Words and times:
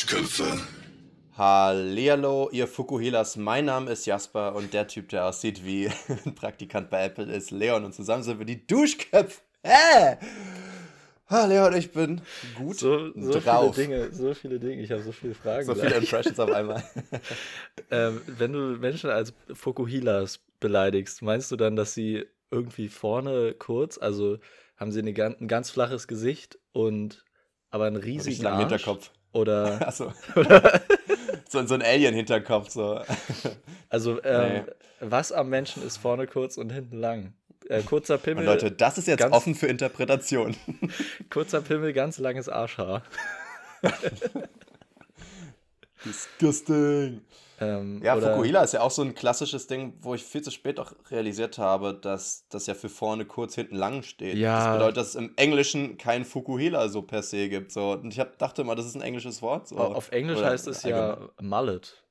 Duschköpfe. 0.00 0.58
Hallihallo, 1.36 2.48
ihr 2.52 2.66
Fukuhilas. 2.66 3.36
Mein 3.36 3.66
Name 3.66 3.90
ist 3.90 4.06
Jasper 4.06 4.54
und 4.54 4.72
der 4.72 4.88
Typ, 4.88 5.10
der 5.10 5.26
aussieht 5.26 5.62
wie 5.62 5.90
ein 6.24 6.34
Praktikant 6.34 6.88
bei 6.88 7.04
Apple, 7.04 7.30
ist 7.30 7.50
Leon 7.50 7.84
und 7.84 7.92
zusammen 7.94 8.22
sind 8.22 8.38
wir 8.38 8.46
die 8.46 8.66
Duschköpfe. 8.66 9.42
Hä? 9.62 10.16
Ah, 11.26 11.44
Leon, 11.44 11.76
ich 11.76 11.92
bin 11.92 12.22
gut 12.56 12.78
So, 12.78 13.12
so 13.14 13.40
drauf. 13.40 13.74
viele 13.74 13.88
Dinge, 13.88 14.12
so 14.14 14.32
viele 14.32 14.58
Dinge. 14.58 14.80
Ich 14.80 14.90
habe 14.90 15.02
so 15.02 15.12
viele 15.12 15.34
Fragen. 15.34 15.66
So 15.66 15.74
viele 15.74 15.88
gleich. 15.88 16.02
Impressions 16.04 16.40
auf 16.40 16.50
einmal. 16.50 16.82
ähm, 17.90 18.22
wenn 18.26 18.54
du 18.54 18.58
Menschen 18.78 19.10
als 19.10 19.34
Fokuhilas 19.52 20.40
beleidigst, 20.60 21.20
meinst 21.20 21.52
du 21.52 21.56
dann, 21.56 21.76
dass 21.76 21.92
sie 21.92 22.24
irgendwie 22.50 22.88
vorne 22.88 23.52
kurz, 23.52 23.98
also 23.98 24.38
haben 24.78 24.92
sie 24.92 25.00
eine, 25.00 25.36
ein 25.38 25.46
ganz 25.46 25.68
flaches 25.68 26.08
Gesicht 26.08 26.58
und 26.72 27.22
aber 27.68 27.84
einen 27.84 27.96
riesigen 27.96 28.46
Arsch? 28.46 28.60
Hinterkopf. 28.60 29.10
Oder, 29.32 29.78
Achso, 29.86 30.12
oder 30.36 30.80
so, 31.48 31.64
so 31.66 31.74
ein 31.74 31.82
Alien-Hinterkopf. 31.82 32.70
So. 32.70 33.00
also 33.88 34.22
ähm, 34.22 34.64
was 35.00 35.32
am 35.32 35.48
Menschen 35.48 35.84
ist 35.86 35.96
vorne 35.98 36.26
kurz 36.26 36.56
und 36.56 36.70
hinten 36.70 36.98
lang? 36.98 37.32
Äh, 37.68 37.82
kurzer 37.82 38.14
Und 38.14 38.22
Pimmel, 38.24 38.44
Leute, 38.44 38.72
das 38.72 38.98
ist 38.98 39.06
jetzt 39.06 39.20
ganz- 39.20 39.34
offen 39.34 39.54
für 39.54 39.66
Interpretation. 39.68 40.56
kurzer 41.30 41.60
Pimmel, 41.60 41.92
ganz 41.92 42.18
langes 42.18 42.48
Arschhaar. 42.48 43.02
Disgusting. 46.04 47.20
Ähm, 47.60 48.00
Ja, 48.02 48.16
Fukuhila 48.16 48.62
ist 48.62 48.72
ja 48.72 48.80
auch 48.80 48.90
so 48.90 49.02
ein 49.02 49.14
klassisches 49.14 49.66
Ding, 49.66 49.98
wo 50.00 50.14
ich 50.14 50.24
viel 50.24 50.42
zu 50.42 50.50
spät 50.50 50.80
auch 50.80 50.92
realisiert 51.10 51.58
habe, 51.58 51.94
dass 51.94 52.46
das 52.48 52.66
ja 52.66 52.74
für 52.74 52.88
vorne 52.88 53.26
kurz 53.26 53.54
hinten 53.54 53.76
lang 53.76 54.02
steht. 54.02 54.36
Ja. 54.36 54.64
Das 54.64 54.74
bedeutet, 54.74 54.96
dass 54.96 55.08
es 55.08 55.14
im 55.14 55.32
Englischen 55.36 55.98
kein 55.98 56.24
Fukuhila 56.24 56.88
so 56.88 57.02
per 57.02 57.22
se 57.22 57.48
gibt. 57.48 57.72
So. 57.72 57.92
Und 57.92 58.12
ich 58.12 58.18
hab, 58.18 58.38
dachte 58.38 58.62
immer, 58.62 58.74
das 58.74 58.86
ist 58.86 58.94
ein 58.94 59.02
englisches 59.02 59.42
Wort. 59.42 59.68
So. 59.68 59.76
Auf 59.76 60.10
Englisch 60.10 60.38
Oder 60.38 60.50
heißt 60.50 60.66
es 60.68 60.82
ja 60.82 61.18
Mullet. 61.40 62.02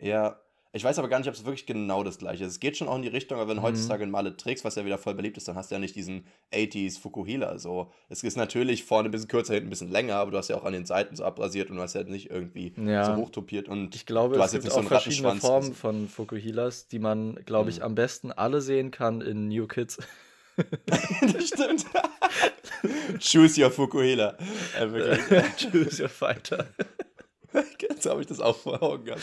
Ja. 0.00 0.40
Ich 0.72 0.84
weiß 0.84 0.98
aber 0.98 1.08
gar 1.08 1.18
nicht, 1.18 1.28
ob 1.28 1.34
es 1.34 1.44
wirklich 1.44 1.64
genau 1.64 2.04
das 2.04 2.18
gleiche 2.18 2.44
ist. 2.44 2.50
Es 2.52 2.60
geht 2.60 2.76
schon 2.76 2.86
auch 2.88 2.96
in 2.96 3.02
die 3.02 3.08
Richtung, 3.08 3.38
aber 3.38 3.48
wenn 3.48 3.56
du 3.56 3.62
Mhm. 3.62 3.66
heutzutage 3.66 4.02
ein 4.02 4.10
Mallet 4.10 4.36
trägst, 4.38 4.62
was 4.64 4.74
ja 4.74 4.84
wieder 4.84 4.98
voll 4.98 5.14
beliebt 5.14 5.36
ist, 5.38 5.48
dann 5.48 5.56
hast 5.56 5.70
du 5.70 5.74
ja 5.74 5.78
nicht 5.78 5.96
diesen 5.96 6.26
80s 6.52 6.98
Fukuhila. 6.98 7.58
So. 7.58 7.90
Es 8.10 8.22
ist 8.22 8.36
natürlich 8.36 8.84
vorne 8.84 9.08
ein 9.08 9.12
bisschen 9.12 9.28
kürzer, 9.28 9.54
hinten 9.54 9.68
ein 9.68 9.70
bisschen 9.70 9.90
länger, 9.90 10.16
aber 10.16 10.32
du 10.32 10.36
hast 10.36 10.48
ja 10.48 10.56
auch 10.56 10.64
an 10.64 10.74
den 10.74 10.84
Seiten 10.84 11.16
so 11.16 11.24
abrasiert 11.24 11.70
und 11.70 11.76
du 11.76 11.82
hast 11.82 11.94
ja 11.94 12.02
nicht 12.02 12.30
irgendwie 12.30 12.74
Ja. 12.76 13.04
so 13.04 13.16
hochtopiert. 13.16 13.68
Und 13.68 13.94
Ich 13.94 14.04
glaube, 14.04 14.34
du 14.34 14.40
es 14.40 14.44
hast 14.46 14.52
jetzt 14.52 14.64
gibt 14.64 14.64
nicht 14.64 14.72
so 14.74 14.76
auch 14.76 14.92
einen 14.92 15.00
verschiedene. 15.02 15.40
Formen 15.40 15.74
von 15.74 16.08
Fukuhilas, 16.08 16.88
die 16.88 16.98
man, 16.98 17.36
glaube 17.46 17.70
ich, 17.70 17.78
Mhm. 17.78 17.84
am 17.84 17.94
besten 17.94 18.32
alle 18.32 18.60
sehen 18.60 18.90
kann 18.90 19.22
in 19.22 19.48
New 19.48 19.66
Kids. 19.66 19.96
das 20.86 21.48
stimmt. 21.48 21.84
Choose 23.20 23.60
your 23.62 23.70
Fukuhila. 23.70 24.36
Äh. 24.78 25.16
Choose 25.58 26.02
your 26.02 26.08
fighter. 26.08 26.66
Jetzt 27.80 28.06
habe 28.06 28.20
ich 28.20 28.26
das 28.26 28.40
auch 28.40 28.56
vor 28.56 28.82
Augen 28.82 29.04
gehabt. 29.04 29.22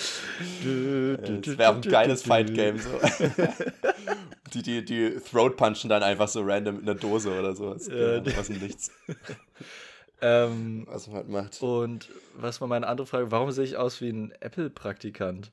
Äh, 0.66 1.18
Das 1.18 1.42
du, 1.42 1.58
wäre 1.58 1.74
ein 1.76 1.82
geiles 1.82 2.24
du, 2.24 2.28
Fight-Game. 2.30 2.80
So. 2.80 2.90
Die, 4.54 4.62
die, 4.62 4.86
die 4.86 5.16
Throat-punchen 5.20 5.90
dann 5.90 6.04
einfach 6.04 6.28
so 6.28 6.42
random 6.44 6.78
in 6.80 6.86
der 6.86 6.94
Dose 6.94 7.32
oder 7.32 7.56
so. 7.56 7.74
Das 7.74 7.88
ist 7.88 7.92
Ja, 7.92 8.20
geil, 8.20 8.34
aus 8.40 8.48
dem 8.48 8.60
Nichts. 8.60 8.92
Ähm, 10.26 10.88
Was 10.90 11.08
man 11.08 11.16
halt 11.18 11.28
macht. 11.30 11.62
und 11.62 12.08
was 12.38 12.62
war 12.62 12.68
meine 12.70 12.88
andere 12.88 13.06
Frage? 13.06 13.30
Warum 13.32 13.52
sehe 13.52 13.66
ich 13.66 13.76
aus 13.76 14.00
wie 14.00 14.08
ein 14.10 14.32
Apple-Praktikant? 14.40 15.52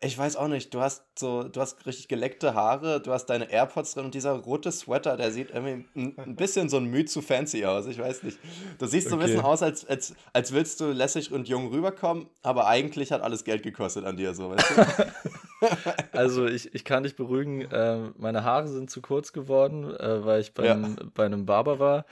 Ich 0.00 0.16
weiß 0.16 0.36
auch 0.36 0.46
nicht, 0.46 0.72
du 0.74 0.80
hast 0.80 1.02
so, 1.18 1.42
du 1.42 1.60
hast 1.60 1.84
richtig 1.84 2.06
geleckte 2.06 2.54
Haare, 2.54 3.00
du 3.00 3.12
hast 3.12 3.26
deine 3.26 3.50
AirPods 3.50 3.94
drin 3.94 4.04
und 4.04 4.14
dieser 4.14 4.30
rote 4.32 4.70
Sweater, 4.70 5.16
der 5.16 5.32
sieht 5.32 5.50
irgendwie 5.50 5.86
ein, 5.96 6.14
ein 6.18 6.36
bisschen 6.36 6.68
so 6.68 6.76
ein 6.76 6.84
Mühe 6.84 7.04
zu 7.04 7.20
fancy 7.20 7.64
aus. 7.64 7.86
Ich 7.86 7.98
weiß 7.98 8.22
nicht. 8.22 8.38
Du 8.78 8.86
siehst 8.86 9.08
so 9.08 9.16
ein 9.16 9.20
bisschen 9.20 9.40
aus, 9.40 9.60
als, 9.60 9.84
als, 9.84 10.14
als 10.32 10.52
willst 10.52 10.80
du 10.80 10.92
lässig 10.92 11.32
und 11.32 11.48
jung 11.48 11.68
rüberkommen, 11.72 12.28
aber 12.42 12.68
eigentlich 12.68 13.10
hat 13.10 13.22
alles 13.22 13.42
Geld 13.42 13.64
gekostet 13.64 14.04
an 14.04 14.16
dir, 14.16 14.34
so, 14.34 14.50
weißt 14.50 14.70
du? 14.70 15.04
Also 16.12 16.46
ich, 16.46 16.72
ich 16.72 16.84
kann 16.84 17.02
dich 17.02 17.16
beruhigen, 17.16 17.62
äh, 17.62 18.10
meine 18.16 18.44
Haare 18.44 18.68
sind 18.68 18.90
zu 18.90 19.00
kurz 19.02 19.32
geworden, 19.32 19.92
äh, 19.98 20.24
weil 20.24 20.40
ich 20.40 20.54
beim, 20.54 20.96
bei 21.14 21.26
einem 21.26 21.46
Barber 21.46 21.80
war. 21.80 22.06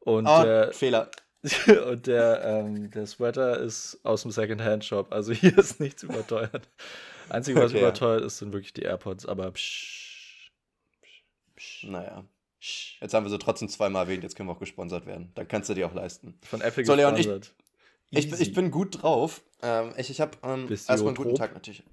Und 0.00 0.26
Oh, 0.28 0.42
der, 0.42 0.72
Fehler. 0.74 1.10
und 1.86 2.06
der, 2.06 2.44
ähm, 2.44 2.90
der 2.90 3.06
Sweater 3.06 3.58
ist 3.60 3.98
aus 4.04 4.22
dem 4.22 4.30
Second-Hand-Shop. 4.30 5.12
Also 5.12 5.32
hier 5.32 5.56
ist 5.58 5.80
nichts 5.80 6.02
überteuert. 6.02 6.68
Einzige, 7.30 7.60
was 7.60 7.70
Okay. 7.72 7.80
überteuert 7.80 8.24
ist, 8.24 8.38
sind 8.38 8.52
wirklich 8.52 8.72
die 8.74 8.82
AirPods. 8.82 9.24
Aber 9.26 9.50
psch, 9.52 10.50
Naja. 11.84 12.24
Jetzt 13.00 13.14
haben 13.14 13.24
wir 13.24 13.30
sie 13.30 13.38
trotzdem 13.38 13.68
zweimal 13.70 14.04
erwähnt, 14.04 14.22
jetzt 14.22 14.36
können 14.36 14.48
wir 14.48 14.52
auch 14.52 14.58
gesponsert 14.60 15.06
werden. 15.06 15.32
Dann 15.34 15.48
kannst 15.48 15.70
du 15.70 15.74
dir 15.74 15.86
auch 15.86 15.94
leisten. 15.94 16.38
von 16.42 16.60
Apple 16.60 16.84
So, 16.84 16.94
Leon, 16.94 17.14
ich- 17.14 17.26
gesponsert. 17.26 17.54
Ich, 18.12 18.24
bin- 18.26 18.34
Easy. 18.34 18.42
ich 18.42 18.52
bin 18.54 18.70
gut 18.72 19.02
drauf. 19.02 19.40
Ähm, 19.62 19.94
ich 19.96 20.10
ich 20.10 20.20
habe 20.20 20.36
ähm, 20.42 20.66
erstmal 20.68 20.98
einen 20.98 21.14
guten? 21.14 21.36
Tag 21.36 21.54
natürlich. 21.54 21.84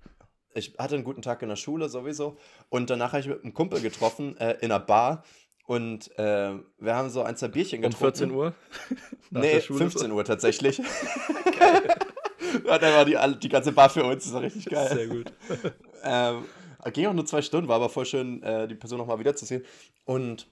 Ich 0.56 0.74
hatte 0.80 0.96
einen 0.96 1.04
guten 1.04 1.22
Tag 1.22 1.44
in 1.44 1.50
der 1.50 1.56
Schule 1.56 1.88
sowieso. 1.90 2.38
Und 2.70 2.90
danach 2.90 3.12
habe 3.14 3.22
ich 3.22 3.28
mit 3.28 3.44
einem 3.44 3.54
Kumpel 3.54 3.80
getroffen 3.82 4.36
äh, 4.38 4.54
in 4.62 4.72
einer 4.72 4.80
Bar. 4.80 5.24
Und 5.68 6.18
äh, 6.18 6.54
wir 6.80 6.96
haben 6.96 7.10
so 7.10 7.24
ein, 7.24 7.36
zwei 7.36 7.50
Bierchen 7.50 7.84
um 7.84 7.92
getrunken. 7.92 8.16
14 8.18 8.32
Uhr? 8.32 8.54
Nee, 9.30 9.56
der 9.56 9.62
Schule? 9.62 9.80
15 9.80 10.12
Uhr 10.14 10.24
tatsächlich. 10.24 10.78
ja, 12.66 12.78
dann 12.78 12.94
war 12.94 13.04
die, 13.04 13.40
die 13.40 13.50
ganze 13.50 13.74
Bar 13.74 13.90
für 13.90 14.06
uns. 14.06 14.24
Das 14.24 14.34
war 14.34 14.42
richtig 14.42 14.66
geil. 14.66 14.90
Sehr 14.92 15.08
gut. 15.08 15.32
Ähm, 16.04 16.46
ging 16.94 17.08
auch 17.08 17.14
nur 17.14 17.26
zwei 17.26 17.42
Stunden, 17.42 17.68
war 17.68 17.78
aber 17.78 17.90
voll 17.90 18.06
schön, 18.06 18.42
äh, 18.44 18.68
die 18.68 18.76
Person 18.76 19.00
nochmal 19.00 19.20
wiederzusehen. 19.20 19.66
Und 20.06 20.48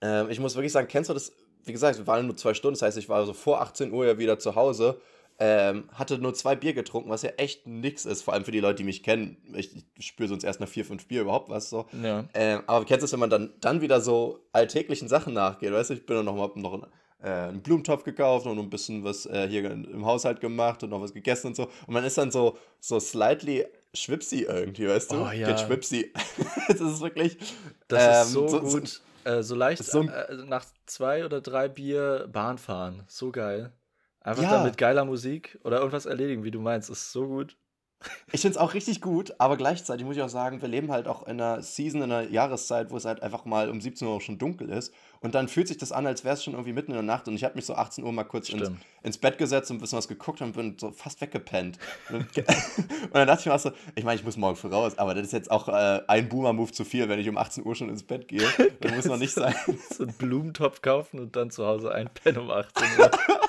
ähm, 0.00 0.30
ich 0.30 0.38
muss 0.40 0.54
wirklich 0.54 0.72
sagen, 0.72 0.86
kennst 0.88 1.10
du 1.10 1.14
das? 1.14 1.32
Wie 1.64 1.72
gesagt, 1.72 1.98
wir 1.98 2.06
waren 2.06 2.24
nur 2.26 2.36
zwei 2.36 2.54
Stunden, 2.54 2.74
das 2.74 2.82
heißt, 2.82 2.96
ich 2.96 3.08
war 3.10 3.26
so 3.26 3.34
vor 3.34 3.60
18 3.60 3.92
Uhr 3.92 4.06
ja 4.06 4.16
wieder 4.16 4.38
zu 4.38 4.54
Hause. 4.54 4.98
Ähm, 5.40 5.88
hatte 5.92 6.18
nur 6.18 6.32
zwei 6.34 6.54
Bier 6.54 6.74
getrunken, 6.74 7.10
was 7.10 7.22
ja 7.22 7.30
echt 7.30 7.66
nix 7.66 8.04
ist, 8.04 8.22
vor 8.22 8.34
allem 8.34 8.44
für 8.44 8.52
die 8.52 8.60
Leute, 8.60 8.76
die 8.76 8.84
mich 8.84 9.02
kennen. 9.02 9.36
Ich, 9.54 9.70
ich 9.96 10.06
spüre 10.06 10.28
sonst 10.28 10.44
erst 10.44 10.60
nach 10.60 10.68
vier, 10.68 10.84
fünf 10.84 11.06
Bier 11.06 11.22
überhaupt 11.22 11.48
was 11.50 11.70
so. 11.70 11.86
Ja. 12.02 12.24
Ähm, 12.34 12.62
aber 12.68 12.84
kennst 12.84 13.02
du 13.02 13.06
es, 13.06 13.12
wenn 13.12 13.18
man 13.20 13.30
dann, 13.30 13.52
dann 13.60 13.80
wieder 13.80 14.00
so 14.00 14.38
alltäglichen 14.52 15.08
Sachen 15.08 15.34
nachgeht? 15.34 15.72
Weißt 15.72 15.90
du, 15.90 15.94
ich 15.94 16.06
bin 16.06 16.16
dann 16.16 16.24
noch 16.26 16.36
mal 16.36 16.50
noch 16.54 16.74
einen, 16.74 16.86
äh, 17.20 17.48
einen 17.48 17.62
Blumentopf 17.62 18.04
gekauft 18.04 18.46
und 18.46 18.58
ein 18.60 18.70
bisschen 18.70 19.02
was 19.02 19.26
äh, 19.26 19.48
hier 19.48 19.68
im 19.68 20.06
Haushalt 20.06 20.40
gemacht 20.40 20.84
und 20.84 20.90
noch 20.90 21.00
was 21.00 21.12
gegessen 21.12 21.48
und 21.48 21.56
so. 21.56 21.64
Und 21.86 21.94
man 21.94 22.04
ist 22.04 22.16
dann 22.16 22.30
so, 22.30 22.56
so 22.78 23.00
slightly 23.00 23.66
schwipsy 23.92 24.42
irgendwie, 24.42 24.86
weißt 24.86 25.10
du? 25.12 25.16
Oh, 25.16 25.30
ja. 25.32 25.48
Get 25.48 25.58
schwipsy. 25.60 26.12
das 26.68 26.80
ist 26.80 27.00
wirklich. 27.00 27.38
Das 27.88 28.28
ist 28.28 28.34
ähm, 28.36 28.48
so, 28.48 28.60
gut. 28.60 29.00
äh, 29.24 29.42
so 29.42 29.56
leicht 29.56 29.82
so 29.84 30.00
ein- 30.00 30.08
äh, 30.08 30.34
nach 30.46 30.64
zwei 30.86 31.24
oder 31.24 31.40
drei 31.40 31.66
Bier 31.68 32.28
Bahn 32.32 32.58
fahren. 32.58 33.02
So 33.08 33.32
geil. 33.32 33.72
Einfach 34.24 34.42
Ja. 34.42 34.50
dann 34.50 34.64
mit 34.64 34.78
geiler 34.78 35.04
Musik 35.04 35.58
oder 35.62 35.78
irgendwas 35.78 36.06
erledigen, 36.06 36.42
wie 36.42 36.50
du 36.50 36.60
meinst. 36.60 36.90
Ist 36.90 37.12
so 37.12 37.28
gut. 37.28 37.56
Ich 38.32 38.42
finde 38.42 38.56
es 38.56 38.58
auch 38.58 38.74
richtig 38.74 39.00
gut, 39.00 39.34
aber 39.38 39.56
gleichzeitig 39.56 40.04
muss 40.04 40.16
ich 40.16 40.22
auch 40.22 40.28
sagen, 40.28 40.60
wir 40.60 40.68
leben 40.68 40.90
halt 40.92 41.08
auch 41.08 41.22
in 41.26 41.40
einer 41.40 41.62
Season, 41.62 42.02
in 42.02 42.12
einer 42.12 42.28
Jahreszeit, 42.28 42.90
wo 42.90 42.98
es 42.98 43.06
halt 43.06 43.22
einfach 43.22 43.46
mal 43.46 43.70
um 43.70 43.80
17 43.80 44.06
Uhr 44.06 44.14
auch 44.14 44.20
schon 44.20 44.36
dunkel 44.36 44.68
ist. 44.68 44.92
Und 45.20 45.34
dann 45.34 45.48
fühlt 45.48 45.68
sich 45.68 45.78
das 45.78 45.90
an, 45.90 46.06
als 46.06 46.22
wäre 46.22 46.34
es 46.34 46.44
schon 46.44 46.52
irgendwie 46.52 46.74
mitten 46.74 46.90
in 46.90 46.96
der 46.98 47.02
Nacht. 47.02 47.28
Und 47.28 47.34
ich 47.34 47.44
habe 47.44 47.54
mich 47.54 47.64
so 47.64 47.74
18 47.74 48.04
Uhr 48.04 48.12
mal 48.12 48.24
kurz 48.24 48.50
ins, 48.50 48.70
ins 49.02 49.16
Bett 49.16 49.38
gesetzt 49.38 49.70
und 49.70 49.78
ein 49.78 49.80
bisschen 49.80 49.96
was 49.96 50.08
geguckt 50.08 50.42
und 50.42 50.52
bin 50.52 50.76
so 50.78 50.90
fast 50.90 51.18
weggepennt. 51.22 51.78
Und, 52.10 52.26
und 52.36 53.14
dann 53.14 53.26
dachte 53.26 53.40
ich 53.40 53.46
mir 53.46 53.54
auch 53.54 53.58
so, 53.58 53.72
ich 53.94 54.04
meine, 54.04 54.20
ich 54.20 54.24
muss 54.24 54.36
morgen 54.36 54.56
früh 54.56 54.68
raus, 54.68 54.98
aber 54.98 55.14
das 55.14 55.24
ist 55.24 55.32
jetzt 55.32 55.50
auch 55.50 55.68
äh, 55.68 56.02
ein 56.06 56.28
Boomer-Move 56.28 56.72
zu 56.72 56.84
viel, 56.84 57.08
wenn 57.08 57.18
ich 57.18 57.28
um 57.30 57.38
18 57.38 57.64
Uhr 57.64 57.74
schon 57.74 57.88
ins 57.88 58.02
Bett 58.02 58.28
gehe. 58.28 58.46
Das 58.80 58.94
muss 58.94 59.04
noch 59.06 59.16
nicht 59.16 59.32
sein. 59.32 59.54
So 59.96 60.02
einen 60.02 60.12
Blumentopf 60.12 60.82
kaufen 60.82 61.20
und 61.20 61.36
dann 61.36 61.50
zu 61.50 61.64
Hause 61.64 61.90
einpennen 61.92 62.42
um 62.42 62.50
18 62.50 62.86
Uhr. 62.98 63.10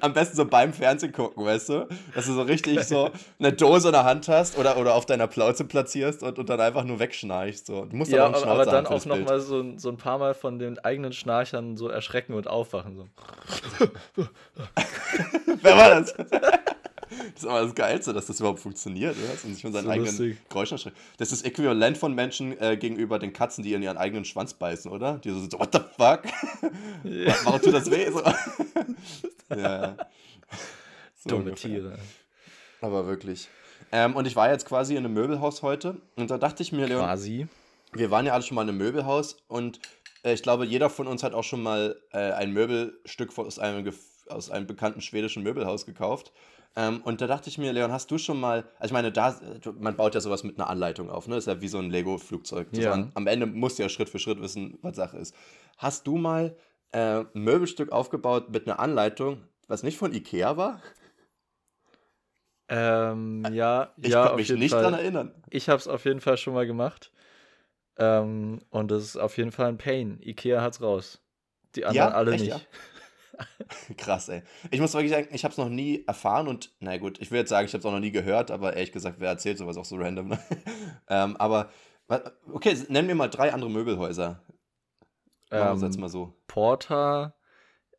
Am 0.00 0.12
besten 0.12 0.36
so 0.36 0.44
beim 0.44 0.72
Fernsehen 0.72 1.12
gucken, 1.12 1.44
weißt 1.44 1.68
du? 1.68 1.88
Dass 2.14 2.26
du 2.26 2.32
so 2.34 2.42
richtig 2.42 2.84
so 2.84 3.10
eine 3.38 3.52
Dose 3.52 3.88
in 3.88 3.92
der 3.92 4.04
Hand 4.04 4.28
hast 4.28 4.56
oder, 4.58 4.76
oder 4.76 4.94
auf 4.94 5.06
deiner 5.06 5.26
Plauze 5.26 5.64
platzierst 5.64 6.22
und, 6.22 6.38
und 6.38 6.48
dann 6.48 6.60
einfach 6.60 6.84
nur 6.84 6.98
wegschnarchst. 6.98 7.66
So. 7.66 7.84
Du 7.84 7.96
musst 7.96 8.10
ja, 8.12 8.26
aber, 8.26 8.46
aber, 8.46 8.64
dann 8.66 8.86
auch 8.86 9.04
nochmal 9.06 9.40
so, 9.40 9.60
ein- 9.60 9.78
so 9.78 9.88
ein 9.88 9.96
paar 9.96 10.18
Mal 10.18 10.34
von 10.34 10.58
den 10.58 10.78
eigenen 10.78 11.12
Schnarchern 11.12 11.76
so 11.76 11.88
erschrecken 11.88 12.34
und 12.34 12.46
aufwachen. 12.48 12.96
So. 12.96 13.06
Wer 15.62 15.76
war 15.76 16.00
das? 16.00 16.14
Das 17.34 17.42
ist 17.42 17.48
aber 17.48 17.62
das 17.62 17.74
Geilste, 17.74 18.12
dass 18.12 18.26
das 18.26 18.38
überhaupt 18.40 18.60
funktioniert, 18.60 19.16
oder? 19.16 19.28
Dass 19.28 19.44
man 19.44 19.52
sich 19.54 19.62
von 19.62 19.72
seinen 19.72 19.84
So 19.84 19.90
eigenen 19.90 20.06
lustig. 20.08 20.38
Geräuschen 20.48 20.74
erschreckt. 20.76 20.96
Das 21.18 21.32
ist 21.32 21.44
Äquivalent 21.44 21.98
von 21.98 22.14
Menschen 22.14 22.60
äh, 22.60 22.76
gegenüber 22.76 23.18
den 23.18 23.32
Katzen, 23.32 23.62
die 23.64 23.72
in 23.74 23.82
ihren 23.82 23.96
eigenen 23.96 24.24
Schwanz 24.24 24.54
beißen, 24.54 24.90
oder? 24.90 25.18
Die 25.18 25.30
so 25.30 25.40
sind 25.40 25.52
so, 25.52 25.58
what 25.58 25.70
the 25.72 25.80
fuck? 25.96 26.22
Ja. 27.04 27.34
Warum 27.44 27.60
tut 27.60 27.74
das 27.74 27.90
weh? 27.90 28.10
So. 28.10 28.22
ja, 29.50 29.56
ja. 29.56 29.96
So 31.16 31.30
Dumme 31.30 31.44
ungefähr. 31.50 31.70
Tiere. 31.70 31.98
Aber 32.80 33.06
wirklich. 33.06 33.48
Ähm, 33.92 34.16
und 34.16 34.26
ich 34.26 34.36
war 34.36 34.50
jetzt 34.50 34.66
quasi 34.66 34.94
in 34.94 35.04
einem 35.04 35.14
Möbelhaus 35.14 35.62
heute 35.62 35.96
und 36.16 36.30
da 36.30 36.38
dachte 36.38 36.62
ich 36.62 36.72
mir, 36.72 36.86
Leon, 36.86 37.00
Quasi. 37.02 37.46
wir 37.92 38.10
waren 38.10 38.26
ja 38.26 38.32
alle 38.32 38.42
schon 38.42 38.54
mal 38.56 38.62
in 38.62 38.70
einem 38.70 38.78
Möbelhaus 38.78 39.36
und 39.48 39.78
äh, 40.24 40.32
ich 40.34 40.42
glaube, 40.42 40.64
jeder 40.66 40.90
von 40.90 41.06
uns 41.06 41.22
hat 41.22 41.32
auch 41.34 41.44
schon 41.44 41.62
mal 41.62 41.96
äh, 42.12 42.32
ein 42.32 42.52
Möbelstück 42.52 43.36
aus 43.38 43.58
einem, 43.58 43.86
gef- 43.86 43.94
aus 44.28 44.50
einem 44.50 44.66
bekannten 44.66 45.00
schwedischen 45.00 45.42
Möbelhaus 45.42 45.86
gekauft. 45.86 46.32
Ähm, 46.76 47.02
und 47.02 47.20
da 47.20 47.26
dachte 47.26 47.48
ich 47.48 47.58
mir, 47.58 47.72
Leon, 47.72 47.92
hast 47.92 48.10
du 48.10 48.18
schon 48.18 48.40
mal, 48.40 48.64
also 48.78 48.86
ich 48.86 48.92
meine, 48.92 49.12
da, 49.12 49.38
man 49.78 49.96
baut 49.96 50.14
ja 50.14 50.20
sowas 50.20 50.42
mit 50.42 50.58
einer 50.58 50.68
Anleitung 50.68 51.08
auf, 51.10 51.28
ne? 51.28 51.36
Ist 51.36 51.46
ja 51.46 51.60
wie 51.60 51.68
so 51.68 51.78
ein 51.78 51.90
Lego-Flugzeug. 51.90 52.68
Ja. 52.72 52.92
Am, 52.92 53.12
am 53.14 53.26
Ende 53.26 53.46
musst 53.46 53.78
du 53.78 53.84
ja 53.84 53.88
Schritt 53.88 54.08
für 54.08 54.18
Schritt 54.18 54.40
wissen, 54.40 54.78
was 54.82 54.96
Sache 54.96 55.18
ist. 55.18 55.34
Hast 55.76 56.06
du 56.06 56.16
mal 56.16 56.56
äh, 56.90 57.20
ein 57.20 57.28
Möbelstück 57.34 57.92
aufgebaut 57.92 58.50
mit 58.50 58.66
einer 58.66 58.80
Anleitung, 58.80 59.42
was 59.68 59.82
nicht 59.82 59.98
von 59.98 60.12
Ikea 60.12 60.56
war? 60.56 60.80
Ähm, 62.68 63.44
ja, 63.52 63.92
Ich 64.00 64.10
ja, 64.10 64.20
konnte 64.22 64.32
auf 64.32 64.38
mich 64.38 64.50
nicht 64.50 64.70
Fall. 64.72 64.82
dran 64.82 64.94
erinnern. 64.94 65.34
Ich 65.50 65.68
habe 65.68 65.78
es 65.78 65.86
auf 65.86 66.04
jeden 66.06 66.20
Fall 66.20 66.36
schon 66.38 66.54
mal 66.54 66.66
gemacht. 66.66 67.12
Ähm, 67.96 68.60
und 68.70 68.90
das 68.90 69.04
ist 69.04 69.16
auf 69.16 69.36
jeden 69.36 69.52
Fall 69.52 69.68
ein 69.68 69.78
Pain. 69.78 70.18
Ikea 70.20 70.60
hat's 70.62 70.80
raus. 70.80 71.20
Die 71.76 71.84
anderen 71.84 72.10
Ja, 72.10 72.14
alle 72.16 72.32
echt, 72.32 72.44
nicht. 72.44 72.50
ja? 72.52 72.60
Krass, 73.96 74.28
ey. 74.28 74.42
Ich 74.70 74.80
muss 74.80 74.94
wirklich 74.94 75.12
sagen, 75.12 75.28
ich 75.32 75.44
habe 75.44 75.52
es 75.52 75.58
noch 75.58 75.68
nie 75.68 76.04
erfahren 76.06 76.48
und, 76.48 76.72
na 76.80 76.96
gut, 76.98 77.20
ich 77.20 77.30
will 77.30 77.38
jetzt 77.38 77.50
sagen, 77.50 77.66
ich 77.66 77.72
habe 77.72 77.80
es 77.80 77.86
auch 77.86 77.92
noch 77.92 78.00
nie 78.00 78.12
gehört, 78.12 78.50
aber 78.50 78.74
ehrlich 78.74 78.92
gesagt, 78.92 79.16
wer 79.20 79.28
erzählt 79.30 79.58
sowas 79.58 79.76
auch 79.76 79.84
so 79.84 79.96
random, 79.96 80.28
ne? 80.28 80.38
ähm, 81.08 81.36
aber, 81.36 81.70
okay, 82.52 82.76
nenn 82.88 83.06
mir 83.06 83.14
mal 83.14 83.28
drei 83.28 83.52
andere 83.52 83.70
Möbelhäuser. 83.70 84.42
Machen 85.50 85.62
wir 85.68 85.72
es 85.74 85.82
jetzt 85.82 85.94
Ähm, 85.96 86.00
mal 86.00 86.08
so. 86.08 86.34
Porta, 86.46 87.34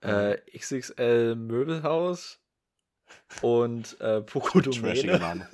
Mhm. 0.03 0.09
äh, 0.09 0.37
XXL 0.57 1.35
Möbelhaus 1.35 2.39
und 3.41 3.99
äh, 4.01 4.21
Domäne. 4.61 5.19
Namen. 5.19 5.47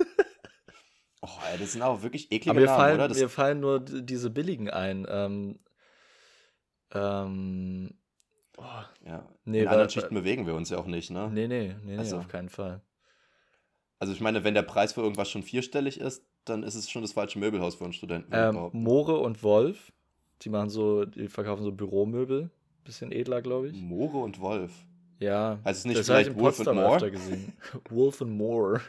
Oh, 1.22 1.28
ey, 1.50 1.58
das 1.58 1.72
sind 1.72 1.82
auch 1.82 2.02
wirklich 2.02 2.32
eklige 2.32 2.50
Aber 2.50 2.60
mir 2.60 2.66
Namen, 2.66 2.78
fallen, 2.78 2.94
oder? 2.96 3.08
Das, 3.08 3.18
mir 3.18 3.28
fallen 3.28 3.60
nur 3.60 3.80
diese 3.80 4.30
billigen 4.30 4.68
ein. 4.68 5.06
Ähm, 5.08 5.60
ähm, 6.92 7.94
oh, 8.56 8.82
ja. 9.04 9.28
nee, 9.44 9.60
In 9.62 9.66
anderen 9.68 9.84
weil- 9.86 9.90
Schichten 9.90 10.14
bewegen 10.14 10.46
wir 10.46 10.54
uns 10.54 10.70
ja 10.70 10.78
auch 10.78 10.86
nicht, 10.86 11.10
ne? 11.10 11.30
nee, 11.32 11.46
nee, 11.48 11.74
nee, 11.82 11.92
nee, 11.92 11.98
Also, 11.98 12.18
auf 12.18 12.28
keinen 12.28 12.48
Fall. 12.48 12.80
Also 13.98 14.12
ich 14.12 14.20
meine, 14.20 14.42
wenn 14.44 14.54
der 14.54 14.62
Preis 14.62 14.92
für 14.94 15.00
irgendwas 15.02 15.30
schon 15.30 15.42
vierstellig 15.44 16.00
ist, 16.00 16.24
dann 16.44 16.64
ist 16.64 16.74
es 16.74 16.90
schon 16.90 17.02
das 17.02 17.12
falsche 17.12 17.38
Möbelhaus 17.38 17.76
für 17.76 17.84
einen 17.84 17.92
Studenten. 17.92 18.32
Ähm. 18.34 18.70
Moore 18.72 19.18
und 19.20 19.42
Wolf, 19.44 19.92
die 20.42 20.48
machen 20.48 20.70
so, 20.70 21.04
die 21.04 21.28
verkaufen 21.28 21.62
so 21.62 21.70
Büromöbel. 21.72 22.50
Bisschen 22.84 23.12
edler, 23.12 23.42
glaube 23.42 23.68
ich. 23.68 23.80
Moore 23.80 24.18
und 24.18 24.40
Wolf. 24.40 24.72
Ja, 25.20 25.60
Heißt 25.64 25.78
es 25.80 25.84
nicht 25.84 26.00
das 26.00 26.06
vielleicht 26.06 26.36
Wolf 26.36 26.58
and 26.66 26.80
öfter 26.80 27.12
gesehen. 27.12 27.52
Wolf 27.90 28.20
and 28.22 28.32
Moore. 28.32 28.80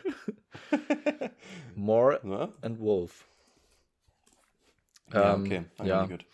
Moore 1.76 2.20
Ne? 2.24 2.50
and 2.62 2.80
Wolf. 2.80 3.28
Ja, 5.14 5.36
Ähm, 5.36 5.42
okay. 5.44 5.64
Ich 5.80 5.86
ja. 5.86 6.06
gehört. 6.06 6.26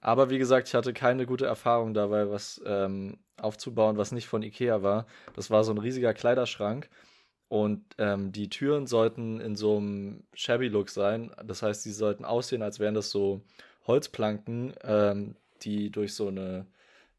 Aber 0.00 0.30
wie 0.30 0.38
gesagt, 0.38 0.68
ich 0.68 0.74
hatte 0.74 0.92
keine 0.92 1.26
gute 1.26 1.46
Erfahrung 1.46 1.94
dabei, 1.94 2.30
was 2.30 2.60
ähm, 2.64 3.18
aufzubauen, 3.36 3.96
was 3.96 4.12
nicht 4.12 4.28
von 4.28 4.42
Ikea 4.42 4.82
war. 4.82 5.06
Das 5.34 5.50
war 5.50 5.64
so 5.64 5.72
ein 5.72 5.78
riesiger 5.78 6.14
Kleiderschrank 6.14 6.88
und 7.48 7.84
ähm, 7.98 8.32
die 8.32 8.48
Türen 8.50 8.86
sollten 8.86 9.40
in 9.40 9.56
so 9.56 9.78
einem 9.78 10.24
shabby 10.34 10.68
Look 10.68 10.90
sein. 10.90 11.32
Das 11.44 11.62
heißt, 11.62 11.84
die 11.84 11.92
sollten 11.92 12.24
aussehen, 12.24 12.62
als 12.62 12.78
wären 12.80 12.94
das 12.94 13.10
so 13.10 13.42
Holzplanken, 13.86 14.74
ähm, 14.82 15.36
die 15.62 15.90
durch 15.90 16.14
so 16.14 16.28
eine 16.28 16.66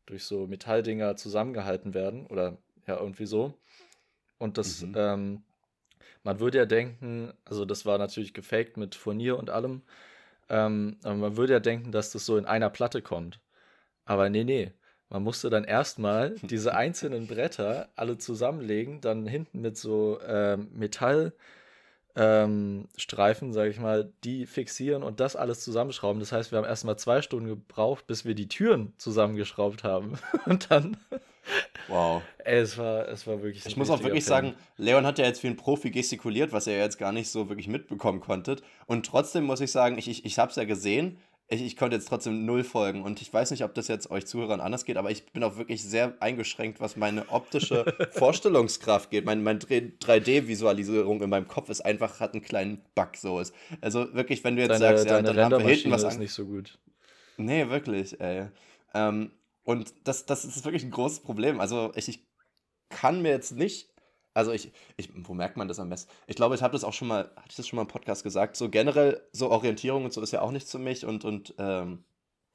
durch 0.05 0.23
so 0.25 0.47
Metalldinger 0.47 1.15
zusammengehalten 1.17 1.93
werden 1.93 2.25
oder 2.27 2.57
ja 2.87 2.99
irgendwie 2.99 3.25
so. 3.27 3.53
Und 4.39 4.57
das 4.57 4.81
Mhm. 4.83 4.93
ähm, 4.95 5.43
man 6.23 6.39
würde 6.39 6.57
ja 6.59 6.65
denken, 6.65 7.33
also 7.45 7.65
das 7.65 7.85
war 7.85 7.97
natürlich 7.97 8.33
gefaked 8.33 8.77
mit 8.77 8.95
Furnier 8.95 9.37
und 9.37 9.49
allem, 9.49 9.81
ähm, 10.49 10.97
man 11.03 11.37
würde 11.37 11.53
ja 11.53 11.59
denken, 11.59 11.91
dass 11.91 12.11
das 12.11 12.25
so 12.25 12.37
in 12.37 12.45
einer 12.45 12.69
Platte 12.69 13.01
kommt. 13.01 13.39
Aber 14.05 14.29
nee, 14.29 14.43
nee. 14.43 14.71
Man 15.09 15.23
musste 15.23 15.49
dann 15.49 15.63
erstmal 15.63 16.35
diese 16.43 16.75
einzelnen 16.75 17.27
Bretter 17.27 17.89
alle 17.95 18.17
zusammenlegen, 18.17 19.01
dann 19.01 19.25
hinten 19.25 19.61
mit 19.61 19.77
so 19.77 20.19
ähm, 20.25 20.69
Metallstreifen, 20.73 21.33
ähm, 22.15 22.87
Streifen, 22.97 23.53
sag 23.53 23.69
ich 23.69 23.79
mal, 23.79 24.11
die 24.23 24.45
fixieren 24.45 25.03
und 25.03 25.19
das 25.19 25.35
alles 25.35 25.61
zusammenschrauben. 25.61 26.19
Das 26.19 26.31
heißt, 26.31 26.51
wir 26.51 26.57
haben 26.57 26.65
erstmal 26.65 26.97
zwei 26.97 27.21
Stunden 27.21 27.47
gebraucht, 27.47 28.07
bis 28.07 28.25
wir 28.25 28.35
die 28.35 28.47
Türen 28.47 28.93
zusammengeschraubt 28.97 29.83
haben. 29.83 30.13
Und 30.45 30.71
dann, 30.71 30.97
Wow. 31.87 32.21
ey, 32.45 32.59
es 32.59 32.77
war, 32.77 33.07
es 33.07 33.25
war 33.25 33.41
wirklich. 33.41 33.65
Ich 33.65 33.77
muss 33.77 33.89
auch 33.89 34.03
wirklich 34.03 34.25
Pain. 34.25 34.29
sagen, 34.29 34.53
Leon 34.77 35.05
hat 35.05 35.17
ja 35.17 35.25
jetzt 35.25 35.41
wie 35.43 35.47
ein 35.47 35.55
Profi 35.55 35.89
gestikuliert, 35.91 36.51
was 36.51 36.67
ihr 36.67 36.73
ja 36.73 36.83
jetzt 36.83 36.97
gar 36.97 37.11
nicht 37.11 37.29
so 37.29 37.49
wirklich 37.49 37.67
mitbekommen 37.67 38.19
konntet. 38.19 38.61
Und 38.85 39.05
trotzdem 39.05 39.43
muss 39.45 39.61
ich 39.61 39.71
sagen, 39.71 39.97
ich, 39.97 40.07
ich, 40.07 40.25
ich 40.25 40.37
habe 40.37 40.51
es 40.51 40.55
ja 40.55 40.65
gesehen, 40.65 41.17
ich, 41.51 41.63
ich 41.63 41.75
konnte 41.75 41.95
jetzt 41.95 42.07
trotzdem 42.07 42.45
null 42.45 42.63
folgen. 42.63 43.01
Und 43.01 43.21
ich 43.21 43.33
weiß 43.33 43.51
nicht, 43.51 43.63
ob 43.63 43.73
das 43.73 43.87
jetzt 43.87 44.11
euch 44.11 44.27
Zuhörern 44.27 44.61
anders 44.61 44.85
geht, 44.85 44.97
aber 44.97 45.09
ich 45.09 45.25
bin 45.31 45.43
auch 45.43 45.57
wirklich 45.57 45.83
sehr 45.83 46.13
eingeschränkt, 46.19 46.79
was 46.79 46.95
meine 46.95 47.29
optische 47.29 47.85
Vorstellungskraft 48.11 49.09
geht. 49.09 49.25
Mein, 49.25 49.41
mein 49.41 49.59
3D-Visualisierung 49.59 51.21
in 51.21 51.29
meinem 51.29 51.47
Kopf 51.47 51.69
ist 51.69 51.81
einfach, 51.81 52.19
hat 52.19 52.33
einen 52.33 52.43
kleinen 52.43 52.81
Bug 52.93 53.17
so 53.17 53.39
ist. 53.39 53.53
Also 53.81 54.13
wirklich, 54.13 54.43
wenn 54.43 54.55
du 54.55 54.61
jetzt 54.61 54.79
Deine, 54.79 54.97
sagst, 54.97 55.05
ja, 55.05 55.21
deine 55.21 55.33
dann 55.33 55.53
haben 55.53 55.63
wir 55.63 55.69
hinten 55.69 55.91
was 55.91 56.03
ist 56.03 56.13
an. 56.13 56.19
nicht 56.19 56.33
so 56.33 56.45
gut. 56.45 56.77
Nee, 57.37 57.67
wirklich, 57.69 58.19
ey. 58.21 58.47
Ähm, 58.93 59.31
und 59.69 59.93
das, 60.03 60.25
das 60.25 60.45
ist 60.45 60.65
wirklich 60.65 60.83
ein 60.83 60.89
großes 60.89 61.19
Problem. 61.19 61.59
Also 61.59 61.91
ich, 61.95 62.09
ich 62.09 62.27
kann 62.89 63.21
mir 63.21 63.29
jetzt 63.29 63.51
nicht, 63.51 63.93
also 64.33 64.51
ich, 64.51 64.71
ich, 64.97 65.11
wo 65.27 65.35
merkt 65.35 65.57
man 65.57 65.67
das 65.67 65.79
am 65.79 65.89
besten? 65.89 66.11
Ich 66.25 66.35
glaube, 66.35 66.55
ich 66.55 66.63
habe 66.63 66.73
das 66.73 66.83
auch 66.83 66.93
schon 66.93 67.07
mal, 67.07 67.25
hatte 67.35 67.49
ich 67.49 67.55
das 67.55 67.67
schon 67.67 67.77
mal 67.77 67.83
im 67.83 67.87
Podcast 67.87 68.23
gesagt, 68.23 68.55
so 68.57 68.67
generell, 68.69 69.21
so 69.31 69.51
Orientierung 69.51 70.05
und 70.05 70.11
so 70.13 70.21
ist 70.21 70.31
ja 70.31 70.41
auch 70.41 70.49
nichts 70.49 70.71
für 70.71 70.79
mich 70.79 71.05
und, 71.05 71.23
und 71.23 71.53
ähm, 71.59 72.03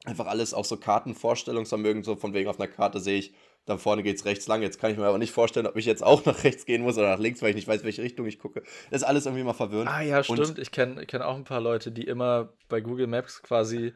einfach 0.04 0.26
alles, 0.26 0.54
auch 0.54 0.64
so 0.64 0.76
Kartenvorstellungsvermögen, 0.76 2.02
so 2.02 2.16
von 2.16 2.34
wegen 2.34 2.48
auf 2.48 2.58
einer 2.58 2.68
Karte 2.68 2.98
sehe 2.98 3.18
ich, 3.20 3.34
da 3.64 3.78
vorne 3.78 4.02
geht's 4.02 4.24
rechts 4.24 4.48
lang, 4.48 4.60
jetzt 4.62 4.80
kann 4.80 4.90
ich 4.90 4.98
mir 4.98 5.06
aber 5.06 5.18
nicht 5.18 5.30
vorstellen, 5.32 5.68
ob 5.68 5.76
ich 5.76 5.86
jetzt 5.86 6.02
auch 6.02 6.24
nach 6.26 6.42
rechts 6.42 6.66
gehen 6.66 6.82
muss 6.82 6.98
oder 6.98 7.10
nach 7.10 7.20
links, 7.20 7.42
weil 7.42 7.50
ich 7.50 7.56
nicht 7.56 7.68
weiß, 7.68 7.84
welche 7.84 8.02
Richtung 8.02 8.26
ich 8.26 8.40
gucke. 8.40 8.64
Das 8.90 9.02
ist 9.02 9.06
alles 9.08 9.26
irgendwie 9.26 9.44
mal 9.44 9.52
verwirrend. 9.54 9.88
Ah 9.88 10.02
ja, 10.02 10.16
Und- 10.18 10.24
stimmt. 10.24 10.58
Ich 10.58 10.72
kenne 10.72 11.00
ich 11.02 11.06
kenn 11.06 11.22
auch 11.22 11.36
ein 11.36 11.44
paar 11.44 11.60
Leute, 11.60 11.92
die 11.92 12.02
immer 12.08 12.52
bei 12.68 12.80
Google 12.80 13.06
Maps 13.06 13.40
quasi 13.40 13.94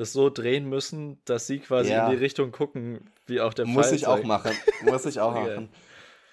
das 0.00 0.12
so 0.12 0.30
drehen 0.30 0.68
müssen, 0.68 1.20
dass 1.26 1.46
sie 1.46 1.58
quasi 1.60 1.90
Ja. 1.90 2.06
in 2.06 2.10
die 2.12 2.16
Richtung 2.22 2.50
gucken, 2.52 3.10
wie 3.26 3.40
auch 3.40 3.54
der 3.54 3.66
Muss 3.66 3.86
Pfeil 3.88 3.96
ich 3.96 4.06
auch 4.06 4.14
zeigt. 4.16 4.26
machen. 4.26 4.52
Muss 4.82 5.06
ich 5.06 5.20
auch 5.20 5.34
machen. 5.34 5.68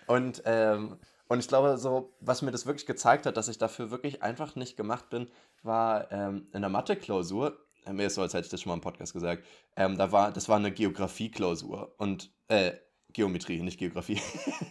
Und, 0.08 0.42
ähm, 0.46 0.98
und 1.28 1.40
ich 1.40 1.48
glaube, 1.48 1.78
so, 1.78 2.14
was 2.22 2.42
mir 2.42 2.52
das 2.52 2.66
wirklich 2.66 2.86
gezeigt 2.86 3.26
hat, 3.26 3.36
dass 3.38 3.50
ich 3.50 3.58
dafür 3.58 3.92
wirklich 3.92 4.24
einfach 4.24 4.56
nicht 4.56 4.78
gemacht 4.78 5.10
bin, 5.10 5.30
war 5.64 6.12
ähm, 6.12 6.48
in 6.54 6.62
der 6.62 6.70
Mathe-Klausur, 6.70 7.58
äh, 7.86 7.92
mir 7.94 8.08
ist 8.08 8.16
so, 8.16 8.22
als 8.22 8.34
hätte 8.34 8.46
ich 8.46 8.52
das 8.52 8.62
schon 8.62 8.70
mal 8.70 8.76
im 8.76 8.82
Podcast 8.82 9.14
gesagt, 9.14 9.44
ähm, 9.76 9.98
da 9.98 10.12
war, 10.12 10.32
das 10.32 10.48
war 10.48 10.56
eine 10.58 10.72
Geografie-Klausur 10.72 11.94
und, 11.98 12.32
äh, 12.48 12.72
Geometrie, 13.18 13.64
nicht 13.64 13.80
Geografie. 13.80 14.22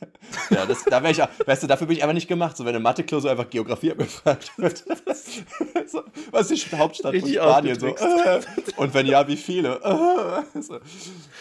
ja, 0.50 0.64
das, 0.66 0.84
da 0.84 1.02
wäre 1.02 1.10
ich, 1.10 1.18
weißt 1.18 1.64
du, 1.64 1.66
dafür 1.66 1.88
bin 1.88 1.96
ich 1.96 2.02
einfach 2.04 2.14
nicht 2.14 2.28
gemacht. 2.28 2.56
So, 2.56 2.64
wenn 2.64 2.76
eine 2.76 2.82
Mathe-Klausur 2.82 3.28
einfach 3.28 3.50
Geografie 3.50 3.90
abgefragt 3.90 4.56
wird. 4.56 4.84
so, 5.88 6.04
was 6.30 6.52
ist 6.52 6.70
die 6.70 6.76
Hauptstadt 6.76 7.16
von 7.16 7.28
Spanien? 7.28 7.80
So, 7.80 7.88
äh, 7.88 8.40
und 8.76 8.94
wenn 8.94 9.06
ja, 9.06 9.26
wie 9.26 9.36
viele? 9.36 9.80
Äh, 9.82 10.62
so. 10.62 10.78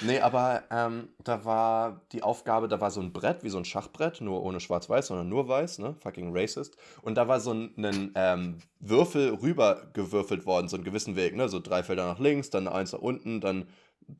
Nee, 0.02 0.20
aber 0.20 0.64
ähm, 0.72 1.10
da 1.24 1.46
war 1.46 2.02
die 2.12 2.24
Aufgabe, 2.24 2.68
da 2.68 2.82
war 2.82 2.90
so 2.90 3.02
ein 3.02 3.14
Brett, 3.14 3.44
wie 3.44 3.50
so 3.50 3.60
ein 3.60 3.66
Schachbrett, 3.66 4.20
nur 4.22 4.42
ohne 4.42 4.60
schwarz-weiß, 4.60 5.06
sondern 5.06 5.30
nur 5.30 5.48
weiß, 5.48 5.78
ne? 5.78 5.96
Fucking 6.00 6.36
racist. 6.36 6.76
Und 7.04 7.20
da 7.20 7.28
war 7.28 7.40
so 7.40 7.54
ein, 7.54 7.76
ein 7.78 8.14
ähm, 8.16 8.58
Würfel 8.80 9.36
rübergewürfelt 9.36 10.48
worden, 10.48 10.70
so 10.70 10.76
einen 10.76 10.84
gewissen 10.84 11.16
Weg, 11.16 11.36
ne? 11.36 11.50
So 11.50 11.60
drei 11.60 11.84
Felder 11.84 12.08
nach 12.08 12.20
links, 12.20 12.50
dann 12.50 12.68
eins 12.68 12.94
nach 12.94 13.00
unten, 13.00 13.42
dann 13.42 13.68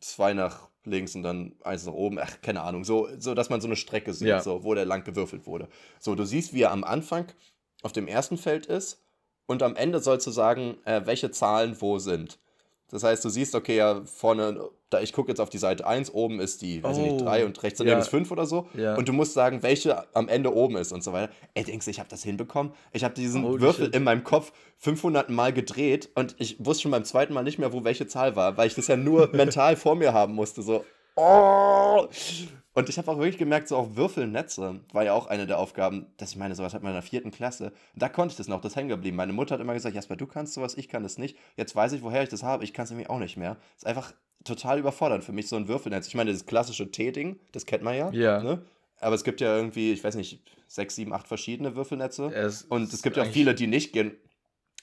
zwei 0.02 0.36
nach 0.36 0.70
links 0.86 1.16
und 1.16 1.24
dann 1.24 1.54
eins 1.64 1.86
nach 1.86 1.94
oben. 1.94 2.20
Ach, 2.20 2.42
keine 2.42 2.62
Ahnung. 2.62 2.84
So, 2.84 3.08
so 3.18 3.34
dass 3.34 3.50
man 3.50 3.62
so 3.62 3.68
eine 3.68 3.76
Strecke 3.76 4.14
sieht, 4.14 4.28
Ja. 4.28 4.42
so, 4.42 4.64
wo 4.64 4.74
der 4.74 4.86
lang 4.86 5.04
gewürfelt 5.04 5.46
wurde. 5.46 5.68
So, 6.00 6.16
du 6.16 6.26
siehst, 6.26 6.54
wie 6.54 6.62
er 6.62 6.72
am 6.72 6.84
Anfang 6.84 7.26
auf 7.84 7.92
dem 7.92 8.08
ersten 8.08 8.38
Feld 8.38 8.66
ist 8.66 9.04
und 9.48 9.62
am 9.64 9.76
Ende 9.76 10.00
sollst 10.00 10.26
du 10.28 10.32
sagen, 10.32 10.78
äh, 10.86 11.02
welche 11.06 11.32
Zahlen 11.32 11.80
wo 11.82 12.00
sind. 12.00 12.40
Das 12.92 13.04
heißt, 13.04 13.26
du 13.26 13.30
siehst, 13.30 13.56
okay, 13.56 13.78
ja, 13.78 14.02
vorne, 14.06 14.70
da 14.92 15.02
ich 15.02 15.12
gucke 15.12 15.30
jetzt 15.30 15.40
auf 15.40 15.50
die 15.50 15.58
Seite 15.58 15.88
1, 15.88 16.14
oben 16.14 16.40
ist 16.40 16.62
die, 16.62 16.84
weiß 16.84 16.98
ich 16.98 17.04
nicht, 17.04 17.22
Oh, 17.22 17.26
3 17.26 17.46
und 17.46 17.64
rechts 17.64 17.80
daneben 17.80 17.98
ja. 17.98 18.04
ist 18.04 18.10
5 18.10 18.30
oder 18.32 18.46
so. 18.46 18.68
Ja. 18.76 18.96
Und 18.96 19.08
du 19.08 19.14
musst 19.14 19.34
sagen, 19.34 19.64
welche 19.64 20.06
am 20.16 20.28
Ende 20.30 20.54
oben 20.54 20.78
ist 20.78 20.92
und 20.92 21.04
so 21.04 21.12
weiter. 21.12 21.32
Ey, 21.56 21.64
denkst 21.64 21.86
du, 21.86 21.92
ich 21.92 22.00
habe 22.00 22.10
das 22.10 22.24
hinbekommen? 22.24 22.74
Ich 22.94 23.04
habe 23.04 23.16
diesen 23.16 23.44
Holy 23.44 23.62
Würfel 23.62 23.86
shit. 23.86 23.96
in 23.96 24.04
meinem 24.04 24.24
Kopf 24.24 24.52
500 24.78 25.30
Mal 25.30 25.52
gedreht 25.52 26.10
und 26.16 26.36
ich 26.38 26.64
wusste 26.64 26.84
schon 26.84 26.92
beim 26.92 27.06
zweiten 27.06 27.34
Mal 27.34 27.44
nicht 27.44 27.58
mehr, 27.58 27.74
wo 27.74 27.84
welche 27.84 28.06
Zahl 28.08 28.36
war, 28.36 28.56
weil 28.58 28.68
ich 28.68 28.76
das 28.76 28.88
ja 28.88 28.98
nur 28.98 29.30
mental 29.34 29.76
vor 29.76 29.96
mir 29.96 30.14
haben 30.14 30.36
musste. 30.36 30.62
So, 30.62 30.86
oh! 31.16 32.08
Und 32.76 32.90
ich 32.90 32.98
habe 32.98 33.10
auch 33.10 33.18
wirklich 33.18 33.38
gemerkt, 33.38 33.70
so 33.70 33.78
auch 33.78 33.96
Würfelnetze 33.96 34.82
war 34.92 35.04
ja 35.06 35.14
auch 35.14 35.28
eine 35.28 35.48
der 35.48 35.60
Aufgaben, 35.60 36.08
dass 36.18 36.32
ich 36.32 36.36
meine, 36.36 36.56
sowas 36.56 36.74
hat 36.74 36.84
man 36.84 36.92
in 36.92 36.96
der 36.96 37.04
vierten 37.04 37.32
Klasse. 37.32 37.72
Und 37.94 38.02
da 38.02 38.10
konnte 38.10 38.34
ich 38.34 38.38
das 38.38 38.50
noch, 38.50 38.60
das 38.60 38.74
ist 38.74 38.76
hängen 38.76 38.90
geblieben. 38.90 39.16
Meine 39.16 39.32
Mutter 39.32 39.56
hat 39.56 39.62
immer 39.62 39.74
gesagt, 39.74 39.96
Jasper, 39.96 40.18
du 40.18 40.28
kannst 40.28 40.54
sowas, 40.54 40.76
ich 40.76 40.90
kann 40.90 41.02
das 41.02 41.18
nicht. 41.18 41.38
Jetzt 41.56 41.74
weiß 41.74 41.94
ich, 41.94 42.04
woher 42.04 42.22
ich 42.22 42.30
das 42.30 42.44
habe, 42.44 42.66
ich 42.66 42.74
kann 42.74 42.84
es 42.84 42.92
nämlich 42.92 43.10
auch 43.10 43.20
nicht 43.20 43.38
mehr. 43.38 43.56
ist 43.78 43.88
einfach 43.88 44.14
total 44.44 44.78
überfordernd 44.78 45.24
für 45.24 45.32
mich, 45.32 45.48
so 45.48 45.56
ein 45.56 45.70
Würfelnetz. 45.70 46.08
Ich 46.08 46.16
meine, 46.16 46.34
das 46.34 46.46
klassische 46.46 46.92
T-Ding, 46.92 47.40
das 47.54 47.66
kennt 47.66 47.82
man 47.82 47.96
ja. 47.96 48.12
Ja. 48.12 48.44
Ne? 48.44 48.62
Aber 49.00 49.16
es 49.16 49.24
gibt 49.24 49.40
ja 49.40 49.56
irgendwie, 49.56 49.94
ich 49.94 50.04
weiß 50.04 50.16
nicht, 50.16 50.42
sechs, 50.68 50.96
sieben, 50.96 51.14
acht 51.14 51.28
verschiedene 51.28 51.76
Würfelnetze. 51.76 52.28
Es 52.34 52.64
Und 52.64 52.92
es 52.92 53.02
gibt 53.02 53.16
ja 53.16 53.24
auch 53.24 53.28
viele, 53.28 53.56
die 53.56 53.68
nicht 53.68 53.94
gehen. 53.94 54.12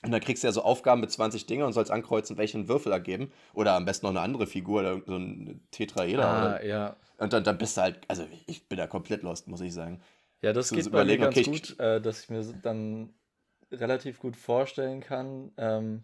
Und 0.04 0.10
dann 0.10 0.20
kriegst 0.20 0.42
du 0.42 0.48
ja 0.48 0.52
so 0.52 0.62
Aufgaben 0.62 1.00
mit 1.00 1.10
20 1.12 1.46
Dingen 1.46 1.62
und 1.62 1.72
sollst 1.72 1.90
ankreuzen, 1.92 2.36
welchen 2.36 2.66
Würfel 2.68 2.90
ergeben. 2.92 3.30
Oder 3.54 3.74
am 3.74 3.84
besten 3.84 4.06
noch 4.06 4.10
eine 4.10 4.20
andere 4.20 4.46
Figur, 4.48 4.80
oder 4.80 5.00
so 5.06 5.16
ein 5.16 5.60
Tetraeder. 5.70 6.28
Ah, 6.28 6.38
Oder, 6.56 6.64
ja. 6.66 6.96
und 7.18 7.32
dann, 7.32 7.44
dann 7.44 7.56
bist 7.58 7.76
du 7.76 7.82
halt, 7.82 8.00
also 8.08 8.26
ich 8.46 8.68
bin 8.68 8.78
da 8.78 8.86
komplett 8.88 9.22
lost, 9.22 9.46
muss 9.46 9.60
ich 9.60 9.72
sagen. 9.72 10.00
Ja, 10.40 10.52
das 10.52 10.68
zu 10.68 10.74
geht 10.74 10.90
bei 10.90 11.04
mir 11.04 11.18
ganz 11.18 11.36
okay, 11.36 11.40
ich- 11.52 11.68
gut, 11.68 11.78
äh, 11.80 12.00
dass 12.00 12.24
ich 12.24 12.30
mir 12.30 12.42
dann 12.62 13.10
relativ 13.70 14.18
gut 14.18 14.36
vorstellen 14.36 15.00
kann, 15.00 15.52
ähm, 15.56 16.02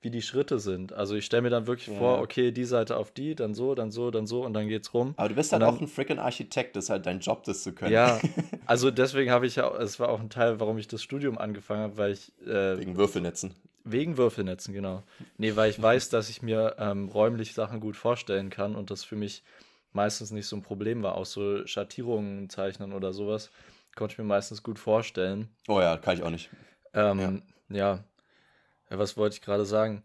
wie 0.00 0.10
die 0.10 0.22
Schritte 0.22 0.58
sind. 0.58 0.92
Also 0.92 1.16
ich 1.16 1.24
stelle 1.24 1.42
mir 1.42 1.50
dann 1.50 1.66
wirklich 1.66 1.88
ja. 1.88 1.98
vor, 1.98 2.20
okay, 2.20 2.52
die 2.52 2.64
Seite 2.64 2.96
auf 2.96 3.10
die, 3.10 3.34
dann 3.34 3.54
so, 3.54 3.74
dann 3.74 3.90
so, 3.90 4.10
dann 4.10 4.26
so 4.26 4.44
und 4.44 4.52
dann 4.52 4.68
geht's 4.68 4.94
rum. 4.94 5.14
Aber 5.16 5.28
du 5.28 5.34
bist 5.34 5.52
halt 5.52 5.62
dann, 5.62 5.74
auch 5.74 5.80
ein 5.80 5.88
freaking 5.88 6.18
Architekt, 6.18 6.76
das 6.76 6.84
ist 6.84 6.90
halt 6.90 7.06
dein 7.06 7.20
Job, 7.20 7.44
das 7.44 7.62
zu 7.62 7.72
können. 7.72 7.92
Ja, 7.92 8.20
also 8.66 8.90
deswegen 8.90 9.30
habe 9.30 9.46
ich 9.46 9.56
ja, 9.56 9.74
es 9.76 9.98
war 9.98 10.08
auch 10.08 10.20
ein 10.20 10.30
Teil, 10.30 10.60
warum 10.60 10.78
ich 10.78 10.86
das 10.88 11.02
Studium 11.02 11.38
angefangen 11.38 11.82
habe, 11.82 11.96
weil 11.96 12.12
ich. 12.12 12.32
Äh, 12.46 12.78
wegen 12.78 12.96
Würfelnetzen. 12.96 13.54
Wegen 13.84 14.16
Würfelnetzen, 14.18 14.74
genau. 14.74 15.02
Nee, 15.38 15.56
weil 15.56 15.70
ich 15.70 15.80
weiß, 15.80 16.10
dass 16.10 16.28
ich 16.28 16.42
mir 16.42 16.76
ähm, 16.78 17.08
räumlich 17.08 17.54
Sachen 17.54 17.80
gut 17.80 17.96
vorstellen 17.96 18.50
kann 18.50 18.76
und 18.76 18.90
das 18.90 19.02
für 19.02 19.16
mich 19.16 19.42
meistens 19.92 20.30
nicht 20.30 20.46
so 20.46 20.56
ein 20.56 20.62
Problem 20.62 21.02
war. 21.02 21.14
Auch 21.14 21.24
so 21.24 21.66
Schattierungen 21.66 22.50
zeichnen 22.50 22.92
oder 22.92 23.12
sowas 23.12 23.50
konnte 23.98 24.12
ich 24.12 24.18
mir 24.18 24.24
meistens 24.24 24.62
gut 24.62 24.78
vorstellen. 24.78 25.48
Oh 25.66 25.80
ja, 25.80 25.96
kann 25.96 26.16
ich 26.16 26.22
auch 26.22 26.30
nicht. 26.30 26.50
Ähm, 26.94 27.42
ja. 27.68 27.76
ja. 27.76 28.04
Ja, 28.90 28.98
was 28.98 29.16
wollte 29.16 29.34
ich 29.34 29.42
gerade 29.42 29.64
sagen? 29.64 30.02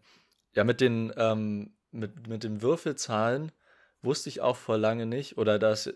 Ja, 0.54 0.64
mit 0.64 0.80
den, 0.80 1.12
ähm, 1.16 1.72
mit, 1.90 2.28
mit 2.28 2.44
den 2.44 2.62
Würfelzahlen 2.62 3.52
wusste 4.02 4.28
ich 4.28 4.40
auch 4.40 4.56
vor 4.56 4.76
lange 4.76 5.06
nicht, 5.06 5.38
oder 5.38 5.58
das 5.58 5.86
äh, 5.86 5.94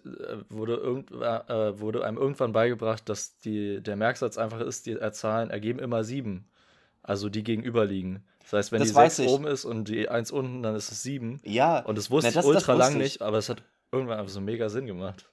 wurde, 0.48 0.76
irgend, 0.76 1.10
äh, 1.10 1.78
wurde 1.78 2.04
einem 2.04 2.16
irgendwann 2.16 2.52
beigebracht, 2.52 3.08
dass 3.08 3.38
die, 3.38 3.82
der 3.82 3.96
Merksatz 3.96 4.38
einfach 4.38 4.60
ist, 4.60 4.86
die 4.86 4.98
Zahlen 5.12 5.50
ergeben 5.50 5.78
immer 5.78 6.04
sieben. 6.04 6.48
Also 7.02 7.28
die 7.28 7.44
gegenüberliegen. 7.44 8.24
Das 8.40 8.52
heißt, 8.52 8.72
wenn 8.72 8.80
das 8.80 8.88
die 8.88 8.94
6 8.94 9.20
oben 9.20 9.46
ist 9.46 9.64
und 9.64 9.88
die 9.88 10.08
1 10.08 10.30
unten, 10.30 10.62
dann 10.62 10.74
ist 10.74 10.90
es 10.90 11.02
7. 11.02 11.40
Ja. 11.44 11.80
Und 11.80 11.96
das 11.96 12.10
wusste 12.10 12.30
Na, 12.30 12.34
das, 12.34 12.44
ich 12.44 12.50
ultra 12.50 12.74
lang 12.74 12.96
nicht, 12.96 13.22
aber 13.22 13.38
es 13.38 13.48
hat 13.48 13.62
irgendwann 13.92 14.18
einfach 14.18 14.32
so 14.32 14.40
mega 14.40 14.68
Sinn 14.68 14.86
gemacht 14.86 15.26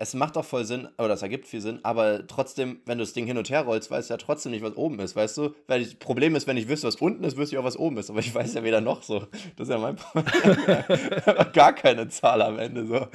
es 0.00 0.14
macht 0.14 0.36
doch 0.36 0.44
voll 0.44 0.64
Sinn, 0.64 0.88
oder 0.96 1.14
es 1.14 1.22
ergibt 1.22 1.48
viel 1.48 1.60
Sinn, 1.60 1.80
aber 1.82 2.24
trotzdem, 2.28 2.80
wenn 2.86 2.98
du 2.98 3.04
das 3.04 3.14
Ding 3.14 3.26
hin 3.26 3.36
und 3.36 3.50
her 3.50 3.62
rollst, 3.62 3.90
weißt 3.90 4.08
du 4.08 4.14
ja 4.14 4.18
trotzdem 4.18 4.52
nicht, 4.52 4.62
was 4.62 4.76
oben 4.76 5.00
ist, 5.00 5.16
weißt 5.16 5.36
du? 5.36 5.56
Weil 5.66 5.82
das 5.82 5.96
Problem 5.96 6.36
ist, 6.36 6.46
wenn 6.46 6.56
ich 6.56 6.68
wüsste, 6.68 6.86
was 6.86 6.94
unten 6.96 7.24
ist, 7.24 7.36
wüsste 7.36 7.56
ich 7.56 7.58
auch, 7.58 7.64
was 7.64 7.76
oben 7.76 7.98
ist. 7.98 8.08
Aber 8.08 8.20
ich 8.20 8.32
weiß 8.32 8.54
ja 8.54 8.62
weder 8.62 8.80
noch 8.80 9.02
so. 9.02 9.26
Das 9.56 9.66
ist 9.66 9.70
ja 9.70 9.78
mein 9.78 9.96
Problem. 9.96 10.24
Gar 11.52 11.72
keine 11.72 12.08
Zahl 12.08 12.42
am 12.42 12.60
Ende 12.60 12.86
so. 12.86 13.08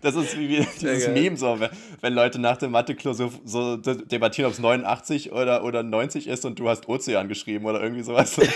Das 0.00 0.14
ist 0.14 0.38
wie, 0.38 0.48
wie 0.48 0.66
dieses 0.80 1.08
Meme 1.08 1.36
so, 1.36 1.58
wenn, 2.00 2.14
Leute 2.14 2.38
nach 2.38 2.56
dem 2.56 2.70
Mathe-Kurs 2.70 3.18
so, 3.18 3.30
so, 3.44 3.76
debattieren, 3.76 4.48
ob 4.48 4.54
es 4.54 4.58
89 4.58 5.32
oder, 5.32 5.64
oder 5.64 5.82
90 5.82 6.28
ist 6.28 6.46
und 6.46 6.58
du 6.58 6.70
hast 6.70 6.88
Ozean 6.88 7.28
geschrieben 7.28 7.66
oder 7.66 7.82
irgendwie 7.82 8.02
sowas. 8.02 8.36
du 8.36 8.48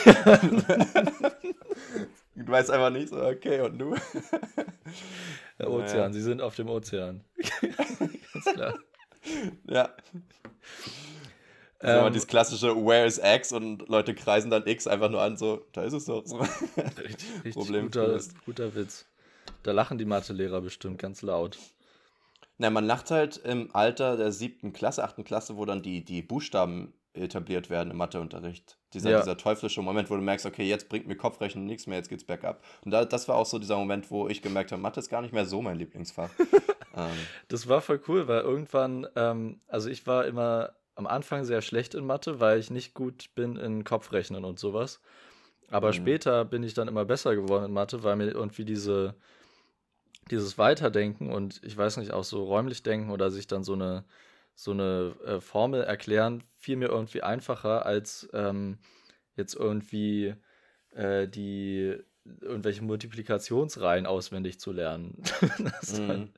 weißt 2.47 2.71
einfach 2.71 2.91
nicht 2.91 3.11
so, 3.11 3.23
okay, 3.23 3.61
und 3.61 3.79
du? 3.79 3.95
Der 5.59 5.71
Ozean, 5.71 5.97
naja. 5.97 6.13
sie 6.13 6.23
sind 6.23 6.43
auf 6.43 6.55
dem 6.55 6.69
Ozean. 6.69 7.25
Ganz 8.33 8.45
klar. 8.53 8.79
Ja. 9.69 9.91
Ähm, 11.81 12.13
dieses 12.13 12.27
klassische 12.27 12.75
Where 12.75 13.07
is 13.07 13.21
X 13.23 13.53
und 13.53 13.89
Leute 13.89 14.15
kreisen 14.15 14.51
dann 14.51 14.67
X 14.67 14.87
einfach 14.87 15.11
nur 15.11 15.21
an, 15.21 15.37
so, 15.37 15.67
da 15.73 15.83
ist 15.83 15.93
es 15.93 16.07
doch. 16.07 16.25
So. 16.25 16.39
Richtig, 16.77 17.07
richtig 17.37 17.55
Problem 17.55 17.85
guter, 17.87 18.19
guter 18.45 18.75
Witz. 18.75 19.07
Da 19.63 19.73
lachen 19.73 19.99
die 19.99 20.05
Mathelehrer 20.05 20.61
bestimmt 20.61 20.99
ganz 20.99 21.23
laut. 21.23 21.59
Na, 22.59 22.71
man 22.71 22.87
lacht 22.87 23.11
halt 23.11 23.37
im 23.37 23.75
Alter 23.75 24.17
der 24.17 24.33
siebten 24.33 24.73
Klasse, 24.73 25.05
achten 25.05 25.25
Klasse, 25.25 25.57
wo 25.57 25.65
dann 25.65 25.83
die, 25.83 26.05
die 26.05 26.23
Buchstaben 26.23 26.95
etabliert 27.13 27.69
werden 27.69 27.91
im 27.91 27.99
Matheunterricht. 27.99 28.79
Dieser, 28.97 29.11
ja. 29.11 29.19
dieser 29.19 29.37
teuflische 29.37 29.83
Moment, 29.83 30.09
wo 30.11 30.17
du 30.17 30.23
merkst, 30.23 30.47
okay, 30.47 30.67
jetzt 30.67 30.89
bringt 30.89 31.07
mir 31.07 31.17
Kopfrechnen 31.17 31.67
nichts 31.67 31.87
mehr, 31.87 31.99
jetzt 31.99 32.09
geht's 32.09 32.25
bergab. 32.25 32.65
Und 32.83 32.93
da, 32.93 33.05
das 33.05 33.29
war 33.29 33.37
auch 33.37 33.45
so 33.45 33.59
dieser 33.59 33.77
Moment, 33.77 34.11
wo 34.11 34.27
ich 34.27 34.41
gemerkt 34.41 34.73
habe, 34.73 34.81
Mathe 34.81 35.01
ist 35.01 35.11
gar 35.11 35.21
nicht 35.21 35.35
mehr 35.35 35.45
so 35.45 35.61
mein 35.61 35.77
Lieblingsfach. 35.77 36.31
ähm. 36.97 37.11
Das 37.49 37.69
war 37.69 37.83
voll 37.83 38.01
cool, 38.09 38.27
weil 38.27 38.41
irgendwann, 38.41 39.07
ähm, 39.15 39.61
also 39.69 39.91
ich 39.91 40.07
war 40.07 40.25
immer 40.25 40.73
am 40.95 41.07
Anfang 41.07 41.45
sehr 41.45 41.61
schlecht 41.61 41.95
in 41.95 42.07
Mathe, 42.07 42.41
weil 42.41 42.59
ich 42.59 42.71
nicht 42.71 42.95
gut 42.95 43.35
bin 43.35 43.57
in 43.57 43.85
Kopfrechnen 43.85 44.47
und 44.47 44.59
sowas. 44.59 45.01
Aber 45.69 45.89
mhm. 45.89 45.93
später 45.93 46.47
bin 46.47 46.63
ich 46.63 46.73
dann 46.73 46.89
immer 46.89 47.05
besser 47.05 47.37
geworden 47.37 47.67
in 47.67 47.73
Mathe, 47.73 48.03
weil 48.03 48.17
mir 48.17 48.31
irgendwie 48.31 48.65
diese, 48.65 49.15
dieses 50.31 50.57
Weiterdenken 50.57 51.31
und 51.31 51.61
ich 51.63 51.77
weiß 51.77 51.99
nicht, 51.99 52.13
auch 52.13 52.25
so 52.25 52.45
räumlich 52.45 52.83
denken 52.83 53.11
oder 53.11 53.31
sich 53.31 53.47
dann 53.47 53.63
so 53.63 53.75
eine 53.75 54.05
so 54.57 54.73
eine 54.73 55.15
äh, 55.25 55.41
Formel 55.41 55.83
erklären 55.85 56.43
fiel 56.57 56.77
mir 56.77 56.89
irgendwie 56.89 57.23
einfacher, 57.23 57.87
als 57.87 58.29
ähm, 58.33 58.79
jetzt 59.37 59.55
irgendwie 59.55 60.35
äh, 60.95 61.29
die 61.29 61.97
irgendwelche 62.41 62.83
Multiplikationsreihen 62.83 64.05
auswendig 64.05 64.59
zu 64.59 64.73
lernen. 64.73 65.23
das 65.59 65.93
ist 65.93 66.03
mm. 66.03 66.09
halt 66.09 66.29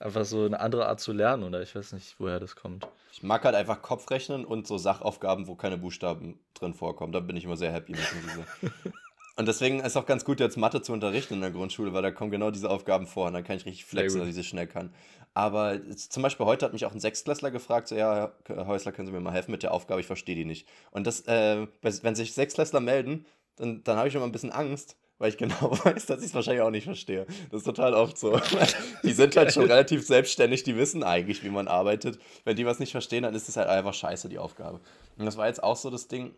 einfach 0.00 0.24
so 0.24 0.44
eine 0.44 0.58
andere 0.58 0.88
Art 0.88 0.98
zu 0.98 1.12
lernen, 1.12 1.44
oder 1.44 1.62
ich 1.62 1.76
weiß 1.76 1.92
nicht, 1.92 2.16
woher 2.18 2.40
das 2.40 2.56
kommt. 2.56 2.88
Ich 3.12 3.22
mag 3.22 3.44
halt 3.44 3.54
einfach 3.54 3.82
Kopfrechnen 3.82 4.44
und 4.44 4.66
so 4.66 4.78
Sachaufgaben, 4.78 5.46
wo 5.46 5.54
keine 5.54 5.78
Buchstaben 5.78 6.40
drin 6.54 6.74
vorkommen. 6.74 7.12
Da 7.12 7.20
bin 7.20 7.36
ich 7.36 7.44
immer 7.44 7.56
sehr 7.56 7.72
happy 7.72 7.92
mit. 7.92 8.72
Und 9.38 9.46
deswegen 9.46 9.78
ist 9.78 9.96
auch 9.96 10.04
ganz 10.04 10.24
gut, 10.24 10.40
jetzt 10.40 10.56
Mathe 10.56 10.82
zu 10.82 10.92
unterrichten 10.92 11.34
in 11.34 11.40
der 11.40 11.52
Grundschule, 11.52 11.92
weil 11.92 12.02
da 12.02 12.10
kommen 12.10 12.32
genau 12.32 12.50
diese 12.50 12.68
Aufgaben 12.68 13.06
vor 13.06 13.28
und 13.28 13.34
dann 13.34 13.44
kann 13.44 13.56
ich 13.56 13.66
richtig 13.66 13.84
flexen, 13.84 14.18
dass 14.18 14.28
ich 14.28 14.34
sie 14.34 14.42
schnell 14.42 14.66
kann. 14.66 14.92
Aber 15.38 15.78
zum 15.94 16.24
Beispiel 16.24 16.46
heute 16.46 16.66
hat 16.66 16.72
mich 16.72 16.84
auch 16.84 16.90
ein 16.90 16.98
Sechstklässler 16.98 17.52
gefragt, 17.52 17.86
so, 17.86 17.94
ja, 17.94 18.32
Herr 18.48 18.66
Häusler, 18.66 18.90
können 18.90 19.06
Sie 19.06 19.12
mir 19.12 19.20
mal 19.20 19.32
helfen 19.32 19.52
mit 19.52 19.62
der 19.62 19.72
Aufgabe, 19.72 20.00
ich 20.00 20.06
verstehe 20.08 20.34
die 20.34 20.44
nicht. 20.44 20.66
Und 20.90 21.06
das, 21.06 21.20
äh, 21.28 21.68
wenn 21.80 22.16
sich 22.16 22.32
Sechstklässler 22.32 22.80
melden, 22.80 23.24
dann, 23.54 23.84
dann 23.84 23.98
habe 23.98 24.08
ich 24.08 24.16
immer 24.16 24.24
ein 24.24 24.32
bisschen 24.32 24.50
Angst, 24.50 24.96
weil 25.18 25.28
ich 25.28 25.38
genau 25.38 25.78
weiß, 25.84 26.06
dass 26.06 26.22
ich 26.22 26.26
es 26.26 26.34
wahrscheinlich 26.34 26.62
auch 26.62 26.72
nicht 26.72 26.86
verstehe. 26.86 27.24
Das 27.52 27.58
ist 27.58 27.66
total 27.66 27.94
oft 27.94 28.18
so. 28.18 28.40
die 29.04 29.12
sind 29.12 29.36
halt 29.36 29.52
schon 29.52 29.66
relativ 29.66 30.04
selbstständig, 30.04 30.64
die 30.64 30.76
wissen 30.76 31.04
eigentlich, 31.04 31.44
wie 31.44 31.50
man 31.50 31.68
arbeitet. 31.68 32.18
Wenn 32.42 32.56
die 32.56 32.66
was 32.66 32.80
nicht 32.80 32.90
verstehen, 32.90 33.22
dann 33.22 33.36
ist 33.36 33.48
es 33.48 33.56
halt 33.56 33.68
einfach 33.68 33.94
scheiße, 33.94 34.28
die 34.28 34.40
Aufgabe. 34.40 34.80
Und 35.18 35.24
das 35.24 35.36
war 35.36 35.46
jetzt 35.46 35.62
auch 35.62 35.76
so 35.76 35.88
das 35.88 36.08
Ding. 36.08 36.34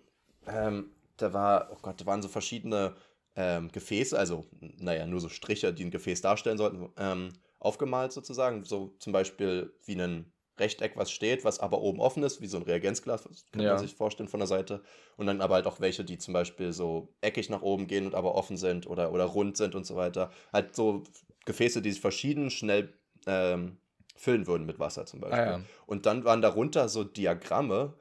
Ähm, 0.47 0.91
da 1.17 1.33
war, 1.33 1.71
oh 1.73 1.79
Gott, 1.81 1.99
da 2.03 2.05
waren 2.05 2.21
so 2.21 2.29
verschiedene 2.29 2.95
ähm, 3.35 3.73
Gefäße, 3.73 4.19
also, 4.19 4.45
naja, 4.77 5.07
nur 5.07 5.21
so 5.21 5.31
Striche, 5.31 5.73
die 5.73 5.87
ein 5.87 5.91
Gefäß 5.91 6.21
darstellen 6.21 6.59
sollten, 6.59 6.91
ähm, 6.99 7.33
aufgemalt 7.61 8.13
sozusagen. 8.13 8.65
So 8.65 8.95
zum 8.99 9.13
Beispiel 9.13 9.73
wie 9.85 10.01
ein 10.01 10.33
Rechteck, 10.59 10.97
was 10.97 11.11
steht, 11.11 11.45
was 11.45 11.59
aber 11.59 11.81
oben 11.81 12.01
offen 12.01 12.23
ist, 12.23 12.41
wie 12.41 12.47
so 12.47 12.59
ein 12.59 12.65
Reagenzglas, 12.65 13.29
kann 13.53 13.63
ja. 13.63 13.75
man 13.75 13.79
sich 13.79 13.95
vorstellen 13.95 14.29
von 14.29 14.41
der 14.41 14.47
Seite. 14.47 14.83
Und 15.17 15.27
dann 15.27 15.41
aber 15.41 15.55
halt 15.55 15.67
auch 15.67 15.81
welche, 15.81 16.05
die 16.05 16.19
zum 16.19 16.35
Beispiel 16.35 16.73
so 16.73 17.15
eckig 17.21 17.49
nach 17.49 17.63
oben 17.63 17.87
gehen 17.87 18.07
und 18.07 18.15
aber 18.15 18.35
offen 18.35 18.57
sind 18.57 18.87
oder, 18.87 19.13
oder 19.13 19.25
rund 19.25 19.57
sind 19.57 19.75
und 19.75 19.87
so 19.87 19.97
weiter. 19.97 20.31
Halt 20.53 20.75
so 20.75 21.03
Gefäße, 21.47 21.81
die 21.83 21.93
sich 21.93 22.01
verschieden 22.01 22.51
schnell 22.51 22.93
ähm, 23.27 23.79
füllen 24.17 24.47
würden 24.47 24.67
mit 24.67 24.79
Wasser 24.79 25.07
zum 25.07 25.21
Beispiel. 25.21 25.41
Ah, 25.41 25.59
ja. 25.59 25.61
Und 25.87 26.07
dann 26.07 26.25
waren 26.25 26.43
darunter 26.43 26.89
so 26.89 27.05
Diagramme, 27.05 27.95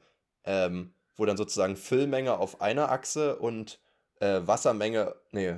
ähm, 0.44 0.92
wo 1.16 1.24
dann 1.24 1.36
sozusagen 1.36 1.76
Füllmenge 1.76 2.38
auf 2.38 2.60
einer 2.60 2.90
Achse 2.90 3.36
und 3.36 3.80
äh, 4.20 4.40
Wassermenge, 4.44 5.16
nee, 5.32 5.56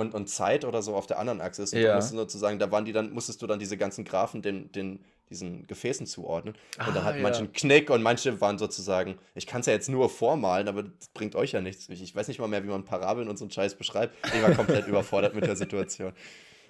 und, 0.00 0.14
und 0.14 0.28
Zeit 0.28 0.64
oder 0.64 0.82
so 0.82 0.94
auf 0.94 1.06
der 1.06 1.18
anderen 1.18 1.40
Achse 1.40 1.62
ist. 1.62 1.74
Und 1.74 1.80
ja. 1.80 1.94
musstest 1.94 2.16
sozusagen, 2.16 2.58
da 2.58 2.70
waren 2.72 2.84
die 2.84 2.92
dann, 2.92 3.12
musstest 3.12 3.42
du 3.42 3.46
dann 3.46 3.58
diese 3.58 3.76
ganzen 3.76 4.04
Graphen 4.04 4.42
den, 4.42 4.72
den, 4.72 5.04
diesen 5.28 5.66
Gefäßen 5.66 6.06
zuordnen. 6.06 6.54
Und 6.78 6.88
ah, 6.88 6.90
dann 6.92 7.04
hat 7.04 7.16
ja. 7.16 7.22
manche 7.22 7.40
einen 7.40 7.52
Knick 7.52 7.90
und 7.90 8.02
manche 8.02 8.40
waren 8.40 8.58
sozusagen, 8.58 9.18
ich 9.34 9.46
kann 9.46 9.60
es 9.60 9.66
ja 9.66 9.72
jetzt 9.72 9.88
nur 9.88 10.08
vormalen, 10.08 10.68
aber 10.68 10.84
das 10.84 11.08
bringt 11.08 11.36
euch 11.36 11.52
ja 11.52 11.60
nichts. 11.60 11.88
Ich, 11.88 12.02
ich 12.02 12.16
weiß 12.16 12.28
nicht 12.28 12.40
mal 12.40 12.48
mehr, 12.48 12.64
wie 12.64 12.68
man 12.68 12.84
Parabeln 12.84 13.28
und 13.28 13.38
so 13.38 13.44
einen 13.44 13.52
Scheiß 13.52 13.74
beschreibt. 13.76 14.14
Ich 14.34 14.42
war 14.42 14.52
komplett 14.52 14.86
überfordert 14.88 15.34
mit 15.34 15.46
der 15.46 15.56
Situation. 15.56 16.12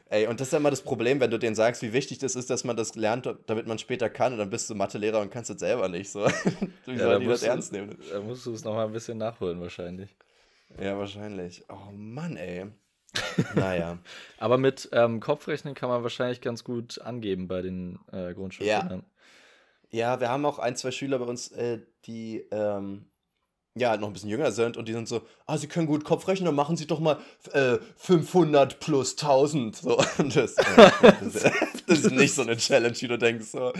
Ey, 0.06 0.26
und 0.26 0.40
das 0.40 0.48
ist 0.48 0.52
ja 0.52 0.58
immer 0.58 0.70
das 0.70 0.82
Problem, 0.82 1.20
wenn 1.20 1.30
du 1.30 1.38
denen 1.38 1.54
sagst, 1.54 1.82
wie 1.82 1.92
wichtig 1.92 2.18
das 2.18 2.34
ist, 2.34 2.50
dass 2.50 2.64
man 2.64 2.76
das 2.76 2.96
lernt, 2.96 3.32
damit 3.46 3.68
man 3.68 3.78
später 3.78 4.10
kann, 4.10 4.32
und 4.32 4.40
dann 4.40 4.50
bist 4.50 4.68
du 4.68 4.74
Mathelehrer 4.74 5.20
und 5.20 5.30
kannst 5.30 5.50
es 5.50 5.60
selber 5.60 5.88
nicht. 5.88 6.10
So. 6.10 6.26
wie 6.86 6.92
ja, 6.92 6.98
sollen 6.98 7.20
die 7.20 7.28
das 7.28 7.44
ernst 7.44 7.70
nehmen? 7.72 7.96
Da 8.10 8.20
musst 8.20 8.44
du 8.44 8.52
es 8.52 8.64
nochmal 8.64 8.86
ein 8.86 8.92
bisschen 8.92 9.18
nachholen, 9.18 9.60
wahrscheinlich. 9.60 10.16
Ja, 10.78 10.98
wahrscheinlich. 10.98 11.64
Oh 11.68 11.92
Mann, 11.92 12.36
ey. 12.36 12.66
Naja. 13.54 13.98
Aber 14.38 14.58
mit 14.58 14.88
ähm, 14.92 15.20
Kopfrechnen 15.20 15.74
kann 15.74 15.88
man 15.88 16.02
wahrscheinlich 16.02 16.40
ganz 16.40 16.64
gut 16.64 17.00
angeben 17.00 17.48
bei 17.48 17.62
den 17.62 17.98
äh, 18.12 18.34
Grundschulkindern. 18.34 19.04
Ja. 19.90 20.14
ja, 20.14 20.20
wir 20.20 20.28
haben 20.28 20.44
auch 20.44 20.58
ein, 20.58 20.76
zwei 20.76 20.90
Schüler 20.90 21.18
bei 21.18 21.26
uns, 21.26 21.48
äh, 21.52 21.80
die 22.06 22.46
ähm, 22.50 23.10
ja, 23.74 23.96
noch 23.96 24.08
ein 24.08 24.12
bisschen 24.12 24.30
jünger 24.30 24.50
sind 24.50 24.76
und 24.76 24.88
die 24.88 24.92
sind 24.92 25.06
so, 25.06 25.22
ah, 25.46 25.56
sie 25.56 25.68
können 25.68 25.86
gut 25.86 26.04
Kopf 26.04 26.26
rechnen, 26.26 26.46
dann 26.46 26.54
machen 26.54 26.76
sie 26.76 26.86
doch 26.86 26.98
mal 26.98 27.18
äh, 27.52 27.78
500 27.96 28.80
plus 28.80 29.12
1000. 29.12 29.76
So, 29.76 29.98
und 30.18 30.34
das, 30.34 30.56
das, 30.56 31.32
das, 31.86 31.98
ist 32.00 32.10
nicht 32.10 32.34
so 32.34 32.42
eine 32.42 32.56
Challenge, 32.56 32.96
wie 33.00 33.08
du 33.08 33.18
denkst. 33.18 33.46
So, 33.46 33.72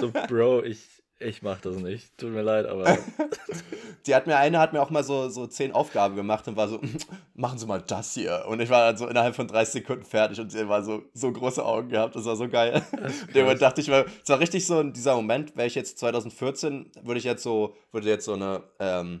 so 0.00 0.12
Bro, 0.28 0.62
ich, 0.64 1.01
ich 1.22 1.42
mach 1.42 1.60
das 1.60 1.76
nicht. 1.76 2.16
Tut 2.18 2.30
mir 2.30 2.42
leid, 2.42 2.66
aber. 2.66 2.98
Die 4.06 4.14
hat 4.14 4.26
mir, 4.26 4.36
eine 4.36 4.58
hat 4.58 4.72
mir 4.72 4.82
auch 4.82 4.90
mal 4.90 5.04
so, 5.04 5.28
so 5.28 5.46
zehn 5.46 5.72
Aufgaben 5.72 6.16
gemacht 6.16 6.48
und 6.48 6.56
war 6.56 6.68
so, 6.68 6.80
machen 7.34 7.58
Sie 7.58 7.66
mal 7.66 7.80
das 7.80 8.14
hier. 8.14 8.44
Und 8.48 8.60
ich 8.60 8.68
war 8.68 8.86
dann 8.86 8.96
so 8.96 9.06
innerhalb 9.06 9.34
von 9.34 9.46
30 9.46 9.72
Sekunden 9.72 10.04
fertig 10.04 10.40
und 10.40 10.50
sie 10.50 10.68
war 10.68 10.82
so, 10.82 11.02
so 11.14 11.32
große 11.32 11.64
Augen 11.64 11.88
gehabt. 11.88 12.16
Das 12.16 12.24
war 12.24 12.36
so 12.36 12.48
geil. 12.48 12.82
Dem 13.34 13.58
dachte 13.58 13.80
ich 13.80 13.88
mal, 13.88 14.06
es 14.22 14.28
war 14.28 14.40
richtig 14.40 14.66
so 14.66 14.80
in 14.80 14.92
dieser 14.92 15.14
Moment, 15.14 15.56
wäre 15.56 15.68
ich 15.68 15.74
jetzt 15.74 15.98
2014, 15.98 16.90
würde 17.02 17.18
ich 17.18 17.24
jetzt 17.24 17.42
so, 17.42 17.76
würde 17.92 18.08
jetzt 18.08 18.24
so 18.24 18.34
eine, 18.34 18.62
ähm, 18.80 19.20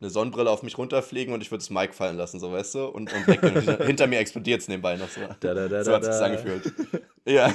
eine 0.00 0.10
Sonnenbrille 0.10 0.50
auf 0.50 0.62
mich 0.62 0.76
runterfliegen 0.76 1.32
und 1.32 1.40
ich 1.40 1.50
würde 1.50 1.62
das 1.62 1.70
Mic 1.70 1.94
fallen 1.94 2.16
lassen, 2.16 2.38
so 2.40 2.52
weißt 2.52 2.74
du? 2.74 2.86
Und, 2.86 3.12
und 3.12 3.24
hinter 3.86 4.06
mir 4.06 4.18
explodiert 4.18 4.60
es 4.60 4.68
nebenbei 4.68 4.96
noch 4.96 5.08
so. 5.08 5.20
Da, 5.40 5.54
da, 5.54 5.68
da, 5.68 5.84
so 5.84 5.92
hat 5.92 6.02
es 6.02 6.20
angefühlt. 6.20 6.72
Ja. 7.24 7.52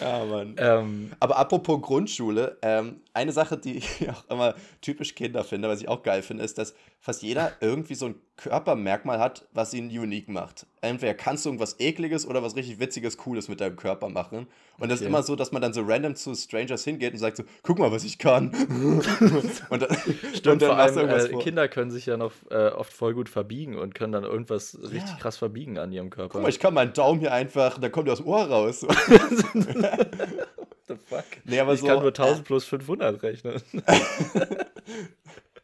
Ja, 0.00 0.24
Mann. 0.24 0.54
Ähm, 0.58 1.12
Aber 1.20 1.38
apropos 1.38 1.80
Grundschule, 1.82 2.58
ähm, 2.62 3.00
eine 3.16 3.32
Sache, 3.32 3.56
die 3.56 3.78
ich 3.78 4.08
auch 4.10 4.28
immer 4.30 4.54
typisch 4.80 5.14
Kinder 5.14 5.42
finde, 5.42 5.68
was 5.68 5.80
ich 5.80 5.88
auch 5.88 6.02
geil 6.02 6.22
finde, 6.22 6.44
ist, 6.44 6.58
dass 6.58 6.74
fast 7.00 7.22
jeder 7.22 7.52
irgendwie 7.60 7.94
so 7.94 8.06
ein 8.06 8.14
Körpermerkmal 8.36 9.18
hat, 9.18 9.46
was 9.52 9.72
ihn 9.74 9.86
unique 9.86 10.28
macht. 10.28 10.66
Entweder 10.82 11.14
kannst 11.14 11.44
du 11.44 11.48
irgendwas 11.48 11.80
Ekliges 11.80 12.26
oder 12.26 12.42
was 12.42 12.54
richtig 12.54 12.78
Witziges, 12.78 13.16
Cooles 13.16 13.48
mit 13.48 13.60
deinem 13.60 13.76
Körper 13.76 14.08
machen. 14.10 14.46
Und 14.78 14.90
das 14.90 15.00
ist 15.00 15.06
Okay. 15.06 15.08
immer 15.08 15.22
so, 15.22 15.36
dass 15.36 15.52
man 15.52 15.62
dann 15.62 15.72
so 15.72 15.82
random 15.82 16.14
zu 16.14 16.34
Strangers 16.34 16.84
hingeht 16.84 17.14
und 17.14 17.18
sagt 17.18 17.38
so, 17.38 17.44
guck 17.62 17.78
mal, 17.78 17.90
was 17.90 18.04
ich 18.04 18.18
kann. 18.18 18.48
und 19.70 19.82
dann, 19.82 19.96
Stimmt, 20.34 20.46
und 20.46 20.46
dann 20.46 20.60
vor 20.60 20.76
allem 20.78 20.98
irgendwas 20.98 21.24
äh, 21.24 21.30
vor. 21.30 21.42
Kinder 21.42 21.68
können 21.68 21.90
sich 21.90 22.04
ja 22.06 22.16
noch 22.18 22.32
äh, 22.50 22.68
oft 22.68 22.92
voll 22.92 23.14
gut 23.14 23.28
verbiegen 23.30 23.78
und 23.78 23.94
können 23.94 24.12
dann 24.12 24.24
irgendwas 24.24 24.78
richtig 24.82 25.12
Ja. 25.12 25.16
krass 25.18 25.38
verbiegen 25.38 25.78
an 25.78 25.90
ihrem 25.92 26.10
Körper. 26.10 26.32
Guck 26.34 26.42
mal, 26.42 26.48
ich 26.50 26.58
kann 26.60 26.74
meinen 26.74 26.92
Daumen 26.92 27.20
hier 27.20 27.32
einfach, 27.32 27.78
dann 27.78 27.90
kommt 27.90 28.06
der 28.08 28.12
aus 28.12 28.18
dem 28.18 28.26
Ohr 28.28 28.44
raus. 28.44 28.84
fuck? 31.06 31.24
nee, 31.44 31.58
aber 31.58 31.74
ich 31.74 31.80
so, 31.80 31.86
kann 31.86 31.98
nur 32.00 32.08
1000 32.08 32.44
plus 32.44 32.64
500 32.64 33.22
rechnen. 33.22 33.62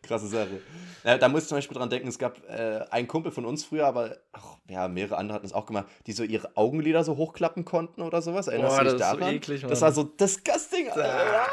Krasse 0.02 0.26
Sache. 0.26 0.60
Ja, 1.04 1.16
da 1.16 1.28
muss 1.28 1.42
ich 1.42 1.48
zum 1.48 1.58
Beispiel 1.58 1.76
dran 1.76 1.88
denken, 1.88 2.08
es 2.08 2.18
gab 2.18 2.38
äh, 2.48 2.84
einen 2.90 3.06
Kumpel 3.06 3.30
von 3.30 3.44
uns 3.44 3.64
früher, 3.64 3.86
aber 3.86 4.16
ach, 4.32 4.56
ja, 4.68 4.88
mehrere 4.88 5.16
andere 5.16 5.36
hatten 5.36 5.46
es 5.46 5.52
auch 5.52 5.66
gemacht, 5.66 5.86
die 6.06 6.12
so 6.12 6.24
ihre 6.24 6.56
Augenlider 6.56 7.04
so 7.04 7.16
hochklappen 7.16 7.64
konnten 7.64 8.02
oder 8.02 8.20
sowas. 8.20 8.48
Erinnerst 8.48 8.76
Boah, 8.76 8.84
du 8.84 8.90
dich 8.90 8.98
das 8.98 9.08
ist 9.08 9.12
so 9.12 9.18
daran? 9.18 9.34
eklig, 9.34 9.62
das 9.62 9.80
war 9.80 9.92
so 9.92 10.02
disgusting. 10.02 10.88
Alter. 10.90 11.46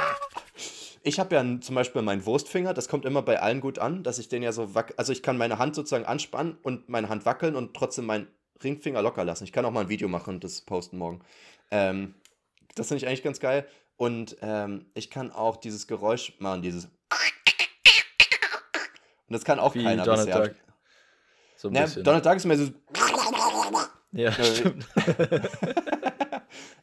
Ich 1.03 1.19
habe 1.19 1.35
ja 1.35 1.61
zum 1.61 1.75
Beispiel 1.75 2.01
meinen 2.01 2.25
Wurstfinger, 2.25 2.73
das 2.73 2.89
kommt 2.89 3.05
immer 3.05 3.21
bei 3.21 3.39
allen 3.39 3.61
gut 3.61 3.79
an, 3.79 4.03
dass 4.03 4.19
ich 4.19 4.27
den 4.27 4.43
ja 4.43 4.51
so 4.51 4.75
wack 4.75 4.93
also 4.97 5.13
ich 5.13 5.23
kann 5.23 5.37
meine 5.37 5.57
Hand 5.57 5.75
sozusagen 5.75 6.05
anspannen 6.05 6.57
und 6.61 6.89
meine 6.89 7.07
Hand 7.09 7.25
wackeln 7.25 7.55
und 7.55 7.73
trotzdem 7.73 8.05
meinen 8.05 8.27
Ringfinger 8.63 9.01
locker 9.01 9.23
lassen. 9.23 9.45
Ich 9.45 9.53
kann 9.53 9.63
auch 9.65 9.71
mal 9.71 9.81
ein 9.81 9.89
Video 9.89 10.07
machen 10.09 10.35
und 10.35 10.43
das 10.43 10.61
posten 10.61 10.97
morgen. 10.97 11.21
Ähm, 11.71 12.15
das 12.75 12.87
finde 12.87 13.03
ich 13.03 13.07
eigentlich 13.07 13.23
ganz 13.23 13.39
geil. 13.39 13.65
Und 13.99 14.37
ähm, 14.41 14.85
ich 14.93 15.09
kann 15.09 15.29
auch 15.29 15.57
dieses 15.57 15.85
Geräusch 15.85 16.33
machen, 16.39 16.61
dieses. 16.61 16.85
Und 16.85 16.91
das 19.27 19.43
kann 19.43 19.59
auch 19.59 19.75
Wie 19.75 19.83
keiner 19.83 20.05
Donald 20.05 20.27
bisher. 20.27 20.47
Duck. 20.47 20.55
So 21.57 21.67
ein 21.67 21.73
Ne, 21.73 21.81
bisschen. 21.81 22.03
Donald 22.05 22.25
Duck 22.25 22.35
ist 22.37 22.45
mir 22.45 22.57
so. 22.57 22.71
ja, 24.13 24.29
Äh, 24.29 24.55
stimmt. 24.55 24.87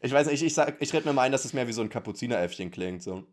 Ich 0.03 0.13
weiß 0.13 0.27
nicht, 0.27 0.41
ich, 0.43 0.47
ich, 0.49 0.55
sag- 0.55 0.77
ich 0.79 0.93
rede 0.93 1.07
mir 1.09 1.15
mal 1.15 1.23
ein, 1.23 1.33
dass 1.33 1.45
es 1.47 1.53
mehr 1.55 1.67
wie 1.67 1.73
so 1.73 1.81
ein 1.81 1.89
Kapuzineräffchen 1.89 2.71
klingt. 2.71 3.03
So. 3.03 3.25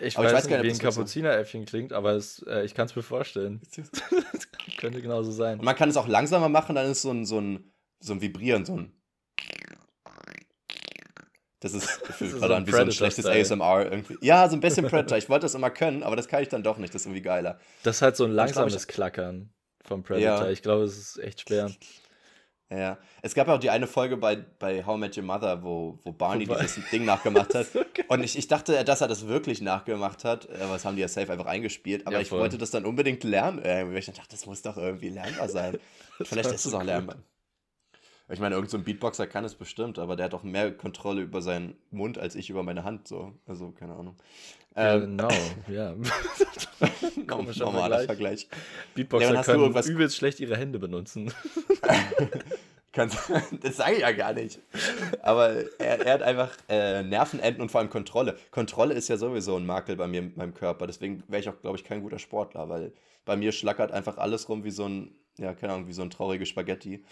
Ich 0.00 0.16
aber 0.16 0.26
ich 0.26 0.32
weiß, 0.32 0.44
weiß 0.44 0.48
gar 0.48 0.56
nicht, 0.56 0.72
nicht, 0.72 0.80
wie 0.82 0.86
ein 0.86 0.90
Kapuzineräffchen 0.90 1.64
klingt, 1.66 1.92
aber 1.92 2.12
es, 2.12 2.42
äh, 2.48 2.64
ich 2.64 2.74
kann 2.74 2.86
es 2.86 2.96
mir 2.96 3.02
vorstellen. 3.02 3.60
Könnte 4.78 5.00
genauso 5.02 5.30
sein. 5.30 5.58
Und 5.60 5.64
man 5.66 5.76
kann 5.76 5.90
es 5.90 5.96
auch 5.98 6.08
langsamer 6.08 6.48
machen, 6.48 6.74
dann 6.74 6.90
ist 6.90 7.02
so 7.02 7.10
ein, 7.12 7.24
so 7.26 7.38
ein, 7.40 7.72
so 8.00 8.14
ein 8.14 8.20
Vibrieren, 8.22 8.64
so 8.64 8.78
ein. 8.78 8.92
Das 11.62 11.72
ist 11.74 12.02
gefühlt 12.04 12.32
gerade 12.32 12.46
so 12.48 12.54
an 12.54 12.62
ein 12.62 12.66
wie 12.66 12.70
so 12.72 12.76
ein 12.78 12.92
schlechtes. 12.92 13.24
ASMR 13.24 13.90
irgendwie. 13.90 14.18
Ja, 14.20 14.48
so 14.48 14.56
ein 14.56 14.60
bisschen 14.60 14.84
Predator. 14.86 15.16
Ich 15.16 15.28
wollte 15.30 15.44
das 15.44 15.54
immer 15.54 15.70
können, 15.70 16.02
aber 16.02 16.16
das 16.16 16.28
kann 16.28 16.42
ich 16.42 16.48
dann 16.48 16.62
doch 16.62 16.76
nicht. 16.76 16.92
Das 16.94 17.02
ist 17.02 17.06
irgendwie 17.06 17.22
geiler. 17.22 17.58
Das 17.84 17.96
ist 17.96 18.02
halt 18.02 18.16
so 18.16 18.24
ein 18.24 18.32
glaub, 18.32 18.48
ich- 18.48 18.54
langsames 18.54 18.86
Klackern 18.88 19.50
vom 19.84 20.02
Predator. 20.02 20.46
Ja. 20.46 20.50
Ich 20.50 20.60
glaube, 20.62 20.84
es 20.84 20.98
ist 20.98 21.18
echt 21.18 21.40
schwer. 21.42 21.70
Ja. 22.70 22.96
Es 23.20 23.34
gab 23.34 23.48
ja 23.48 23.54
auch 23.54 23.58
die 23.60 23.68
eine 23.68 23.86
Folge 23.86 24.16
bei, 24.16 24.36
bei 24.36 24.82
How 24.86 24.96
I 24.96 25.00
Met 25.00 25.16
Your 25.18 25.24
Mother, 25.24 25.62
wo, 25.62 25.98
wo 26.04 26.12
Barney 26.12 26.48
Wo 26.48 26.54
Bar- 26.54 26.62
dieses 26.62 26.88
Ding 26.90 27.04
nachgemacht 27.04 27.54
hat. 27.54 27.66
Und 28.08 28.22
ich, 28.24 28.36
ich 28.38 28.48
dachte, 28.48 28.82
dass 28.82 29.02
er 29.02 29.08
das 29.08 29.26
wirklich 29.28 29.60
nachgemacht 29.60 30.24
hat, 30.24 30.48
aber 30.50 30.72
das 30.72 30.84
haben 30.86 30.96
die 30.96 31.02
ja 31.02 31.08
safe 31.08 31.30
einfach 31.30 31.44
eingespielt. 31.46 32.06
Aber 32.06 32.16
Ja, 32.16 32.22
ich 32.22 32.30
wollte 32.32 32.56
das 32.56 32.70
dann 32.70 32.86
unbedingt 32.86 33.24
lernen. 33.24 33.60
Irgendwie. 33.62 33.98
Ich 33.98 34.06
dachte, 34.06 34.22
das 34.30 34.46
muss 34.46 34.62
doch 34.62 34.78
irgendwie 34.78 35.10
lernbar 35.10 35.48
sein. 35.50 35.78
Vielleicht 36.22 36.50
ist 36.50 36.64
es 36.64 36.70
so 36.72 36.78
auch 36.78 36.82
lernbar. 36.82 37.16
Ich 38.28 38.40
meine, 38.40 38.54
irgendein 38.54 38.70
so 38.70 38.78
ein 38.78 38.84
Beatboxer 38.84 39.26
kann 39.26 39.44
es 39.44 39.54
bestimmt, 39.54 39.98
aber 39.98 40.16
der 40.16 40.26
hat 40.26 40.32
doch 40.32 40.42
mehr 40.42 40.72
Kontrolle 40.72 41.22
über 41.22 41.42
seinen 41.42 41.76
Mund 41.90 42.18
als 42.18 42.34
ich 42.34 42.50
über 42.50 42.62
meine 42.62 42.84
Hand. 42.84 43.08
So. 43.08 43.34
Also, 43.46 43.72
keine 43.72 43.94
Ahnung. 43.94 44.16
Ja, 44.74 44.94
Ähm, 44.94 45.18
genau, 45.18 45.28
ja. 45.68 45.94
komischer 47.26 47.64
normaler 47.64 48.04
Vergleich. 48.04 48.46
Vergleich. 48.46 48.48
Ja, 48.50 48.58
Beatboxer 48.94 49.32
du 49.34 49.42
können 49.72 49.84
übelst 49.94 50.16
schlecht 50.16 50.40
ihre 50.40 50.56
Hände 50.56 50.78
benutzen. 50.78 51.32
Das 52.94 53.76
sage 53.76 53.94
ich 53.94 54.00
ja 54.00 54.12
gar 54.12 54.34
nicht. 54.34 54.60
Aber 55.22 55.54
er, 55.80 56.06
er 56.06 56.12
hat 56.12 56.22
einfach 56.22 56.50
äh, 56.68 57.02
Nervenenden 57.02 57.62
und 57.62 57.70
vor 57.70 57.80
allem 57.80 57.88
Kontrolle. 57.88 58.36
Kontrolle 58.50 58.92
ist 58.94 59.08
ja 59.08 59.16
sowieso 59.16 59.56
ein 59.56 59.64
Makel 59.64 59.96
bei 59.96 60.06
mir 60.06 60.20
in 60.20 60.32
meinem 60.36 60.52
Körper. 60.52 60.86
Deswegen 60.86 61.22
wäre 61.26 61.40
ich 61.40 61.48
auch, 61.48 61.58
glaube 61.60 61.78
ich, 61.78 61.84
kein 61.84 62.02
guter 62.02 62.18
Sportler, 62.18 62.68
weil 62.68 62.92
bei 63.24 63.36
mir 63.36 63.52
schlackert 63.52 63.92
einfach 63.92 64.18
alles 64.18 64.48
rum 64.48 64.62
wie 64.64 64.70
so 64.70 64.86
ein, 64.86 65.14
ja, 65.38 65.54
keine 65.54 65.72
Ahnung, 65.72 65.88
wie 65.88 65.94
so 65.94 66.02
ein 66.02 66.10
trauriges 66.10 66.50
Spaghetti. 66.50 67.02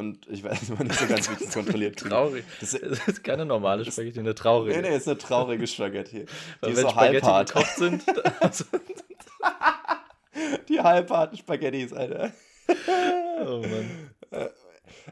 Und 0.00 0.26
ich 0.30 0.42
weiß 0.42 0.70
immer 0.70 0.82
nicht 0.84 0.98
so 0.98 1.06
ganz, 1.06 1.28
wie 1.28 1.34
ich 1.34 1.40
das 1.40 1.52
kontrolliert 1.54 1.96
kriege. 1.96 2.08
Traurig. 2.10 2.44
Das, 2.60 2.72
Es 2.74 3.06
ist 3.06 3.22
keine 3.22 3.44
normale 3.44 3.84
Spaghetti, 3.84 4.18
eine 4.18 4.34
traurige. 4.34 4.80
nee, 4.80 4.88
nee, 4.88 4.96
ist 4.96 5.06
eine 5.06 5.18
traurige 5.18 5.66
Spaghetti. 5.66 6.20
Die 6.24 6.26
Weil 6.62 6.70
ist 6.70 6.76
wenn 6.78 6.82
so 6.84 6.88
Spaghetti 6.90 7.26
halbhart. 7.26 7.52
gekocht 7.52 7.76
sind, 7.76 8.02
also, 8.40 8.64
Die 10.68 10.80
halbharten 10.80 11.36
Spaghettis, 11.38 11.92
Alter. 11.92 12.32
oh 13.44 13.60
Mann. 13.62 14.50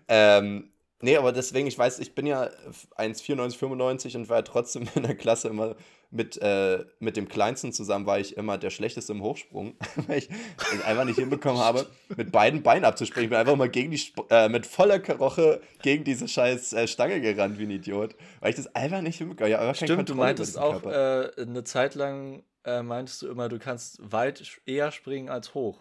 Ähm, 0.08 0.70
nee, 1.00 1.16
aber 1.16 1.32
deswegen, 1.32 1.66
ich 1.66 1.78
weiß, 1.78 1.98
ich 1.98 2.14
bin 2.14 2.26
ja 2.26 2.50
1,94, 2.96 3.56
95 3.56 4.16
und 4.16 4.28
war 4.28 4.38
ja 4.38 4.42
trotzdem 4.42 4.88
in 4.94 5.02
der 5.02 5.14
Klasse 5.14 5.48
immer 5.48 5.76
mit, 6.10 6.40
äh, 6.40 6.84
mit 7.00 7.16
dem 7.16 7.28
Kleinsten 7.28 7.72
zusammen, 7.72 8.06
war 8.06 8.18
ich 8.18 8.36
immer 8.36 8.56
der 8.56 8.70
Schlechteste 8.70 9.12
im 9.12 9.22
Hochsprung, 9.22 9.74
weil 10.06 10.18
ich 10.18 10.28
es 10.72 10.82
einfach 10.82 11.04
nicht 11.04 11.18
hinbekommen 11.18 11.60
habe, 11.60 11.86
mit 12.16 12.32
beiden 12.32 12.62
Beinen 12.62 12.84
abzuspringen. 12.84 13.24
Ich 13.24 13.30
bin 13.30 13.38
einfach 13.38 13.56
mal 13.56 13.68
gegen 13.68 13.90
die, 13.90 14.00
äh, 14.30 14.48
mit 14.48 14.66
voller 14.66 15.00
Karoche 15.00 15.60
gegen 15.82 16.04
diese 16.04 16.26
scheiß 16.26 16.72
äh, 16.72 16.88
Stange 16.88 17.20
gerannt 17.20 17.58
wie 17.58 17.64
ein 17.64 17.70
Idiot, 17.70 18.14
weil 18.40 18.50
ich 18.50 18.56
das 18.56 18.74
einfach 18.74 19.02
nicht 19.02 19.18
hinbekommen 19.18 19.52
habe. 19.54 19.74
Stimmt, 19.74 20.08
du 20.08 20.14
meintest 20.14 20.58
auch 20.58 20.82
äh, 20.84 21.30
eine 21.36 21.64
Zeit 21.64 21.94
lang, 21.94 22.42
äh, 22.64 22.82
meintest 22.82 23.22
du 23.22 23.28
immer, 23.28 23.48
du 23.48 23.58
kannst 23.58 24.00
weit 24.00 24.60
eher 24.64 24.90
springen 24.92 25.28
als 25.28 25.54
hoch. 25.54 25.78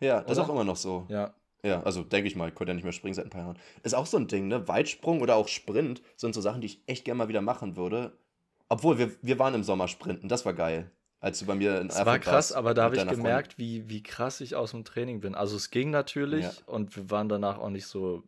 ja, 0.00 0.22
das 0.22 0.32
ist 0.32 0.38
oder? 0.38 0.46
auch 0.46 0.52
immer 0.54 0.64
noch 0.64 0.76
so. 0.76 1.04
Ja. 1.08 1.34
Ja, 1.64 1.82
also 1.84 2.02
denke 2.02 2.26
ich 2.28 2.34
mal, 2.34 2.48
ich 2.48 2.54
konnte 2.54 2.72
ja 2.72 2.74
nicht 2.74 2.82
mehr 2.84 2.92
springen 2.92 3.14
seit 3.14 3.26
ein 3.26 3.30
paar 3.30 3.42
Jahren. 3.42 3.58
Ist 3.84 3.94
auch 3.94 4.06
so 4.06 4.16
ein 4.16 4.26
Ding, 4.26 4.48
ne? 4.48 4.66
Weitsprung 4.66 5.20
oder 5.20 5.36
auch 5.36 5.46
Sprint 5.48 6.02
sind 6.16 6.34
so 6.34 6.40
Sachen, 6.40 6.60
die 6.60 6.66
ich 6.66 6.82
echt 6.86 7.04
gerne 7.04 7.18
mal 7.18 7.28
wieder 7.28 7.40
machen 7.40 7.76
würde. 7.76 8.12
Obwohl, 8.68 8.98
wir, 8.98 9.12
wir 9.22 9.38
waren 9.38 9.54
im 9.54 9.62
Sommer 9.62 9.86
sprinten, 9.86 10.28
das 10.28 10.44
war 10.44 10.54
geil. 10.54 10.90
Als 11.20 11.38
du 11.38 11.46
bei 11.46 11.54
mir 11.54 11.80
in 11.80 11.86
Es 11.86 11.94
war 11.94 12.06
Erfurt 12.06 12.22
krass, 12.22 12.34
warst 12.34 12.54
aber 12.56 12.74
da 12.74 12.82
habe 12.82 12.96
ich 12.96 13.02
Freundin. 13.02 13.18
gemerkt, 13.22 13.58
wie, 13.58 13.88
wie 13.88 14.02
krass 14.02 14.40
ich 14.40 14.56
aus 14.56 14.72
dem 14.72 14.84
Training 14.84 15.20
bin. 15.20 15.36
Also 15.36 15.54
es 15.56 15.70
ging 15.70 15.90
natürlich 15.90 16.44
Ja. 16.44 16.52
und 16.66 16.96
wir 16.96 17.10
waren 17.10 17.28
danach 17.28 17.58
auch 17.58 17.70
nicht 17.70 17.86
so 17.86 18.24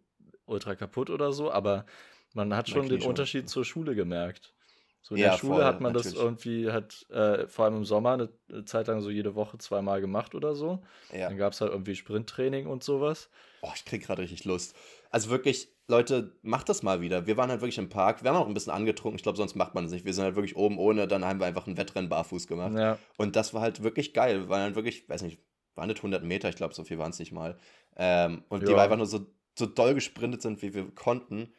ultra 0.47 0.77
kaputt 0.77 1.11
oder 1.11 1.33
so, 1.33 1.51
aber 1.51 1.87
man 2.35 2.55
hat 2.55 2.69
schon 2.69 2.89
den 2.89 3.01
schon. 3.01 3.11
Unterschied 3.11 3.49
zur 3.49 3.65
Schule 3.65 3.97
gemerkt. 3.97 4.54
So 5.07 5.15
in 5.17 5.21
Ja, 5.21 5.33
der 5.33 5.37
Schule 5.37 5.55
voll, 5.57 5.65
hat 5.65 5.83
man 5.83 5.93
das 5.93 6.07
natürlich. 6.07 6.23
irgendwie, 6.25 6.71
hat 6.73 7.07
äh, 7.11 7.47
vor 7.47 7.67
allem 7.67 7.77
im 7.77 7.85
Sommer 7.85 8.13
eine, 8.15 8.65
Zeit 8.65 8.87
lang 8.87 9.03
so 9.03 9.11
jede 9.11 9.35
Woche 9.35 9.59
zweimal 9.59 10.01
gemacht 10.01 10.35
oder 10.35 10.55
so. 10.55 10.83
Ja. 11.13 11.29
Dann 11.29 11.37
gab 11.37 11.53
es 11.53 11.61
halt 11.61 11.73
irgendwie 11.73 11.95
Sprinttraining 11.95 12.67
und 12.67 12.83
sowas. 12.83 13.29
Oh, 13.61 13.69
ich 13.75 13.85
krieg 13.85 14.03
gerade 14.03 14.23
richtig 14.23 14.47
Lust. 14.47 14.75
Also 15.11 15.29
wirklich, 15.29 15.69
Leute, 15.89 16.33
macht 16.41 16.71
das 16.71 16.83
mal 16.83 17.03
wieder. 17.03 17.27
Wir 17.27 17.37
waren 17.37 17.51
halt 17.51 17.61
wirklich 17.61 17.77
im 17.77 17.91
Park. 17.91 18.25
Wir 18.25 18.31
haben 18.31 18.39
auch 18.39 18.47
ein 18.49 18.55
bisschen 18.55 18.73
angetrunken. 18.73 19.17
Ich 19.19 19.23
glaube, 19.23 19.37
sonst 19.37 19.55
macht 19.57 19.75
man 19.75 19.85
es 19.85 19.91
nicht. 19.91 20.07
Wir 20.07 20.15
sind 20.15 20.25
halt 20.25 20.37
wirklich 20.37 20.57
oben 20.57 20.79
ohne. 20.79 21.07
Dann 21.07 21.23
haben 21.23 21.39
wir 21.39 21.47
einfach 21.47 21.67
ein 21.67 21.77
Wettrennen 21.77 22.09
barfuß 22.09 22.47
gemacht. 22.47 22.73
Ja, 22.75 22.99
Und 23.19 23.37
das 23.37 23.53
war 23.53 23.61
halt 23.61 23.83
wirklich 23.83 24.15
geil. 24.15 24.49
War 24.49 24.59
dann 24.59 24.75
wirklich, 24.75 25.07
weiß 25.07 25.21
nicht, 25.21 25.39
waren 25.75 25.89
nicht 25.89 25.99
100 25.99 26.25
Meter. 26.25 26.49
Ich 26.49 26.57
glaube, 26.57 26.73
so 26.73 26.83
viel 26.83 26.97
waren 26.97 27.11
es 27.11 27.19
nicht 27.19 27.33
mal. 27.33 27.59
Ähm, 27.97 28.43
und 28.49 28.67
die 28.67 28.73
Ja. 28.73 28.79
wir 28.79 28.83
einfach 28.85 28.97
nur 28.97 29.05
so, 29.07 29.27
so 29.59 29.67
doll 29.67 29.93
gesprintet 29.93 30.41
sind, 30.41 30.63
wie 30.63 30.73
wir 30.73 30.91
konnten. 30.95 31.53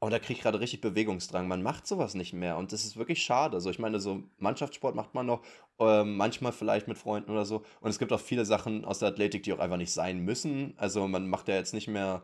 Und 0.00 0.12
da 0.12 0.18
kriege 0.20 0.34
ich 0.34 0.42
gerade 0.42 0.60
richtig 0.60 0.80
Bewegungsdrang. 0.80 1.48
Man 1.48 1.62
macht 1.62 1.86
sowas 1.86 2.14
nicht 2.14 2.32
mehr. 2.32 2.56
Und 2.56 2.72
das 2.72 2.84
ist 2.84 2.96
wirklich 2.96 3.20
schade. 3.22 3.54
Also 3.56 3.68
ich 3.70 3.80
meine, 3.80 3.98
so 3.98 4.22
Mannschaftssport 4.38 4.94
macht 4.94 5.14
man 5.14 5.26
noch, 5.26 5.42
ähm, 5.80 6.16
manchmal 6.16 6.52
vielleicht 6.52 6.86
mit 6.86 6.96
Freunden 6.98 7.30
oder 7.32 7.44
so. 7.44 7.64
Und 7.80 7.90
es 7.90 7.98
gibt 7.98 8.12
auch 8.12 8.20
viele 8.20 8.44
Sachen 8.44 8.84
aus 8.84 9.00
der 9.00 9.08
Athletik, 9.08 9.42
die 9.42 9.52
auch 9.52 9.58
einfach 9.58 9.76
nicht 9.76 9.92
sein 9.92 10.20
müssen. 10.20 10.74
Also 10.76 11.08
man 11.08 11.28
macht 11.28 11.48
ja 11.48 11.56
jetzt 11.56 11.74
nicht 11.74 11.88
mehr 11.88 12.22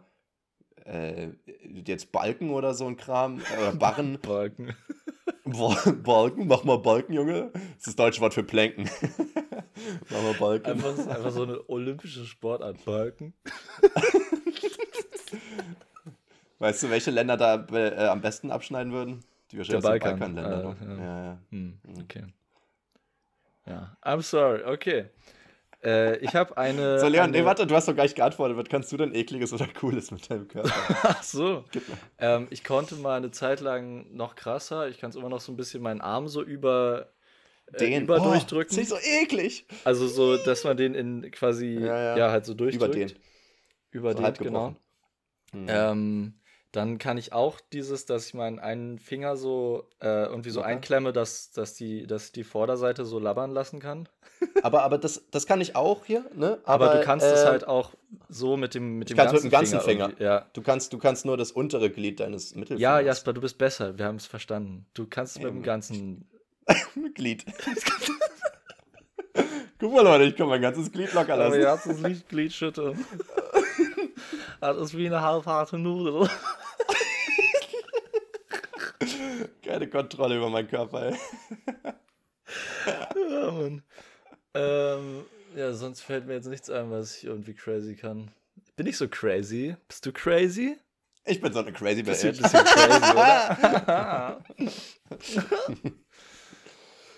äh, 0.84 1.30
jetzt 1.84 2.12
Balken 2.12 2.50
oder 2.50 2.74
so 2.74 2.86
ein 2.86 2.96
Kram. 2.96 3.40
äh, 3.40 3.58
Oder 3.58 3.72
Barren. 3.76 4.18
Balken. 4.22 4.76
Bal- 5.44 5.92
Balken, 5.94 6.46
mach 6.46 6.62
mal 6.64 6.78
Balken, 6.78 7.12
Junge. 7.12 7.50
Das 7.52 7.62
ist 7.78 7.86
das 7.88 7.96
deutsche 7.96 8.20
Wort 8.20 8.34
für 8.34 8.44
Planken. 8.44 8.88
mach 10.10 10.22
mal 10.22 10.34
Balken. 10.38 10.70
Einfach, 10.70 10.96
einfach 11.08 11.30
so 11.32 11.42
eine 11.42 11.68
olympische 11.68 12.24
Sportart, 12.24 12.84
Balken. 12.84 13.34
Weißt 16.58 16.82
du, 16.82 16.90
welche 16.90 17.10
Länder 17.10 17.36
da 17.36 17.66
äh, 17.72 18.06
am 18.06 18.20
besten 18.20 18.50
abschneiden 18.50 18.92
würden? 18.92 19.24
Die 19.50 19.58
wahrscheinlich 19.58 19.82
Der 19.82 19.88
Balkan. 19.90 20.18
Balkanländer. 20.18 20.76
Äh, 20.80 20.84
ne? 20.84 20.96
ja. 20.96 21.04
ja, 21.04 21.24
ja. 21.24 21.38
Hm, 21.50 21.78
okay. 22.02 22.24
Ja, 23.66 23.96
I'm 24.02 24.22
sorry, 24.22 24.62
okay. 24.64 25.06
Äh, 25.82 26.16
ich 26.18 26.34
habe 26.34 26.56
eine. 26.56 26.98
So, 26.98 27.08
Leon, 27.08 27.24
eine, 27.24 27.38
nee, 27.38 27.44
warte, 27.44 27.66
du 27.66 27.74
hast 27.74 27.88
doch 27.88 27.94
gleich 27.94 28.14
geantwortet. 28.14 28.56
Was 28.56 28.68
kannst 28.68 28.90
du 28.90 28.96
denn 28.96 29.14
ekliges 29.14 29.52
oder 29.52 29.66
cooles 29.66 30.10
mit 30.10 30.30
deinem 30.30 30.48
Körper? 30.48 30.70
Ach 31.02 31.22
so. 31.22 31.64
Ähm, 32.18 32.46
ich 32.50 32.64
konnte 32.64 32.94
mal 32.96 33.16
eine 33.18 33.30
Zeit 33.30 33.60
lang 33.60 34.06
noch 34.14 34.34
krasser. 34.34 34.88
Ich 34.88 34.98
kann 34.98 35.10
es 35.10 35.16
immer 35.16 35.28
noch 35.28 35.40
so 35.40 35.52
ein 35.52 35.56
bisschen 35.56 35.82
meinen 35.82 36.00
Arm 36.00 36.26
so 36.28 36.42
über. 36.42 37.10
Äh, 37.72 37.78
Den 37.78 38.02
über 38.04 38.20
oh, 38.20 38.24
durchdrücken. 38.24 38.76
Das 38.76 38.84
ist 38.84 38.90
so 38.90 38.96
eklig. 38.96 39.66
Also 39.84 40.06
so, 40.06 40.38
dass 40.38 40.64
man 40.64 40.76
den 40.78 40.94
in 40.94 41.30
quasi. 41.30 41.74
Ja, 41.74 41.98
Ja, 41.98 42.16
ja. 42.16 42.30
halt 42.30 42.46
so 42.46 42.54
durchdrückt. 42.54 42.94
Über 42.94 43.06
den. 43.06 43.12
Über 43.90 44.12
So 44.12 44.22
den, 44.22 44.34
genau. 44.34 44.68
gebrochen. 44.68 44.76
Hm. 45.52 45.66
Ähm, 45.68 46.34
Dann 46.74 46.98
kann 46.98 47.18
ich 47.18 47.32
auch 47.32 47.60
dieses, 47.72 48.04
dass 48.06 48.26
ich 48.26 48.34
meinen 48.34 48.58
einen 48.58 48.98
Finger 48.98 49.36
so 49.36 49.88
äh, 50.02 50.24
irgendwie 50.26 50.50
so 50.50 50.60
Locker? 50.60 50.70
einklemme, 50.70 51.12
dass, 51.12 51.52
dass, 51.52 51.74
die, 51.74 52.06
dass 52.06 52.32
die 52.32 52.42
Vorderseite 52.44 53.04
so 53.04 53.18
labbern 53.18 53.52
lassen 53.52 53.78
kann. 53.80 54.08
Aber, 54.62 54.82
aber 54.82 54.98
das, 54.98 55.24
das 55.30 55.46
kann 55.46 55.60
ich 55.62 55.74
auch 55.76 56.04
hier, 56.04 56.24
ne? 56.34 56.58
Aber, 56.64 56.96
du 56.96 57.00
kannst 57.02 57.24
es 57.24 57.42
äh, 57.42 57.46
halt 57.46 57.66
auch 57.66 57.92
so 58.28 58.56
mit 58.58 58.74
dem, 58.74 58.98
mit 58.98 59.08
dem 59.08 59.16
kann's 59.16 59.32
mit 59.32 59.44
dem 59.44 59.50
ganzen 59.50 59.80
Finger. 59.80 60.08
irgendwie- 60.08 60.24
Ja. 60.24 60.46
Du 60.52 60.60
kannst, 60.60 60.92
du 60.92 60.98
kannst 60.98 61.24
nur 61.24 61.36
das 61.38 61.50
untere 61.52 61.88
Glied 61.88 62.20
deines 62.20 62.54
Mittelfingers. 62.54 62.80
ja, 62.80 63.00
Jasper, 63.00 63.32
du 63.32 63.40
bist 63.40 63.56
besser. 63.56 63.96
Wir 63.96 64.04
haben 64.06 64.16
es 64.16 64.26
verstanden. 64.26 64.84
Du 64.92 65.06
kannst 65.06 65.36
es 65.36 65.42
mit 65.42 65.48
dem 65.50 65.56
Eben. 65.58 65.64
ganzen. 65.64 66.28
Glied. 67.14 67.44
Guck 69.78 69.92
mal, 69.92 70.02
Leute, 70.02 70.24
ich 70.24 70.36
kann 70.36 70.48
mein 70.48 70.62
ganzes 70.62 70.90
Glied 70.92 71.12
locker 71.14 71.36
lassen. 71.36 71.54
Aber 71.54 71.72
jetzt 71.74 71.86
das 71.86 72.02
Glied, 72.02 72.28
Glied 72.28 72.52
schütteln. 72.52 73.04
das 74.60 74.76
ist 74.78 74.96
wie 74.96 75.06
eine 75.06 75.20
halbharte 75.22 75.78
Nudel. 75.78 76.28
Keine 79.74 79.88
Kontrolle 79.88 80.36
über 80.36 80.50
meinen 80.50 80.68
Körper, 80.68 81.06
ey. 81.06 81.16
ja, 82.86 83.50
Mann. 83.50 83.82
Ähm, 84.54 85.24
ja, 85.56 85.72
sonst 85.72 86.00
fällt 86.00 86.26
mir 86.26 86.34
jetzt 86.34 86.46
nichts 86.46 86.70
ein, 86.70 86.92
was 86.92 87.16
ich 87.16 87.24
irgendwie 87.24 87.54
crazy 87.54 87.96
kann. 87.96 88.30
Bin 88.76 88.86
ich 88.86 88.96
so 88.96 89.08
crazy? 89.08 89.74
Bist 89.88 90.06
du 90.06 90.12
crazy? 90.12 90.76
Ich 91.24 91.40
bin 91.40 91.52
so 91.52 91.58
eine 91.58 91.72
crazy 91.72 92.04
Bitch. 92.04 92.22
bisschen 92.22 92.36
crazy, 92.36 93.12
oder? 93.12 94.44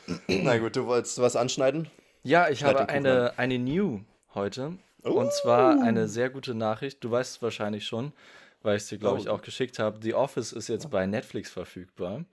Na 0.28 0.56
gut, 0.56 0.76
du 0.76 0.86
wolltest 0.86 1.20
was 1.20 1.36
anschneiden? 1.36 1.90
Ja, 2.22 2.48
ich 2.48 2.60
Schneid 2.60 2.78
habe 2.78 2.88
eine, 2.88 3.38
eine 3.38 3.58
New 3.58 4.00
heute. 4.34 4.78
Und 5.02 5.30
zwar 5.34 5.82
eine 5.82 6.08
sehr 6.08 6.30
gute 6.30 6.54
Nachricht. 6.54 7.04
Du 7.04 7.10
weißt 7.10 7.36
es 7.36 7.42
wahrscheinlich 7.42 7.86
schon, 7.86 8.14
weil 8.62 8.76
ich 8.78 8.84
es 8.84 8.88
dir, 8.88 8.96
glaube 8.98 9.20
ich, 9.20 9.28
Oh. 9.28 9.32
auch 9.32 9.42
geschickt 9.42 9.78
habe. 9.78 9.98
The 10.02 10.14
Office 10.14 10.52
ist 10.52 10.68
jetzt 10.68 10.88
bei 10.90 11.04
Netflix 11.06 11.50
verfügbar. 11.50 12.24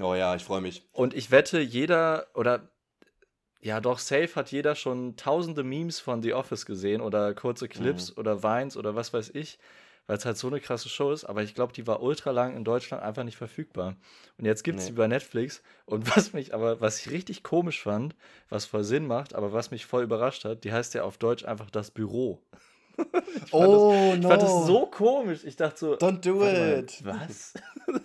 Oh 0.00 0.14
ja, 0.14 0.34
ich 0.34 0.44
freue 0.44 0.60
mich. 0.60 0.82
Und 0.92 1.14
ich 1.14 1.30
wette, 1.30 1.60
jeder 1.60 2.26
oder 2.34 2.68
ja 3.60 3.80
doch, 3.80 3.98
safe 3.98 4.34
hat 4.34 4.50
jeder 4.50 4.74
schon 4.74 5.16
tausende 5.16 5.62
Memes 5.62 6.00
von 6.00 6.22
The 6.22 6.34
Office 6.34 6.66
gesehen 6.66 7.00
oder 7.00 7.32
kurze 7.34 7.68
Clips 7.68 8.16
oder 8.16 8.42
Vines 8.42 8.76
oder 8.76 8.96
was 8.96 9.12
weiß 9.12 9.30
ich, 9.34 9.58
weil 10.08 10.16
es 10.16 10.24
halt 10.24 10.36
so 10.36 10.48
eine 10.48 10.58
krasse 10.60 10.88
Show 10.88 11.12
ist. 11.12 11.24
Aber 11.24 11.44
ich 11.44 11.54
glaube, 11.54 11.72
die 11.72 11.86
war 11.86 12.02
ultra 12.02 12.32
lang 12.32 12.56
in 12.56 12.64
Deutschland 12.64 13.04
einfach 13.04 13.22
nicht 13.22 13.36
verfügbar. 13.36 13.94
Und 14.36 14.46
jetzt 14.46 14.64
gibt 14.64 14.80
es 14.80 14.86
Nee. 14.86 14.90
die 14.90 14.96
bei 14.96 15.06
Netflix. 15.06 15.62
Und 15.84 16.04
was 16.16 16.32
mich 16.32 16.54
aber, 16.54 16.80
was 16.80 16.98
ich 17.00 17.12
richtig 17.12 17.44
komisch 17.44 17.80
fand, 17.80 18.16
was 18.48 18.64
voll 18.64 18.82
Sinn 18.82 19.06
macht, 19.06 19.34
aber 19.34 19.52
was 19.52 19.70
mich 19.70 19.86
voll 19.86 20.02
überrascht 20.02 20.44
hat, 20.44 20.64
die 20.64 20.72
heißt 20.72 20.94
ja 20.94 21.04
auf 21.04 21.18
Deutsch 21.18 21.44
einfach 21.44 21.70
das 21.70 21.92
Büro. 21.92 22.42
Oh, 23.52 24.12
Ich 24.16 24.22
fand 24.26 24.42
das 24.42 24.66
so 24.66 24.86
komisch. 24.86 25.40
Ich 25.44 25.56
dachte 25.56 25.78
so, 25.78 25.92
Don't 25.94 26.20
do 26.20 26.40
warte 26.40 26.60
mal, 26.60 26.78
it. 26.80 27.02
was? 27.04 27.54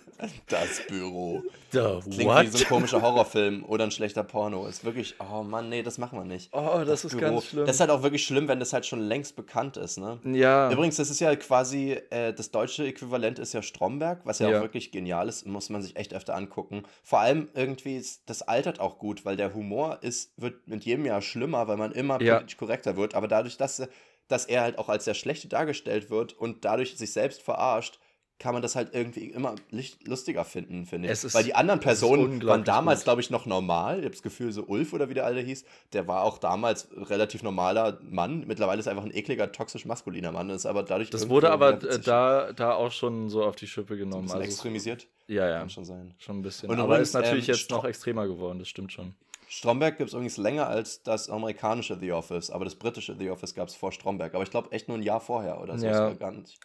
Das 0.48 0.80
Büro. 0.88 1.44
The 1.70 2.00
Klingt 2.02 2.18
wie 2.18 2.24
what? 2.24 2.46
so 2.50 2.58
ein 2.58 2.64
komischer 2.64 3.00
Horrorfilm 3.02 3.64
oder 3.64 3.84
ein 3.84 3.92
schlechter 3.92 4.24
Porno. 4.24 4.66
Ist 4.66 4.84
wirklich, 4.84 5.14
oh 5.20 5.44
Mann, 5.44 5.68
nee, 5.68 5.84
das 5.84 5.96
machen 5.98 6.18
wir 6.18 6.24
nicht. 6.24 6.52
Oh, 6.52 6.82
das, 6.84 7.04
ist 7.04 7.16
ganz 7.16 7.44
schlimm. 7.46 7.66
Das 7.66 7.76
ist 7.76 7.80
halt 7.80 7.90
auch 7.90 8.02
wirklich 8.02 8.24
schlimm, 8.24 8.48
wenn 8.48 8.58
das 8.58 8.72
halt 8.72 8.84
schon 8.84 8.98
längst 8.98 9.36
bekannt 9.36 9.76
ist, 9.76 9.98
ne? 9.98 10.18
ja. 10.24 10.72
Übrigens, 10.72 10.96
das 10.96 11.10
ist 11.10 11.20
ja 11.20 11.36
quasi, 11.36 11.92
äh, 12.10 12.32
das 12.32 12.50
deutsche 12.50 12.84
Äquivalent 12.84 13.38
ist 13.38 13.52
ja 13.52 13.62
Stromberg, 13.62 14.22
was 14.24 14.40
ja, 14.40 14.48
Ja. 14.50 14.58
auch 14.58 14.62
wirklich 14.62 14.90
genial 14.90 15.28
ist, 15.28 15.46
muss 15.46 15.70
man 15.70 15.82
sich 15.82 15.94
echt 15.94 16.12
öfter 16.12 16.34
angucken. 16.34 16.82
Vor 17.04 17.20
allem 17.20 17.48
irgendwie, 17.54 17.96
ist, 17.96 18.22
das 18.26 18.42
altert 18.42 18.80
auch 18.80 18.98
gut, 18.98 19.24
weil 19.24 19.36
der 19.36 19.54
Humor 19.54 19.98
ist, 20.00 20.32
wird 20.36 20.66
mit 20.66 20.84
jedem 20.84 21.06
Jahr 21.06 21.22
schlimmer, 21.22 21.68
weil 21.68 21.76
man 21.76 21.92
immer 21.92 22.20
Ja. 22.20 22.36
politisch 22.36 22.56
korrekter 22.56 22.96
wird. 22.96 23.14
Aber 23.14 23.28
dadurch, 23.28 23.56
dass, 23.56 23.86
dass 24.28 24.44
er 24.44 24.62
halt 24.62 24.78
auch 24.78 24.88
als 24.88 25.04
der 25.04 25.14
Schlechte 25.14 25.48
dargestellt 25.48 26.10
wird 26.10 26.32
und 26.34 26.64
dadurch 26.64 26.96
sich 26.96 27.12
selbst 27.12 27.42
verarscht, 27.42 27.98
kann 28.40 28.52
man 28.52 28.62
das 28.62 28.76
halt 28.76 28.94
irgendwie 28.94 29.30
immer 29.30 29.56
lustiger 30.04 30.44
finden, 30.44 30.86
finde 30.86 31.08
ich. 31.08 31.24
Ist- 31.24 31.34
Weil 31.34 31.42
die 31.42 31.56
anderen 31.56 31.80
Personen 31.80 32.40
waren 32.46 32.62
damals, 32.62 33.02
glaube 33.02 33.20
ich, 33.20 33.30
noch 33.30 33.46
normal. 33.46 33.98
Ich 33.98 34.04
habe 34.04 34.12
das 34.14 34.22
Gefühl, 34.22 34.52
so 34.52 34.62
Ulf 34.62 34.92
oder 34.92 35.08
wie 35.08 35.14
der 35.14 35.26
alle 35.26 35.40
hieß, 35.40 35.64
der 35.92 36.06
war 36.06 36.22
auch 36.22 36.38
damals 36.38 36.86
relativ 36.92 37.42
normaler 37.42 37.98
Mann. 38.00 38.44
Mittlerweile 38.46 38.78
ist 38.78 38.86
er 38.86 38.92
einfach 38.92 39.04
ein 39.04 39.12
ekliger, 39.12 39.50
toxisch 39.50 39.84
maskuliner 39.86 40.30
Mann. 40.30 40.46
Das 40.48 40.58
ist 40.58 40.66
aber 40.66 40.84
dadurch 40.84 41.10
Das 41.10 41.28
wurde 41.28 41.50
aber 41.50 41.72
da, 41.72 42.52
da 42.52 42.74
auch 42.74 42.92
schon 42.92 43.28
so 43.28 43.42
auf 43.44 43.56
die 43.56 43.66
Schippe 43.66 43.94
ein 43.94 43.98
genommen. 43.98 44.22
bisschen 44.26 44.38
Also, 44.38 44.52
extremisiert. 44.52 45.08
ja, 45.26 45.48
ja, 45.48 45.58
Kann 45.58 45.70
schon 45.70 45.84
sein. 45.84 46.14
schon 46.18 46.38
ein 46.38 46.42
bisschen. 46.42 46.70
Und 46.70 46.76
aber 46.78 46.90
übrigens, 46.94 47.08
ist 47.08 47.14
natürlich 47.14 47.48
ähm, 47.48 47.54
jetzt 47.56 47.70
noch 47.70 47.84
extremer 47.84 48.28
geworden, 48.28 48.60
das 48.60 48.68
stimmt 48.68 48.92
schon. 48.92 49.16
Stromberg 49.48 49.96
gibt 49.96 50.08
es 50.08 50.14
übrigens 50.14 50.36
länger 50.36 50.66
als 50.66 51.02
das 51.02 51.30
amerikanische 51.30 51.98
The 51.98 52.12
Office, 52.12 52.50
aber 52.50 52.64
das 52.66 52.76
britische 52.76 53.16
The 53.18 53.30
Office 53.30 53.54
gab 53.54 53.68
es 53.68 53.74
vor 53.74 53.92
Stromberg. 53.92 54.34
Aber 54.34 54.42
ich 54.42 54.50
glaube 54.50 54.70
echt 54.72 54.88
nur 54.88 54.98
ein 54.98 55.02
Jahr 55.02 55.20
vorher 55.20 55.60
oder 55.60 55.78
so. 55.78 55.86
Ja. 55.86 56.14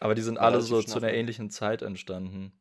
Aber 0.01 0.15
die 0.15 0.21
sind 0.21 0.37
alle 0.37 0.61
so 0.61 0.81
zu 0.81 0.97
einer 0.97 1.13
ähnlichen 1.13 1.49
Zeit 1.49 1.81
entstanden. 1.81 2.51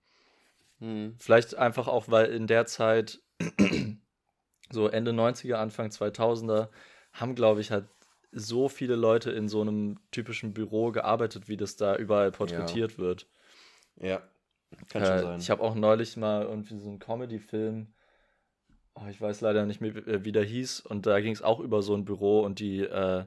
Hm. 0.79 1.17
Vielleicht 1.19 1.57
einfach 1.57 1.89
auch, 1.89 2.09
weil 2.09 2.27
in 2.27 2.47
der 2.47 2.67
Zeit, 2.67 3.21
so 4.71 4.89
Ende 4.89 5.11
90er, 5.11 5.55
Anfang 5.55 5.89
2000er, 5.89 6.69
haben, 7.13 7.35
glaube 7.35 7.61
ich, 7.61 7.73
halt 7.73 7.87
so 8.31 8.69
viele 8.69 8.95
Leute 8.95 9.33
in 9.33 9.49
so 9.49 9.61
einem 9.61 9.99
typischen 10.13 10.55
Büro 10.55 10.93
gearbeitet, 10.93 11.49
wie 11.49 11.57
das 11.57 11.77
da 11.77 11.97
überall 11.97 12.31
porträtiert 12.31 12.99
wird. 12.99 13.27
Ja, 13.97 14.23
kann 14.89 15.05
schon 15.05 15.17
Äh, 15.17 15.23
sein. 15.23 15.41
ich 15.41 15.51
habe 15.51 15.63
auch 15.63 15.75
neulich 15.75 16.17
mal 16.17 16.45
irgendwie 16.45 16.79
so 16.79 16.89
einen 16.89 16.99
Comedy-Film, 16.99 17.93
ich 19.11 19.21
weiß 19.21 19.41
leider 19.41 19.67
nicht 19.67 19.81
mehr, 19.81 19.95
wie- 19.95 20.25
wie 20.25 20.33
der 20.33 20.45
hieß, 20.45 20.81
und 20.81 21.07
da 21.07 21.21
ging 21.21 21.33
es 21.33 21.43
auch 21.43 21.61
über 21.61 21.83
so 21.83 21.95
ein 21.95 22.05
Büro 22.05 22.41
und 22.41 22.59
die, 22.61 22.81
äh, 22.81 23.25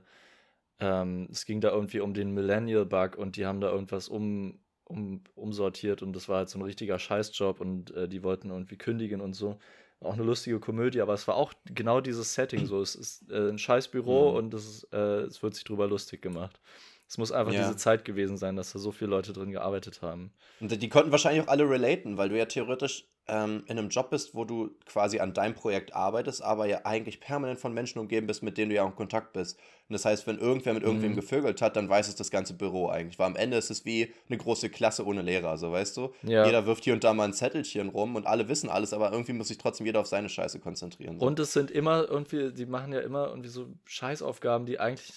ähm, 0.80 1.28
es 1.32 1.46
ging 1.46 1.62
da 1.62 1.72
irgendwie 1.72 2.02
um 2.02 2.14
den 2.14 2.32
Millennial-Bug 2.32 3.18
und 3.18 3.38
die 3.38 3.46
haben 3.46 3.62
da 3.62 3.72
irgendwas 3.72 4.10
um, 4.10 4.60
um, 4.84 5.24
umsortiert 5.36 6.02
und 6.02 6.14
das 6.16 6.28
war 6.30 6.38
halt 6.40 6.50
so 6.50 6.60
ein 6.60 6.64
richtiger 6.64 7.00
Scheißjob 7.00 7.60
und 7.62 7.92
äh, 7.96 8.08
die 8.08 8.24
wollten 8.24 8.50
irgendwie 8.50 8.78
kündigen 8.78 9.22
und 9.22 9.34
so. 9.34 9.58
Auch 10.02 10.14
eine 10.14 10.24
lustige 10.24 10.60
Komödie, 10.60 11.02
aber 11.02 11.14
es 11.14 11.28
war 11.28 11.36
auch 11.36 11.54
genau 11.74 12.02
dieses 12.02 12.34
Setting 12.34 12.66
so. 12.66 12.82
Es 12.82 12.96
ist 12.96 13.32
äh, 13.32 13.50
ein 13.50 13.58
Scheißbüro 13.58 14.32
Mhm. 14.32 14.36
und 14.38 14.54
es, 14.54 14.66
ist, 14.68 14.94
äh, 14.94 15.22
es 15.22 15.42
wird 15.42 15.56
sich 15.56 15.64
drüber 15.64 15.88
lustig 15.88 16.22
gemacht. 16.22 16.60
Es 17.08 17.18
muss 17.18 17.32
einfach 17.32 17.54
Ja. 17.54 17.62
diese 17.62 17.78
Zeit 17.78 18.04
gewesen 18.04 18.38
sein, 18.38 18.56
dass 18.58 18.74
da 18.74 18.80
so 18.80 18.92
viele 18.92 19.10
Leute 19.12 19.32
drin 19.32 19.52
gearbeitet 19.52 20.02
haben. 20.02 20.34
Und 20.60 20.70
die 20.82 20.90
konnten 20.90 21.12
wahrscheinlich 21.12 21.44
auch 21.44 21.48
alle 21.48 21.68
relaten, 21.70 22.18
weil 22.18 22.30
du 22.30 22.38
ja 22.38 22.46
theoretisch 22.46 23.08
ähm, 23.28 23.64
in 23.68 23.78
einem 23.80 23.90
Job 23.90 24.12
bist, 24.12 24.36
wo 24.36 24.46
du 24.46 24.70
quasi 24.86 25.20
an 25.20 25.34
deinem 25.34 25.56
Projekt 25.56 25.96
arbeitest, 25.96 26.44
aber 26.44 26.68
ja 26.68 26.82
eigentlich 26.84 27.20
permanent 27.20 27.60
von 27.60 27.74
Menschen 27.74 28.00
umgeben 28.00 28.28
bist, 28.28 28.44
mit 28.44 28.58
denen 28.58 28.70
du 28.70 28.76
ja 28.76 28.84
auch 28.84 28.90
in 28.90 28.96
Kontakt 28.96 29.34
bist. 29.34 29.58
Und 29.90 29.94
das 29.94 30.06
heißt, 30.06 30.28
wenn 30.28 30.38
irgendwer 30.38 30.74
mit 30.74 30.84
irgendwem 30.84 31.12
Mhm. 31.12 31.16
gevögelt 31.16 31.62
hat, 31.62 31.76
dann 31.76 31.90
weiß 31.90 32.08
es 32.08 32.16
das 32.16 32.30
ganze 32.32 32.54
Büro 32.54 32.90
eigentlich. 32.90 33.18
Weil 33.20 33.28
am 33.28 33.36
Ende 33.36 33.58
ist 33.58 33.70
es 33.72 33.86
wie 33.86 34.14
eine 34.30 34.38
große 34.38 34.70
Klasse 34.70 35.06
ohne 35.06 35.22
Lehrer, 35.22 35.58
so 35.58 35.72
weißt 35.72 35.98
du? 35.98 36.14
Ja. 36.24 36.46
Jeder 36.46 36.66
wirft 36.66 36.84
hier 36.84 36.94
und 36.94 37.04
da 37.04 37.14
mal 37.14 37.24
ein 37.26 37.34
Zettelchen 37.34 37.90
rum 37.90 38.16
und 38.16 38.28
alle 38.28 38.48
wissen 38.48 38.70
alles, 38.70 38.94
aber 38.94 39.12
irgendwie 39.12 39.34
muss 39.34 39.48
sich 39.48 39.58
trotzdem 39.58 39.86
jeder 39.86 40.02
auf 40.02 40.08
seine 40.08 40.30
Scheiße 40.30 40.60
konzentrieren. 40.60 41.20
So. 41.20 41.26
Und 41.26 41.40
es 41.40 41.54
sind 41.54 41.72
immer 41.72 42.08
irgendwie, 42.08 42.52
die 42.52 42.66
machen 42.66 42.94
ja 42.94 43.00
immer 43.00 43.28
irgendwie 43.30 43.50
so 43.50 43.68
Scheißaufgaben, 43.86 44.66
die 44.66 44.80
eigentlich 44.80 45.14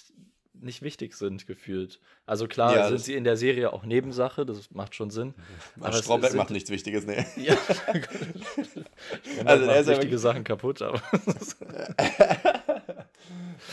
nicht 0.61 0.81
wichtig 0.81 1.13
sind, 1.15 1.47
gefühlt. 1.47 1.99
Also 2.25 2.47
klar 2.47 2.75
Ja, 2.75 2.87
sind 2.89 2.99
sie 2.99 3.15
in 3.15 3.23
der 3.23 3.37
Serie 3.37 3.73
auch 3.73 3.83
Nebensache, 3.83 4.45
das 4.45 4.71
macht 4.71 4.95
schon 4.95 5.09
Sinn. 5.09 5.33
Aber 5.79 5.93
Stromberg 5.93 6.33
macht 6.35 6.51
nichts 6.51 6.69
Wichtiges, 6.69 7.05
ne? 7.05 7.25
Ja. 7.37 7.57
Also 9.45 9.65
der 9.65 9.75
macht 9.75 9.87
wichtige 9.87 10.17
Sachen 10.17 10.43
kaputt, 10.43 10.81
aber. 10.81 11.01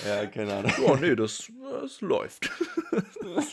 ja, 0.07 0.27
keine 0.27 0.55
Ahnung. 0.55 0.73
oh 0.87 0.97
nee, 0.97 1.15
das, 1.17 1.51
das 1.83 2.01
läuft. 2.01 2.51
Das 3.29 3.47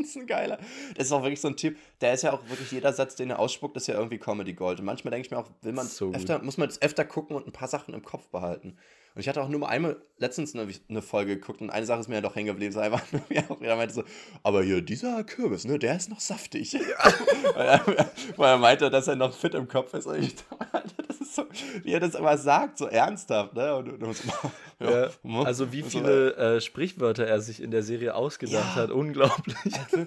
ist 0.00 0.16
ein 0.16 0.26
geiler. 0.26 0.58
Das 0.96 1.06
ist 1.06 1.12
auch 1.12 1.22
wirklich 1.22 1.40
so 1.40 1.48
ein 1.48 1.56
Typ, 1.56 1.76
der 2.00 2.14
ist 2.14 2.22
ja 2.22 2.32
auch 2.32 2.48
wirklich, 2.48 2.70
jeder 2.72 2.92
Satz, 2.92 3.16
den 3.16 3.30
er 3.30 3.38
ausspuckt, 3.38 3.76
ist 3.76 3.86
ja 3.86 3.94
irgendwie 3.94 4.18
Comedy 4.18 4.54
Gold. 4.54 4.78
Und 4.80 4.86
manchmal 4.86 5.10
denke 5.10 5.26
ich 5.26 5.30
mir 5.30 5.38
auch, 5.38 5.50
will 5.62 5.72
man 5.72 5.86
So 5.86 6.12
öfter, 6.12 6.42
muss 6.42 6.56
man 6.56 6.68
das 6.68 6.80
öfter 6.80 7.04
gucken 7.04 7.36
und 7.36 7.46
ein 7.46 7.52
paar 7.52 7.68
Sachen 7.68 7.94
im 7.94 8.02
Kopf 8.02 8.28
behalten. 8.28 8.76
Und 9.14 9.20
ich 9.20 9.28
hatte 9.28 9.42
auch 9.42 9.48
nur 9.48 9.60
mal 9.60 9.68
einmal 9.68 9.96
letztens 10.18 10.54
eine, 10.54 10.68
eine 10.88 11.02
Folge 11.02 11.36
geguckt 11.36 11.60
und 11.60 11.70
eine 11.70 11.84
Sache 11.84 12.00
ist 12.00 12.08
mir 12.08 12.16
ja 12.16 12.20
doch 12.20 12.36
hängen 12.36 12.46
geblieben. 12.46 12.72
So 12.72 12.80
einfach, 12.80 13.02
ja, 13.28 13.42
auch 13.48 13.60
jeder 13.60 13.76
meinte 13.76 13.94
so, 13.94 14.04
aber 14.42 14.62
hier, 14.62 14.82
dieser 14.82 15.24
Kürbis, 15.24 15.64
ne, 15.64 15.78
der 15.78 15.96
ist 15.96 16.08
noch 16.10 16.20
saftig. 16.20 16.74
weil, 17.54 17.66
er, 17.66 18.10
weil 18.36 18.48
er 18.50 18.58
meinte, 18.58 18.88
dass 18.90 19.08
er 19.08 19.16
noch 19.16 19.34
fit 19.34 19.54
im 19.54 19.66
Kopf 19.68 19.92
ist. 19.94 20.06
Und 20.06 20.18
ich 20.22 20.34
dachte, 20.72 20.94
das 21.08 21.20
ist 21.20 21.34
so, 21.34 21.44
wie 21.82 21.92
er 21.92 22.00
das 22.00 22.14
immer 22.14 22.38
sagt, 22.38 22.78
so 22.78 22.86
ernsthaft, 22.86 23.54
ne? 23.54 23.74
Und, 23.76 23.88
und, 23.94 24.02
und 24.02 24.16
so, 24.16 24.28
Ja, 24.80 25.08
hm, 25.22 25.36
also 25.38 25.72
wie 25.72 25.82
viele 25.82 26.34
äh, 26.36 26.60
Sprichwörter 26.60 27.26
er 27.26 27.40
sich 27.40 27.60
in 27.62 27.70
der 27.70 27.82
Serie 27.82 28.14
ausgedacht 28.14 28.76
Ja. 28.76 28.82
hat, 28.82 28.90
unglaublich. 28.90 29.56
Einfach 29.64 30.06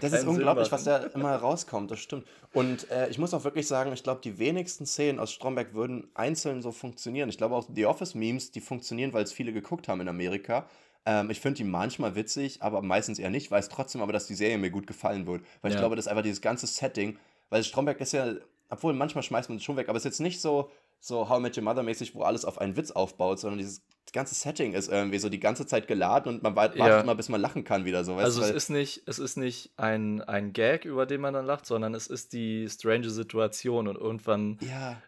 Das 0.00 0.12
ist 0.12 0.24
unglaublich, 0.26 0.70
was 0.72 0.84
da 0.84 0.98
immer 1.14 1.34
rauskommt, 1.36 1.90
das 1.90 1.98
stimmt. 1.98 2.26
Und 2.52 2.90
äh, 2.90 3.08
ich 3.08 3.18
muss 3.18 3.34
auch 3.34 3.44
wirklich 3.44 3.66
sagen, 3.66 3.92
ich 3.92 4.02
glaube, 4.04 4.20
die 4.22 4.38
wenigsten 4.38 4.86
Szenen 4.86 5.18
aus 5.18 5.32
Stromberg 5.32 5.74
würden 5.74 6.08
einzeln 6.14 6.62
so 6.62 6.70
funktionieren. 6.70 7.28
Ich 7.28 7.38
glaube 7.38 7.56
auch 7.56 7.66
die 7.68 7.84
Office-Memes, 7.86 8.52
die 8.52 8.60
funktionieren, 8.60 9.12
weil 9.12 9.24
es 9.24 9.32
viele 9.32 9.52
geguckt 9.52 9.88
haben 9.88 10.00
in 10.00 10.08
Amerika. 10.08 10.66
Ähm, 11.06 11.30
ich 11.30 11.40
finde 11.40 11.56
die 11.56 11.64
manchmal 11.64 12.14
witzig, 12.14 12.62
aber 12.62 12.82
meistens 12.82 13.18
eher 13.18 13.30
nicht. 13.30 13.46
Ich 13.46 13.50
weiß 13.50 13.68
trotzdem 13.68 14.00
aber, 14.00 14.12
dass 14.12 14.26
die 14.28 14.34
Serie 14.34 14.58
mir 14.58 14.70
gut 14.70 14.86
gefallen 14.86 15.26
wird. 15.26 15.42
Weil 15.62 15.70
ich 15.70 15.74
Ja. 15.74 15.80
glaube, 15.80 15.96
das 15.96 16.06
ist 16.06 16.08
einfach 16.10 16.22
dieses 16.22 16.40
ganze 16.40 16.66
Setting, 16.66 17.18
weil 17.50 17.64
Stromberg 17.64 18.00
ist 18.00 18.12
ja, 18.12 18.34
obwohl 18.68 18.92
manchmal 18.92 19.22
schmeißt 19.24 19.48
man 19.48 19.58
es 19.58 19.64
schon 19.64 19.76
weg, 19.76 19.88
aber 19.88 19.96
es 19.96 20.04
ist 20.04 20.12
jetzt 20.12 20.20
nicht 20.20 20.40
so, 20.40 20.70
so 21.00 21.28
How 21.28 21.38
I 21.38 21.42
Met 21.42 21.56
Your 21.56 21.64
Mother 21.64 21.82
mäßig, 21.82 22.14
wo 22.14 22.22
alles 22.22 22.44
auf 22.44 22.58
einen 22.60 22.76
Witz 22.76 22.90
aufbaut, 22.90 23.40
sondern 23.40 23.58
dieses, 23.58 23.82
ganze 24.12 24.34
Setting 24.34 24.72
ist 24.74 24.88
irgendwie 24.88 25.18
so 25.18 25.28
die 25.28 25.40
ganze 25.40 25.66
Zeit 25.66 25.86
geladen 25.86 26.28
und 26.34 26.42
man 26.42 26.56
wartet 26.56 26.78
ja. 26.78 27.00
immer, 27.00 27.14
bis 27.14 27.28
man 27.28 27.40
lachen 27.40 27.64
kann 27.64 27.84
wieder 27.84 28.04
so. 28.04 28.14
also 28.14 28.42
es 28.42 28.50
ist 28.50 28.70
nicht, 28.70 29.02
es 29.06 29.18
ist 29.18 29.36
nicht 29.36 29.72
ein, 29.76 30.22
ein 30.22 30.52
Gag, 30.52 30.84
über 30.84 31.06
den 31.06 31.20
man 31.20 31.34
dann 31.34 31.46
lacht, 31.46 31.66
sondern 31.66 31.94
es 31.94 32.06
ist 32.06 32.32
die 32.32 32.68
strange 32.68 33.10
Situation 33.10 33.88
und 33.88 33.96
irgendwann, 33.96 34.58
ja. 34.60 35.00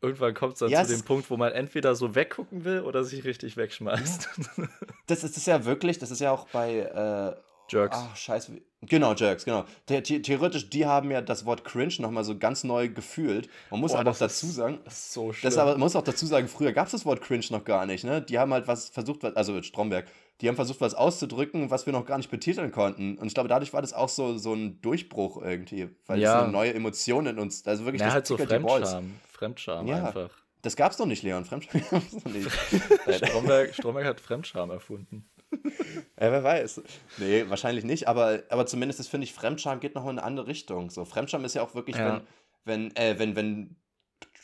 irgendwann 0.00 0.34
kommt 0.34 0.54
es 0.54 0.58
dann 0.60 0.70
ja, 0.70 0.84
zu 0.84 0.94
dem 0.94 1.04
Punkt, 1.04 1.30
wo 1.30 1.36
man 1.36 1.52
entweder 1.52 1.94
so 1.94 2.14
weggucken 2.14 2.64
will 2.64 2.80
oder 2.80 3.04
sich 3.04 3.24
richtig 3.24 3.56
wegschmeißt. 3.56 4.28
Das, 5.06 5.22
ist, 5.22 5.30
das 5.30 5.36
ist 5.36 5.46
ja 5.46 5.64
wirklich, 5.64 5.98
das 5.98 6.10
ist 6.10 6.20
ja 6.20 6.32
auch 6.32 6.48
bei 6.48 6.78
äh, 6.80 7.36
Jerks. 7.68 7.96
Ach, 7.98 8.16
scheiße. 8.16 8.60
Genau, 8.82 9.14
Jerks, 9.14 9.44
genau. 9.44 9.64
The 9.88 10.02
theoretisch, 10.02 10.70
die 10.70 10.86
haben 10.86 11.10
ja 11.10 11.20
das 11.20 11.44
Wort 11.44 11.64
cringe 11.64 11.94
nochmal 11.98 12.24
so 12.24 12.38
ganz 12.38 12.62
neu 12.62 12.88
gefühlt. 12.88 13.48
Man 13.70 13.80
muss 13.80 13.92
oh, 13.92 13.96
aber 13.96 14.10
auch 14.10 14.18
dazu 14.18 14.46
sagen, 14.46 14.78
das 14.84 14.94
ist 14.94 15.12
so 15.12 15.32
schön. 15.32 15.48
Das 15.48 15.58
aber, 15.58 15.72
man 15.72 15.80
muss 15.80 15.96
auch 15.96 16.04
dazu 16.04 16.26
sagen, 16.26 16.46
früher 16.46 16.72
gab 16.72 16.86
es 16.86 16.92
das 16.92 17.04
Wort 17.04 17.20
cringe 17.20 17.44
noch 17.50 17.64
gar 17.64 17.86
nicht. 17.86 18.04
Ne? 18.04 18.22
Die 18.22 18.38
haben 18.38 18.52
halt 18.52 18.68
was 18.68 18.88
versucht, 18.90 19.24
also 19.36 19.62
Stromberg, 19.62 20.06
die 20.40 20.48
haben 20.48 20.56
versucht, 20.56 20.80
was 20.80 20.94
auszudrücken, 20.94 21.70
was 21.70 21.86
wir 21.86 21.92
noch 21.92 22.04
gar 22.04 22.18
nicht 22.18 22.30
betiteln 22.30 22.70
konnten. 22.70 23.16
Und 23.16 23.26
ich 23.26 23.34
glaube, 23.34 23.48
dadurch 23.48 23.72
war 23.72 23.80
das 23.80 23.92
auch 23.92 24.08
so, 24.08 24.36
so 24.36 24.52
ein 24.52 24.80
Durchbruch 24.82 25.42
irgendwie, 25.42 25.88
weil 26.06 26.20
ja. 26.20 26.36
es 26.36 26.42
eine 26.44 26.52
neue 26.52 26.74
Emotion 26.74 27.26
in 27.26 27.38
uns, 27.38 27.66
also 27.66 27.84
wirklich 27.84 28.02
ja, 28.02 28.12
halt 28.12 28.26
so 28.26 28.36
Fremdscham, 28.36 29.14
Fremdscham 29.32 29.86
ja. 29.86 30.06
einfach. 30.06 30.30
Das 30.62 30.76
gab's 30.76 30.98
noch 30.98 31.06
nicht, 31.06 31.22
Leon. 31.22 31.44
Fremdscham 31.44 31.80
gab's 31.90 32.12
noch 32.12 32.32
nicht. 32.32 32.50
Stromberg, 33.26 33.74
Stromberg 33.74 34.06
hat 34.06 34.20
Fremdscham 34.20 34.70
erfunden. 34.70 35.28
Ja, 36.18 36.32
wer 36.32 36.42
weiß. 36.42 36.82
Nee, 37.18 37.44
wahrscheinlich 37.48 37.84
nicht, 37.84 38.08
aber, 38.08 38.42
aber 38.48 38.66
zumindest 38.66 39.06
finde 39.08 39.26
ich, 39.26 39.34
Fremdscham 39.34 39.80
geht 39.80 39.94
noch 39.94 40.04
in 40.04 40.10
eine 40.10 40.22
andere 40.22 40.46
Richtung. 40.46 40.88
So, 40.88 41.04
Fremdscham 41.04 41.44
ist 41.44 41.54
ja 41.54 41.62
auch 41.62 41.74
wirklich, 41.74 41.96
ja. 41.96 42.22
wenn, 42.64 42.90
wenn, 42.90 42.96
äh, 42.96 43.18
wenn, 43.18 43.36
wenn, 43.36 43.76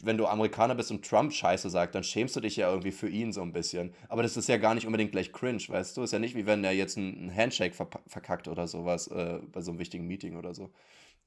wenn 0.03 0.19
du 0.19 0.27
Amerikaner 0.27 0.75
bist 0.75 0.91
und 0.91 1.09
Trump 1.09 1.33
Scheiße 1.33 1.71
sagt, 1.71 1.95
dann 1.95 2.05
schämst 2.05 2.37
du 2.37 2.41
dich 2.41 2.57
ja 2.57 2.69
irgendwie 2.69 2.93
für 2.93 3.09
ihn 3.09 3.33
so 3.33 3.41
ein 3.41 3.53
bisschen. 3.53 3.95
Aber 4.09 4.23
das 4.23 4.37
ist 4.37 4.49
ja 4.49 4.59
gar 4.59 4.75
nicht 4.75 4.87
unbedingt 4.87 5.13
gleich 5.13 5.33
cringe, 5.33 5.63
weißt 5.67 5.97
du? 5.97 6.03
Ist 6.03 6.13
ja 6.13 6.19
nicht 6.19 6.35
wie 6.35 6.47
wenn 6.47 6.63
er 6.63 6.73
jetzt 6.73 6.99
einen 6.99 7.35
Handshake 7.35 7.75
verkackt 7.75 8.49
oder 8.49 8.67
sowas 8.67 9.07
äh, 9.09 9.39
bei 9.51 9.63
so 9.63 9.71
einem 9.71 9.81
wichtigen 9.81 10.07
Meeting 10.07 10.37
oder 10.37 10.55
so 10.55 10.71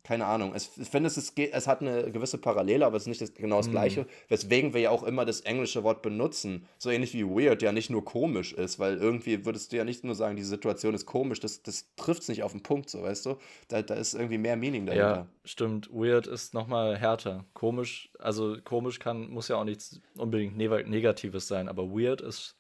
keine 0.06 0.28
Ahnung. 0.28 0.54
Es, 0.54 0.78
ich 0.78 0.88
finde, 0.88 1.08
es, 1.08 1.18
ist, 1.18 1.38
es 1.38 1.68
hat 1.68 1.82
eine 1.82 2.12
gewisse 2.12 2.38
Parallele, 2.38 2.86
aber 2.86 2.96
es 2.96 3.04
ist 3.04 3.08
nicht 3.08 3.22
das, 3.22 3.34
genau 3.34 3.58
das 3.58 3.68
mhm. 3.68 3.72
Gleiche. 3.72 4.06
Weswegen 4.28 4.74
wir 4.76 4.82
ja 4.82 4.90
auch 4.92 5.02
immer 5.02 5.26
das 5.26 5.42
englische 5.42 5.84
Wort 5.84 6.04
benutzen. 6.04 6.68
So 6.78 6.92
ähnlich 6.92 7.16
wie 7.16 7.26
weird 7.26 7.64
ja 7.64 7.72
nicht 7.72 7.90
nur 7.90 8.06
komisch 8.06 8.54
ist, 8.54 8.78
weil 8.78 8.98
irgendwie 8.98 9.46
würdest 9.46 9.72
du 9.72 9.78
ja 9.78 9.84
nicht 9.84 10.04
nur 10.04 10.14
sagen, 10.14 10.36
die 10.36 10.44
Situation 10.44 10.94
ist 10.94 11.08
komisch, 11.08 11.40
das, 11.40 11.64
das 11.64 11.88
trifft 11.96 12.22
es 12.22 12.28
nicht 12.28 12.44
auf 12.44 12.52
den 12.52 12.62
Punkt, 12.62 12.88
so 12.92 13.02
weißt 13.02 13.26
du. 13.26 13.38
Da, 13.68 13.82
da 13.82 13.96
ist 13.96 14.14
irgendwie 14.14 14.38
mehr 14.38 14.56
Meaning 14.56 14.86
dahinter. 14.86 15.16
Ja, 15.16 15.28
stimmt. 15.44 15.90
Weird 15.92 16.28
ist 16.28 16.54
nochmal 16.54 16.96
härter. 16.96 17.46
Komisch, 17.54 18.12
also 18.20 18.58
komisch 18.64 19.00
kann, 19.00 19.32
muss 19.32 19.48
ja 19.48 19.56
auch 19.56 19.66
nichts 19.66 20.02
unbedingt 20.16 20.56
Negatives 20.56 21.48
sein, 21.48 21.68
aber 21.68 21.90
weird 21.90 22.22
ist, 22.22 22.56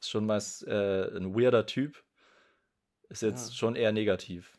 ist 0.00 0.10
schon 0.10 0.26
meist 0.26 0.66
äh, 0.66 1.16
ein 1.16 1.32
weirder 1.36 1.64
Typ. 1.64 2.02
Ist 3.08 3.22
jetzt 3.22 3.50
ja. 3.50 3.54
schon 3.54 3.76
eher 3.76 3.92
negativ. 3.92 4.50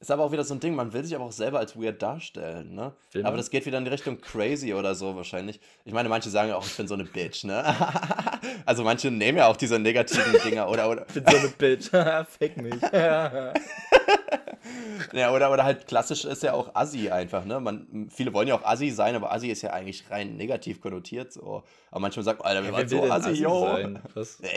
Ist 0.00 0.10
aber 0.10 0.24
auch 0.24 0.32
wieder 0.32 0.44
so 0.44 0.54
ein 0.54 0.60
Ding, 0.60 0.74
man 0.74 0.94
will 0.94 1.04
sich 1.04 1.14
aber 1.14 1.26
auch 1.26 1.32
selber 1.32 1.58
als 1.58 1.76
weird 1.76 2.00
darstellen, 2.00 2.74
ne? 2.74 2.94
Will 3.12 3.26
aber 3.26 3.36
das 3.36 3.50
geht 3.50 3.66
wieder 3.66 3.76
in 3.76 3.84
die 3.84 3.90
Richtung 3.90 4.18
crazy 4.18 4.72
oder 4.72 4.94
so 4.94 5.14
wahrscheinlich. 5.14 5.60
Ich 5.84 5.92
meine, 5.92 6.08
manche 6.08 6.30
sagen 6.30 6.48
ja 6.48 6.56
auch, 6.56 6.64
ich 6.64 6.74
bin 6.74 6.88
so 6.88 6.94
eine 6.94 7.04
Bitch, 7.04 7.44
ne? 7.44 7.62
also 8.64 8.82
manche 8.82 9.10
nehmen 9.10 9.36
ja 9.36 9.46
auch 9.46 9.58
diese 9.58 9.78
negativen 9.78 10.32
Dinger 10.42 10.70
oder. 10.70 10.88
oder 10.88 11.06
ich 11.06 11.12
bin 11.12 11.24
so 11.30 11.36
eine 11.36 11.48
Bitch, 11.48 11.90
fick 12.38 12.56
mich. 12.56 12.80
ja, 15.12 15.32
oder, 15.32 15.50
oder 15.50 15.64
halt 15.64 15.86
klassisch 15.86 16.24
ist 16.24 16.42
ja 16.42 16.52
auch 16.52 16.74
Assi 16.74 17.10
einfach, 17.10 17.44
ne? 17.44 17.60
Man, 17.60 18.08
viele 18.10 18.32
wollen 18.32 18.48
ja 18.48 18.54
auch 18.54 18.64
Assi 18.64 18.90
sein, 18.90 19.14
aber 19.14 19.32
Assi 19.32 19.48
ist 19.48 19.62
ja 19.62 19.70
eigentlich 19.70 20.10
rein 20.10 20.36
negativ 20.36 20.80
konnotiert. 20.80 21.32
So. 21.32 21.62
Aber 21.90 22.00
manchmal 22.00 22.24
sagt, 22.24 22.44
Alter, 22.44 22.62
wir 22.62 22.70
ja, 22.70 22.76
waren 22.76 22.88
so 22.88 23.02
Assi, 23.04 23.30
Assi 23.30 23.42
yo. 23.42 23.78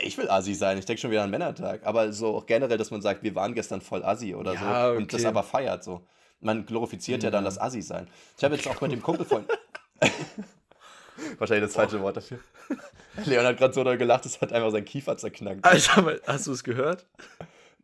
Ich 0.02 0.18
will 0.18 0.28
Assi 0.30 0.54
sein, 0.54 0.78
ich 0.78 0.84
denke 0.84 1.00
schon 1.00 1.10
wieder 1.10 1.22
an 1.22 1.30
Männertag. 1.30 1.80
Aber 1.84 2.12
so 2.12 2.36
auch 2.36 2.46
generell, 2.46 2.78
dass 2.78 2.90
man 2.90 3.02
sagt, 3.02 3.22
wir 3.22 3.34
waren 3.34 3.54
gestern 3.54 3.80
voll 3.80 4.04
Assi 4.04 4.34
oder 4.34 4.54
ja, 4.54 4.60
so. 4.60 4.90
Okay. 4.90 4.96
Und 4.98 5.12
das 5.12 5.24
aber 5.24 5.42
feiert 5.42 5.84
so. 5.84 6.02
Man 6.40 6.66
glorifiziert 6.66 7.22
mhm. 7.22 7.24
ja 7.24 7.30
dann 7.30 7.44
das 7.44 7.60
Assi 7.60 7.82
sein. 7.82 8.08
Ich 8.36 8.44
habe 8.44 8.56
jetzt 8.56 8.68
auch 8.68 8.80
mit 8.80 8.92
dem 8.92 9.02
Kumpel 9.02 9.24
von. 9.24 9.44
Wahrscheinlich 11.38 11.66
das 11.66 11.74
falsche 11.74 12.00
Wort 12.00 12.16
dafür. 12.16 12.38
Leon 13.24 13.46
hat 13.46 13.56
gerade 13.56 13.72
so 13.72 13.84
doll 13.84 13.96
gelacht, 13.96 14.26
es 14.26 14.40
hat 14.40 14.52
einfach 14.52 14.70
sein 14.72 14.84
Kiefer 14.84 15.16
zerknackt. 15.16 15.64
Alter, 15.64 16.18
hast 16.26 16.46
du 16.46 16.52
es 16.52 16.64
gehört? 16.64 17.06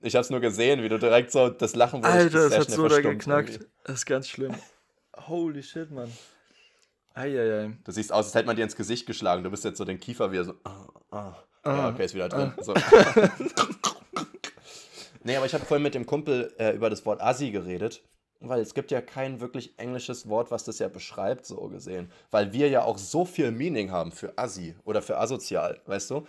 Ich 0.03 0.17
hab's 0.17 0.31
nur 0.31 0.41
gesehen, 0.41 0.83
wie 0.83 0.89
du 0.89 0.99
direkt 0.99 1.31
so 1.31 1.51
das 1.51 1.77
Lachen 1.77 2.05
Alter, 2.05 2.49
das 2.49 2.59
hat 2.59 2.71
so 2.71 2.89
da 2.89 3.01
geknackt. 3.01 3.51
Irgendwie. 3.51 3.67
Das 3.85 3.97
ist 3.97 4.07
ganz 4.07 4.29
schlimm. 4.29 4.55
Holy 5.27 5.63
shit, 5.63 5.91
Mann. 5.91 6.11
Eieiei. 7.15 7.77
Du 7.85 7.93
siehst 7.93 8.13
aus, 8.13 8.27
als 8.27 8.35
hätte 8.35 8.47
man 8.47 8.57
dir 8.57 8.63
ins 8.63 8.77
Gesicht 8.77 9.07
geschlagen. 9.07 9.45
Du 9.45 9.51
bist 9.51 9.65
jetzt 9.65 9.79
so 9.79 9.85
den 9.85 10.01
Kiefer 10.01 10.33
wieder 10.33 10.45
so. 10.45 10.55
Ah, 10.65 10.87
ah. 11.11 11.35
ah 11.65 11.77
ja, 11.77 11.89
okay, 11.91 12.05
ist 12.05 12.15
wieder 12.15 12.29
drin. 12.29 12.53
Ah. 12.57 12.63
So. 12.63 12.75
nee, 15.25 15.37
aber 15.37 15.45
ich 15.45 15.53
habe 15.53 15.67
vorhin 15.67 15.83
mit 15.83 15.95
dem 15.95 16.07
Kumpel 16.07 16.55
äh, 16.59 16.75
über 16.75 16.89
das 16.89 17.05
Wort 17.05 17.21
Assi 17.21 17.51
geredet. 17.51 18.03
Weil 18.43 18.63
es 18.63 18.73
gibt 18.73 18.91
ja 18.91 19.03
kein 19.03 19.41
wirklich 19.41 19.79
englisches 19.79 20.31
Wort, 20.31 20.51
was 20.51 20.65
das 20.65 20.79
ja 20.79 20.89
beschreibt, 20.89 21.45
so 21.45 21.69
gesehen. 21.69 22.11
Weil 22.31 22.55
wir 22.55 22.71
ja 22.71 22.85
auch 22.85 22.97
so 22.97 23.27
viel 23.27 23.51
Meaning 23.51 23.91
haben 23.91 24.13
für 24.13 24.39
Assi 24.39 24.75
oder 24.85 25.03
für 25.03 25.19
asozial, 25.19 25.79
weißt 25.85 26.11
du? 26.11 26.27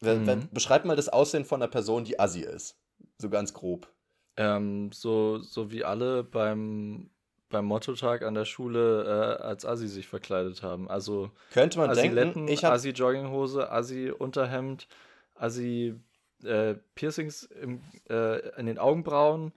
Mhm. 0.00 0.48
Beschreib 0.52 0.84
mal 0.84 0.94
das 0.94 1.08
Aussehen 1.08 1.44
von 1.44 1.60
einer 1.60 1.68
Person, 1.68 2.04
die 2.04 2.20
Assi 2.20 2.42
ist. 2.42 2.76
So 3.20 3.28
ganz 3.28 3.52
grob. 3.52 3.88
Ähm, 4.36 4.92
so, 4.92 5.38
so 5.38 5.70
wie 5.72 5.84
alle 5.84 6.22
beim, 6.22 7.10
beim 7.48 7.64
Motto-Tag 7.64 8.22
an 8.22 8.34
der 8.34 8.44
Schule 8.44 9.38
äh, 9.40 9.42
als 9.42 9.66
Assi 9.66 9.88
sich 9.88 10.06
verkleidet 10.06 10.62
haben. 10.62 10.88
Also 10.88 11.30
könnte 11.52 11.78
man 11.78 11.92
denken, 11.94 12.46
ich 12.46 12.64
hab... 12.64 12.72
Assi 12.72 12.90
Jogginghose, 12.90 13.70
Assi 13.70 14.12
Unterhemd, 14.16 14.86
Assi 15.34 15.96
äh, 16.44 16.76
Piercings 16.94 17.42
im, 17.44 17.80
äh, 18.08 18.48
in 18.58 18.66
den 18.66 18.78
Augenbrauen, 18.78 19.52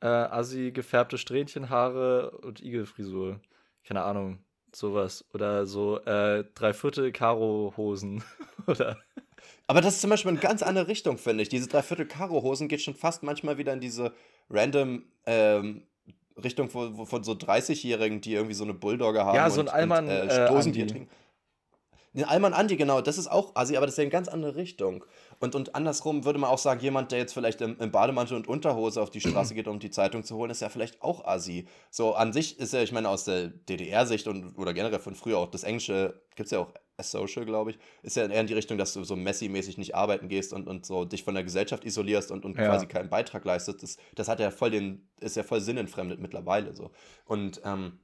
äh, 0.00 0.06
Assi 0.06 0.72
gefärbte 0.72 1.16
Strähnchenhaare 1.16 2.32
und 2.32 2.60
Igelfrisur. 2.60 3.40
Keine 3.86 4.02
Ahnung, 4.02 4.44
sowas. 4.74 5.24
Oder 5.32 5.66
so 5.66 6.00
äh, 6.00 6.44
Dreiviertel 6.54 7.12
Karo-Hosen. 7.12 8.24
Oder 8.66 8.98
aber 9.66 9.80
das 9.80 9.94
ist 9.94 10.00
zum 10.00 10.10
Beispiel 10.10 10.30
eine 10.30 10.40
ganz 10.40 10.62
andere 10.62 10.88
Richtung, 10.88 11.18
finde 11.18 11.42
ich. 11.42 11.48
Diese 11.48 11.68
Dreiviertel-Karo-Hosen 11.68 12.68
geht 12.68 12.82
schon 12.82 12.94
fast 12.94 13.22
manchmal 13.22 13.58
wieder 13.58 13.72
in 13.72 13.80
diese 13.80 14.12
random 14.50 15.04
ähm, 15.26 15.82
Richtung 16.42 16.68
von, 16.68 17.06
von 17.06 17.24
so 17.24 17.32
30-Jährigen, 17.32 18.20
die 18.20 18.34
irgendwie 18.34 18.54
so 18.54 18.64
eine 18.64 18.74
Bulldogger 18.74 19.24
haben. 19.24 19.36
Ja, 19.36 19.48
so 19.48 19.60
ein 19.60 19.68
Allmann. 19.68 20.04
Und, 20.04 20.10
äh, 20.10 20.46
Stoßen, 20.46 20.74
äh, 20.74 20.86
trinken. 20.86 21.08
Den 22.14 22.24
Alman 22.24 22.54
Andi, 22.54 22.76
genau, 22.76 23.00
das 23.00 23.18
ist 23.18 23.26
auch 23.26 23.56
Assi, 23.56 23.76
aber 23.76 23.86
das 23.86 23.94
ist 23.94 23.98
ja 23.98 24.02
eine 24.02 24.10
ganz 24.10 24.28
andere 24.28 24.54
Richtung. 24.54 25.04
Und, 25.40 25.56
und 25.56 25.74
andersrum 25.74 26.24
würde 26.24 26.38
man 26.38 26.48
auch 26.48 26.58
sagen, 26.58 26.80
jemand, 26.80 27.10
der 27.10 27.18
jetzt 27.18 27.34
vielleicht 27.34 27.60
im, 27.60 27.76
im 27.80 27.90
Bademantel 27.90 28.36
und 28.36 28.46
Unterhose 28.46 29.02
auf 29.02 29.10
die 29.10 29.20
Straße 29.20 29.54
geht, 29.56 29.66
um 29.66 29.80
die 29.80 29.90
Zeitung 29.90 30.22
zu 30.22 30.36
holen, 30.36 30.50
ist 30.50 30.62
ja 30.62 30.68
vielleicht 30.68 31.02
auch 31.02 31.24
Assi. 31.24 31.66
So 31.90 32.14
an 32.14 32.32
sich 32.32 32.60
ist 32.60 32.72
ja, 32.72 32.82
ich 32.82 32.92
meine, 32.92 33.08
aus 33.08 33.24
der 33.24 33.48
DDR-Sicht 33.48 34.28
und 34.28 34.56
oder 34.56 34.72
generell 34.72 35.00
von 35.00 35.16
früher 35.16 35.38
auch 35.38 35.50
das 35.50 35.64
Englische, 35.64 36.20
gibt 36.36 36.46
es 36.46 36.52
ja 36.52 36.60
auch 36.60 36.72
Social, 37.02 37.44
glaube 37.44 37.72
ich, 37.72 37.78
ist 38.02 38.16
ja 38.16 38.26
eher 38.26 38.40
in 38.40 38.46
die 38.46 38.54
Richtung, 38.54 38.78
dass 38.78 38.92
du 38.92 39.02
so 39.02 39.16
Messi-mäßig 39.16 39.78
nicht 39.78 39.94
arbeiten 39.94 40.28
gehst 40.28 40.52
und, 40.52 40.68
und 40.68 40.86
so 40.86 41.04
dich 41.04 41.24
von 41.24 41.34
der 41.34 41.42
Gesellschaft 41.42 41.84
isolierst 41.84 42.30
und, 42.30 42.44
und 42.44 42.56
ja. 42.56 42.66
quasi 42.66 42.86
keinen 42.86 43.10
Beitrag 43.10 43.44
leistest. 43.44 43.82
Das, 43.82 43.96
das 44.14 44.28
hat 44.28 44.38
ja 44.38 44.50
voll 44.50 44.70
den, 44.70 45.08
ist 45.20 45.36
ja 45.36 45.42
voll 45.42 45.60
sinnentfremdet 45.60 46.20
mittlerweile 46.20 46.74
so. 46.74 46.92
Und 47.24 47.60
ähm, 47.64 47.98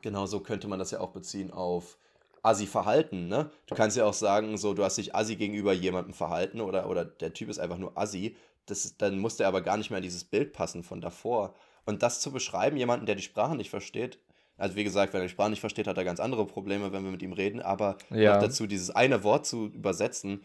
genau 0.00 0.26
so 0.26 0.40
könnte 0.40 0.66
man 0.68 0.78
das 0.78 0.90
ja 0.90 1.00
auch 1.00 1.10
beziehen 1.10 1.50
auf 1.50 1.98
assi 2.42 2.66
verhalten, 2.66 3.28
ne? 3.28 3.50
Du 3.66 3.74
kannst 3.74 3.96
ja 3.96 4.04
auch 4.04 4.14
sagen, 4.14 4.56
so, 4.56 4.72
du 4.72 4.84
hast 4.84 4.98
dich 4.98 5.14
assi 5.14 5.36
gegenüber 5.36 5.72
jemandem 5.72 6.14
verhalten 6.14 6.60
oder, 6.60 6.88
oder 6.88 7.04
der 7.04 7.34
Typ 7.34 7.48
ist 7.48 7.58
einfach 7.58 7.78
nur 7.78 7.98
assi. 7.98 8.36
Das, 8.66 8.96
dann 8.96 9.18
muss 9.18 9.36
der 9.36 9.48
aber 9.48 9.62
gar 9.62 9.76
nicht 9.76 9.90
mehr 9.90 9.98
in 9.98 10.04
dieses 10.04 10.24
Bild 10.24 10.52
passen 10.52 10.82
von 10.82 11.00
davor. 11.00 11.54
Und 11.84 12.02
das 12.02 12.20
zu 12.20 12.32
beschreiben, 12.32 12.76
jemanden, 12.76 13.06
der 13.06 13.14
die 13.14 13.22
Sprache 13.22 13.56
nicht 13.56 13.70
versteht, 13.70 14.18
also 14.56 14.76
wie 14.76 14.84
gesagt, 14.84 15.12
wenn 15.12 15.20
er 15.20 15.26
die 15.26 15.32
Sprache 15.32 15.50
nicht 15.50 15.60
versteht, 15.60 15.86
hat 15.86 15.98
er 15.98 16.04
ganz 16.04 16.20
andere 16.20 16.46
Probleme, 16.46 16.92
wenn 16.92 17.04
wir 17.04 17.10
mit 17.10 17.22
ihm 17.22 17.32
reden, 17.32 17.60
aber 17.60 17.98
ja. 18.10 18.38
dazu 18.38 18.66
dieses 18.66 18.90
eine 18.90 19.22
Wort 19.22 19.46
zu 19.46 19.66
übersetzen 19.66 20.42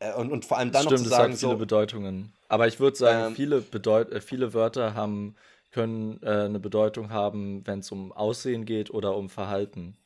äh, 0.00 0.12
und, 0.14 0.32
und 0.32 0.44
vor 0.44 0.58
allem 0.58 0.72
dann 0.72 0.82
Stimmt, 0.82 1.00
noch 1.00 1.04
zu 1.04 1.10
sagen, 1.10 1.32
es 1.32 1.38
hat 1.38 1.40
viele 1.40 1.52
so, 1.52 1.58
Bedeutungen. 1.58 2.32
Aber 2.48 2.66
ich 2.66 2.80
würde 2.80 2.96
sagen, 2.96 3.28
ähm, 3.28 3.36
viele, 3.36 3.60
Bedeut 3.60 4.10
äh, 4.12 4.20
viele 4.20 4.54
Wörter 4.54 4.94
haben, 4.94 5.36
können 5.70 6.20
äh, 6.22 6.44
eine 6.44 6.60
Bedeutung 6.60 7.10
haben, 7.10 7.66
wenn 7.66 7.80
es 7.80 7.92
um 7.92 8.12
Aussehen 8.12 8.64
geht 8.64 8.90
oder 8.90 9.16
um 9.16 9.28
Verhalten. 9.28 9.96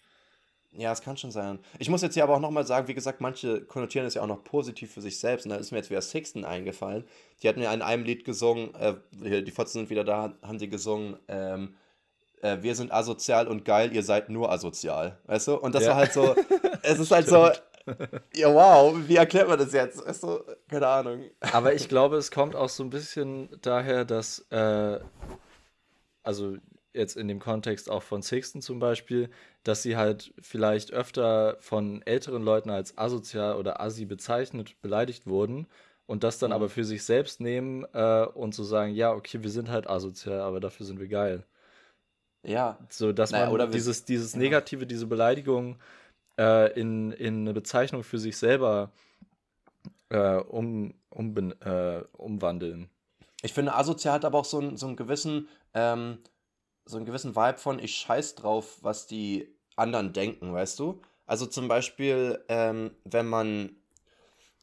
Ja, 0.75 0.91
es 0.91 1.03
kann 1.03 1.19
schon 1.19 1.31
sein. 1.31 1.59
Ich 1.79 1.91
muss 1.91 2.01
jetzt 2.01 2.15
hier 2.15 2.23
aber 2.23 2.35
auch 2.35 2.41
nochmal 2.41 2.67
sagen, 2.67 2.89
wie 2.89 2.95
gesagt, 2.95 3.21
manche 3.21 3.61
konnotieren 3.61 4.07
das 4.07 4.15
ja 4.15 4.23
auch 4.23 4.27
noch 4.27 4.43
positiv 4.43 4.93
für 4.93 5.03
sich 5.03 5.21
selbst. 5.21 5.45
Und 5.45 5.51
da 5.51 5.57
ist 5.57 5.71
mir 5.71 5.77
jetzt 5.77 5.91
wieder 5.91 6.01
Sixten 6.01 6.47
eingefallen. 6.47 7.05
Die 7.43 7.49
hatten 7.49 7.61
ja 7.61 7.73
in 7.75 7.83
einem 7.83 8.05
Lied 8.05 8.25
gesungen, 8.25 8.75
äh, 8.75 8.95
die 9.43 9.51
Fotzen 9.51 9.81
sind 9.81 9.91
wieder 9.91 10.03
da, 10.03 10.35
haben 10.43 10.59
sie 10.59 10.71
gesungen, 10.71 11.19
ähm, 11.29 11.75
äh, 12.43 12.59
wir 12.61 12.75
sind 12.75 12.93
asozial 12.93 13.49
und 13.49 13.65
geil, 13.65 13.93
ihr 13.93 14.03
seid 14.03 14.29
nur 14.29 14.53
asozial. 14.53 15.19
Weißt 15.27 15.49
du? 15.49 15.55
Und 15.57 15.75
das 15.75 15.85
ja. 15.85 15.91
war 15.91 15.97
halt 15.97 16.13
so, 16.13 16.37
es 16.83 16.99
ist 16.99 17.11
halt 17.11 17.29
so, 17.29 17.51
ja 18.35 18.53
wow, 18.55 18.95
wie 19.07 19.17
erklärt 19.17 19.49
man 19.49 19.59
das 19.59 19.73
jetzt? 19.73 20.07
Weißt 20.07 20.23
du? 20.23 20.41
Keine 20.69 20.87
Ahnung. 20.87 21.25
Aber 21.53 21.75
ich 21.75 21.89
glaube, 21.89 22.17
es 22.17 22.31
kommt 22.31 22.55
auch 22.55 22.69
so 22.69 22.85
ein 22.85 22.91
bisschen 22.91 23.49
daher, 23.63 24.05
dass, 24.05 24.41
äh, 24.51 25.01
also 26.23 26.57
jetzt 26.95 27.17
in 27.17 27.27
dem 27.29 27.41
Kontext 27.41 27.89
auch 27.91 28.03
von 28.03 28.23
Sixten 28.23 28.61
zum 28.61 28.79
Beispiel, 28.79 29.31
dass 29.65 29.83
sie 29.83 29.97
halt 29.97 30.35
vielleicht 30.41 30.93
öfter 30.93 31.57
von 31.61 32.03
älteren 32.03 32.43
Leuten 32.43 32.71
als 32.71 32.99
asozial 32.99 33.57
oder 33.57 33.81
assi 33.81 34.05
bezeichnet, 34.05 34.81
beleidigt 34.83 35.27
wurden 35.27 35.67
und 36.07 36.23
das 36.25 36.39
dann 36.39 36.51
Mhm. 36.51 36.57
aber 36.57 36.69
für 36.69 36.85
sich 36.85 37.05
selbst 37.05 37.41
nehmen 37.41 37.87
äh, 37.95 38.27
und 38.35 38.55
so 38.55 38.65
sagen, 38.65 38.93
ja, 38.95 39.13
okay, 39.13 39.43
wir 39.43 39.51
sind 39.51 39.71
halt 39.71 39.89
asozial, 39.89 40.41
aber 40.41 40.61
dafür 40.61 40.85
sind 40.87 41.01
wir 41.01 41.09
geil. 41.09 41.45
Ja. 42.43 42.79
So, 42.89 43.13
dass 43.13 43.31
Naja, 43.31 43.51
man 43.51 43.71
dieses, 43.71 44.05
dieses 44.05 44.33
ja. 44.33 44.39
Negative, 44.41 44.87
diese 44.87 45.07
Beleidigung 45.07 45.77
äh, 46.39 46.73
in, 46.79 47.13
in 47.13 47.43
eine 47.43 47.53
Bezeichnung 47.53 48.03
für 48.03 48.19
sich 48.19 48.37
selber 48.37 48.91
äh, 50.09 50.37
um, 50.37 50.95
umben- 51.11 51.61
äh, 51.61 52.05
umwandeln. 52.13 52.89
Ich 53.43 53.53
finde, 53.53 53.75
asozial 53.75 54.15
hat 54.15 54.25
aber 54.25 54.39
auch 54.39 54.45
so 54.45 54.59
einen, 54.59 54.77
so 54.77 54.87
einen 54.87 54.97
gewissen, 54.97 55.49
ähm, 55.75 56.19
so 56.85 56.97
einen 56.97 57.07
gewissen 57.07 57.37
Vibe 57.37 57.59
von, 57.59 57.79
ich 57.79 57.95
scheiß 57.97 58.35
drauf, 58.35 58.79
was 58.83 59.07
die 59.07 59.55
anderen 59.77 60.13
denken, 60.13 60.53
weißt 60.53 60.79
du? 60.79 61.01
Also 61.27 61.47
zum 61.47 61.69
Beispiel, 61.69 62.45
ähm, 62.49 62.91
wenn 63.05 63.27
man, 63.27 63.77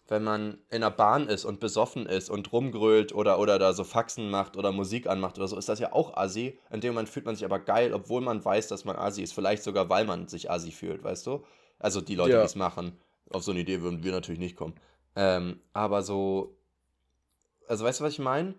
wenn 0.10 0.24
man 0.24 0.58
in 0.69 0.82
der 0.82 0.89
Bahn 0.89 1.28
ist 1.28 1.45
und 1.45 1.60
besoffen 1.60 2.06
ist 2.06 2.30
und 2.30 2.52
rumgrölt 2.52 3.13
oder, 3.13 3.39
oder 3.39 3.60
da 3.60 3.74
so 3.74 3.84
Faxen 3.84 4.30
macht 4.30 4.58
oder 4.58 4.72
Musik 4.72 5.08
anmacht 5.08 5.38
oder 5.38 5.48
so, 5.48 5.58
ist 5.58 5.69
das 5.69 5.80
ja 5.80 5.93
auch 5.93 6.17
assi. 6.17 6.58
In 6.72 6.82
dem 6.82 6.93
Moment 6.93 7.10
fühlt 7.10 7.26
man 7.26 7.36
sich 7.36 7.45
aber 7.45 7.60
geil, 7.60 7.93
obwohl 7.93 8.22
man 8.22 8.43
weiß, 8.43 8.67
dass 8.67 8.86
man 8.86 8.95
assi 8.95 9.22
ist. 9.22 9.34
Vielleicht 9.34 9.63
sogar, 9.63 9.89
weil 9.89 10.06
man 10.06 10.28
sich 10.28 10.50
assi 10.50 10.72
fühlt, 10.72 11.04
weißt 11.04 11.28
du? 11.28 11.43
Also 11.78 12.02
die 12.02 12.15
Leute, 12.15 12.32
Ja. 12.34 12.39
die 12.39 12.45
es 12.45 12.56
machen. 12.56 13.00
Auf 13.32 13.43
so 13.43 13.52
eine 13.52 13.60
Idee 13.60 13.82
würden 13.82 14.04
wir 14.04 14.12
natürlich 14.12 14.39
nicht 14.39 14.56
kommen. 14.58 14.74
Ähm, 15.15 15.60
aber 15.74 16.02
so, 16.02 16.58
also 17.67 17.86
weißt 17.86 18.00
du, 18.00 18.04
was 18.04 18.13
ich 18.13 18.19
meine? 18.19 18.56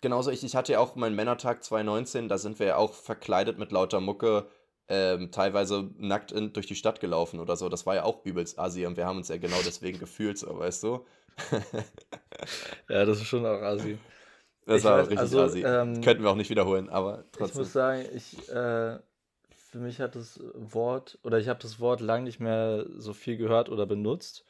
Genauso, 0.00 0.30
ich, 0.30 0.44
ich 0.44 0.54
hatte 0.54 0.72
ja 0.72 0.78
auch 0.78 0.96
meinen 0.96 1.16
Männertag 1.16 1.64
2019, 1.64 2.28
da 2.28 2.38
sind 2.38 2.58
wir 2.58 2.66
ja 2.66 2.76
auch 2.76 2.92
verkleidet 2.92 3.58
mit 3.58 3.72
lauter 3.72 4.00
Mucke, 4.00 4.46
ähm, 4.88 5.30
teilweise 5.32 5.90
nackt 5.98 6.32
in, 6.32 6.52
durch 6.52 6.66
die 6.66 6.74
Stadt 6.76 7.00
gelaufen 7.00 7.40
oder 7.40 7.56
so. 7.56 7.68
Das 7.68 7.86
war 7.86 7.94
ja 7.94 8.04
auch 8.04 8.24
übelst 8.24 8.58
assi 8.58 8.86
und 8.86 8.96
wir 8.96 9.06
haben 9.06 9.18
uns 9.18 9.28
ja 9.28 9.36
genau 9.38 9.56
deswegen 9.64 9.98
gefühlt, 9.98 10.38
so, 10.38 10.58
weißt 10.58 10.82
du? 10.84 11.04
Ja, 12.88 13.04
das 13.04 13.18
ist 13.20 13.26
schon 13.26 13.44
auch 13.46 13.60
assi. 13.62 13.98
Das 14.66 14.80
Ich 14.80 14.84
war 14.84 14.98
weiß, 14.98 15.10
richtig 15.10 15.18
also, 15.18 15.40
assi. 15.40 15.60
ähm, 15.62 16.02
Könnten 16.02 16.22
wir 16.22 16.30
auch 16.30 16.36
nicht 16.36 16.50
wiederholen, 16.50 16.88
aber 16.88 17.24
Ich 17.32 17.38
trotzdem. 17.38 17.60
muss 17.60 17.72
sagen, 17.72 18.04
ich, 18.14 18.48
äh, 18.48 18.98
für 19.50 19.78
mich 19.78 20.00
hat 20.00 20.14
das 20.16 20.40
Wort, 20.54 21.18
oder 21.22 21.38
ich 21.38 21.48
habe 21.48 21.60
das 21.60 21.80
Wort 21.80 22.00
lang 22.00 22.24
nicht 22.24 22.40
mehr 22.40 22.86
so 22.96 23.12
viel 23.12 23.36
gehört 23.36 23.68
oder 23.68 23.86
benutzt. 23.86 24.44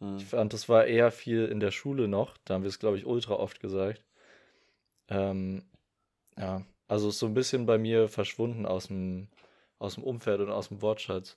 Hm. 0.00 0.16
Ich 0.18 0.26
fand, 0.26 0.52
das 0.52 0.68
war 0.68 0.84
eher 0.86 1.10
viel 1.10 1.46
in 1.46 1.58
der 1.60 1.70
Schule 1.70 2.06
noch. 2.08 2.36
Da 2.44 2.54
haben 2.54 2.62
wir 2.64 2.68
es, 2.68 2.78
glaube 2.78 2.98
ich, 2.98 3.06
ultra 3.06 3.34
oft 3.34 3.60
gesagt. 3.60 4.02
Ähm, 5.08 5.62
ja, 6.38 6.64
also 6.88 7.08
ist 7.10 7.18
so 7.18 7.26
ein 7.26 7.34
bisschen 7.34 7.66
bei 7.66 7.78
mir 7.78 8.08
verschwunden 8.08 8.66
aus 8.66 8.88
dem, 8.88 9.28
aus 9.78 9.94
dem 9.94 10.04
Umfeld 10.04 10.40
und 10.40 10.50
aus 10.50 10.68
dem 10.68 10.82
Wortschatz. 10.82 11.36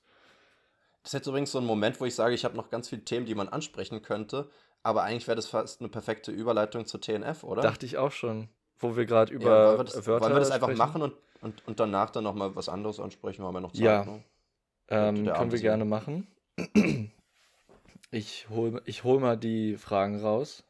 Das 1.03 1.11
ist 1.11 1.13
jetzt 1.13 1.27
übrigens 1.27 1.51
so 1.51 1.59
ein 1.59 1.65
Moment, 1.65 1.99
wo 2.01 2.05
ich 2.05 2.15
sage, 2.15 2.35
ich 2.35 2.45
habe 2.45 2.57
noch 2.57 2.69
ganz 2.69 2.89
viele 2.89 3.03
Themen, 3.05 3.25
die 3.25 3.35
man 3.35 3.49
ansprechen 3.49 4.01
könnte, 4.01 4.49
aber 4.83 5.03
eigentlich 5.03 5.27
wäre 5.27 5.35
das 5.35 5.47
fast 5.47 5.79
eine 5.81 5.89
perfekte 5.89 6.31
Überleitung 6.31 6.85
zur 6.85 7.01
TNF, 7.01 7.43
oder? 7.43 7.61
Dachte 7.61 7.85
ich 7.85 7.97
auch 7.97 8.11
schon, 8.11 8.49
wo 8.77 8.95
wir 8.95 9.05
gerade 9.05 9.31
ja, 9.31 9.39
über 9.39 9.67
wollen 9.67 9.79
wir 9.79 9.83
das, 9.85 10.07
Wörter 10.07 10.25
wollen 10.25 10.33
wir 10.35 10.39
das 10.39 10.51
einfach 10.51 10.67
sprechen. 10.67 10.77
machen 10.77 11.01
und, 11.01 11.13
und, 11.41 11.67
und 11.67 11.79
danach 11.79 12.09
dann 12.09 12.23
nochmal 12.23 12.55
was 12.55 12.69
anderes 12.69 12.99
ansprechen? 12.99 13.41
Wir 13.43 13.47
haben 13.47 13.55
ja 13.55 13.61
noch 13.61 13.71
Zeit, 13.71 13.81
Ja. 13.81 14.05
ne? 14.05 14.23
Ähm, 14.91 15.25
können 15.25 15.51
wir 15.51 15.59
gerne 15.59 15.85
machen. 15.85 16.27
Ich 18.11 18.49
hol, 18.49 18.81
ich 18.85 19.03
hol 19.03 19.19
mal 19.19 19.37
die 19.37 19.77
Fragen 19.77 20.19
raus. 20.19 20.63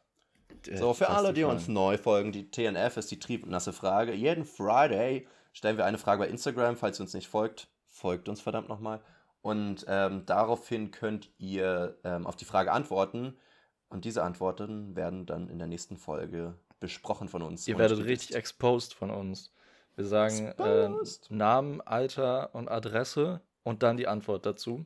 So, 0.73 0.93
für 0.93 1.09
alle, 1.09 1.31
die 1.31 1.45
uns 1.45 1.69
neu 1.69 1.97
folgen, 1.97 2.33
die 2.33 2.51
TNF 2.51 2.97
ist 2.97 3.11
die 3.11 3.19
triebnasse 3.19 3.71
Frage. 3.71 4.13
Jeden 4.13 4.43
Friday 4.43 5.25
stellen 5.59 5.77
wir 5.77 5.85
eine 5.85 5.97
Frage 5.97 6.23
bei 6.23 6.29
Instagram. 6.29 6.77
Falls 6.77 6.99
ihr 6.99 7.03
uns 7.03 7.13
nicht 7.13 7.27
folgt, 7.27 7.67
folgt 7.89 8.29
uns 8.29 8.39
verdammt 8.39 8.69
nochmal. 8.69 9.01
Und 9.41 9.85
ähm, 9.89 10.25
daraufhin 10.25 10.91
könnt 10.91 11.29
ihr 11.37 11.97
ähm, 12.05 12.25
auf 12.25 12.37
die 12.37 12.45
Frage 12.45 12.71
antworten. 12.71 13.37
Und 13.89 14.05
diese 14.05 14.23
Antworten 14.23 14.95
werden 14.95 15.25
dann 15.25 15.49
in 15.49 15.57
der 15.59 15.67
nächsten 15.67 15.97
Folge 15.97 16.55
besprochen 16.79 17.27
von 17.27 17.41
uns. 17.41 17.67
Ihr 17.67 17.77
werdet 17.77 18.05
richtig 18.05 18.35
exposed 18.35 18.93
von 18.93 19.09
uns. 19.11 19.51
Wir 19.97 20.05
sagen 20.05 20.53
äh. 20.57 20.89
Namen, 21.29 21.81
Alter 21.81 22.55
und 22.55 22.69
Adresse 22.69 23.41
und 23.63 23.83
dann 23.83 23.97
die 23.97 24.07
Antwort 24.07 24.45
dazu. 24.45 24.85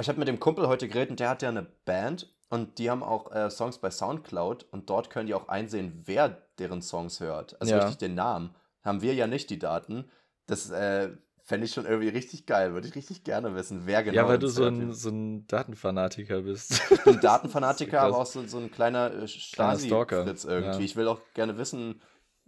Ich 0.00 0.08
habe 0.08 0.18
mit 0.18 0.28
dem 0.28 0.40
Kumpel 0.40 0.66
heute 0.66 0.88
geredet 0.88 1.10
und 1.10 1.20
der 1.20 1.28
hat 1.28 1.42
ja 1.42 1.50
eine 1.50 1.66
Band 1.84 2.32
und 2.48 2.78
die 2.78 2.88
haben 2.88 3.02
auch 3.02 3.30
äh, 3.32 3.50
Songs 3.50 3.76
bei 3.78 3.90
Soundcloud 3.90 4.66
und 4.70 4.88
dort 4.88 5.10
können 5.10 5.26
die 5.26 5.34
auch 5.34 5.48
einsehen, 5.48 6.00
wer 6.06 6.40
deren 6.58 6.80
Songs 6.80 7.20
hört. 7.20 7.60
Also 7.60 7.74
Ja. 7.74 7.80
richtig 7.80 7.98
den 7.98 8.14
Namen. 8.14 8.54
Haben 8.84 9.02
wir 9.02 9.14
ja 9.14 9.26
nicht 9.26 9.50
die 9.50 9.58
Daten. 9.58 10.04
Das 10.46 10.70
äh, 10.70 11.10
fände 11.42 11.66
ich 11.66 11.72
schon 11.72 11.86
irgendwie 11.86 12.08
richtig 12.08 12.46
geil. 12.46 12.74
Würde 12.74 12.86
ich 12.86 12.94
richtig 12.94 13.24
gerne 13.24 13.54
wissen, 13.54 13.82
wer 13.86 14.02
genau. 14.02 14.16
ja, 14.16 14.28
weil 14.28 14.38
du 14.38 14.48
so 14.48 14.64
ein, 14.64 14.92
so 14.92 15.10
ein 15.10 15.46
Datenfanatiker 15.46 16.42
bist. 16.42 16.82
Bin 17.04 17.20
Datenfanatiker, 17.20 18.00
aber 18.02 18.18
auch 18.18 18.26
so, 18.26 18.46
so 18.46 18.58
ein 18.58 18.70
kleiner 18.70 19.12
äh, 19.12 19.28
Stasi-Fritz 19.28 20.44
irgendwie. 20.44 20.78
ja. 20.78 20.80
Ich 20.80 20.96
will 20.96 21.08
auch 21.08 21.20
gerne 21.34 21.56
wissen, 21.58 22.00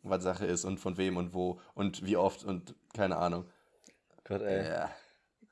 was 0.03 0.23
Sache 0.23 0.47
ist 0.47 0.65
und 0.65 0.79
von 0.79 0.97
wem 0.97 1.17
und 1.17 1.35
wo 1.35 1.61
und 1.75 2.05
wie 2.05 2.17
oft 2.17 2.45
und 2.45 2.75
keine 2.95 3.17
Ahnung. 3.17 3.47
Gott, 4.25 4.43
ey. 4.43 4.69
Ja. 4.69 4.91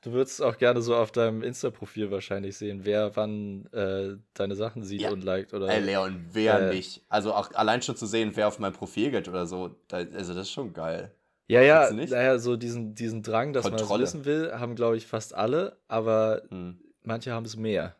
Du 0.04 0.12
würdest 0.12 0.42
auch 0.42 0.58
gerne 0.58 0.82
so 0.82 0.94
auf 0.94 1.12
deinem 1.12 1.42
Insta-Profil 1.42 2.10
wahrscheinlich 2.10 2.58
sehen, 2.58 2.84
wer 2.84 3.16
wann 3.16 3.64
äh, 3.72 4.18
deine 4.34 4.54
Sachen 4.54 4.84
sieht 4.84 5.00
Ja. 5.00 5.10
und 5.10 5.24
liked 5.24 5.54
oder. 5.54 5.68
Ey, 5.68 5.80
Leon, 5.80 6.26
wer 6.30 6.68
Äh, 6.68 6.74
nicht? 6.74 7.02
Also 7.08 7.32
auch 7.32 7.54
allein 7.54 7.80
schon 7.80 7.96
zu 7.96 8.04
sehen, 8.04 8.32
wer 8.34 8.48
auf 8.48 8.58
mein 8.58 8.74
Profil 8.74 9.10
geht 9.10 9.28
oder 9.28 9.46
so, 9.46 9.74
da, 9.88 9.96
also 9.98 10.34
das 10.34 10.48
ist 10.48 10.52
schon 10.52 10.74
geil. 10.74 11.10
ja, 11.46 11.62
ja, 11.62 11.90
naja, 11.90 12.38
so 12.38 12.56
diesen, 12.56 12.94
diesen 12.94 13.22
Drang, 13.22 13.54
dass 13.54 13.64
man 13.64 13.76
Kontrolle. 13.76 14.04
es 14.04 14.12
wissen 14.12 14.26
will, 14.26 14.52
haben, 14.52 14.74
glaube 14.76 14.98
ich, 14.98 15.06
fast 15.06 15.34
alle, 15.34 15.78
aber 15.88 16.42
Hm. 16.50 16.78
manche 17.02 17.32
haben 17.32 17.46
es 17.46 17.56
mehr. 17.56 17.96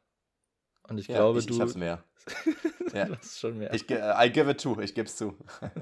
Und 0.86 0.98
ich 0.98 1.08
Ja, 1.08 1.14
glaube, 1.14 1.38
ich, 1.38 1.46
du, 1.46 1.54
ich 1.54 1.60
hab's 1.62 1.74
mehr. 1.74 2.04
Ja. 2.92 3.06
du 3.06 3.16
hast 3.16 3.40
schon 3.40 3.56
mehr. 3.58 3.72
Ich, 3.72 3.90
I 3.90 4.30
give 4.30 4.48
it 4.50 4.60
to, 4.60 4.78
ich 4.78 4.94
geb's 4.94 5.16
zu. 5.16 5.34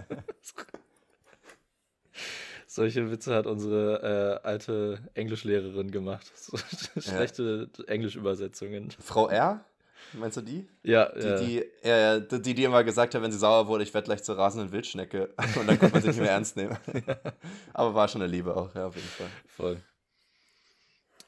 Solche 2.75 3.11
Witze 3.11 3.35
hat 3.35 3.47
unsere 3.47 4.41
äh, 4.43 4.47
alte 4.49 4.99
Englischlehrerin 5.13 5.91
gemacht. 5.91 6.33
So 6.35 6.57
schlechte 7.03 7.69
Englischübersetzungen. 7.87 8.91
Frau 8.99 9.29
R? 9.29 9.63
Meinst 10.15 10.39
du 10.39 10.41
die? 10.41 10.67
Ja, 10.83 11.13
Die, 11.13 11.27
ja. 11.27 11.37
die, 11.37 11.59
äh, 11.87 12.41
die, 12.41 12.55
die, 12.55 12.65
immer 12.65 12.83
gesagt 12.83 13.15
hat, 13.15 13.21
wenn 13.21 13.31
sie 13.31 13.37
sauer 13.37 13.67
wurde, 13.67 13.85
ich 13.85 13.93
werde 13.93 14.07
gleich 14.07 14.23
zur 14.23 14.39
rasenden 14.39 14.73
Wildschnecke. 14.73 15.35
Und 15.61 15.67
dann 15.69 15.79
konnte 15.79 15.93
man 15.93 16.01
sich 16.01 16.13
nicht 16.13 16.21
mehr 16.21 16.31
ernst 16.31 16.57
nehmen. 16.57 16.79
Aber 17.75 17.95
war 17.95 18.09
schon 18.09 18.23
eine 18.23 18.33
Liebe 18.33 18.57
auch, 18.57 18.75
ja, 18.75 18.87
auf 18.87 18.97
jeden 18.97 19.07
Fall. 19.07 19.29
voll. 19.47 19.77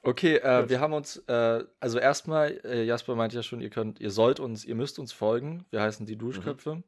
Okay, 0.01 0.37
äh, 0.37 0.67
wir 0.71 0.81
haben 0.81 0.95
uns, 0.95 1.19
äh, 1.29 1.63
also 1.79 1.99
erstmal, 1.99 2.59
äh, 2.65 2.85
Jasper 2.85 3.17
meinte 3.17 3.37
ja 3.37 3.43
schon, 3.43 3.61
ihr 3.61 3.71
könnt, 3.71 4.01
ihr 4.01 4.11
sollt 4.11 4.41
uns, 4.41 4.65
ihr 4.65 4.77
müsst 4.77 4.99
uns 4.99 5.13
folgen. 5.13 5.67
Wir 5.69 5.83
heißen 5.83 6.07
die 6.07 6.17
Duschköpfe. 6.17 6.83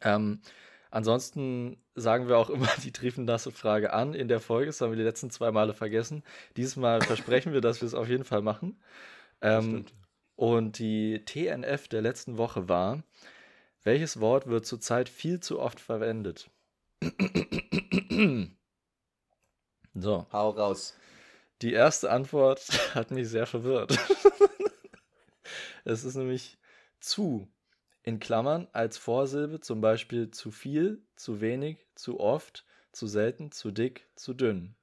Ähm, 0.00 0.40
ansonsten 0.90 1.76
sagen 1.94 2.28
wir 2.28 2.38
auch 2.38 2.50
immer 2.54 2.68
die 2.82 2.92
triefennasse 2.92 3.50
Frage 3.50 3.92
an 3.92 4.14
in 4.14 4.28
der 4.28 4.40
Folge. 4.40 4.66
Das 4.66 4.80
haben 4.80 4.90
wir 4.90 4.96
die 4.96 5.02
letzten 5.02 5.30
zwei 5.30 5.50
Male 5.50 5.74
vergessen. 5.74 6.22
Dieses 6.56 6.76
Mal 6.76 7.00
versprechen 7.02 7.52
wir, 7.52 7.60
dass 7.62 7.80
wir 7.80 7.86
es 7.86 7.94
auf 7.94 8.08
jeden 8.08 8.24
Fall 8.24 8.42
machen. 8.42 8.80
Ähm, 9.40 9.86
und 10.36 10.78
die 10.78 11.24
TNF 11.24 11.88
der 11.88 12.02
letzten 12.02 12.38
Woche 12.38 12.68
war, 12.68 13.02
welches 13.82 14.20
Wort 14.20 14.46
wird 14.46 14.66
zurzeit 14.66 15.08
viel 15.08 15.40
zu 15.40 15.58
oft 15.60 15.80
verwendet? 15.80 16.50
so, 19.94 20.26
Hau 20.32 20.50
raus. 20.50 20.96
die 21.62 21.72
erste 21.72 22.10
Antwort 22.10 22.60
hat 22.94 23.10
mich 23.10 23.28
sehr 23.28 23.46
verwirrt. 23.46 23.98
es 25.84 26.04
ist 26.04 26.16
nämlich 26.16 26.58
zu 27.00 27.48
in 28.02 28.18
Klammern 28.20 28.68
als 28.72 28.96
Vorsilbe, 28.98 29.60
zum 29.60 29.80
Beispiel 29.80 30.30
zu 30.30 30.50
viel, 30.50 31.02
zu 31.16 31.40
wenig, 31.40 31.86
zu 31.94 32.20
oft, 32.20 32.64
zu 32.92 33.06
selten, 33.06 33.50
zu 33.52 33.70
dick, 33.70 34.06
zu 34.14 34.34
dünn. 34.34 34.74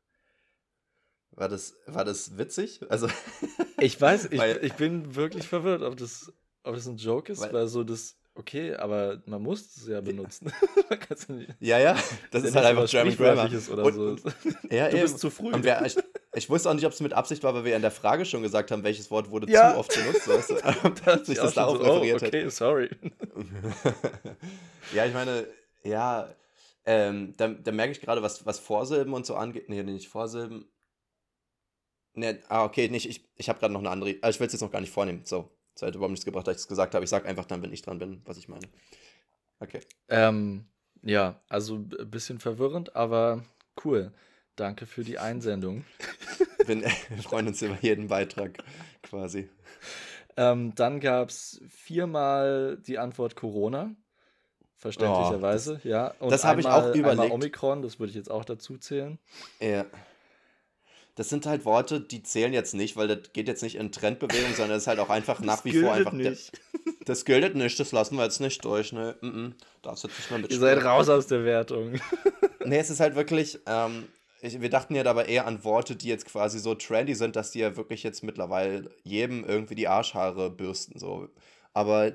War 1.32 1.49
das, 1.49 1.75
war 1.86 2.06
das 2.06 2.38
witzig? 2.38 2.82
Also, 2.89 3.08
Ich 3.80 3.99
weiß, 3.99 4.30
ich, 4.32 4.39
Weil- 4.39 4.63
ich 4.63 4.73
bin 4.73 5.15
wirklich 5.15 5.47
verwirrt, 5.47 5.82
ob 5.82 5.97
das, 5.97 6.32
ob 6.63 6.75
das 6.75 6.88
ein 6.88 6.97
Joke 6.97 7.32
ist, 7.32 7.41
Weil- 7.41 7.54
weil, 7.54 7.67
so 7.67 7.84
das, 7.84 8.15
okay, 8.36 8.73
aber 8.75 9.21
man 9.25 9.41
muss 9.41 9.75
es 9.75 9.88
ja 9.88 9.99
benutzen. 10.01 10.51
ja 11.60 11.78
ja, 11.78 11.80
ja, 11.80 12.04
das 12.32 12.43
ist 12.43 12.56
ja 12.56 12.62
halt 12.63 12.78
einfach 12.78 12.89
German 12.89 13.15
Grammar. 13.17 13.49
Oder 13.71 13.84
Und- 13.84 14.21
so. 14.21 14.30
Ja, 14.69 14.88
Du 14.89 14.95
eben. 14.95 15.01
bist 15.01 15.19
zu 15.19 15.30
früh. 15.30 15.51
Und 15.51 15.63
wer, 15.65 15.86
ich, 16.36 16.50
wusste 16.50 16.69
auch 16.69 16.73
nicht, 16.73 16.86
ob 16.86 16.94
es 16.94 17.02
mit 17.02 17.13
Absicht 17.13 17.44
war, 17.44 17.54
weil 17.54 17.65
wir 17.65 17.75
in 17.75 17.81
der 17.81 17.92
Frage 17.92 18.25
schon 18.25 18.42
gesagt 18.42 18.71
haben, 18.71 18.83
welches 18.83 19.12
Wort 19.12 19.29
wurde 19.31 19.52
Ja. 19.52 19.73
zu 19.73 19.79
oft 19.79 19.94
benutzt. 19.96 20.27
Weißt 20.27 20.50
du? 20.50 20.56
Da 20.56 21.06
hat 21.06 21.25
sich 21.25 21.38
das 21.38 21.54
darauf 21.54 21.77
so, 21.77 21.83
oh, 21.83 21.94
referiert 21.96 22.21
hat. 22.21 22.27
okay, 22.29 22.50
sorry. 22.50 22.90
ja, 24.94 25.06
ich 25.06 25.13
meine, 25.13 25.48
ja, 25.83 26.33
ähm, 26.86 27.33
da, 27.38 27.48
da 27.48 27.71
merke 27.71 27.92
ich 27.92 28.02
gerade, 28.02 28.21
was, 28.21 28.46
was 28.46 28.60
Vorsilben 28.60 29.13
und 29.13 29.25
so 29.25 29.36
angeht. 29.36 29.69
Nee, 29.69 29.83
nicht 29.83 30.08
Vorsilben. 30.08 30.65
Nee, 32.13 32.38
ah, 32.48 32.63
okay, 32.63 32.88
nicht. 32.90 33.10
Ich, 33.10 33.27
ich 33.36 33.50
habe 33.50 33.60
gerade 33.60 33.73
noch 33.73 33.81
eine 33.81 33.90
andere. 33.90 34.15
Also 34.21 34.36
ich 34.36 34.40
will 34.40 34.48
es 34.48 34.54
jetzt 34.54 34.62
noch 34.62 34.71
gar 34.71 34.81
nicht 34.81 34.94
vornehmen. 34.94 35.21
So, 35.25 35.50
das 35.73 35.83
hat 35.83 35.96
überhaupt 35.96 36.12
nichts 36.12 36.25
gebracht, 36.25 36.48
dass 36.48 36.56
ich 36.56 36.62
es 36.62 36.67
gesagt 36.67 36.96
habe. 36.96 37.04
Ich 37.04 37.10
sage 37.10 37.27
einfach 37.27 37.46
dann, 37.46 37.62
wenn 37.62 37.73
ich 37.73 37.81
dran 37.81 38.00
bin, 38.00 38.21
was 38.25 38.38
ich 38.38 38.48
meine. 38.48 38.67
Okay. 39.60 39.81
Ähm, 40.10 40.65
ja, 41.02 41.42
also 41.50 41.75
ein 41.75 42.10
bisschen 42.10 42.40
verwirrend, 42.40 42.96
aber 42.96 43.44
cool. 43.83 44.13
Danke 44.56 44.85
für 44.85 45.03
die 45.03 45.17
Einsendung. 45.19 45.83
Wir, 46.65 46.81
wir 47.10 47.23
freuen 47.23 47.47
uns 47.47 47.62
über 47.62 47.77
jeden 47.81 48.08
Beitrag 48.08 48.58
quasi. 49.03 49.49
Ähm, 50.37 50.73
dann 50.75 50.99
gab 50.99 51.29
es 51.29 51.62
viermal 51.69 52.77
die 52.85 52.97
Antwort 52.97 53.35
Corona. 53.35 53.91
Verständlicherweise, 54.77 55.79
Oh, 55.83 55.87
ja. 55.87 56.13
Und 56.19 56.31
das 56.31 56.43
habe 56.43 56.60
ich 56.62 56.67
auch 56.67 56.93
überlegt. 56.93 57.08
Einmal 57.21 57.31
Omikron, 57.31 57.81
das 57.81 57.99
würde 57.99 58.12
ich 58.12 58.15
jetzt 58.15 58.29
auch 58.29 58.45
dazu 58.45 58.77
zählen. 58.77 59.17
Ja. 59.60 59.85
Das 61.15 61.29
sind 61.29 61.45
halt 61.45 61.63
Worte, 61.63 62.01
die 62.01 62.21
zählen 62.23 62.53
jetzt 62.53 62.73
nicht, 62.73 62.97
weil 62.97 63.08
das 63.08 63.31
geht 63.31 63.47
jetzt 63.47 63.63
nicht 63.63 63.75
in 63.77 63.91
Trendbewegung, 63.91 64.53
sondern 64.53 64.71
das 64.71 64.83
ist 64.83 64.87
halt 64.87 64.99
auch 64.99 65.10
einfach 65.10 65.39
nach 65.39 65.63
wie 65.63 65.79
vor 65.81 65.93
einfach. 65.93 66.15
der- 66.15 66.35
Das 67.06 67.23
gilt 67.23 67.56
nicht, 67.56 67.79
das 67.79 67.91
lassen 67.91 68.15
wir 68.17 68.23
jetzt 68.23 68.41
nicht 68.41 68.65
durch, 68.65 68.91
ne? 68.91 69.15
Mm 69.21 69.27
-mm. 69.27 69.53
Darfst 69.83 70.03
jetzt 70.03 70.17
nicht 70.17 70.29
mehr 70.31 70.39
Ihr 70.39 70.43
mitspielen. 70.43 70.75
seid 70.75 70.83
raus 70.85 71.08
aus 71.08 71.27
der 71.27 71.45
Wertung. 71.45 71.93
Nee, 72.65 72.79
es 72.79 72.89
ist 72.89 72.99
halt 72.99 73.15
wirklich, 73.15 73.60
ähm, 73.67 74.08
ich, 74.46 74.62
wir 74.62 74.69
dachten 74.69 74.96
ja 74.96 75.04
dabei 75.04 75.25
eher 75.25 75.46
an 75.48 75.63
Worte, 75.63 75.96
die 75.96 76.08
jetzt 76.08 76.25
quasi 76.25 76.60
so 76.60 76.75
trendy 76.75 77.15
sind, 77.15 77.35
dass 77.35 77.52
die 77.52 77.60
ja 77.60 77.75
wirklich 77.75 78.04
jetzt 78.04 78.23
mittlerweile 78.23 78.89
jedem 79.04 79.43
irgendwie 79.43 79.75
die 79.75 79.87
Arschhaare 79.87 80.50
bürsten, 80.50 80.98
so. 81.00 81.27
Aber 81.73 82.12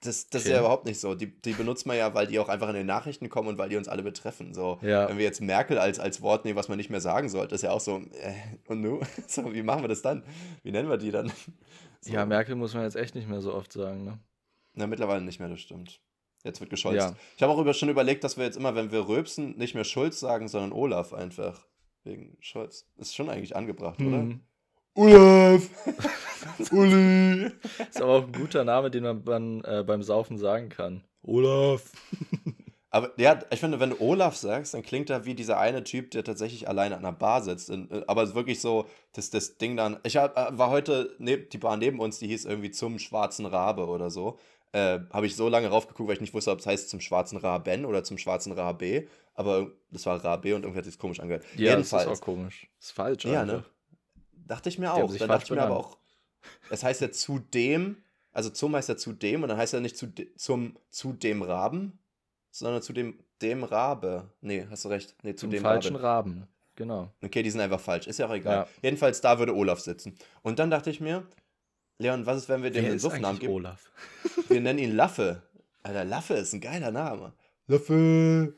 das, 0.00 0.28
das 0.28 0.42
ist 0.42 0.46
Okay. 0.48 0.54
ja 0.54 0.60
überhaupt 0.60 0.84
nicht 0.84 1.00
so. 1.00 1.14
Die, 1.14 1.40
die 1.40 1.52
benutzt 1.54 1.86
man 1.86 1.96
ja, 1.96 2.14
weil 2.14 2.26
die 2.26 2.38
auch 2.38 2.48
einfach 2.48 2.68
in 2.68 2.74
den 2.74 2.86
Nachrichten 2.86 3.28
kommen 3.28 3.48
und 3.48 3.58
weil 3.58 3.68
die 3.70 3.76
uns 3.76 3.88
alle 3.88 4.02
betreffen, 4.02 4.54
so. 4.54 4.78
Ja. 4.82 5.08
Wenn 5.08 5.18
wir 5.18 5.24
jetzt 5.24 5.40
Merkel 5.40 5.78
als, 5.78 5.98
als 5.98 6.20
Wort 6.22 6.44
nehmen, 6.44 6.56
was 6.56 6.68
man 6.68 6.76
nicht 6.78 6.90
mehr 6.90 7.00
sagen 7.00 7.28
sollte, 7.28 7.54
ist 7.54 7.62
ja 7.62 7.70
auch 7.70 7.80
so, 7.80 7.98
äh, 8.20 8.34
und 8.68 8.80
nu? 8.80 9.00
So, 9.26 9.52
wie 9.54 9.62
machen 9.62 9.82
wir 9.82 9.88
das 9.88 10.02
dann? 10.02 10.22
Wie 10.62 10.70
nennen 10.70 10.88
wir 10.88 10.98
die 10.98 11.10
dann? 11.10 11.32
So. 12.00 12.12
Ja, 12.12 12.24
Merkel 12.26 12.54
muss 12.54 12.74
man 12.74 12.84
jetzt 12.84 12.96
echt 12.96 13.14
nicht 13.14 13.28
mehr 13.28 13.40
so 13.40 13.54
oft 13.54 13.72
sagen, 13.72 14.04
ne? 14.04 14.18
Na, 14.74 14.86
mittlerweile 14.86 15.22
nicht 15.22 15.40
mehr, 15.40 15.48
das 15.48 15.60
stimmt. 15.60 16.00
Jetzt 16.46 16.60
wird 16.60 16.70
gescholzt. 16.70 17.08
Ja. 17.08 17.16
Ich 17.36 17.42
habe 17.42 17.52
auch 17.52 17.58
über, 17.58 17.74
schon 17.74 17.88
überlegt, 17.88 18.24
dass 18.24 18.36
wir 18.36 18.44
jetzt 18.44 18.56
immer, 18.56 18.74
wenn 18.74 18.92
wir 18.92 19.08
rülpsen, 19.08 19.56
nicht 19.58 19.74
mehr 19.74 19.84
Schulz 19.84 20.20
sagen, 20.20 20.48
sondern 20.48 20.72
Olaf 20.72 21.12
einfach. 21.12 21.66
Wegen 22.04 22.36
Scholz. 22.40 22.86
Ist 22.98 23.16
schon 23.16 23.28
eigentlich 23.28 23.56
angebracht, 23.56 24.00
oder? 24.00 24.18
Mhm. 24.18 24.40
Olaf! 24.94 25.68
Uli! 26.70 27.50
Ist 27.90 28.00
aber 28.00 28.12
auch 28.12 28.24
ein 28.24 28.32
guter 28.32 28.64
Name, 28.64 28.90
den 28.90 29.02
man 29.02 29.24
beim, 29.24 29.62
äh, 29.64 29.82
beim 29.82 30.02
Saufen 30.02 30.38
sagen 30.38 30.68
kann. 30.68 31.02
Olaf. 31.22 31.90
Aber 32.90 33.10
ja, 33.18 33.40
ich 33.50 33.60
finde, 33.60 33.78
wenn 33.78 33.90
du 33.90 34.00
Olaf 34.00 34.36
sagst, 34.36 34.72
dann 34.72 34.82
klingt 34.82 35.10
er 35.10 35.26
wie 35.26 35.34
dieser 35.34 35.58
eine 35.58 35.84
Typ, 35.84 36.12
der 36.12 36.24
tatsächlich 36.24 36.66
alleine 36.66 36.96
an 36.96 37.04
einer 37.04 37.14
Bar 37.14 37.42
sitzt. 37.42 37.68
In, 37.68 37.90
äh, 37.90 38.04
aber 38.06 38.34
wirklich 38.34 38.62
so, 38.62 38.86
dass 39.12 39.28
das 39.28 39.58
Ding 39.58 39.76
dann. 39.76 39.98
Ich 40.02 40.16
hab, 40.16 40.34
äh, 40.38 40.56
war 40.56 40.70
heute, 40.70 41.14
neb, 41.18 41.50
die 41.50 41.58
Bar 41.58 41.76
neben 41.76 42.00
uns, 42.00 42.20
die 42.20 42.28
hieß 42.28 42.46
irgendwie 42.46 42.70
zum 42.70 42.98
schwarzen 42.98 43.44
Rabe 43.44 43.86
oder 43.86 44.08
so. 44.08 44.38
Äh, 44.76 45.00
Habe 45.10 45.26
ich 45.26 45.36
so 45.36 45.48
lange 45.48 45.68
raufgeguckt, 45.68 46.06
weil 46.08 46.14
ich 46.16 46.20
nicht 46.20 46.34
wusste, 46.34 46.50
ob 46.50 46.58
es 46.58 46.66
heißt 46.66 46.90
zum 46.90 47.00
schwarzen 47.00 47.38
Raben 47.38 47.84
oder 47.86 48.04
zum 48.04 48.18
schwarzen 48.18 48.52
Rabe. 48.52 49.06
Aber 49.34 49.70
das 49.90 50.04
war 50.04 50.22
Rabe 50.22 50.54
und 50.54 50.62
irgendwie 50.64 50.78
hat 50.78 50.84
sich 50.84 50.98
komisch 50.98 51.18
angehört. 51.20 51.44
Ja, 51.56 51.76
das 51.76 51.86
ist 51.86 51.94
auch 51.94 52.20
komisch. 52.20 52.68
Ist 52.78 52.92
falsch, 52.92 53.24
Ja, 53.24 53.40
einfach. 53.42 53.56
ne? 53.58 53.64
Dachte 54.46 54.68
ich 54.68 54.78
mir 54.78 54.92
auch. 54.92 55.14
Dann 55.16 55.28
dachte 55.28 55.44
ich 55.44 55.50
mir 55.50 55.62
aber 55.62 55.78
auch, 55.78 55.96
es 56.70 56.84
heißt 56.84 57.00
ja 57.00 57.10
zu 57.10 57.38
dem, 57.38 57.96
also 58.32 58.50
zum 58.50 58.76
heißt 58.76 58.88
ja 58.90 58.96
zu 58.96 59.12
dem 59.14 59.42
und 59.42 59.48
dann 59.48 59.56
heißt 59.58 59.72
ja 59.72 59.80
nicht 59.80 59.96
zu, 59.96 60.12
zum, 60.36 60.76
zu 60.90 61.12
dem 61.14 61.42
Raben, 61.42 61.98
sondern 62.50 62.82
zu 62.82 62.92
dem, 62.92 63.18
dem 63.40 63.64
Rabe. 63.64 64.30
Nee, 64.42 64.66
hast 64.70 64.84
du 64.84 64.88
recht. 64.90 65.14
Nee, 65.22 65.34
zu 65.34 65.46
Zum 65.46 65.50
dem 65.52 65.62
falschen 65.62 65.96
Rabe. 65.96 66.30
Raben. 66.30 66.48
Genau. 66.74 67.10
Okay, 67.24 67.42
die 67.42 67.50
sind 67.50 67.60
einfach 67.62 67.80
falsch. 67.80 68.06
Ist 68.06 68.18
ja 68.18 68.26
auch 68.28 68.34
egal. 68.34 68.54
Ja. 68.56 68.68
Jedenfalls, 68.82 69.22
da 69.22 69.38
würde 69.38 69.54
Olaf 69.54 69.80
sitzen. 69.80 70.14
Und 70.42 70.58
dann 70.58 70.70
dachte 70.70 70.90
ich 70.90 71.00
mir, 71.00 71.26
Leon, 71.98 72.26
was 72.26 72.38
ist, 72.42 72.48
wenn 72.48 72.62
wir 72.62 72.70
dem 72.70 72.82
Wer 72.82 72.88
einen 72.90 72.96
ist 72.96 73.02
Suffnamen 73.02 73.24
eigentlich 73.26 73.40
geben? 73.40 73.52
Olaf? 73.54 73.90
Wir 74.48 74.60
nennen 74.60 74.78
ihn 74.78 74.94
Laffe. 74.94 75.42
Alter, 75.82 76.04
Laffe 76.04 76.34
ist 76.34 76.52
ein 76.52 76.60
geiler 76.60 76.90
Name. 76.90 77.32
Laffe. 77.68 78.54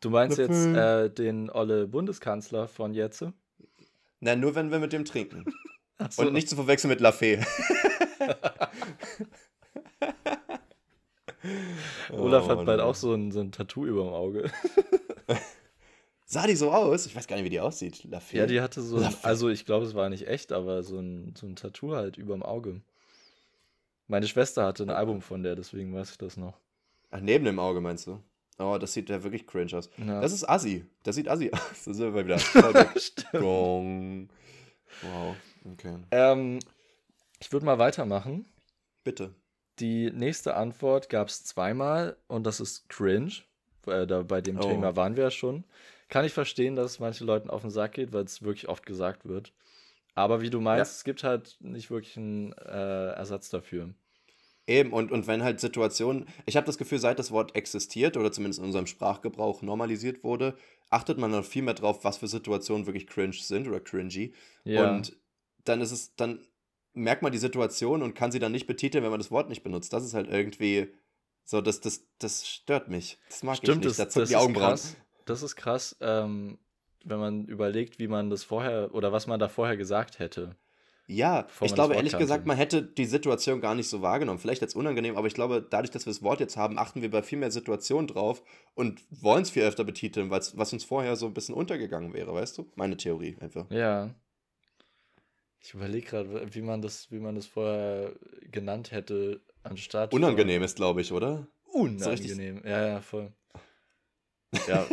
Du 0.00 0.10
meinst 0.10 0.36
jetzt 0.38 0.50
Löffel. 0.50 1.06
äh, 1.06 1.10
den 1.10 1.48
olle 1.50 1.86
Bundeskanzler 1.88 2.68
von 2.68 2.92
Jetze? 2.92 3.32
Na, 4.20 4.36
nur 4.36 4.54
wenn 4.54 4.70
wir 4.70 4.78
mit 4.78 4.92
dem 4.92 5.04
trinken. 5.06 5.44
Ach 5.98 6.12
so. 6.12 6.22
Und 6.22 6.32
nicht 6.34 6.48
zu 6.48 6.54
verwechseln 6.56 6.90
mit 6.90 7.00
Laffe. 7.00 7.40
Olaf 12.12 12.48
hat 12.48 12.58
Oh, 12.58 12.64
bald 12.64 12.78
Mann. 12.78 12.80
auch 12.80 12.94
so 12.94 13.14
ein, 13.14 13.32
so 13.32 13.40
ein 13.40 13.52
Tattoo 13.52 13.86
über 13.86 14.02
dem 14.04 14.12
Auge. 14.12 14.50
Sah 16.32 16.46
die 16.46 16.56
so 16.56 16.72
aus? 16.72 17.04
Ich 17.04 17.14
weiß 17.14 17.26
gar 17.26 17.36
nicht, 17.36 17.44
wie 17.44 17.50
die 17.50 17.60
aussieht. 17.60 18.04
Laffe. 18.04 18.38
Ja, 18.38 18.46
die 18.46 18.62
hatte 18.62 18.80
so 18.80 18.96
ein, 18.96 19.14
also 19.22 19.50
ich 19.50 19.66
glaube, 19.66 19.84
es 19.84 19.94
war 19.94 20.08
nicht 20.08 20.26
echt, 20.28 20.50
aber 20.50 20.82
so 20.82 20.98
ein, 20.98 21.34
so 21.36 21.46
ein 21.46 21.56
Tattoo 21.56 21.94
halt 21.94 22.16
über 22.16 22.32
dem 22.32 22.42
Auge. 22.42 22.80
Meine 24.06 24.26
Schwester 24.26 24.64
hatte 24.64 24.82
ein 24.84 24.88
Album 24.88 25.20
von 25.20 25.42
der, 25.42 25.56
deswegen 25.56 25.94
weiß 25.94 26.12
ich 26.12 26.16
das 26.16 26.38
noch. 26.38 26.58
Ach, 27.10 27.20
neben 27.20 27.44
dem 27.44 27.58
Auge 27.58 27.82
meinst 27.82 28.06
du? 28.06 28.18
Oh, 28.58 28.78
das 28.80 28.94
sieht 28.94 29.10
ja 29.10 29.22
wirklich 29.22 29.46
cringe 29.46 29.76
aus. 29.76 29.90
Ja. 29.98 30.22
Das 30.22 30.32
ist 30.32 30.48
Assi. 30.48 30.86
Das 31.02 31.16
sieht 31.16 31.28
Assi 31.28 31.50
aus. 31.52 31.84
Da 31.84 31.92
sind 31.92 32.14
wir 32.14 32.24
wieder. 32.24 32.38
Stimmt. 32.96 33.32
Gong. 33.32 34.28
Wow. 35.02 35.36
Okay. 35.74 35.98
Ähm, 36.12 36.60
ich 37.40 37.52
würde 37.52 37.66
mal 37.66 37.78
weitermachen. 37.78 38.46
Bitte. 39.04 39.34
Die 39.80 40.10
nächste 40.10 40.56
Antwort 40.56 41.10
gab 41.10 41.28
es 41.28 41.44
zweimal 41.44 42.16
und 42.26 42.44
das 42.46 42.58
ist 42.58 42.88
cringe. 42.88 43.32
Äh, 43.86 44.06
da, 44.06 44.22
bei 44.22 44.40
dem 44.40 44.56
Oh. 44.58 44.62
Thema 44.62 44.96
waren 44.96 45.16
wir 45.16 45.24
ja 45.24 45.30
schon. 45.30 45.64
Kann 46.12 46.26
ich 46.26 46.32
verstehen, 46.34 46.76
dass 46.76 46.90
es 46.92 46.98
manchen 47.00 47.26
Leuten 47.26 47.48
auf 47.48 47.62
den 47.62 47.70
Sack 47.70 47.92
geht, 47.92 48.12
weil 48.12 48.24
es 48.24 48.42
wirklich 48.42 48.68
oft 48.68 48.84
gesagt 48.84 49.24
wird. 49.26 49.54
Aber 50.14 50.42
wie 50.42 50.50
du 50.50 50.60
meinst, 50.60 50.92
Ja. 50.92 50.96
es 50.96 51.04
gibt 51.04 51.24
halt 51.24 51.56
nicht 51.60 51.90
wirklich 51.90 52.18
einen 52.18 52.52
äh, 52.52 53.12
Ersatz 53.12 53.48
dafür. 53.48 53.94
Eben, 54.66 54.92
und, 54.92 55.10
und 55.10 55.26
wenn 55.26 55.42
halt 55.42 55.58
Situationen, 55.58 56.26
ich 56.44 56.56
habe 56.56 56.66
das 56.66 56.76
Gefühl, 56.76 56.98
seit 56.98 57.18
das 57.18 57.30
Wort 57.30 57.56
existiert 57.56 58.18
oder 58.18 58.30
zumindest 58.30 58.60
in 58.60 58.66
unserem 58.66 58.86
Sprachgebrauch 58.86 59.62
normalisiert 59.62 60.22
wurde, 60.22 60.54
achtet 60.90 61.16
man 61.16 61.30
noch 61.30 61.46
viel 61.46 61.62
mehr 61.62 61.72
drauf, 61.72 62.04
was 62.04 62.18
für 62.18 62.28
Situationen 62.28 62.86
wirklich 62.86 63.06
cringe 63.06 63.32
sind 63.32 63.66
oder 63.66 63.80
cringy. 63.80 64.34
Ja. 64.64 64.90
Und 64.90 65.16
dann 65.64 65.80
ist 65.80 65.92
es, 65.92 66.14
dann 66.14 66.46
merkt 66.92 67.22
man 67.22 67.32
die 67.32 67.38
Situation 67.38 68.02
und 68.02 68.14
kann 68.14 68.32
sie 68.32 68.38
dann 68.38 68.52
nicht 68.52 68.66
betiteln, 68.66 69.02
wenn 69.02 69.10
man 69.10 69.20
das 69.20 69.30
Wort 69.30 69.48
nicht 69.48 69.62
benutzt. 69.62 69.94
Das 69.94 70.04
ist 70.04 70.12
halt 70.12 70.28
irgendwie 70.28 70.92
so, 71.42 71.62
das, 71.62 71.80
das, 71.80 72.04
das 72.18 72.46
stört 72.46 72.88
mich. 72.88 73.18
Das 73.30 73.42
mag 73.42 73.56
Stimmt, 73.56 73.86
ich 73.86 73.92
das, 73.92 73.98
nicht. 73.98 73.98
Da 74.00 74.04
das 74.04 74.12
zucken 74.12 74.22
ist 74.24 74.30
die 74.30 74.36
Augenbrauen. 74.36 74.68
krass. 74.72 74.96
Das 75.26 75.42
ist 75.42 75.56
krass, 75.56 75.96
ähm, 76.00 76.58
wenn 77.04 77.18
man 77.18 77.44
überlegt, 77.46 77.98
wie 77.98 78.08
man 78.08 78.30
das 78.30 78.44
vorher 78.44 78.94
oder 78.94 79.12
was 79.12 79.26
man 79.26 79.40
da 79.40 79.48
vorher 79.48 79.76
gesagt 79.76 80.18
hätte. 80.18 80.56
Ja, 81.08 81.46
ich 81.60 81.74
glaube 81.74 81.94
ehrlich 81.94 82.12
kannte. 82.12 82.24
gesagt, 82.24 82.46
man 82.46 82.56
hätte 82.56 82.80
die 82.82 83.04
Situation 83.04 83.60
gar 83.60 83.74
nicht 83.74 83.88
so 83.88 84.02
wahrgenommen. 84.02 84.38
Vielleicht 84.38 84.62
als 84.62 84.74
unangenehm, 84.76 85.16
aber 85.16 85.26
ich 85.26 85.34
glaube, 85.34 85.66
dadurch, 85.68 85.90
dass 85.90 86.06
wir 86.06 86.12
das 86.12 86.22
Wort 86.22 86.38
jetzt 86.40 86.56
haben, 86.56 86.78
achten 86.78 87.02
wir 87.02 87.10
bei 87.10 87.22
viel 87.22 87.38
mehr 87.38 87.50
Situationen 87.50 88.06
drauf 88.06 88.42
und 88.74 89.02
wollen 89.10 89.42
es 89.42 89.50
viel 89.50 89.64
öfter 89.64 89.84
betiteln, 89.84 90.30
weil's- 90.30 90.56
was 90.56 90.72
uns 90.72 90.84
vorher 90.84 91.16
so 91.16 91.26
ein 91.26 91.34
bisschen 91.34 91.54
untergegangen 91.56 92.14
wäre, 92.14 92.32
weißt 92.32 92.56
du? 92.56 92.70
Meine 92.76 92.96
Theorie 92.96 93.36
einfach. 93.40 93.68
Ja. 93.70 94.14
Ich 95.60 95.74
überlege 95.74 96.06
gerade, 96.06 96.54
wie 96.54 96.62
man 96.62 96.82
das, 96.82 97.10
wie 97.10 97.18
man 97.20 97.34
das 97.34 97.46
vorher 97.46 98.12
genannt 98.50 98.90
hätte, 98.92 99.40
anstatt. 99.64 100.14
Unangenehm 100.14 100.62
ist, 100.62 100.76
glaube 100.76 101.00
ich, 101.02 101.12
oder? 101.12 101.46
Unangenehm. 101.72 102.62
ja, 102.64 102.86
ja, 102.86 103.00
voll. 103.00 103.32
Ja. 104.66 104.86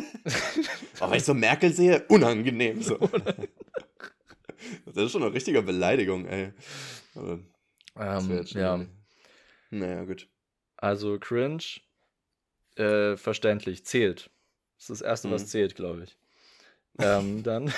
Aber 1.00 1.12
wenn 1.12 1.18
ich 1.18 1.26
so 1.26 1.34
Merkel 1.34 1.74
sehe, 1.74 2.06
unangenehm. 2.08 2.82
So. 2.82 2.98
das 4.86 4.96
ist 4.96 5.12
schon 5.12 5.24
eine 5.24 5.34
richtige 5.34 5.62
Beleidigung, 5.62 6.26
ey. 6.26 6.54
Aber 7.16 7.40
ähm, 7.98 8.46
ja. 8.48 8.86
Naja, 9.72 10.04
gut. 10.06 10.28
Also 10.78 11.20
cringe, 11.20 11.64
äh, 12.76 13.18
verständlich, 13.18 13.86
zählt. 13.86 14.30
Das 14.78 14.90
ist 14.90 15.02
das 15.02 15.02
Erste, 15.02 15.32
was 15.32 15.44
Mhm. 15.44 15.48
zählt, 15.48 15.76
glaube 15.76 16.04
ich. 16.04 16.18
Ähm, 17.00 17.44
dann 17.44 17.74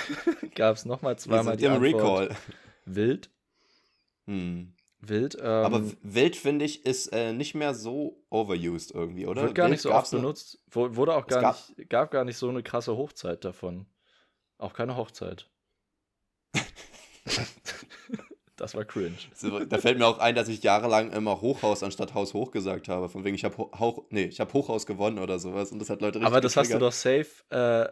gab 0.55 0.75
es 0.75 0.85
nochmal 0.85 1.17
zweimal 1.17 1.57
die 1.57 1.65
im 1.65 1.73
Antwort 1.73 1.93
Recall. 2.29 2.37
wild. 2.85 3.29
Hm. 4.27 4.73
Wild, 5.03 5.35
ähm, 5.39 5.45
Aber 5.45 5.83
wild, 6.03 6.35
finde 6.35 6.63
ich, 6.63 6.85
ist 6.85 7.07
äh, 7.07 7.33
nicht 7.33 7.55
mehr 7.55 7.73
so 7.73 8.23
overused 8.29 8.91
irgendwie, 8.91 9.25
oder? 9.25 9.41
wird 9.41 9.55
gar 9.55 9.65
Wild 9.65 9.71
nicht 9.71 9.81
so 9.81 9.91
oft 9.91 10.11
benutzt. 10.11 10.59
Wurde 10.69 11.15
auch 11.15 11.25
gar 11.25 11.41
gab- 11.41 11.69
nicht, 11.75 11.89
gab 11.89 12.11
gar 12.11 12.23
nicht 12.23 12.37
so 12.37 12.49
eine 12.49 12.61
krasse 12.61 12.95
Hochzeit 12.95 13.43
davon. 13.43 13.87
Auch 14.59 14.73
keine 14.73 14.95
Hochzeit. 14.95 15.49
das 18.55 18.75
war 18.75 18.85
cringe. 18.85 19.17
Da 19.69 19.77
fällt 19.79 19.97
mir 19.97 20.05
auch 20.05 20.19
ein, 20.19 20.35
dass 20.35 20.47
ich 20.47 20.61
jahrelang 20.61 21.11
immer 21.11 21.41
Hochhaus 21.41 21.81
anstatt 21.81 22.13
Haus 22.13 22.35
hoch 22.35 22.51
gesagt 22.51 22.87
habe. 22.87 23.09
Von 23.09 23.23
wegen, 23.23 23.35
ich 23.35 23.43
habe 23.43 23.57
Ho 23.57 24.05
nee, 24.11 24.25
ich 24.25 24.39
habe 24.39 24.53
Hochhaus 24.53 24.85
gewonnen 24.85 25.17
oder 25.17 25.39
sowas. 25.39 25.71
Und 25.71 25.79
das 25.79 25.89
hat 25.89 26.01
Leute 26.01 26.19
richtig 26.19 26.27
Aber 26.27 26.41
das 26.41 26.55
hast 26.57 26.71
du 26.71 26.77
doch 26.77 26.91
safe 26.91 27.27
äh, 27.49 27.87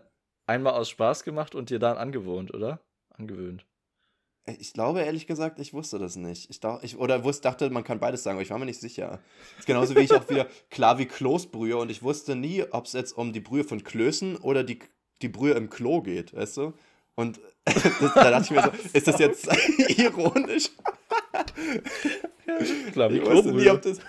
einmal 0.45 0.74
aus 0.74 0.89
Spaß 0.89 1.24
gemacht 1.24 1.55
und 1.55 1.72
dir 1.72 1.80
dann 1.80 1.97
angewohnt, 1.97 2.53
oder? 2.53 2.82
Angewöhnt. 3.10 3.66
Ich 4.60 4.74
glaube, 4.74 5.02
ehrlich 5.02 5.28
gesagt, 5.28 5.60
ich 5.60 5.74
wusste 5.74 6.00
das 6.00 6.16
nicht. 6.16 6.50
Ich, 6.50 6.60
dach, 6.60 6.80
ich 6.82 6.97
oder 6.97 7.24
wusste, 7.24 7.43
dachte, 7.43 7.70
man 7.70 7.84
kann 7.84 8.00
beides 8.00 8.24
sagen, 8.24 8.38
aber 8.38 8.43
ich 8.43 8.50
war 8.50 8.58
mir 8.58 8.66
nicht 8.66 8.80
sicher. 8.80 9.20
Das 9.52 9.60
ist 9.60 9.66
genauso 9.66 9.95
wie 9.95 10.00
ich 10.00 10.14
auch 10.14 10.28
wieder 10.30 10.47
klar 10.70 10.97
wie 10.97 11.06
Kloßbrühe 11.06 11.78
und 11.78 11.91
ich 11.91 12.02
wusste 12.04 12.36
nie, 12.36 12.64
ob 12.72 12.86
es 12.86 12.93
jetzt 12.93 13.18
um 13.18 13.34
die 13.34 13.39
Brühe 13.39 13.64
von 13.64 13.84
Klößen 13.84 14.38
oder 14.38 14.64
die, 14.64 14.80
die 15.22 15.30
Brühe 15.30 15.54
im 15.54 15.70
Klo 15.70 16.02
geht, 16.02 16.34
weißt 16.34 16.58
du? 16.58 16.74
Und 17.16 17.39
das, 17.66 18.14
da 18.16 18.32
dachte 18.32 18.45
ich 18.45 18.52
mir 18.52 18.64
so, 18.64 18.72
ist 18.93 19.08
das 19.08 19.20
jetzt 19.20 19.47
ironisch? 19.97 20.70
Klar, 22.93 23.12
wie 23.12 23.18
Ich 23.18 23.26
wusste 23.26 23.52
nie, 23.54 23.70
ob 23.70 23.82
das. 23.82 24.00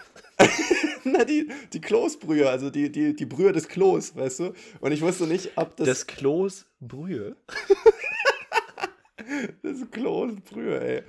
Na, 1.04 1.24
die, 1.24 1.48
die 1.72 1.80
Kloßbrühe, 1.80 2.48
also 2.48 2.70
die, 2.70 2.90
die, 2.90 3.14
die 3.14 3.26
Brühe 3.26 3.52
des 3.52 3.68
Klos, 3.68 4.14
weißt 4.16 4.40
du? 4.40 4.52
Und 4.80 4.92
ich 4.92 5.02
wusste 5.02 5.26
nicht, 5.26 5.50
ob 5.56 5.76
das. 5.76 5.86
Des 5.86 6.06
Klos 6.06 6.66
Brühe. 6.80 7.36
Das 9.62 9.90
Kloßbrühe, 9.90 10.80
ey. 10.80 11.02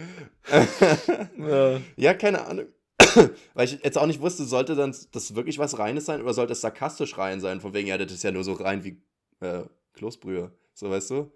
Ja. 1.38 1.82
Ja, 1.96 2.14
keine 2.14 2.46
Ahnung. 2.46 2.66
Weil 3.54 3.66
ich 3.66 3.80
jetzt 3.84 3.98
auch 3.98 4.06
nicht 4.06 4.22
wusste, 4.22 4.46
sollte 4.46 4.76
dann 4.76 4.96
das 5.12 5.36
wirklich 5.36 5.60
was 5.60 5.78
Reines 5.78 6.06
sein 6.06 6.22
oder 6.22 6.34
sollte 6.34 6.54
es 6.54 6.62
sarkastisch 6.62 7.18
rein 7.18 7.42
sein? 7.42 7.62
Von 7.62 7.74
wegen, 7.74 7.88
ja, 7.88 7.98
das 7.98 8.12
ist 8.12 8.24
ja 8.24 8.32
nur 8.32 8.44
so 8.44 8.54
rein 8.54 8.84
wie 8.84 9.02
äh, 9.40 9.64
Kloßbrühe. 9.94 10.52
So, 10.74 10.90
weißt 10.90 11.10
du? 11.12 11.32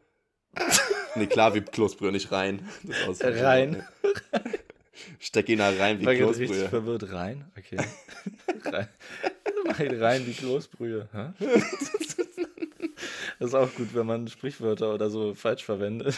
nee, 1.16 1.28
klar, 1.28 1.54
wie 1.54 1.62
Kloßbrühe, 1.62 2.12
nicht 2.12 2.32
rein. 2.32 2.68
Das 3.08 3.22
Rein. 3.22 3.84
Steck 5.20 5.50
ihn 5.50 5.60
da 5.60 5.70
rein 5.70 6.00
wie 6.00 6.06
War 6.06 6.16
gerade 6.16 6.30
richtig 6.30 6.48
Kloßbrühe. 6.48 6.70
verwirrt. 6.70 7.12
Rein? 7.12 7.52
Okay. 7.58 7.78
rein. 8.66 8.88
Mach 9.66 9.80
ihn 9.80 10.02
rein 10.02 10.26
wie 10.26 10.34
Kloßbrühe. 10.34 11.10
Hä? 11.12 11.46
Das 13.40 13.50
ist 13.50 13.56
auch 13.56 13.74
gut, 13.76 13.94
wenn 13.94 14.06
man 14.06 14.28
Sprichwörter 14.28 14.94
oder 14.94 15.10
so 15.10 15.34
falsch 15.34 15.64
verwendet. 15.66 16.16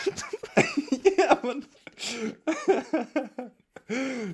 ja, 1.18 1.40
Mann. 1.44 1.66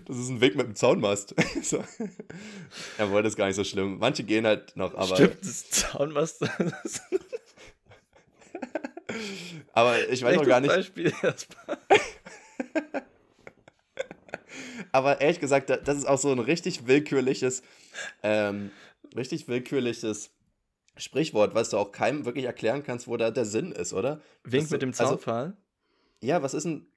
Das 0.05 0.17
ist 0.17 0.29
ein 0.29 0.41
Weg 0.41 0.55
mit 0.55 0.65
dem 0.67 0.75
Zaunmast. 0.75 1.35
so. 1.63 1.83
Jawohl, 2.97 3.23
das 3.23 3.33
ist 3.33 3.37
gar 3.37 3.47
nicht 3.47 3.55
so 3.55 3.63
schlimm. 3.63 3.99
Manche 3.99 4.23
gehen 4.23 4.45
halt 4.45 4.75
noch, 4.75 4.95
aber, 4.95 5.15
Stimmt, 5.15 5.37
das 5.41 5.69
Zaunmast. 5.69 6.41
das 6.41 7.01
aber 9.73 10.09
ich 10.09 10.23
weiß 10.23 10.35
noch 10.37 10.45
gar 10.45 10.59
nicht. 10.59 10.71
Beispiel 10.73 11.13
erstmal. 11.21 11.77
Aber 14.91 15.21
ehrlich 15.21 15.39
gesagt, 15.39 15.69
da- 15.69 15.77
das 15.77 15.97
ist 15.97 16.05
auch 16.05 16.17
so 16.19 16.31
ein 16.31 16.39
richtig 16.39 16.85
willkürliches, 16.87 17.63
ähm, 18.23 18.71
richtig 19.15 19.47
willkürliches 19.47 20.31
Sprichwort, 20.95 21.55
was 21.55 21.69
du 21.69 21.77
auch 21.77 21.91
keinem 21.91 22.25
wirklich 22.25 22.45
erklären 22.45 22.83
kannst, 22.83 23.07
wo 23.07 23.17
da 23.17 23.31
der 23.31 23.45
Sinn 23.45 23.71
ist, 23.71 23.93
oder? 23.93 24.21
Wink 24.43 24.69
mit 24.71 24.81
dem 24.81 24.89
also- 24.89 25.05
Zaunpfahl. 25.05 25.57
Ja, 26.21 26.41
was 26.41 26.53
ist 26.53 26.63
denn, 26.63 26.87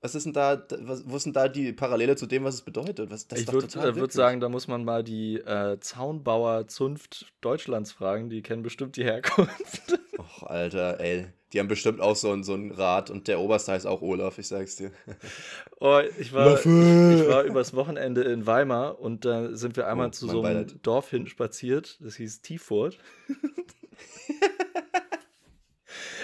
was 0.00 0.16
ist 0.16 0.24
denn 0.24 0.32
da, 0.32 0.66
was, 0.80 1.08
wo 1.08 1.16
ist 1.16 1.26
denn 1.26 1.32
da 1.32 1.46
die 1.46 1.72
Parallele 1.72 2.16
zu 2.16 2.26
dem, 2.26 2.42
was 2.42 2.56
es 2.56 2.62
bedeutet? 2.62 3.10
Was, 3.10 3.28
ich 3.32 3.46
würde 3.46 3.72
würd 3.72 3.74
willkürlich. 3.74 4.12
sagen, 4.12 4.40
da 4.40 4.48
muss 4.48 4.66
man 4.66 4.84
mal 4.84 5.04
die 5.04 5.36
äh, 5.36 5.78
Zaunbauer-Zunft 5.78 7.32
Deutschlands 7.40 7.92
fragen. 7.92 8.28
Die 8.28 8.42
kennen 8.42 8.62
bestimmt 8.62 8.96
die 8.96 9.04
Herkunft. 9.04 10.00
Och, 10.24 10.50
Alter, 10.50 11.00
ey. 11.00 11.26
Die 11.52 11.60
haben 11.60 11.68
bestimmt 11.68 12.00
auch 12.00 12.16
so, 12.16 12.32
ein- 12.32 12.44
so 12.44 12.54
ein 12.54 12.70
Rad 12.72 13.10
und 13.10 13.28
der 13.28 13.38
Oberste 13.40 13.72
heißt 13.72 13.86
auch 13.86 14.00
Olaf, 14.00 14.38
ich 14.38 14.48
sag's 14.48 14.76
dir. 14.76 14.90
Oh, 15.80 16.00
ich 16.18 16.32
war, 16.32 16.50
Löffel! 16.50 17.18
ich 17.20 17.28
war 17.28 17.42
übers 17.42 17.74
Wochenende 17.74 18.22
in 18.22 18.46
Weimar 18.46 19.00
und 19.00 19.24
da 19.24 19.54
sind 19.56 19.76
wir 19.76 19.88
einmal 19.88 20.08
Oh, 20.08 20.10
zu 20.10 20.28
so 20.28 20.42
einem 20.42 20.64
Beileid. 20.64 20.76
Dorf 20.86 21.10
hin 21.10 21.26
spaziert. 21.26 21.98
Das 22.00 22.14
hieß 22.16 22.40
Tiefurt. 22.42 22.98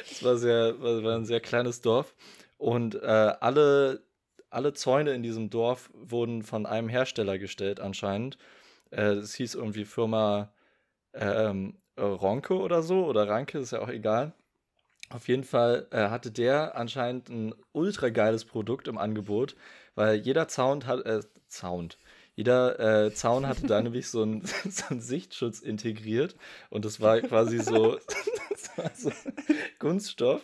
das 0.09 0.23
war, 0.23 0.37
sehr, 0.37 0.81
war, 0.81 1.17
ein 1.17 1.25
sehr 1.25 1.41
kleines 1.41 1.81
Dorf. 1.81 2.15
Und 2.57 2.95
äh, 2.95 3.07
alle, 3.07 4.03
alle 4.51 4.73
Zäune 4.73 5.13
in 5.13 5.23
diesem 5.23 5.51
Dorf 5.51 5.91
wurden 5.93 6.43
von 6.43 6.67
einem 6.67 6.89
Hersteller 6.89 7.39
gestellt, 7.39 7.81
anscheinend. 7.81 8.39
Äh, 8.91 9.13
Es 9.15 9.35
hieß 9.35 9.55
irgendwie 9.57 9.85
Firma 9.85 10.53
ähm, 11.15 11.71
äh, 11.71 11.73
Ronke 12.05 12.55
oder 12.55 12.83
so, 12.83 13.07
oder 13.07 13.29
Ranke, 13.29 13.59
ist 13.59 13.73
ja 13.73 13.81
auch 13.81 13.89
egal. 13.89 14.33
Auf 15.11 15.29
jeden 15.29 15.45
Fall 15.45 15.87
äh, 15.91 16.09
hatte 16.09 16.31
der 16.31 16.77
anscheinend 16.77 17.31
ein 17.31 17.55
ultra 17.73 18.11
geiles 18.11 18.45
Produkt 18.45 18.89
im 18.89 18.99
Angebot, 18.99 19.57
weil 19.95 20.17
jeder 20.17 20.49
Zaun 20.49 20.87
hat, 20.87 21.07
äh, 21.07 21.21
Zaun, 21.49 21.89
jeder 22.35 23.07
äh, 23.07 23.15
Zaun 23.15 23.47
hatte 23.49 23.67
da 23.67 23.81
nämlich 23.83 24.09
so 24.09 24.23
einen, 24.23 24.45
so 24.69 24.85
einen 24.91 25.01
Sichtschutz 25.01 25.61
integriert 25.61 26.37
und 26.69 26.85
das 26.85 27.01
war 27.01 27.21
quasi 27.21 27.59
so, 27.59 27.99
war 28.77 28.91
so 28.95 29.11
Kunststoff, 29.79 30.43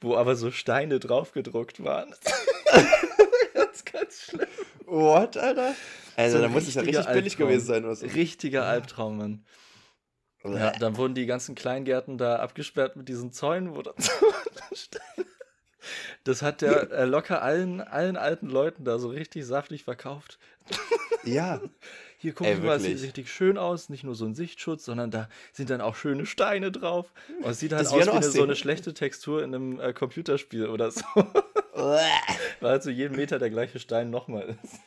wo 0.00 0.14
aber 0.14 0.36
so 0.36 0.52
Steine 0.52 1.00
draufgedruckt 1.00 1.82
waren. 1.82 2.14
ganz, 3.54 3.84
ganz 3.84 4.22
schlimm. 4.22 4.48
What, 4.86 5.36
Alter? 5.36 5.74
Also, 6.16 6.36
So 6.36 6.42
da 6.42 6.48
muss 6.48 6.66
es 6.66 6.74
ja 6.74 6.82
richtig 6.82 7.06
billig 7.06 7.36
gewesen 7.36 7.66
sein. 7.66 7.84
Was 7.84 8.02
Richtiger 8.02 8.64
Albtraum, 8.64 9.18
Mann. 9.18 9.44
Ja, 10.54 10.72
dann 10.72 10.96
wurden 10.96 11.14
die 11.14 11.26
ganzen 11.26 11.54
Kleingärten 11.54 12.18
da 12.18 12.36
abgesperrt 12.36 12.96
mit 12.96 13.08
diesen 13.08 13.32
Zäunen, 13.32 13.74
wo 13.74 13.82
Steine. 14.72 15.26
Das 16.24 16.42
hat 16.42 16.60
der 16.60 16.90
äh, 16.90 17.04
locker 17.04 17.40
allen, 17.40 17.80
allen 17.80 18.16
alten 18.16 18.48
Leuten 18.48 18.84
da 18.84 18.98
so 18.98 19.08
richtig 19.08 19.46
saftig 19.46 19.84
verkauft. 19.84 20.38
ja. 21.24 21.60
Hier, 22.20 22.34
gucken 22.34 22.56
Sie 22.56 22.66
mal, 22.66 22.76
es 22.76 22.82
sieht 22.82 23.00
richtig 23.00 23.30
schön 23.30 23.56
aus. 23.56 23.90
Nicht 23.90 24.02
nur 24.02 24.16
so 24.16 24.24
ein 24.24 24.34
Sichtschutz, 24.34 24.84
sondern 24.84 25.12
da 25.12 25.28
sind 25.52 25.70
dann 25.70 25.80
auch 25.80 25.94
schöne 25.94 26.26
Steine 26.26 26.72
drauf. 26.72 27.12
Und 27.42 27.48
es 27.48 27.60
sieht 27.60 27.72
halt 27.72 27.86
Das 27.86 27.92
aus 27.92 28.06
wie 28.06 28.10
eine 28.10 28.22
so 28.24 28.42
eine 28.42 28.56
schlechte 28.56 28.92
Textur 28.92 29.44
in 29.44 29.54
einem 29.54 29.80
äh, 29.80 29.92
Computerspiel 29.92 30.66
oder 30.66 30.90
so. 30.90 31.04
Weil 31.74 32.70
halt 32.70 32.82
so 32.82 32.90
jeden 32.90 33.14
Meter 33.14 33.38
der 33.38 33.50
gleiche 33.50 33.78
Stein 33.78 34.10
nochmal 34.10 34.58
ist. 34.62 34.80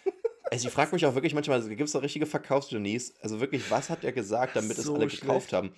Also 0.54 0.68
ich 0.68 0.74
frage 0.74 0.92
mich 0.94 1.06
auch 1.06 1.16
wirklich 1.16 1.34
manchmal, 1.34 1.62
gibt 1.64 1.82
es 1.82 1.94
da 1.94 2.00
richtige 2.00 2.26
Verkaufsgenies? 2.26 3.16
Also 3.22 3.40
wirklich, 3.40 3.72
was 3.72 3.90
hat 3.90 4.04
er 4.04 4.12
gesagt, 4.12 4.56
damit 4.56 4.78
es 4.78 4.84
So 4.84 4.96
alle 4.96 5.10
schlecht. 5.10 5.22
gekauft 5.22 5.54
haben? 5.54 5.72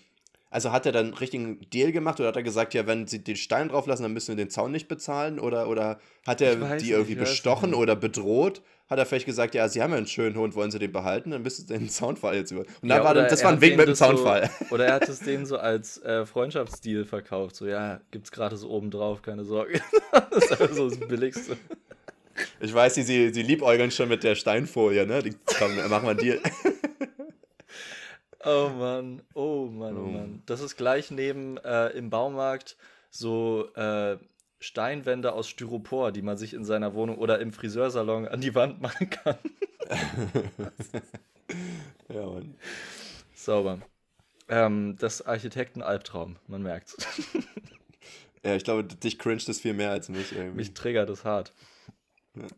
Also 0.50 0.72
hat 0.72 0.86
er 0.86 0.92
dann 0.92 1.06
einen 1.08 1.14
richtigen 1.16 1.60
Deal 1.72 1.92
gemacht 1.92 2.20
oder 2.20 2.30
hat 2.30 2.36
er 2.36 2.44
gesagt, 2.44 2.74
ja, 2.74 2.86
wenn 2.86 3.08
sie 3.08 3.24
den 3.24 3.36
Stein 3.36 3.70
drauf 3.70 3.88
lassen, 3.88 4.04
dann 4.04 4.14
müssen 4.14 4.30
wir 4.30 4.36
den 4.44 4.50
Zaun 4.52 4.72
nicht 4.72 4.88
bezahlen? 4.88 5.40
Oder, 5.40 5.68
oder 5.68 6.00
hat 6.28 6.42
er 6.42 6.56
die 6.56 6.64
nicht, 6.76 6.90
irgendwie 6.90 7.14
ich 7.14 7.20
weiß 7.20 7.30
bestochen 7.30 7.70
nicht. 7.72 7.80
oder 7.80 7.96
bedroht? 7.96 8.62
Hat 8.90 9.00
er 9.00 9.06
vielleicht 9.08 9.26
gesagt, 9.26 9.56
ja, 9.56 9.68
sie 9.70 9.82
haben 9.82 9.92
ja 9.92 9.98
einen 9.98 10.06
schönen 10.08 10.36
Hund, 10.38 10.54
wollen 10.56 10.70
sie 10.70 10.78
den 10.78 10.92
behalten? 10.92 11.32
Dann 11.32 11.42
müsst 11.42 11.70
ihr 11.70 11.78
den 11.78 11.90
Zaunfall 11.90 12.36
jetzt 12.36 12.52
über. 12.52 12.66
Und 12.82 12.90
da 12.90 12.98
Ja, 12.98 13.04
war 13.04 13.12
oder 13.12 13.22
dann, 13.22 13.30
das 13.32 13.44
war 13.44 13.52
ein 13.52 13.62
Wink 13.62 13.72
denen 13.72 13.78
mit 13.78 13.88
dem 13.88 13.92
das 13.92 14.00
so- 14.00 14.06
Zaunfall. 14.06 14.50
Oder 14.72 14.86
er 14.88 14.94
hat 14.96 15.08
es 15.10 15.20
denen 15.20 15.46
so 15.48 15.58
als 15.58 15.98
äh, 16.04 16.26
Freundschaftsdeal 16.26 17.06
verkauft. 17.06 17.56
So, 17.56 17.66
ja, 17.66 18.02
gibt's 18.12 18.32
gratis 18.32 18.64
oben 18.64 18.92
drauf, 18.92 19.22
keine 19.24 19.46
Sorge. 19.46 19.82
das 20.12 20.44
ist 20.46 20.52
einfach 20.52 20.74
so 20.76 20.90
das 20.90 21.00
Billigste. 21.00 21.58
Ich 22.60 22.74
weiß, 22.74 22.96
sie, 22.96 23.04
sie, 23.04 23.34
sie 23.34 23.44
liebäugeln 23.44 23.92
schon 23.92 24.10
mit 24.10 24.24
der 24.24 24.36
Steinfolie, 24.36 25.06
ne? 25.06 25.22
Die, 25.22 25.36
komm, 25.58 25.76
machen 25.90 26.08
wir 26.08 26.16
Deal. 26.16 26.42
Oh 28.46 28.70
Mann, 28.78 29.22
oh 29.36 29.68
Mann, 29.68 29.98
oh 29.98 30.02
Oh. 30.02 30.08
Mann. 30.08 30.44
Das 30.46 30.60
ist 30.60 30.76
gleich 30.76 31.12
neben 31.12 31.56
äh, 31.60 31.88
im 31.92 32.10
Baumarkt 32.10 32.76
so 33.10 33.70
äh, 33.76 34.18
Steinwände 34.60 35.32
aus 35.32 35.48
Styropor, 35.48 36.12
die 36.12 36.22
man 36.22 36.36
sich 36.38 36.54
in 36.54 36.66
seiner 36.66 36.94
Wohnung 36.94 37.18
oder 37.18 37.40
im 37.40 37.54
Friseursalon 37.54 38.28
an 38.28 38.42
die 38.42 38.54
Wand 38.54 38.82
machen 38.82 39.10
kann. 39.10 39.38
ja, 42.10 42.26
Mann. 42.26 42.56
Sauber. 43.34 43.80
Ähm, 44.50 44.98
das 45.00 45.22
Architekten-Albtraum, 45.22 46.36
man 46.48 46.64
merkt's. 46.64 46.98
Ja, 48.46 48.56
ich 48.58 48.66
glaube, 48.66 48.84
dich 48.84 49.20
cringet 49.20 49.48
das 49.48 49.62
viel 49.62 49.74
mehr 49.74 49.92
als 49.92 50.10
mich 50.10 50.34
irgendwie. 50.34 50.58
Mich 50.58 50.74
triggert 50.74 51.10
es 51.10 51.24
hart. 51.24 51.54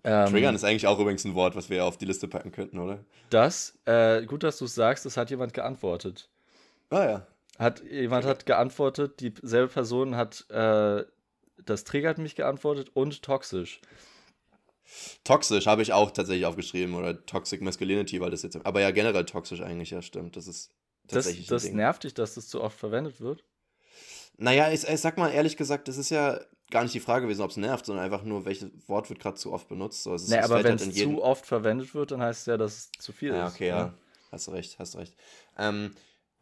Ähm, 0.04 0.30
Triggern 0.30 0.56
ist 0.56 0.64
eigentlich 0.64 0.88
auch 0.88 1.00
übrigens 1.00 1.26
ein 1.26 1.36
Wort, 1.36 1.56
was 1.56 1.70
wir 1.70 1.86
auf 1.86 1.98
die 1.98 2.06
Liste 2.06 2.28
packen 2.28 2.52
könnten, 2.52 2.80
oder? 2.80 3.00
Das, 3.30 3.78
äh, 3.86 4.26
gut, 4.26 4.44
dass 4.44 4.58
du 4.58 4.66
es 4.66 4.76
sagst, 4.76 5.06
das 5.06 5.18
hat 5.18 5.30
jemand 5.30 5.54
geantwortet. 5.54 6.30
Ah 6.90 7.04
ja. 7.06 7.28
Hat, 7.60 7.84
jemand 7.84 8.26
hat 8.26 8.46
geantwortet, 8.46 9.20
dieselbe 9.20 9.68
Person 9.72 10.16
hat, 10.16 10.46
äh, 10.50 11.04
das 11.66 11.84
triggert 11.84 12.18
mich 12.18 12.36
geantwortet 12.36 12.92
und 12.94 13.22
toxisch. 13.22 13.82
Toxisch 15.24 15.66
habe 15.66 15.82
ich 15.82 15.94
auch 15.94 16.12
tatsächlich 16.12 16.46
aufgeschrieben 16.46 16.96
oder 16.96 17.26
Toxic 17.26 17.62
Masculinity, 17.62 18.22
weil 18.22 18.30
das 18.32 18.44
jetzt. 18.44 18.64
Aber 18.66 18.82
ja, 18.82 18.92
generell 18.92 19.26
toxisch 19.26 19.62
eigentlich, 19.62 19.90
ja, 19.90 20.02
stimmt. 20.02 20.36
Das 20.38 20.48
ist 20.48 20.72
Das, 21.08 21.26
tatsächlich 21.26 21.48
das 21.48 21.64
Ding. 21.64 21.76
nervt 21.76 22.04
dich, 22.04 22.14
dass 22.14 22.36
das 22.36 22.48
zu 22.48 22.62
oft 22.62 22.78
verwendet 22.78 23.20
wird. 23.20 23.44
Naja, 24.38 24.72
ich, 24.72 24.88
ich 24.88 25.00
sag 25.02 25.18
mal 25.18 25.30
ehrlich 25.32 25.58
gesagt, 25.58 25.88
das 25.88 25.98
ist 25.98 26.10
ja 26.10 26.40
gar 26.72 26.84
nicht 26.84 26.94
die 26.96 27.00
Frage 27.00 27.26
gewesen, 27.26 27.42
ob 27.42 27.52
es 27.52 27.58
nervt, 27.58 27.86
sondern 27.86 28.06
einfach 28.06 28.24
nur, 28.24 28.46
welches 28.46 28.70
Wort 28.88 29.10
wird 29.10 29.20
gerade 29.20 29.38
zu 29.38 29.54
oft 29.54 29.68
benutzt. 29.68 30.04
So, 30.04 30.14
es 30.14 30.24
ist, 30.24 30.30
Nee, 30.30 30.38
es 30.38 30.46
aber 30.46 30.56
fällt 30.56 30.66
wenn 30.66 30.72
halt 30.80 30.82
es 30.82 30.96
zu 30.96 31.24
oft 31.24 31.46
verwendet 31.46 31.94
wird, 31.94 32.12
dann 32.12 32.22
heißt 32.22 32.42
es 32.42 32.46
ja, 32.48 32.58
dass 32.58 32.74
es 32.74 32.92
zu 33.00 33.14
viel 33.14 33.34
Ja, 33.34 33.48
ist. 33.48 33.56
okay, 33.56 33.68
ja. 33.68 33.94
Hast 34.32 34.48
du 34.48 34.52
recht, 34.52 34.78
hast 34.80 34.96
du 34.96 34.98
recht. 34.98 35.16
Ähm, 35.58 35.96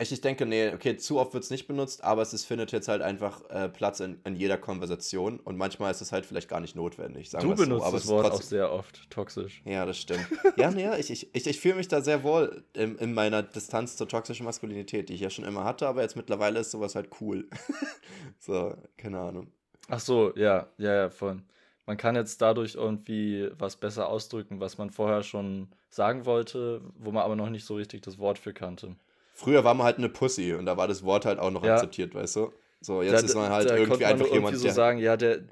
ich, 0.04 0.12
ich 0.12 0.22
denke, 0.22 0.46
nee, 0.46 0.72
okay, 0.74 0.98
zu 0.98 1.20
oft 1.20 1.34
wird 1.34 1.44
es 1.44 1.50
nicht 1.50 1.68
benutzt, 1.68 2.04
aber 2.04 2.22
es 2.22 2.34
ist, 2.34 2.46
findet 2.46 2.72
jetzt 2.72 2.88
halt 2.88 3.02
einfach 3.02 3.50
äh, 3.50 3.70
Platz 3.70 4.00
in, 4.00 4.20
in 4.24 4.36
jeder 4.36 4.58
Konversation 4.58 5.40
und 5.40 5.58
manchmal 5.58 5.92
ist 5.92 6.02
es 6.02 6.12
halt 6.12 6.26
vielleicht 6.26 6.48
gar 6.48 6.60
nicht 6.60 6.76
notwendig. 6.76 7.30
Sagen 7.30 7.50
Du 7.50 7.56
so, 7.56 7.64
benutzt 7.64 7.86
aber 7.86 7.98
das 7.98 8.08
Wort 8.08 8.32
auch 8.32 8.42
sehr 8.42 8.72
oft, 8.72 9.10
toxisch. 9.10 9.62
Ja, 9.66 9.86
das 9.86 9.98
stimmt. 9.98 10.28
Ja, 10.58 10.70
nee, 10.72 10.88
ich, 11.00 11.10
ich, 11.10 11.34
ich, 11.34 11.48
ich 11.48 11.60
fühle 11.60 11.76
mich 11.76 11.88
da 11.88 12.02
sehr 12.02 12.24
wohl 12.24 12.64
in, 12.74 12.98
in 12.98 13.14
meiner 13.14 13.42
Distanz 13.42 13.96
zur 13.96 14.08
toxischen 14.08 14.46
Maskulinität, 14.46 15.10
die 15.10 15.14
ich 15.14 15.22
ja 15.22 15.30
schon 15.30 15.46
immer 15.46 15.64
hatte, 15.64 15.88
aber 15.88 16.02
jetzt 16.02 16.16
mittlerweile 16.16 16.60
ist 16.60 16.72
sowas 16.72 16.96
halt 16.96 17.10
cool. 17.20 17.48
so, 18.40 18.76
keine 18.98 19.20
Ahnung. 19.20 19.48
Ach 19.90 20.00
so, 20.00 20.34
ja, 20.36 20.68
ja, 20.78 20.94
ja, 20.94 21.10
voll. 21.10 21.42
Man 21.86 21.98
kann 21.98 22.16
jetzt 22.16 22.42
dadurch 22.42 22.76
irgendwie 22.76 23.50
was 23.58 23.76
besser 23.76 24.08
ausdrücken, 24.08 24.62
was 24.62 24.78
man 24.78 24.90
vorher 24.90 25.24
schon 25.24 25.68
sagen 25.90 26.26
wollte, 26.26 26.82
wo 26.96 27.12
man 27.12 27.24
aber 27.24 27.36
noch 27.36 27.50
nicht 27.50 27.66
so 27.66 27.76
richtig 27.76 28.02
das 28.02 28.18
Wort 28.18 28.40
für 28.40 28.54
kannte. 28.54 28.96
Früher 29.36 29.64
war 29.64 29.74
man 29.74 29.86
halt 29.86 29.98
eine 29.98 30.10
Pussy 30.10 30.54
und 30.54 30.66
da 30.66 30.78
war 30.78 30.88
das 30.88 31.04
Wort 31.04 31.26
halt 31.26 31.40
auch 31.40 31.52
noch 31.52 31.64
Ja. 31.66 31.74
akzeptiert, 31.74 32.14
weißt 32.16 32.36
du? 32.38 32.54
So, 32.82 33.02
jetzt 33.02 33.14
Da- 33.22 33.26
ist 33.26 33.36
man 33.36 33.50
halt 33.50 33.70
irgendwie 33.70 34.04
man 34.04 34.12
einfach 34.12 34.26
nur 34.26 34.34
jemand, 34.36 34.58
so 34.58 34.64
der. 34.64 34.74
sagen, 34.74 35.00
ja, 35.00 35.18
der, 35.18 35.38
Ja. 35.38 35.44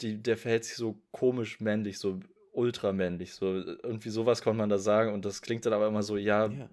Die, 0.00 0.16
der 0.22 0.36
verhält 0.36 0.64
sich 0.64 0.76
so 0.76 0.96
komisch 1.12 1.60
männlich, 1.60 1.98
so 1.98 2.20
ultramännlich, 2.52 3.34
so 3.34 3.46
irgendwie 3.54 4.10
sowas 4.10 4.42
konnte 4.42 4.58
man 4.58 4.68
da 4.68 4.78
sagen 4.78 5.12
und 5.12 5.24
das 5.24 5.42
klingt 5.42 5.66
dann 5.66 5.72
aber 5.72 5.86
immer 5.88 6.02
so, 6.02 6.16
ja, 6.16 6.46
Ja. 6.46 6.68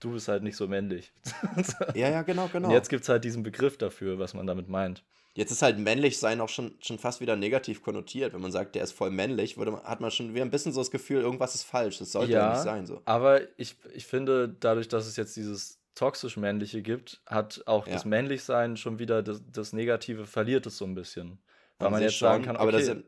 du 0.00 0.12
bist 0.12 0.28
halt 0.28 0.42
nicht 0.42 0.56
so 0.56 0.66
männlich. 0.68 1.12
Ja, 1.94 2.08
ja, 2.10 2.22
genau, 2.22 2.48
genau. 2.52 2.68
Und 2.68 2.74
jetzt 2.74 2.88
gibt 2.88 3.02
es 3.02 3.08
halt 3.08 3.24
diesen 3.24 3.42
Begriff 3.42 3.76
dafür, 3.78 4.18
was 4.18 4.32
man 4.34 4.46
damit 4.46 4.68
meint. 4.68 5.02
Jetzt 5.36 5.50
ist 5.50 5.60
halt 5.60 5.78
männlich 5.78 6.18
sein 6.18 6.40
auch 6.40 6.48
schon, 6.48 6.76
schon 6.80 6.98
fast 6.98 7.20
wieder 7.20 7.36
negativ 7.36 7.82
konnotiert. 7.82 8.32
Wenn 8.32 8.40
man 8.40 8.52
sagt, 8.52 8.74
der 8.74 8.82
ist 8.82 8.92
voll 8.92 9.10
männlich, 9.10 9.58
würde 9.58 9.82
hat 9.84 10.00
man 10.00 10.10
schon 10.10 10.32
wieder 10.32 10.42
ein 10.42 10.50
bisschen 10.50 10.72
so 10.72 10.80
das 10.80 10.90
Gefühl, 10.90 11.20
irgendwas 11.20 11.54
ist 11.54 11.64
falsch. 11.64 11.98
Das 11.98 12.10
sollte 12.10 12.32
ja 12.32 12.54
nicht 12.54 12.62
sein. 12.62 12.86
So. 12.86 13.02
Aber 13.04 13.42
ich, 13.58 13.76
ich 13.92 14.06
finde, 14.06 14.48
dadurch, 14.48 14.88
dass 14.88 15.06
es 15.06 15.16
jetzt 15.16 15.36
dieses 15.36 15.78
toxisch 15.94 16.38
Männliche 16.38 16.80
gibt, 16.80 17.20
hat 17.26 17.62
auch 17.66 17.86
Ja. 17.86 17.92
das 17.92 18.06
Männlichsein 18.06 18.78
schon 18.78 18.98
wieder 18.98 19.22
das, 19.22 19.42
das 19.52 19.74
Negative 19.74 20.24
verliert 20.24 20.64
es 20.64 20.78
so 20.78 20.86
ein 20.86 20.94
bisschen. 20.94 21.38
Weil 21.78 21.88
An 21.88 21.92
man 21.92 22.02
jetzt 22.02 22.18
sagen 22.18 22.42
schon, 22.42 22.46
kann, 22.46 22.56
aber 22.56 22.72
da 22.72 22.78
okay, 22.78 22.86
sind, 22.86 23.04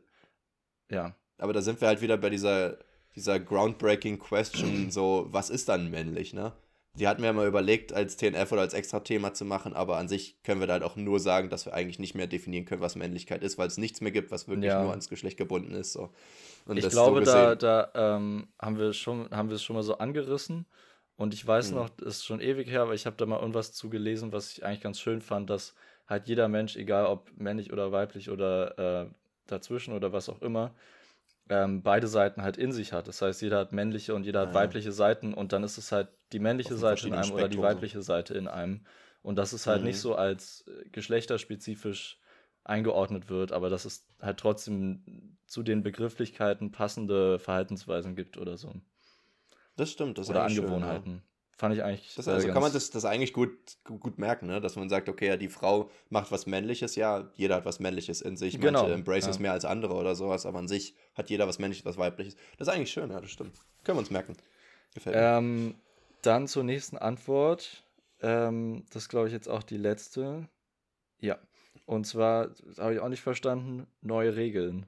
ja. 0.91 1.15
Aber 1.39 1.53
da 1.53 1.61
sind 1.63 1.81
wir 1.81 1.87
halt 1.87 2.01
wieder 2.01 2.17
bei 2.17 2.29
dieser, 2.29 2.77
dieser 3.15 3.39
groundbreaking 3.39 4.19
Question, 4.19 4.91
so, 4.91 5.25
was 5.31 5.49
ist 5.49 5.67
dann 5.67 5.89
männlich, 5.89 6.33
ne? 6.33 6.53
Die 6.99 7.07
hatten 7.07 7.21
wir 7.21 7.27
ja 7.27 7.33
mal 7.33 7.47
überlegt, 7.47 7.93
als 7.93 8.17
TNF 8.17 8.51
oder 8.51 8.61
als 8.61 8.73
extra 8.73 8.99
Thema 8.99 9.33
zu 9.33 9.45
machen, 9.45 9.73
aber 9.73 9.97
an 9.97 10.07
sich 10.09 10.35
können 10.43 10.59
wir 10.59 10.67
da 10.67 10.73
halt 10.73 10.83
auch 10.83 10.97
nur 10.97 11.19
sagen, 11.19 11.49
dass 11.49 11.65
wir 11.65 11.73
eigentlich 11.73 11.97
nicht 11.99 12.13
mehr 12.13 12.27
definieren 12.27 12.65
können, 12.65 12.81
was 12.81 12.95
Männlichkeit 12.95 13.41
ist, 13.41 13.57
weil 13.57 13.67
es 13.67 13.77
nichts 13.77 14.01
mehr 14.01 14.11
gibt, 14.11 14.31
was 14.31 14.47
wirklich 14.47 14.73
Ja. 14.73 14.81
nur 14.81 14.91
ans 14.91 15.07
Geschlecht 15.09 15.37
gebunden 15.37 15.73
ist. 15.73 15.93
So. 15.93 16.09
Und 16.65 16.77
Ich 16.77 16.89
glaube, 16.89 17.23
so 17.23 17.31
da, 17.31 17.55
da 17.55 17.91
ähm, 17.95 18.49
haben 18.61 18.77
wir 18.77 18.91
schon, 18.93 19.29
haben 19.31 19.49
wir 19.49 19.55
es 19.55 19.63
schon 19.63 19.75
mal 19.75 19.83
so 19.83 19.97
angerissen. 19.97 20.65
Und 21.15 21.33
ich 21.33 21.45
weiß 21.45 21.71
Mhm. 21.71 21.77
noch, 21.77 21.89
das 21.89 22.17
ist 22.17 22.25
schon 22.25 22.39
ewig 22.41 22.69
her, 22.69 22.81
aber 22.81 22.93
ich 22.93 23.05
habe 23.05 23.15
da 23.17 23.25
mal 23.25 23.39
irgendwas 23.39 23.73
zu 23.73 23.89
gelesen, 23.89 24.31
was 24.31 24.51
ich 24.51 24.65
eigentlich 24.65 24.81
ganz 24.81 24.99
schön 24.99 25.21
fand, 25.21 25.49
dass 25.49 25.75
halt 26.07 26.27
jeder 26.27 26.47
Mensch, 26.47 26.75
egal 26.75 27.05
ob 27.05 27.29
männlich 27.37 27.73
oder 27.73 27.91
weiblich 27.91 28.29
oder 28.29 29.05
äh, 29.07 29.09
dazwischen 29.47 29.93
oder 29.93 30.11
was 30.13 30.29
auch 30.29 30.41
immer, 30.41 30.73
ähm, 31.49 31.81
beide 31.83 32.07
Seiten 32.07 32.41
halt 32.41 32.57
in 32.57 32.71
sich 32.71 32.93
hat. 32.93 33.07
Das 33.07 33.21
heißt, 33.21 33.41
jeder 33.41 33.59
hat 33.59 33.71
männliche 33.73 34.13
und 34.15 34.23
jeder 34.23 34.41
hat 34.41 34.49
Ah. 34.49 34.53
weibliche 34.55 34.91
Seiten 34.91 35.33
und 35.33 35.51
dann 35.53 35.63
ist 35.63 35.77
es 35.77 35.91
halt 35.91 36.09
die 36.31 36.39
männliche 36.39 36.77
Seite 36.77 37.07
in 37.07 37.13
einem 37.13 37.31
oder 37.31 37.49
die 37.49 37.57
weibliche 37.61 38.01
Seite 38.01 38.35
in 38.35 38.47
einem. 38.47 38.85
Und 39.21 39.35
dass 39.35 39.51
es 39.53 39.67
halt 39.67 39.81
Mhm. 39.81 39.87
nicht 39.87 39.99
so 39.99 40.15
als 40.15 40.65
äh, 40.67 40.87
geschlechterspezifisch 40.89 42.19
eingeordnet 42.63 43.29
wird, 43.29 43.51
aber 43.51 43.69
dass 43.69 43.85
es 43.85 44.07
halt 44.21 44.37
trotzdem 44.39 45.37
zu 45.47 45.63
den 45.63 45.81
Begrifflichkeiten 45.83 46.71
passende 46.71 47.39
Verhaltensweisen 47.39 48.15
gibt 48.15 48.37
oder 48.37 48.57
so. 48.57 48.73
das 49.75 49.91
stimmt, 49.91 50.17
das 50.17 50.25
ist 50.25 50.29
oder 50.29 50.43
Angewohnheiten. 50.43 51.23
Fand 51.59 51.75
ich 51.75 51.83
eigentlich. 51.83 52.15
Das, 52.15 52.25
also 52.29 52.47
kann 52.47 52.61
man 52.61 52.71
das, 52.71 52.89
das 52.89 53.03
eigentlich 53.03 53.33
gut, 53.33 53.51
gut, 53.83 54.17
merken, 54.17 54.47
ne? 54.47 54.61
dass 54.61 54.77
man 54.77 54.87
sagt, 54.87 55.09
okay, 55.09 55.27
ja, 55.27 55.35
die 55.35 55.49
Frau 55.49 55.91
macht 56.07 56.31
was 56.31 56.45
Männliches, 56.45 56.95
ja, 56.95 57.29
jeder 57.35 57.55
hat 57.55 57.65
was 57.65 57.81
Männliches 57.81 58.21
in 58.21 58.37
sich, 58.37 58.61
Genau, 58.61 58.83
manche 58.83 58.93
embrace 58.93 59.27
es 59.27 59.35
ja. 59.35 59.41
mehr 59.41 59.51
als 59.51 59.65
andere 59.65 59.95
oder 59.95 60.15
sowas, 60.15 60.45
aber 60.45 60.57
an 60.59 60.69
sich 60.69 60.95
hat 61.15 61.29
jeder 61.29 61.49
was 61.49 61.59
Männliches, 61.59 61.83
was 61.83 61.97
Weibliches. 61.97 62.37
Das 62.57 62.69
ist 62.69 62.73
eigentlich 62.73 62.91
schön, 62.91 63.11
ja, 63.11 63.19
das 63.19 63.31
stimmt. 63.31 63.57
Können 63.83 63.97
wir 63.97 63.99
uns 63.99 64.09
merken. 64.09 64.37
Gefällt 64.93 65.17
mir. 65.17 65.21
Ähm, 65.21 65.75
dann 66.21 66.47
zur 66.47 66.63
nächsten 66.63 66.97
Antwort. 66.97 67.83
Ähm, 68.21 68.85
das 68.93 69.09
glaube 69.09 69.27
ich 69.27 69.33
jetzt 69.33 69.49
auch 69.49 69.63
die 69.63 69.75
letzte. 69.75 70.47
Ja. 71.19 71.39
Und 71.85 72.07
zwar 72.07 72.51
habe 72.77 72.93
ich 72.93 72.99
auch 73.01 73.09
nicht 73.09 73.21
verstanden, 73.21 73.85
neue 73.99 74.37
Regeln. 74.37 74.85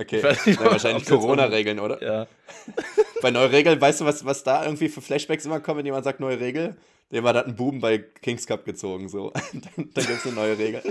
Okay, 0.00 0.20
ja, 0.22 0.64
wahrscheinlich 0.64 1.06
Corona-Regeln, 1.06 1.80
oder? 1.80 2.02
Ja. 2.02 2.26
Bei 3.22 3.30
neue 3.30 3.50
Regeln, 3.50 3.80
weißt 3.80 4.00
du, 4.00 4.04
was, 4.04 4.24
was 4.24 4.44
da 4.44 4.64
irgendwie 4.64 4.88
für 4.88 5.00
Flashbacks 5.00 5.44
immer 5.44 5.58
kommen, 5.60 5.78
wenn 5.78 5.86
jemand 5.86 6.04
sagt 6.04 6.20
neue 6.20 6.38
Regel? 6.38 6.76
Jemand 7.10 7.38
hat 7.38 7.46
einen 7.46 7.56
Buben 7.56 7.80
bei 7.80 7.98
Kings 7.98 8.46
Cup 8.46 8.64
gezogen, 8.66 9.08
so. 9.08 9.32
dann 9.52 9.88
dann 9.94 10.06
gibt 10.06 10.18
es 10.18 10.26
eine 10.26 10.34
neue 10.34 10.58
Regel. 10.58 10.82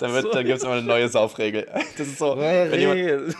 Dann, 0.00 0.12
wird- 0.14 0.34
dann 0.34 0.44
gibt 0.46 0.56
es 0.58 0.64
immer 0.64 0.72
eine 0.72 0.82
neue 0.82 1.08
Saufregel. 1.08 1.68
Das 1.98 2.06
ist 2.08 2.18
so, 2.18 2.34
Neue 2.34 2.72
Regeln. 2.72 3.34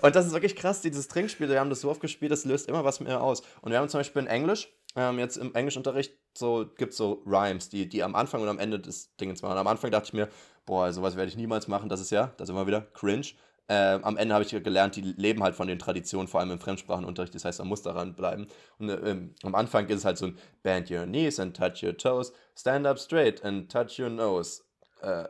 Und 0.00 0.14
das 0.14 0.26
ist 0.26 0.32
wirklich 0.32 0.56
krass, 0.56 0.80
dieses 0.80 1.08
Trinkspiel, 1.08 1.48
wir 1.48 1.60
haben 1.60 1.70
das 1.70 1.80
so 1.80 1.90
oft 1.90 2.00
gespielt, 2.00 2.32
das 2.32 2.44
löst 2.44 2.68
immer 2.68 2.84
was 2.84 3.00
mehr 3.00 3.22
aus. 3.22 3.42
Und 3.60 3.72
wir 3.72 3.78
haben 3.78 3.88
zum 3.88 4.00
Beispiel 4.00 4.22
in 4.22 4.28
Englisch, 4.28 4.68
ähm, 4.96 5.18
jetzt 5.18 5.36
im 5.36 5.54
Englischunterricht, 5.54 6.14
so 6.36 6.66
gibt 6.76 6.92
es 6.92 6.96
so 6.96 7.22
Rhymes, 7.26 7.68
die, 7.68 7.88
die 7.88 8.02
am 8.02 8.14
Anfang 8.14 8.42
und 8.42 8.48
am 8.48 8.58
Ende 8.58 8.78
des 8.78 9.14
Dingens 9.16 9.42
machen. 9.42 9.58
Am 9.58 9.66
Anfang 9.66 9.90
dachte 9.90 10.08
ich 10.08 10.12
mir, 10.12 10.28
boah, 10.66 10.92
sowas 10.92 11.16
werde 11.16 11.28
ich 11.28 11.36
niemals 11.36 11.68
machen, 11.68 11.88
das 11.88 12.00
ist 12.00 12.10
ja, 12.10 12.32
das 12.36 12.48
ist 12.48 12.52
immer 12.52 12.66
wieder 12.66 12.80
cringe. 12.80 13.26
Ähm, 13.66 14.04
am 14.04 14.18
Ende 14.18 14.34
habe 14.34 14.44
ich 14.44 14.50
gelernt, 14.50 14.94
die 14.96 15.00
leben 15.00 15.42
halt 15.42 15.54
von 15.54 15.66
den 15.66 15.78
Traditionen, 15.78 16.28
vor 16.28 16.40
allem 16.40 16.50
im 16.50 16.60
Fremdsprachenunterricht, 16.60 17.34
das 17.34 17.46
heißt, 17.46 17.60
man 17.60 17.68
muss 17.68 17.80
daran 17.80 18.14
bleiben. 18.14 18.46
Und 18.78 18.90
äh, 18.90 19.10
ähm, 19.10 19.34
am 19.42 19.54
Anfang 19.54 19.88
ist 19.88 19.98
es 19.98 20.04
halt 20.04 20.18
so 20.18 20.26
ein 20.26 20.38
Bend 20.62 20.90
your 20.90 21.06
knees 21.06 21.40
and 21.40 21.56
touch 21.56 21.82
your 21.82 21.96
toes, 21.96 22.32
stand 22.56 22.86
up 22.86 22.98
straight 22.98 23.42
and 23.42 23.72
touch 23.72 23.98
your 23.98 24.10
nose. 24.10 24.62
Äh, 25.00 25.24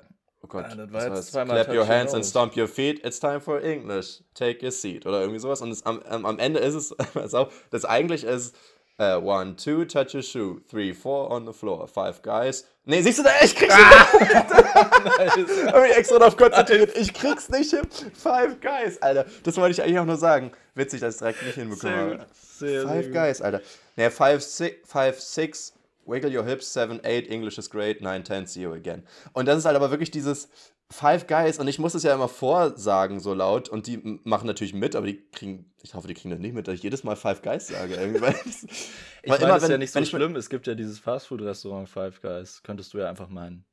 oh 0.45 0.47
Gott, 0.47 0.67
Ah, 0.71 0.75
das 0.75 0.93
war 0.93 1.11
das? 1.11 1.31
zweimal 1.31 1.57
Clap 1.57 1.69
your 1.69 1.83
your 1.83 1.89
hands 1.89 2.15
and 2.15 2.25
stomp 2.25 2.57
your 2.57 2.69
feet, 2.69 3.05
it's 3.05 3.19
time 3.19 3.41
for 3.41 3.61
English, 3.63 4.23
take 4.35 4.67
a 4.67 4.71
seat 4.71 5.07
oder 5.07 5.21
irgendwie 5.21 5.41
sowas. 5.41 5.61
Und 5.63 5.71
es, 5.71 5.85
am, 5.85 6.03
am, 6.05 6.39
Ende 6.39 6.61
ist 6.61 6.75
es, 6.75 6.95
pass 7.15 7.35
auf, 7.35 7.53
das 7.71 7.85
eigentlich 7.85 8.25
ist 8.25 8.55
äh, 8.99 9.17
one, 9.17 9.57
two, 9.57 9.85
touch 9.85 10.15
a 10.15 10.23
shoe, 10.23 10.61
three, 10.71 10.93
four 10.93 11.31
on 11.31 11.47
the 11.47 11.53
floor, 11.53 11.89
five 11.89 12.23
guys. 12.23 12.65
Nee, 12.87 13.01
siehst 13.03 13.19
du 13.19 13.23
da, 13.23 13.31
ich 13.43 13.57
krieg's 13.57 13.75
nicht. 13.75 13.85
Hab 15.73 15.83
mich 15.83 15.97
extra 15.97 16.19
darauf 16.19 16.37
konzentriert. 16.37 16.97
Ich 16.97 17.15
krieg's 17.15 17.49
nicht 17.49 17.71
hin. 17.71 17.87
Five 18.15 18.61
Guys, 18.61 19.01
Alter. 19.01 19.25
Das 19.43 19.57
wollte 19.57 19.73
ich 19.73 19.83
eigentlich 19.83 19.99
auch 19.99 20.05
nur 20.05 20.17
sagen. 20.17 20.53
Witzig, 20.75 21.01
dass 21.01 21.15
ich 21.15 21.19
direkt 21.21 21.43
nicht 21.45 21.55
hinbekommen 21.55 21.97
habe. 21.97 22.17
gut. 22.19 22.27
Sehr, 22.59 22.83
Five 22.83 23.07
gut. 23.07 23.15
Guys, 23.15 23.41
Alter. 23.41 23.63
Ne, 23.97 24.11
five, 24.11 24.43
six, 24.43 24.77
five, 24.87 25.19
six, 25.19 25.73
wiggle 26.07 26.37
your 26.37 26.45
hips, 26.45 26.73
seven, 26.73 27.01
eight, 27.05 27.31
English 27.31 27.59
is 27.59 27.71
great, 27.71 28.01
nine, 28.01 28.23
ten, 28.25 28.47
see 28.47 28.63
you 28.63 28.73
again. 28.73 29.03
Und 29.33 29.47
das 29.47 29.59
ist 29.59 29.65
halt 29.65 29.77
aber 29.77 29.91
wirklich 29.91 30.11
dieses 30.11 30.49
Five 30.91 31.27
Guys 31.27 31.59
und 31.59 31.67
ich 31.67 31.79
muss 31.79 31.95
es 31.95 32.03
ja 32.03 32.15
immer 32.15 32.29
vorsagen 32.29 33.19
so 33.19 33.33
laut 33.33 33.69
und 33.71 33.87
die 33.87 34.21
machen 34.25 34.47
natürlich 34.47 34.75
mit, 34.75 34.95
aber 34.95 35.07
die 35.07 35.23
kriegen, 35.31 35.73
ich 35.83 35.95
hoffe, 35.95 36.07
die 36.09 36.15
kriegen 36.15 36.31
das 36.31 36.39
nicht 36.41 36.55
mit, 36.55 36.69
dass 36.69 36.75
ich 36.75 36.83
jedes 36.83 37.05
Mal 37.05 37.17
Five 37.17 37.41
Guys 37.43 37.69
sage. 37.69 37.95
Irgendwie, 37.95 38.21
weil 38.21 38.35
Ich 38.45 39.31
weil 39.31 39.39
meine, 39.39 39.45
immer, 39.45 39.55
das 39.55 39.63
ist 39.63 39.69
ja 39.69 39.73
wenn- 39.75 39.81
nicht 39.81 39.93
so 39.93 39.99
wenn 39.99 40.07
schlimm. 40.07 40.37
Es 40.37 40.51
gibt 40.51 40.67
ja 40.67 40.75
dieses 40.75 40.99
Fastfood-Restaurant 40.99 41.89
Five 41.89 42.21
Guys. 42.21 42.63
Könntest 42.63 42.93
du 42.93 42.99
ja 42.99 43.09
einfach 43.09 43.29
meinen. 43.29 43.65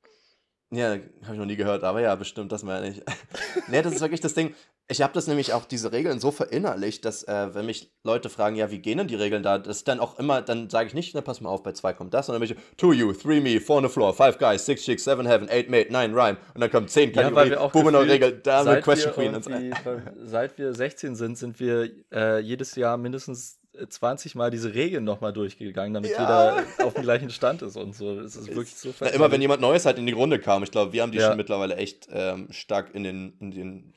Ja, 0.74 0.92
habe 0.92 1.02
ich 1.34 1.38
noch 1.38 1.46
nie 1.46 1.58
gehört, 1.58 1.84
aber 1.84 2.00
ja, 2.00 2.16
bestimmt, 2.16 2.54
das 2.54 2.64
meine 2.64 2.88
ich. 2.90 3.02
nee, 3.68 3.82
das 3.82 3.94
ist 3.94 4.00
wirklich 4.02 4.22
das 4.22 4.34
Ding. 4.34 4.56
Ich 4.92 5.02
habe 5.02 5.14
das 5.14 5.26
nämlich 5.26 5.54
auch, 5.54 5.64
diese 5.64 5.94
Regeln 5.94 6.20
so 6.20 6.32
verinnerlicht, 6.32 7.06
dass, 7.06 7.24
äh, 7.24 7.56
wenn 7.56 7.66
mich 7.66 7.94
Leute 8.04 8.30
fragen, 8.30 8.58
ja, 8.58 8.72
wie 8.72 8.80
gehen 8.80 8.98
denn 8.98 9.08
die 9.08 9.16
Regeln 9.16 9.42
da, 9.42 9.58
das 9.58 9.86
dann 9.86 10.02
auch 10.02 10.20
immer, 10.20 10.42
dann 10.42 10.70
sage 10.70 10.88
ich 10.90 10.94
nicht, 10.94 11.16
na, 11.16 11.22
pass 11.22 11.40
mal 11.40 11.48
auf, 11.50 11.64
bei 11.64 11.72
zwei 11.72 11.94
kommt 11.94 12.14
das, 12.14 12.26
sondern 12.26 12.42
bin 12.46 12.52
ich, 12.52 12.76
two 12.76 12.92
you, 12.92 13.14
three 13.14 13.40
me, 13.40 13.62
four 13.62 13.78
on 13.78 13.84
the 13.84 13.90
floor, 13.90 14.14
five 14.14 14.38
guys, 14.38 14.66
six 14.66 14.84
chicks, 14.84 15.06
seven 15.06 15.26
heaven, 15.26 15.48
eight 15.50 15.70
mate, 15.70 15.94
nine 15.94 16.14
rhyme. 16.14 16.36
Und 16.54 16.60
dann 16.60 16.70
kommen 16.70 16.90
zehn 16.90 17.14
Ja, 17.14 17.30
noch 17.30 17.72
gefühlt, 17.72 17.96
Regeln, 18.10 18.42
da 18.44 18.58
haben 18.58 18.66
wir 18.66 18.74
seit 18.74 18.84
Question 18.84 19.14
Queen 19.14 19.34
und 19.34 19.44
so. 19.46 19.52
Seit 20.26 20.58
wir 20.58 20.74
16 20.74 21.16
sind, 21.16 21.38
sind 21.38 21.62
wir 21.62 21.90
äh, 22.14 22.40
jedes 22.42 22.76
Jahr 22.76 22.98
mindestens 22.98 23.60
äh, 23.74 23.88
20 23.88 24.36
Mal 24.36 24.52
diese 24.52 24.74
Regeln 24.74 25.06
nochmal 25.06 25.32
durchgegangen, 25.32 25.94
damit 25.94 26.12
Ja. 26.12 26.20
jeder 26.20 26.66
auf 26.86 26.96
dem 26.96 27.04
gleichen 27.04 27.30
Stand 27.30 27.62
ist 27.62 27.78
und 27.78 27.96
so. 27.96 28.20
Es 28.20 28.36
ist 28.36 28.54
wirklich 28.54 28.76
so 28.76 28.94
Na, 29.00 29.08
immer 29.08 29.32
wenn 29.32 29.42
jemand 29.42 29.62
Neues 29.62 29.86
halt 29.86 29.98
in 30.00 30.06
die 30.06 30.12
Runde 30.12 30.38
kam, 30.38 30.64
ich 30.64 30.72
glaube, 30.72 30.92
wir 30.92 31.02
haben 31.02 31.14
die 31.14 31.20
Ja. 31.20 31.30
schon 31.30 31.38
mittlerweile 31.38 31.78
echt 31.78 32.10
ähm, 32.12 32.48
stark 32.52 32.94
in 32.94 33.04
den, 33.06 33.38
in 33.40 33.52
den 33.52 33.94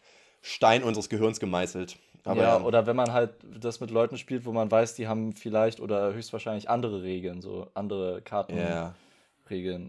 Stein 0.46 0.84
unseres 0.84 1.08
Gehirns 1.08 1.40
gemeißelt. 1.40 1.96
Aber 2.24 2.42
ja, 2.42 2.56
ähm, 2.58 2.66
oder 2.66 2.86
wenn 2.86 2.96
man 2.96 3.14
halt 3.14 3.30
das 3.42 3.80
mit 3.80 3.90
Leuten 3.90 4.18
spielt, 4.18 4.44
wo 4.44 4.52
man 4.52 4.70
weiß, 4.70 4.94
die 4.94 5.08
haben 5.08 5.32
vielleicht 5.32 5.80
oder 5.80 6.12
höchstwahrscheinlich 6.12 6.68
andere 6.68 7.02
Regeln, 7.02 7.40
so 7.40 7.70
andere 7.72 8.20
Kartenregeln. 8.20 8.68
ja. 8.68 8.94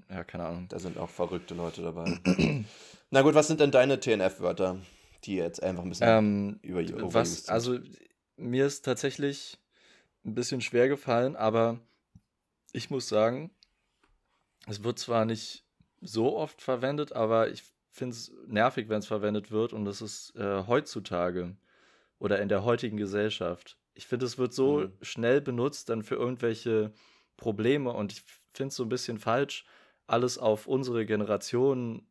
Ja, 0.09 0.23
keine 0.23 0.45
Ahnung. 0.45 0.65
Da 0.69 0.79
sind 0.79 0.97
auch 0.97 1.09
verrückte 1.09 1.55
Leute 1.55 1.81
dabei. 1.81 2.05
Na 3.09 3.21
gut, 3.21 3.35
was 3.35 3.47
sind 3.47 3.59
denn 3.59 3.71
deine 3.71 3.99
TNF-Wörter, 3.99 4.77
die 5.25 5.35
jetzt 5.35 5.61
einfach 5.61 5.83
ein 5.83 5.89
bisschen 5.89 6.07
Ähm, 6.07 6.59
über 6.61 7.13
was, 7.13 7.35
sind? 7.35 7.49
also 7.49 7.79
mir 8.37 8.65
ist 8.65 8.83
tatsächlich 8.85 9.57
ein 10.25 10.35
bisschen 10.35 10.61
schwer 10.61 10.87
gefallen, 10.87 11.35
aber 11.35 11.79
ich 12.71 12.89
muss 12.89 13.09
sagen, 13.09 13.51
es 14.67 14.83
wird 14.83 14.99
zwar 14.99 15.25
nicht 15.25 15.65
so 16.01 16.37
oft 16.37 16.61
verwendet, 16.61 17.13
aber 17.13 17.49
ich 17.49 17.63
finde 17.95 18.15
es 18.15 18.31
nervig, 18.47 18.89
wenn 18.89 18.99
es 18.99 19.07
verwendet 19.07 19.51
wird 19.51 19.73
und 19.73 19.85
das 19.85 20.01
ist 20.01 20.35
äh, 20.35 20.63
heutzutage 20.67 21.55
oder 22.19 22.41
in 22.41 22.49
der 22.49 22.63
heutigen 22.63 22.97
Gesellschaft. 22.97 23.77
Ich 23.93 24.07
finde, 24.07 24.25
es 24.25 24.37
wird 24.37 24.53
so 24.53 24.79
Mhm. 24.81 24.93
schnell 25.01 25.41
benutzt 25.41 25.89
dann 25.89 26.03
für 26.03 26.15
irgendwelche 26.15 26.91
Probleme 27.37 27.91
und 27.93 28.11
ich 28.11 28.23
finde 28.53 28.69
es 28.69 28.75
so 28.75 28.83
ein 28.83 28.89
bisschen 28.89 29.17
falsch, 29.17 29.65
alles 30.07 30.37
auf 30.37 30.67
unsere 30.67 31.05
Generation 31.05 32.07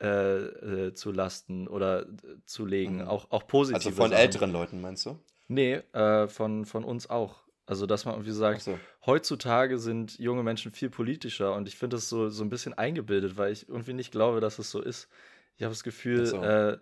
äh, 0.00 0.86
äh, 0.86 0.94
zu 0.94 1.12
lasten 1.12 1.68
oder 1.68 2.02
äh, 2.02 2.06
zu 2.44 2.66
legen, 2.66 2.96
Mhm. 2.96 3.08
auch, 3.08 3.30
auch 3.30 3.46
positive 3.46 3.74
also 3.74 3.90
von 3.90 4.10
Sachen. 4.10 4.22
älteren 4.22 4.52
Leuten, 4.52 4.80
meinst 4.80 5.06
du? 5.06 5.18
Nee, 5.48 5.74
äh, 5.92 6.28
von, 6.28 6.64
von 6.66 6.84
uns 6.84 7.08
auch. 7.10 7.41
Also, 7.72 7.86
dass 7.86 8.04
man 8.04 8.16
irgendwie 8.16 8.32
sagt, 8.32 8.58
Achso. 8.58 8.78
heutzutage 9.06 9.78
sind 9.78 10.18
junge 10.18 10.42
Menschen 10.42 10.70
viel 10.70 10.90
politischer 10.90 11.54
und 11.54 11.66
ich 11.66 11.76
finde 11.76 11.96
das 11.96 12.06
so, 12.06 12.28
so 12.28 12.44
ein 12.44 12.50
bisschen 12.50 12.74
eingebildet, 12.74 13.38
weil 13.38 13.50
ich 13.50 13.66
irgendwie 13.66 13.94
nicht 13.94 14.12
glaube, 14.12 14.40
dass 14.40 14.58
es 14.58 14.70
so 14.70 14.82
ist. 14.82 15.08
Ich 15.56 15.62
habe 15.62 15.72
das 15.72 15.82
Gefühl, 15.82 16.26
so. 16.26 16.42
äh, 16.42 16.76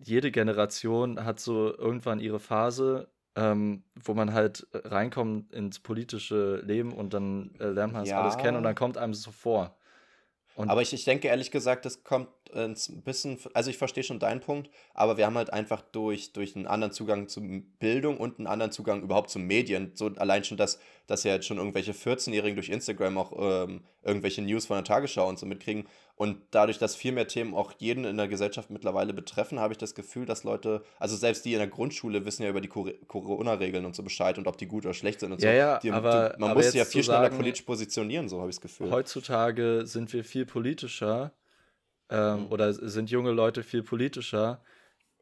jede 0.00 0.32
Generation 0.32 1.24
hat 1.24 1.38
so 1.38 1.72
irgendwann 1.78 2.18
ihre 2.18 2.40
Phase, 2.40 3.06
ähm, 3.36 3.84
wo 3.94 4.12
man 4.14 4.32
halt 4.32 4.66
reinkommt 4.72 5.52
ins 5.52 5.78
politische 5.78 6.56
Leben 6.64 6.92
und 6.92 7.14
dann 7.14 7.54
äh, 7.60 7.68
lernt 7.68 7.92
man 7.92 8.02
das 8.02 8.10
Ja. 8.10 8.20
alles 8.20 8.36
kennen 8.36 8.56
und 8.56 8.64
dann 8.64 8.74
kommt 8.74 8.98
einem 8.98 9.14
so 9.14 9.30
vor. 9.30 9.78
Und 10.56 10.68
Aber 10.68 10.82
ich, 10.82 10.92
ich 10.92 11.04
denke 11.04 11.28
ehrlich 11.28 11.52
gesagt, 11.52 11.84
das 11.84 12.02
kommt 12.02 12.28
ein 12.54 13.02
bisschen, 13.02 13.38
also 13.52 13.70
ich 13.70 13.78
verstehe 13.78 14.04
schon 14.04 14.18
deinen 14.18 14.40
Punkt, 14.40 14.70
aber 14.94 15.16
wir 15.16 15.26
haben 15.26 15.36
halt 15.36 15.52
einfach 15.52 15.82
durch, 15.82 16.32
durch 16.32 16.56
einen 16.56 16.66
anderen 16.66 16.92
Zugang 16.92 17.28
zu 17.28 17.40
Bildung 17.78 18.16
und 18.18 18.38
einen 18.38 18.46
anderen 18.46 18.72
Zugang 18.72 19.02
überhaupt 19.02 19.30
zu 19.30 19.38
Medien, 19.38 19.92
so 19.94 20.06
allein 20.16 20.44
schon, 20.44 20.56
dass, 20.56 20.78
dass 21.06 21.24
ja 21.24 21.34
jetzt 21.34 21.46
schon 21.46 21.58
irgendwelche 21.58 21.92
14-Jährigen 21.92 22.54
durch 22.56 22.68
Instagram 22.68 23.18
auch 23.18 23.32
ähm, 23.66 23.82
irgendwelche 24.02 24.42
News 24.42 24.66
von 24.66 24.76
der 24.76 24.84
Tagesschau 24.84 25.28
und 25.28 25.38
so 25.38 25.46
mitkriegen 25.46 25.86
und 26.16 26.38
dadurch, 26.52 26.78
dass 26.78 26.94
viel 26.94 27.10
mehr 27.10 27.26
Themen 27.26 27.54
auch 27.54 27.72
jeden 27.78 28.04
in 28.04 28.16
der 28.16 28.28
Gesellschaft 28.28 28.70
mittlerweile 28.70 29.12
betreffen, 29.12 29.58
habe 29.58 29.72
ich 29.72 29.78
das 29.78 29.94
Gefühl, 29.96 30.26
dass 30.26 30.44
Leute, 30.44 30.84
also 31.00 31.16
selbst 31.16 31.44
die 31.44 31.52
in 31.54 31.58
der 31.58 31.66
Grundschule 31.66 32.24
wissen 32.24 32.44
ja 32.44 32.50
über 32.50 32.60
die 32.60 32.68
Cor- 32.68 32.92
Corona-Regeln 33.08 33.84
und 33.84 33.96
so 33.96 34.02
Bescheid 34.04 34.38
und 34.38 34.46
ob 34.46 34.56
die 34.56 34.66
gut 34.66 34.84
oder 34.84 34.94
schlecht 34.94 35.20
sind 35.20 35.32
und 35.32 35.40
so. 35.40 35.46
Ja, 35.46 35.52
ja, 35.52 35.78
die, 35.80 35.90
aber- 35.90 36.30
du, 36.30 36.40
man 36.40 36.50
aber 36.50 36.60
muss 36.60 36.66
sich 36.70 36.76
ja 36.76 36.84
viel 36.84 37.02
schneller 37.02 37.22
sagen, 37.22 37.36
politisch 37.36 37.62
positionieren, 37.62 38.28
so 38.28 38.38
habe 38.40 38.50
ich 38.50 38.56
das 38.56 38.60
Gefühl. 38.62 38.90
heutzutage 38.92 39.82
sind 39.86 40.12
wir 40.12 40.22
viel 40.24 40.46
politischer 40.46 41.32
ähm, 42.10 42.46
Mhm. 42.46 42.50
oder 42.50 42.72
sind 42.74 43.10
junge 43.10 43.32
Leute 43.32 43.62
viel 43.62 43.82
politischer. 43.82 44.62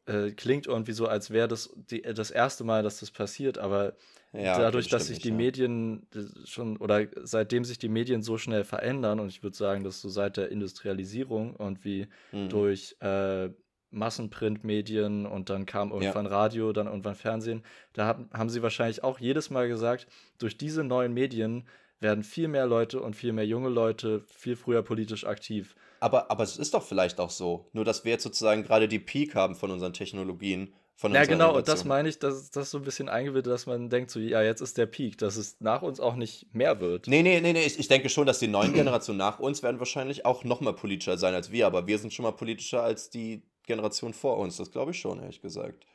Äh, 0.05 0.31
klingt 0.31 0.67
irgendwie 0.67 0.93
so, 0.93 1.07
als 1.07 1.31
wäre 1.31 1.47
das 1.47 1.71
die, 1.75 2.01
das 2.01 2.31
erste 2.31 2.63
Mal, 2.65 2.83
dass 2.83 2.99
das 3.01 3.11
passiert, 3.11 3.57
aber 3.57 3.95
Ja, 4.33 4.67
dadurch, 4.67 4.89
dass 4.89 5.07
sich 5.07 5.19
die 5.19 5.31
ja. 5.31 5.33
Medien 5.33 6.07
äh, 6.15 6.45
schon 6.47 6.77
oder 6.77 7.07
seitdem 7.23 7.63
sich 7.65 7.77
die 7.79 7.89
Medien 7.89 8.21
so 8.23 8.37
schnell 8.37 8.63
verändern, 8.65 9.19
und 9.21 9.29
ich 9.29 9.43
würde 9.43 9.55
sagen, 9.57 9.83
dass 9.85 10.01
so 10.01 10.09
seit 10.09 10.37
der 10.37 10.51
Industrialisierung 10.51 11.55
und 11.55 11.85
wie 11.85 12.07
Mhm. 12.33 12.49
durch 12.49 12.97
äh, 13.01 13.49
Massenprintmedien 13.91 15.25
und 15.25 15.49
dann 15.49 15.65
kam 15.65 15.91
irgendwann 15.91 16.25
Radio, 16.25 16.73
dann 16.73 16.87
irgendwann 16.87 17.15
Fernsehen, 17.15 17.63
da 17.93 18.05
haben, 18.05 18.29
haben 18.33 18.49
sie 18.49 18.61
wahrscheinlich 18.63 19.03
auch 19.03 19.19
jedes 19.19 19.49
Mal 19.49 19.67
gesagt, 19.67 20.07
durch 20.39 20.57
diese 20.57 20.83
neuen 20.83 21.13
Medien 21.13 21.67
werden 22.03 22.23
viel 22.23 22.47
mehr 22.47 22.67
Leute 22.67 23.01
und 23.01 23.15
viel 23.15 23.33
mehr 23.33 23.47
junge 23.47 23.69
Leute 23.69 24.23
viel 24.27 24.55
früher 24.55 24.83
politisch 24.83 25.25
aktiv. 25.25 25.75
Aber, 25.99 26.29
aber 26.29 26.43
es 26.43 26.57
ist 26.57 26.73
doch 26.73 26.83
vielleicht 26.83 27.19
auch 27.19 27.29
so. 27.29 27.69
Nur, 27.73 27.85
dass 27.85 28.05
wir 28.05 28.11
jetzt 28.11 28.23
sozusagen 28.23 28.63
gerade 28.63 28.87
die 28.87 28.99
Peak 28.99 29.33
haben 29.35 29.55
von 29.55 29.71
unseren 29.71 29.93
Technologien. 29.93 30.73
Von 30.95 31.13
Ja, 31.13 31.25
genau, 31.25 31.57
und 31.57 31.67
das 31.67 31.85
meine 31.85 32.07
ich, 32.07 32.19
dass 32.19 32.51
das 32.51 32.69
so 32.69 32.77
ein 32.77 32.83
bisschen 32.83 33.09
eingebildet, 33.09 33.51
dass 33.51 33.65
man 33.65 33.89
denkt, 33.89 34.11
so, 34.11 34.19
ja, 34.19 34.43
jetzt 34.43 34.61
ist 34.61 34.77
der 34.77 34.85
Peak, 34.85 35.17
dass 35.17 35.37
es 35.37 35.59
nach 35.59 35.81
uns 35.81 35.99
auch 35.99 36.15
nicht 36.15 36.53
mehr 36.53 36.79
wird. 36.79 37.07
Nee, 37.07 37.23
nee, 37.23 37.41
nee, 37.41 37.53
nee. 37.53 37.65
Ich, 37.65 37.79
ich 37.79 37.87
denke 37.87 38.09
schon, 38.09 38.27
dass 38.27 38.39
die 38.39 38.47
neuen 38.47 38.73
Generationen 38.73 39.17
nach 39.17 39.39
uns 39.39 39.63
werden 39.63 39.79
wahrscheinlich 39.79 40.25
auch 40.25 40.43
noch 40.43 40.61
mal 40.61 40.73
politischer 40.73 41.17
sein 41.17 41.33
als 41.33 41.51
wir. 41.51 41.65
Aber 41.65 41.87
wir 41.87 41.97
sind 41.97 42.13
schon 42.13 42.23
mal 42.23 42.31
politischer 42.31 42.83
als 42.83 43.09
die 43.09 43.41
Generation 43.65 44.13
vor 44.13 44.37
uns. 44.37 44.57
Das 44.57 44.71
glaube 44.71 44.91
ich 44.91 44.99
schon, 44.99 45.19
ehrlich 45.19 45.41
gesagt. 45.41 45.85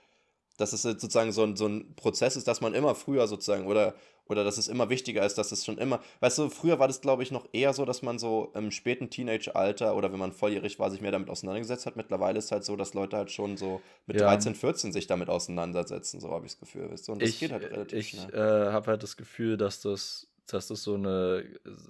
Dass 0.58 0.74
es 0.74 0.82
sozusagen 0.82 1.32
so 1.32 1.42
ein, 1.44 1.56
so 1.56 1.66
ein 1.66 1.94
Prozess 1.96 2.36
ist, 2.36 2.46
dass 2.46 2.60
man 2.60 2.74
immer 2.74 2.94
früher 2.94 3.26
sozusagen 3.26 3.66
oder, 3.66 3.94
oder 4.26 4.44
dass 4.44 4.58
es 4.58 4.68
immer 4.68 4.90
wichtiger 4.90 5.24
ist, 5.24 5.38
dass 5.38 5.52
es 5.52 5.64
schon 5.64 5.78
immer. 5.78 6.00
Weißt 6.20 6.36
du, 6.38 6.50
früher 6.50 6.78
war 6.78 6.86
das, 6.88 7.00
glaube 7.00 7.22
ich, 7.22 7.30
noch 7.30 7.46
eher 7.52 7.72
so, 7.72 7.86
dass 7.86 8.02
man 8.02 8.18
so 8.18 8.52
im 8.54 8.70
späten 8.70 9.08
Teenage-Alter 9.08 9.96
oder 9.96 10.12
wenn 10.12 10.18
man 10.18 10.32
volljährig 10.32 10.78
war, 10.78 10.90
sich 10.90 11.00
mehr 11.00 11.12
damit 11.12 11.30
auseinandergesetzt 11.30 11.86
hat. 11.86 11.96
Mittlerweile 11.96 12.38
ist 12.38 12.46
es 12.46 12.52
halt 12.52 12.64
so, 12.64 12.76
dass 12.76 12.92
Leute 12.92 13.16
halt 13.16 13.30
schon 13.30 13.56
so 13.56 13.80
mit 14.06 14.18
Ja. 14.18 14.26
13, 14.26 14.54
14 14.54 14.92
sich 14.92 15.06
damit 15.06 15.30
auseinandersetzen. 15.30 16.20
So 16.20 16.30
habe 16.30 16.44
ich 16.44 16.52
das 16.52 16.60
Gefühl. 16.60 16.90
Weißt 16.90 17.08
du? 17.08 17.12
Und 17.12 17.22
das 17.22 17.30
ich 17.30 17.38
geht 17.38 17.52
halt 17.52 17.64
relativ 17.70 17.98
ich 17.98 18.10
schnell. 18.10 18.34
äh, 18.34 18.72
habe 18.72 18.88
halt 18.90 19.02
das 19.02 19.16
Gefühl, 19.16 19.56
dass 19.56 19.80
das, 19.80 20.28
dass 20.46 20.68
das 20.68 20.82
so 20.82 20.94
eine, 20.94 21.44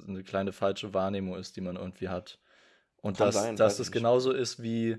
eine 0.07 0.23
kleine 0.25 0.53
falsche 0.53 0.95
Wahrnehmung 0.95 1.37
ist, 1.37 1.57
die 1.57 1.61
man 1.61 1.77
irgendwie 1.77 2.09
hat. 2.09 2.39
Und 3.01 3.17
Kann 3.17 3.27
dass, 3.29 3.35
sein, 3.35 3.57
dass 3.57 3.79
es 3.79 3.89
nicht. 3.89 3.93
genauso 3.93 4.33
ist, 4.33 4.63
wie, 4.63 4.99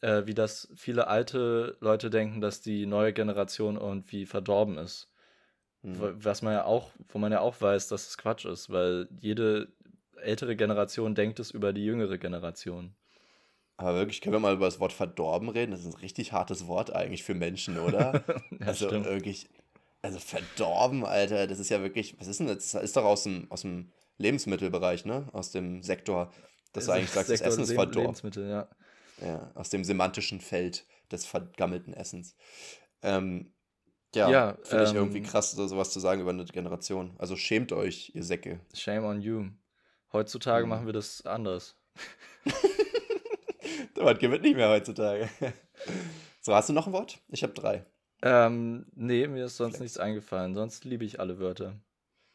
äh, 0.00 0.22
wie 0.26 0.34
das 0.34 0.68
viele 0.76 1.06
alte 1.08 1.76
Leute 1.80 2.10
denken, 2.10 2.40
dass 2.40 2.60
die 2.60 2.86
neue 2.86 3.12
Generation 3.12 3.76
irgendwie 3.76 4.26
verdorben 4.26 4.78
ist. 4.78 5.08
Hm. 5.82 6.00
Wa- 6.00 6.14
Was 6.16 6.42
man 6.42 6.54
ja 6.54 6.64
auch, 6.64 6.90
wo 7.08 7.18
man 7.18 7.32
ja 7.32 7.40
auch 7.40 7.60
weiß, 7.60 7.88
dass 7.88 8.08
es 8.08 8.18
Quatsch 8.18 8.44
ist, 8.46 8.70
weil 8.70 9.08
jede 9.20 9.68
ältere 10.16 10.56
Generation 10.56 11.14
denkt 11.14 11.38
es 11.40 11.50
über 11.50 11.72
die 11.72 11.84
jüngere 11.84 12.18
Generation. 12.18 12.94
Aber 13.76 13.94
wirklich, 13.98 14.20
können 14.20 14.34
wir 14.34 14.40
mal 14.40 14.54
über 14.54 14.66
das 14.66 14.78
Wort 14.80 14.92
verdorben 14.92 15.48
reden? 15.48 15.72
Das 15.72 15.80
ist 15.80 15.86
ein 15.86 16.00
richtig 16.00 16.32
hartes 16.32 16.66
Wort 16.68 16.92
eigentlich 16.94 17.24
für 17.24 17.34
Menschen, 17.34 17.78
oder? 17.78 18.12
Ja, 18.60 18.68
also 18.68 18.86
stimmt. 18.86 19.06
wirklich, 19.06 19.48
also 20.02 20.18
verdorben, 20.18 21.04
Alter, 21.04 21.46
das 21.46 21.58
ist 21.58 21.70
ja 21.70 21.82
wirklich, 21.82 22.18
was 22.20 22.28
ist 22.28 22.38
denn 22.40 22.46
das? 22.46 22.70
Das 22.72 22.82
ist 22.82 22.96
doch 22.96 23.04
aus 23.04 23.24
dem, 23.24 23.50
aus 23.50 23.62
dem 23.62 23.90
Lebensmittelbereich, 24.18 25.04
ne? 25.06 25.28
Aus 25.32 25.50
dem 25.50 25.82
Sektor, 25.82 26.32
dass 26.72 26.86
du 26.86 26.92
eigentlich 26.92 27.10
sagst, 27.10 27.32
das 27.32 27.40
Essen 27.40 27.64
ist 27.64 27.72
verdorben. 27.72 28.00
Lebensmittel, 28.02 28.48
ja. 28.48 28.68
Ja, 29.20 29.50
aus 29.54 29.70
dem 29.70 29.84
semantischen 29.84 30.40
Feld 30.40 30.86
des 31.10 31.24
vergammelten 31.26 31.94
Essens. 31.94 32.34
Ähm, 33.02 33.52
ja, 34.14 34.30
Ja, 34.30 34.58
finde 34.62 34.84
ich 34.84 34.90
ähm, 34.90 34.96
irgendwie 34.96 35.22
krass, 35.22 35.52
so 35.52 35.66
sowas 35.66 35.90
zu 35.92 36.00
sagen 36.00 36.20
über 36.20 36.30
eine 36.30 36.44
Generation. 36.44 37.14
Also 37.18 37.36
schämt 37.36 37.72
euch, 37.72 38.12
ihr 38.14 38.22
Säcke. 38.24 38.60
Shame 38.74 39.04
on 39.04 39.20
you. 39.20 39.46
Heutzutage 40.12 40.64
Mhm. 40.64 40.70
machen 40.70 40.86
wir 40.86 40.92
das 40.92 41.24
anders. 41.26 41.76
Das 43.94 44.18
gewinnt 44.18 44.42
nicht 44.42 44.56
mehr 44.56 44.68
heutzutage. 44.68 45.28
So, 46.40 46.54
hast 46.54 46.68
du 46.68 46.72
noch 46.72 46.86
ein 46.86 46.92
Wort? 46.92 47.20
Ich 47.28 47.42
habe 47.42 47.54
drei. 47.54 47.86
Ähm, 48.22 48.86
nee, 48.94 49.26
mir 49.28 49.46
ist 49.46 49.56
sonst 49.56 49.76
Flex. 49.76 49.80
nichts 49.82 49.98
eingefallen. 49.98 50.54
Sonst 50.54 50.84
liebe 50.84 51.04
ich 51.04 51.20
alle 51.20 51.38
Wörter. 51.38 51.80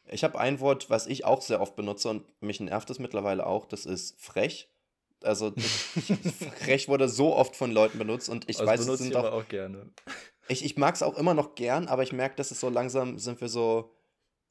Ich 0.08 0.24
habe 0.24 0.38
ein 0.40 0.58
Wort, 0.60 0.90
was 0.90 1.06
ich 1.06 1.24
auch 1.24 1.42
sehr 1.42 1.60
oft 1.60 1.76
benutze 1.76 2.08
und 2.08 2.26
mich 2.42 2.58
nervt 2.60 2.90
es 2.90 2.98
mittlerweile 2.98 3.46
auch, 3.46 3.66
das 3.66 3.86
ist 3.86 4.20
frech. 4.20 4.68
Also 5.24 5.52
frech 6.60 6.88
wurde 6.88 7.08
so 7.08 7.34
oft 7.34 7.56
von 7.56 7.70
Leuten 7.72 7.98
benutzt 7.98 8.28
und 8.28 8.48
ich 8.48 8.56
Das 8.56 8.66
weiß, 8.66 8.86
es 8.86 8.98
sind 8.98 9.10
ich 9.10 9.16
auch, 9.16 9.24
auch 9.32 9.48
gerne. 9.48 9.90
ich, 10.48 10.64
ich 10.64 10.76
mag 10.76 10.94
es 10.94 11.02
auch 11.02 11.16
immer 11.16 11.34
noch 11.34 11.54
gern, 11.54 11.88
aber 11.88 12.02
ich 12.02 12.12
merke, 12.12 12.36
dass 12.36 12.50
es 12.50 12.60
so 12.60 12.68
langsam 12.68 13.18
sind 13.18 13.40
wir 13.40 13.48
so 13.48 13.94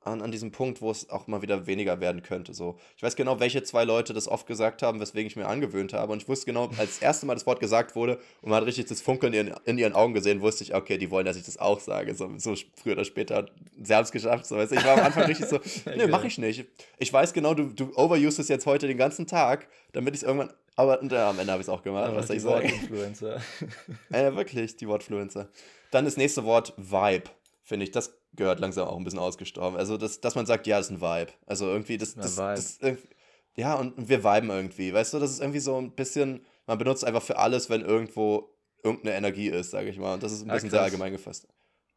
an, 0.01 0.21
an 0.21 0.31
diesem 0.31 0.51
Punkt, 0.51 0.81
wo 0.81 0.91
es 0.91 1.09
auch 1.09 1.27
mal 1.27 1.41
wieder 1.41 1.67
weniger 1.67 1.99
werden 1.99 2.21
könnte. 2.21 2.53
So. 2.53 2.79
Ich 2.95 3.03
weiß 3.03 3.15
genau, 3.15 3.39
welche 3.39 3.63
zwei 3.63 3.83
Leute 3.83 4.13
das 4.13 4.27
oft 4.27 4.47
gesagt 4.47 4.81
haben, 4.81 4.99
weswegen 4.99 5.27
ich 5.27 5.35
mir 5.35 5.47
angewöhnt 5.47 5.93
habe. 5.93 6.13
Und 6.13 6.21
ich 6.21 6.29
wusste 6.29 6.45
genau, 6.45 6.67
als 6.77 6.95
das 6.95 7.01
erste 7.01 7.25
Mal 7.25 7.33
das 7.33 7.45
Wort 7.45 7.59
gesagt 7.59 7.95
wurde 7.95 8.17
und 8.41 8.49
man 8.49 8.61
hat 8.61 8.67
richtig 8.67 8.85
das 8.85 9.01
Funkeln 9.01 9.33
in 9.33 9.47
ihren, 9.47 9.59
in 9.65 9.77
ihren 9.77 9.93
Augen 9.93 10.13
gesehen, 10.13 10.41
wusste 10.41 10.63
ich, 10.63 10.73
okay, 10.73 10.97
die 10.97 11.11
wollen, 11.11 11.25
dass 11.25 11.35
ich 11.35 11.43
das 11.43 11.57
auch 11.57 11.79
sage. 11.79 12.15
So, 12.15 12.31
so 12.37 12.55
früher 12.81 12.93
oder 12.93 13.05
später. 13.05 13.47
Sie 13.81 13.93
haben 13.93 14.03
es 14.03 14.11
geschafft. 14.11 14.45
So, 14.45 14.55
weißt 14.55 14.71
du? 14.71 14.75
Ich 14.75 14.85
war 14.85 14.97
am 14.97 15.05
Anfang 15.05 15.23
richtig 15.23 15.47
so, 15.47 15.59
nee, 15.85 15.97
Geil. 15.97 16.07
mach 16.07 16.23
ich 16.23 16.37
nicht. 16.37 16.65
Ich 16.97 17.11
weiß 17.11 17.33
genau, 17.33 17.53
du, 17.53 17.65
du 17.65 17.91
overuse 17.95 18.41
es 18.41 18.47
jetzt 18.47 18.65
heute 18.65 18.87
den 18.87 18.97
ganzen 18.97 19.27
Tag, 19.27 19.67
damit 19.91 20.15
ich 20.15 20.21
es 20.21 20.27
irgendwann. 20.27 20.53
Aber 20.75 21.01
und, 21.01 21.11
ja, 21.11 21.29
am 21.29 21.37
Ende 21.37 21.51
habe 21.51 21.61
ich 21.61 21.67
es 21.67 21.69
auch 21.69 21.83
gemacht. 21.83 22.05
Aber 22.05 22.17
was 22.17 22.27
soll 22.27 22.37
die 22.37 22.37
ich 22.37 22.43
sagen? 22.43 22.71
Wortinfluencer. 22.71 23.41
Ja, 24.11 24.35
wirklich, 24.35 24.77
die 24.77 24.87
Wortfluencer. 24.87 25.49
Dann 25.91 26.05
das 26.05 26.15
nächste 26.15 26.45
Wort 26.45 26.73
Vibe, 26.77 27.29
finde 27.69 27.85
ich. 27.85 27.91
Das 27.91 28.19
gehört 28.33 28.59
langsam 28.59 28.87
auch 28.89 28.97
ein 28.97 29.03
bisschen 29.05 29.19
ausgestorben. 29.19 29.77
Also, 29.77 29.95
das, 29.97 30.19
dass 30.19 30.35
man 30.35 30.45
sagt, 30.45 30.67
ja, 30.67 30.77
das 30.77 30.87
ist 30.87 30.91
ein 30.91 31.01
Vibe. 31.01 31.31
Also 31.45 31.67
irgendwie, 31.67 31.97
das. 31.97 32.15
Ja, 32.15 32.21
das, 32.23 32.37
Vibe. 32.37 32.53
das 32.55 32.77
irgendwie- 32.81 33.07
ja, 33.55 33.75
und 33.75 34.09
wir 34.09 34.23
viben 34.23 34.49
irgendwie. 34.49 34.93
Weißt 34.93 35.13
du, 35.13 35.19
das 35.19 35.31
ist 35.31 35.39
irgendwie 35.39 35.59
so 35.59 35.77
ein 35.77 35.91
bisschen. 35.91 36.45
Man 36.67 36.77
benutzt 36.77 37.03
einfach 37.05 37.21
für 37.23 37.37
alles, 37.37 37.69
wenn 37.69 37.81
irgendwo 37.81 38.53
irgendeine 38.83 39.15
Energie 39.15 39.47
ist, 39.49 39.71
sage 39.71 39.89
ich 39.89 39.97
mal. 39.97 40.13
Und 40.13 40.23
das 40.23 40.31
ist 40.31 40.43
ein 40.43 40.47
Ja, 40.47 40.53
bisschen 40.55 40.69
sehr 40.69 40.79
krass. 40.79 40.85
allgemein 40.91 41.11
gefasst. 41.11 41.47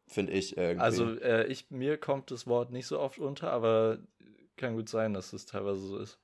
Finde 0.07 0.33
ich 0.33 0.57
irgendwie. 0.57 0.81
Also, 0.81 1.15
äh, 1.19 1.45
ich, 1.47 1.69
mir 1.71 1.97
kommt 1.97 2.31
das 2.31 2.47
Wort 2.47 2.71
nicht 2.71 2.87
so 2.87 2.99
oft 2.99 3.19
unter, 3.19 3.51
aber 3.51 3.99
kann 4.57 4.75
gut 4.75 4.89
sein, 4.89 5.13
dass 5.13 5.31
es 5.33 5.45
teilweise 5.45 5.79
so 5.81 5.97
ist. 5.97 6.19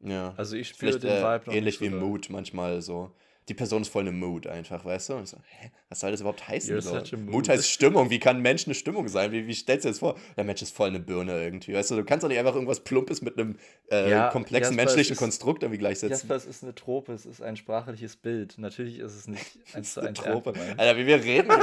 ja. 0.00 0.34
Also, 0.36 0.56
ich 0.56 0.68
spüre 0.68 0.98
den 0.98 1.10
äh, 1.10 1.22
Vibe 1.22 1.46
noch 1.46 1.54
ähnlich 1.54 1.80
nicht 1.80 1.92
wie. 1.92 1.94
Mood 1.94 2.30
manchmal 2.30 2.80
so. 2.82 3.10
Die 3.48 3.54
Person 3.54 3.82
ist 3.82 3.88
voll 3.88 4.08
in 4.08 4.18
Mood 4.18 4.46
einfach, 4.46 4.84
weißt 4.86 5.10
du? 5.10 5.14
Und 5.16 5.24
ich 5.24 5.30
so, 5.30 5.36
hä, 5.36 5.70
was 5.90 6.00
soll 6.00 6.10
das 6.12 6.20
überhaupt 6.20 6.48
heißen? 6.48 6.80
So? 6.80 6.96
a 6.96 7.02
Mood. 7.18 7.46
heißt 7.48 7.68
Stimmung. 7.70 8.08
Wie 8.08 8.18
kann 8.18 8.36
ein 8.36 8.42
Mensch 8.42 8.64
eine 8.66 8.74
Stimmung 8.74 9.06
sein? 9.08 9.32
Wie, 9.32 9.46
wie 9.46 9.54
stellst 9.54 9.84
du 9.84 9.88
dir 9.88 9.92
das 9.92 9.98
vor? 9.98 10.16
Der 10.36 10.44
Mensch 10.44 10.62
ist 10.62 10.74
voll 10.74 10.88
eine 10.88 10.98
Birne 10.98 11.42
irgendwie. 11.42 11.74
Weißt 11.74 11.90
du, 11.90 11.96
du 11.96 12.04
kannst 12.04 12.24
doch 12.24 12.28
nicht 12.30 12.38
einfach 12.38 12.54
irgendwas 12.54 12.80
Plumpes 12.80 13.20
mit 13.20 13.38
einem 13.38 13.56
äh, 13.90 14.10
Ja, 14.10 14.30
komplexen 14.30 14.72
Jasper, 14.74 14.86
menschlichen 14.86 15.12
ist- 15.12 15.18
Konstrukt 15.18 15.62
irgendwie 15.62 15.78
gleichsetzen. 15.78 16.10
Jasper, 16.12 16.36
es 16.36 16.46
ist 16.46 16.62
eine 16.62 16.74
Trope, 16.74 17.12
es 17.12 17.26
ist 17.26 17.42
ein 17.42 17.56
sprachliches 17.56 18.16
Bild. 18.16 18.54
Natürlich 18.56 18.98
ist 18.98 19.14
es 19.14 19.28
nicht 19.28 19.58
eins 19.74 19.92
zu 19.92 20.00
Eine 20.00 20.08
eins 20.10 20.20
Trope. 20.20 20.52
gemeint. 20.54 20.80
Alter, 20.80 20.98
wie 20.98 21.06
wir 21.06 21.22
reden. 21.22 21.52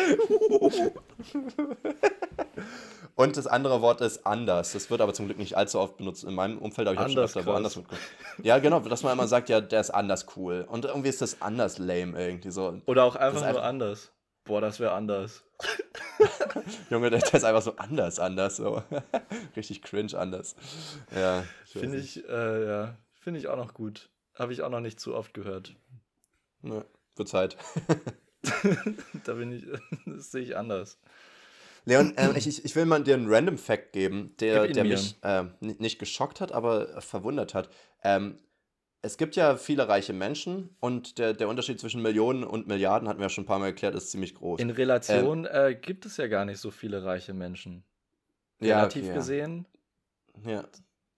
Und 3.20 3.36
das 3.36 3.46
andere 3.46 3.82
Wort 3.82 4.00
ist 4.00 4.26
anders. 4.26 4.72
Das 4.72 4.88
wird 4.88 5.02
aber 5.02 5.12
zum 5.12 5.26
Glück 5.26 5.36
nicht 5.36 5.54
allzu 5.54 5.78
oft 5.78 5.98
benutzt. 5.98 6.24
In 6.24 6.34
meinem 6.34 6.56
Umfeld 6.56 6.88
habe 6.88 6.94
ich 6.94 7.00
auch 7.00 7.04
schon 7.04 7.18
Anders 7.18 7.36
öfter 7.36 7.50
woanders 7.50 7.76
mitbekommen. 7.76 8.00
Ja, 8.42 8.58
genau, 8.60 8.80
dass 8.80 9.02
man 9.02 9.12
immer 9.12 9.28
sagt, 9.28 9.50
ja, 9.50 9.60
der 9.60 9.80
ist 9.80 9.90
anders 9.90 10.26
cool. 10.36 10.66
Und 10.66 10.86
irgendwie 10.86 11.10
ist 11.10 11.20
das 11.20 11.42
anders 11.42 11.76
lame 11.76 12.18
irgendwie 12.18 12.50
so. 12.50 12.80
Oder 12.86 13.04
auch 13.04 13.16
einfach 13.16 13.40
nur 13.40 13.48
einfach- 13.48 13.62
anders. 13.62 14.12
Boah, 14.44 14.62
das 14.62 14.80
wäre 14.80 14.92
anders. 14.92 15.44
Junge, 16.90 17.10
der, 17.10 17.20
der 17.20 17.34
ist 17.34 17.44
einfach 17.44 17.60
so 17.60 17.76
anders, 17.76 18.18
anders. 18.18 18.56
So. 18.56 18.82
Richtig 19.56 19.82
cringe 19.82 20.18
anders. 20.18 20.56
Ja. 21.14 21.44
Finde 21.66 21.98
ich, 21.98 22.26
äh, 22.26 22.66
ja, 22.66 22.96
finde 23.12 23.38
ich 23.38 23.48
auch 23.48 23.56
noch 23.58 23.74
gut. 23.74 24.08
Habe 24.34 24.54
ich 24.54 24.62
auch 24.62 24.70
noch 24.70 24.80
nicht 24.80 24.98
zu 24.98 25.14
oft 25.14 25.34
gehört. 25.34 25.76
Ja, 26.62 26.86
wird 27.16 27.28
Zeit. 27.28 27.58
da 29.24 29.34
bin 29.34 29.52
ich, 29.52 29.66
das 30.06 30.30
sehe 30.30 30.40
ich 30.40 30.56
anders. 30.56 30.98
Leon, 31.84 32.12
ähm, 32.16 32.32
ich, 32.36 32.64
ich 32.64 32.76
will 32.76 32.86
mal 32.86 33.02
dir 33.02 33.14
einen 33.14 33.32
Random 33.32 33.58
Fact 33.58 33.92
geben, 33.92 34.34
der, 34.40 34.68
der 34.68 34.84
mir. 34.84 34.94
mich 34.94 35.16
ähm, 35.22 35.54
ni- 35.60 35.76
nicht 35.78 35.98
geschockt 35.98 36.40
hat, 36.40 36.52
aber 36.52 37.00
verwundert 37.00 37.54
hat. 37.54 37.68
Ähm, 38.02 38.36
es 39.02 39.16
gibt 39.16 39.34
ja 39.34 39.56
viele 39.56 39.88
reiche 39.88 40.12
Menschen 40.12 40.76
und 40.78 41.18
der, 41.18 41.32
der 41.32 41.48
Unterschied 41.48 41.80
zwischen 41.80 42.02
Millionen 42.02 42.44
und 42.44 42.66
Milliarden, 42.66 43.08
hatten 43.08 43.18
wir 43.18 43.24
ja 43.26 43.30
schon 43.30 43.44
ein 43.44 43.46
paar 43.46 43.58
Mal 43.58 43.66
erklärt, 43.66 43.94
ist 43.94 44.10
ziemlich 44.10 44.34
groß. 44.34 44.60
In 44.60 44.68
Relation 44.70 45.46
äh, 45.46 45.74
gibt 45.80 46.04
es 46.04 46.18
ja 46.18 46.26
gar 46.26 46.44
nicht 46.44 46.58
so 46.58 46.70
viele 46.70 47.02
reiche 47.02 47.32
Menschen. 47.32 47.82
Ja, 48.60 48.76
Relativ 48.76 49.04
okay, 49.04 49.08
ja. 49.08 49.14
gesehen, 49.14 49.66
Ja. 50.44 50.64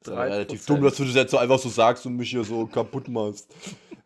relativ 0.06 0.64
dumm, 0.66 0.82
dass 0.82 0.96
du 0.96 1.04
das 1.04 1.14
jetzt 1.14 1.32
so 1.32 1.38
einfach 1.38 1.58
so 1.58 1.68
sagst 1.68 2.06
und 2.06 2.16
mich 2.16 2.30
hier 2.30 2.44
so 2.44 2.66
kaputt 2.66 3.08
machst. 3.08 3.52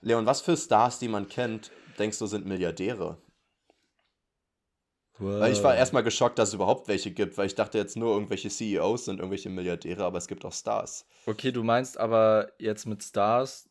Leon, 0.01 0.25
was 0.25 0.41
für 0.41 0.57
Stars, 0.57 0.99
die 0.99 1.09
man 1.09 1.29
kennt, 1.29 1.71
denkst 1.99 2.19
du, 2.19 2.27
sind 2.27 2.47
Milliardäre? 2.47 3.19
Wow. 5.19 5.41
Weil 5.41 5.53
ich 5.53 5.63
war 5.63 5.75
erstmal 5.75 6.03
geschockt, 6.03 6.39
dass 6.39 6.51
es 6.51 6.55
überhaupt 6.55 6.89
welche 6.89 7.11
gibt, 7.11 7.39
weil 7.39 7.47
ich 7.47 7.55
dachte 7.55 7.79
jetzt 7.79 7.97
nur 7.97 8.13
irgendwelche 8.13 8.51
CEOs 8.51 9.07
sind 9.07 9.19
irgendwelche 9.19 9.49
Milliardäre, 9.49 10.05
aber 10.05 10.19
es 10.19 10.29
gibt 10.29 10.45
auch 10.45 10.53
Stars. 10.53 11.07
Okay, 11.25 11.53
du 11.53 11.63
meinst 11.63 11.99
aber 11.99 12.53
jetzt 12.59 12.87
mit 12.87 13.03
Stars, 13.03 13.69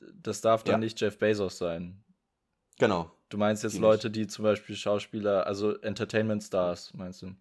das 0.00 0.40
darf 0.40 0.64
dann 0.64 0.74
ja. 0.74 0.78
nicht 0.78 1.00
Jeff 1.00 1.18
Bezos 1.18 1.58
sein. 1.58 2.02
Genau. 2.78 3.10
Du 3.28 3.36
meinst 3.36 3.62
jetzt 3.62 3.74
die 3.74 3.80
Leute, 3.80 4.08
nicht. 4.08 4.16
die 4.16 4.26
zum 4.26 4.44
Beispiel 4.44 4.74
Schauspieler, 4.74 5.46
also 5.46 5.76
Entertainment 5.80 6.42
Stars, 6.42 6.94
meinst 6.94 7.22
du? 7.22 7.34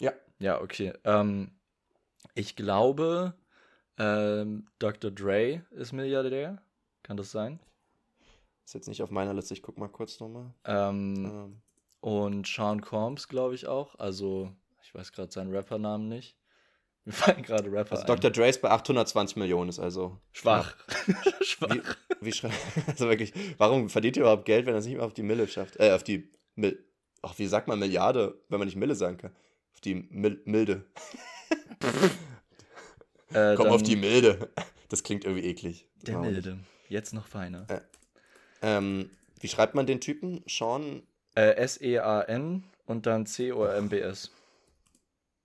Ja. 0.00 0.12
Ja, 0.38 0.60
okay. 0.60 0.92
Ähm, 1.04 1.50
ich 2.34 2.54
glaube, 2.54 3.34
ähm, 3.98 4.66
Dr. 4.78 5.10
Dre 5.10 5.62
ist 5.70 5.92
Milliardär. 5.92 6.62
Kann 7.02 7.16
das 7.16 7.30
sein? 7.30 7.60
Ist 8.64 8.74
jetzt 8.74 8.88
nicht 8.88 9.02
auf 9.02 9.10
meiner 9.10 9.32
Liste, 9.32 9.54
ich 9.54 9.62
guck 9.62 9.78
mal 9.78 9.88
kurz 9.88 10.20
nochmal. 10.20 10.52
Ähm, 10.64 11.14
ähm. 11.24 11.62
Und 12.00 12.46
Sean 12.46 12.80
Combs, 12.80 13.28
glaube 13.28 13.54
ich 13.54 13.66
auch. 13.66 13.98
Also, 13.98 14.52
ich 14.82 14.94
weiß 14.94 15.12
gerade 15.12 15.32
seinen 15.32 15.54
Rappernamen 15.54 16.08
nicht. 16.08 16.36
Mir 17.04 17.12
fallen 17.12 17.42
gerade 17.42 17.70
Rapper 17.70 17.92
Also 17.92 18.02
ein. 18.02 18.06
Dr. 18.06 18.30
Dre 18.30 18.48
ist 18.48 18.60
bei 18.60 18.70
820 18.70 19.36
Millionen, 19.36 19.68
ist 19.68 19.78
also 19.78 20.18
schwach. 20.32 20.76
schwach. 21.40 21.70
Wie, 21.70 21.82
wie 22.20 22.32
schwach. 22.32 22.52
Also 22.88 23.08
wirklich, 23.08 23.32
warum 23.58 23.88
verdient 23.88 24.16
ihr 24.16 24.22
überhaupt 24.22 24.44
Geld, 24.44 24.66
wenn 24.66 24.74
er 24.74 24.78
es 24.78 24.86
nicht 24.86 24.96
mehr 24.96 25.06
auf 25.06 25.14
die 25.14 25.22
Mille 25.22 25.46
schafft? 25.46 25.78
Äh, 25.78 25.92
auf 25.92 26.02
die 26.02 26.30
Mil 26.56 26.84
Ach, 27.22 27.38
wie 27.38 27.46
sagt 27.46 27.66
man 27.66 27.78
Milliarde, 27.78 28.40
wenn 28.48 28.58
man 28.58 28.66
nicht 28.66 28.76
Mille 28.76 28.94
sagen 28.94 29.16
kann? 29.18 29.32
Auf 29.72 29.80
die 29.80 29.94
Mil 29.94 30.40
Milde. 30.44 30.84
äh, 33.32 33.54
Komm 33.56 33.68
auf 33.68 33.82
die 33.82 33.96
Milde. 33.96 34.50
Das 34.88 35.02
klingt 35.02 35.24
irgendwie 35.24 35.44
eklig. 35.46 35.88
Der 36.02 36.18
Milde. 36.18 36.58
Jetzt 36.88 37.14
noch 37.14 37.26
feiner. 37.26 37.68
Äh, 37.68 37.80
ähm, 38.62 39.10
wie 39.40 39.48
schreibt 39.48 39.74
man 39.74 39.86
den 39.86 40.00
Typen? 40.00 40.42
Sean? 40.46 41.02
Äh, 41.36 41.56
S-E-A-N 41.56 42.64
und 42.86 43.06
dann 43.06 43.26
C-O-M-B-S. 43.26 44.30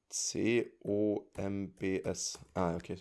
C-O-M-B-S. 0.10 1.20
Ah, 2.54 2.76
okay. 2.76 2.98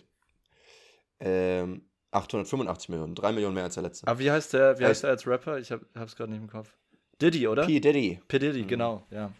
Ähm, 1.19 1.83
885 2.11 2.89
Millionen, 2.89 3.15
3 3.15 3.31
Millionen 3.31 3.55
mehr 3.55 3.63
als 3.63 3.75
der 3.75 3.83
letzte. 3.83 4.07
Aber 4.07 4.19
wie 4.19 4.29
heißt 4.29 4.53
der, 4.53 4.77
wie 4.79 4.85
heißt 4.85 5.03
der 5.03 5.11
als 5.11 5.25
Rapper? 5.25 5.57
Ich 5.59 5.71
hab, 5.71 5.81
hab's 5.95 6.15
gerade 6.15 6.31
nicht 6.31 6.41
im 6.41 6.49
Kopf. 6.49 6.73
Diddy, 7.21 7.47
oder? 7.47 7.65
P. 7.65 7.79
Diddy. 7.79 8.19
P. 8.27 8.39
Diddy, 8.39 8.63
mhm. 8.63 8.67
genau, 8.67 9.03
ja. 9.11 9.31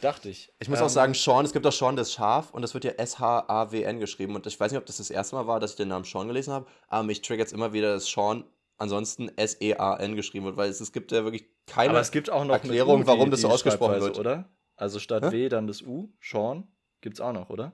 Dachte 0.00 0.28
ich. 0.28 0.52
Ich 0.58 0.68
muss 0.68 0.78
ähm, 0.78 0.86
auch 0.86 0.90
sagen, 0.90 1.14
Sean, 1.14 1.44
es 1.44 1.52
gibt 1.52 1.66
auch 1.66 1.72
Sean 1.72 1.96
das 1.96 2.12
Schaf 2.12 2.52
und 2.52 2.62
das 2.62 2.74
wird 2.74 2.84
ja 2.84 2.92
S-H-A-W-N 2.92 3.98
geschrieben. 3.98 4.34
Und 4.34 4.46
ich 4.46 4.58
weiß 4.58 4.70
nicht, 4.70 4.78
ob 4.78 4.86
das 4.86 4.98
das 4.98 5.10
erste 5.10 5.36
Mal 5.36 5.46
war, 5.46 5.58
dass 5.58 5.72
ich 5.72 5.76
den 5.76 5.88
Namen 5.88 6.04
Sean 6.04 6.28
gelesen 6.28 6.52
habe, 6.52 6.66
aber 6.88 7.02
mich 7.02 7.22
triggert 7.22 7.48
es 7.48 7.52
immer 7.52 7.72
wieder, 7.72 7.94
dass 7.94 8.06
Sean 8.06 8.44
ansonsten 8.76 9.28
S-E-A-N 9.36 10.16
geschrieben 10.16 10.46
wird, 10.46 10.56
weil 10.56 10.70
es, 10.70 10.80
es 10.80 10.92
gibt 10.92 11.12
ja 11.12 11.24
wirklich 11.24 11.46
keine 11.66 11.90
aber 11.90 12.00
es 12.00 12.10
gibt 12.10 12.30
auch 12.30 12.44
noch 12.44 12.54
Erklärung, 12.54 13.02
U, 13.02 13.06
warum 13.06 13.30
das 13.30 13.40
so 13.40 13.48
ausgesprochen 13.48 14.00
wird. 14.00 14.18
Oder? 14.18 14.48
Also 14.76 14.98
statt 14.98 15.24
Hä? 15.24 15.32
W 15.32 15.48
dann 15.48 15.66
das 15.66 15.82
U, 15.82 16.10
Sean, 16.20 16.68
gibt's 17.00 17.20
auch 17.20 17.32
noch, 17.32 17.50
oder? 17.50 17.72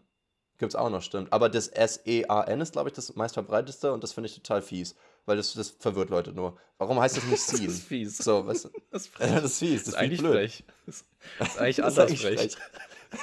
Gibt's 0.58 0.76
auch 0.76 0.90
noch, 0.90 1.02
stimmt. 1.02 1.32
Aber 1.32 1.48
das 1.48 1.66
S-E-A-N 1.68 2.60
ist, 2.60 2.72
glaube 2.72 2.88
ich, 2.88 2.94
das 2.94 3.14
meistverbreiteste 3.16 3.92
und 3.92 4.04
das 4.04 4.12
finde 4.12 4.28
ich 4.28 4.36
total 4.36 4.62
fies. 4.62 4.94
Weil 5.24 5.36
das, 5.36 5.54
das 5.54 5.70
verwirrt 5.70 6.10
Leute 6.10 6.32
nur. 6.32 6.56
Warum 6.78 7.00
heißt 7.00 7.16
das 7.16 7.24
nicht 7.24 7.40
Scene? 7.40 7.66
das 7.66 7.74
ist 7.74 7.84
fies. 7.84 8.18
So, 8.18 8.46
weißt 8.46 8.66
du? 8.66 8.68
Das 8.90 9.06
ist, 9.06 9.12
das 9.18 9.44
ist 9.44 9.58
fies. 9.58 9.84
Das, 9.84 9.88
ist, 9.88 9.94
eigentlich 9.98 10.20
blöd. 10.20 10.32
frech. 10.32 10.64
Das 10.86 11.48
ist 11.48 11.58
eigentlich 11.58 11.84
anders 11.84 12.10
ist 12.12 12.22
frech. 12.22 12.38
frech. 12.38 12.56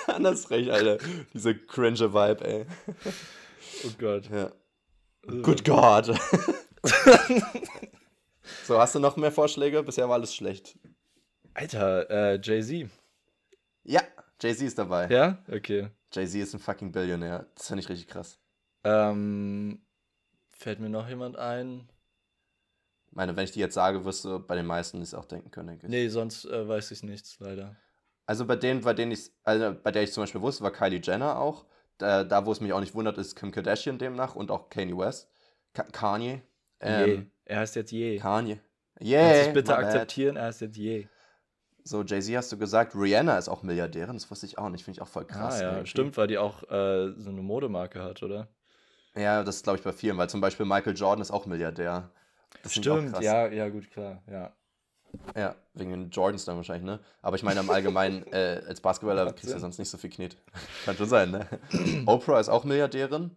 anders 0.08 0.46
frech, 0.46 0.72
Alter. 0.72 0.98
Diese 1.34 1.56
cringe 1.56 2.14
Vibe, 2.14 2.46
ey. 2.46 2.66
Oh 3.86 3.92
Gott. 3.98 4.30
Ja. 4.30 4.52
Good 5.42 5.64
God. 5.64 6.12
so, 8.66 8.80
hast 8.80 8.96
du 8.96 9.00
noch 9.00 9.18
mehr 9.18 9.32
Vorschläge? 9.32 9.84
Bisher 9.84 10.08
war 10.08 10.16
alles 10.16 10.34
schlecht. 10.34 10.78
Alter, 11.54 12.10
äh, 12.10 12.40
Jay-Z. 12.42 12.90
Ja, 13.84 14.02
Jay-Z 14.42 14.68
ist 14.68 14.78
dabei. 14.78 15.08
Ja? 15.08 15.44
Okay. 15.52 15.90
Jay-Z 16.12 16.42
ist 16.42 16.54
ein 16.54 16.60
fucking 16.60 16.92
Billionär. 16.92 17.48
Das 17.56 17.68
finde 17.68 17.84
ich 17.84 17.90
richtig 17.90 18.08
krass. 18.08 18.40
Ähm, 18.84 19.82
fällt 20.48 20.80
mir 20.80 20.90
noch 20.90 21.08
jemand 21.08 21.38
ein? 21.38 21.90
Ich 23.08 23.16
meine, 23.16 23.36
wenn 23.36 23.44
ich 23.44 23.52
die 23.52 23.60
jetzt 23.60 23.74
sage, 23.74 24.06
wirst 24.06 24.24
du 24.24 24.40
bei 24.40 24.56
den 24.56 24.66
meisten 24.68 25.02
es 25.02 25.14
auch 25.14 25.26
denken 25.26 25.52
können, 25.52 25.68
denke 25.68 25.88
ich. 25.88 25.90
Nee, 25.90 26.08
sonst 26.10 26.46
äh, 26.46 26.68
weiß 26.68 26.92
ich 26.92 27.04
nichts, 27.04 27.40
leider. 27.40 27.76
Also 28.26 28.46
bei 28.46 28.56
denen, 28.56 28.82
bei 28.82 28.94
denen 28.94 29.12
ich, 29.12 29.32
also 29.44 29.76
bei 29.84 29.92
der 29.92 30.04
ich 30.04 30.14
zum 30.14 30.22
Beispiel 30.24 30.42
wusste, 30.42 30.64
war 30.64 30.72
Kylie 30.72 31.02
Jenner 31.02 31.40
auch. 31.40 31.66
Da, 31.98 32.24
da 32.24 32.46
wo 32.46 32.52
es 32.52 32.62
mich 32.62 32.72
auch 32.72 32.80
nicht 32.80 32.94
wundert, 32.94 33.18
ist 33.18 33.36
Kim 33.36 33.52
Kardashian 33.52 33.98
demnach 33.98 34.36
und 34.36 34.52
auch 34.52 34.70
Kanye 34.70 34.96
West. 34.96 35.30
Ka 35.74 35.84
Kanye. 35.84 36.42
Ähm, 36.82 37.32
er 37.46 37.60
heißt 37.60 37.76
jetzt 37.76 37.92
Je. 37.92 38.18
Kanye. 38.18 38.60
Yeah, 39.02 39.32
Kannst 39.32 39.50
du 39.50 39.54
bitte 39.54 39.78
akzeptieren, 39.78 40.36
er 40.36 40.46
heißt 40.46 40.62
jetzt 40.62 40.78
Je. 40.78 41.08
So, 41.84 42.04
Jay-Z 42.04 42.36
hast 42.36 42.52
du 42.52 42.58
gesagt, 42.58 42.94
Rihanna 42.96 43.38
ist 43.38 43.50
auch 43.50 43.64
Milliardärin, 43.64 44.16
das 44.16 44.30
wusste 44.30 44.46
ich 44.46 44.58
auch 44.58 44.70
nicht, 44.70 44.84
finde 44.84 44.98
ich 44.98 45.02
auch 45.02 45.08
voll 45.08 45.26
krass. 45.26 45.56
Ah, 45.56 45.62
ja, 45.62 45.72
irgendwie. 45.72 45.88
stimmt, 45.90 46.18
weil 46.18 46.28
die 46.28 46.38
auch 46.38 46.64
äh, 46.70 47.14
so 47.18 47.30
eine 47.30 47.42
Modemarke 47.42 48.04
hat, 48.04 48.22
oder? 48.22 48.48
Ja, 49.16 49.44
das 49.44 49.64
glaube 49.64 49.80
ich 49.80 49.84
bei 49.84 49.94
vielen, 49.94 50.18
weil 50.18 50.30
zum 50.30 50.42
Beispiel 50.42 50.66
Michael 50.66 50.96
Jordan 50.96 51.22
ist 51.22 51.32
auch 51.32 51.46
Milliardär. 51.46 52.12
Das 52.64 52.74
stimmt, 52.74 53.20
ja, 53.22 53.48
ja, 53.48 53.70
gut, 53.70 53.90
klar, 53.90 54.22
ja. 54.30 54.54
Ja, 55.36 55.56
wegen 55.74 55.90
den 55.92 56.10
Jordans 56.12 56.46
dann 56.46 56.58
wahrscheinlich, 56.58 56.86
ne? 56.86 57.00
Aber 57.22 57.36
ich 57.36 57.44
meine, 57.44 57.62
im 57.62 57.70
Allgemeinen, 57.70 58.24
äh, 58.32 58.62
als 58.68 58.82
Basketballer 58.82 59.32
kriegst 59.34 59.48
du 59.48 59.54
ja 59.54 59.60
sonst 59.60 59.80
nicht 59.80 59.90
so 59.90 59.98
viel 59.98 60.10
Knet. 60.10 60.38
Kann 60.86 60.96
schon 60.98 61.10
sein, 61.10 61.32
ne? 61.32 61.48
Oprah 62.06 62.40
ist 62.40 62.50
auch 62.50 62.64
Milliardärin. 62.64 63.36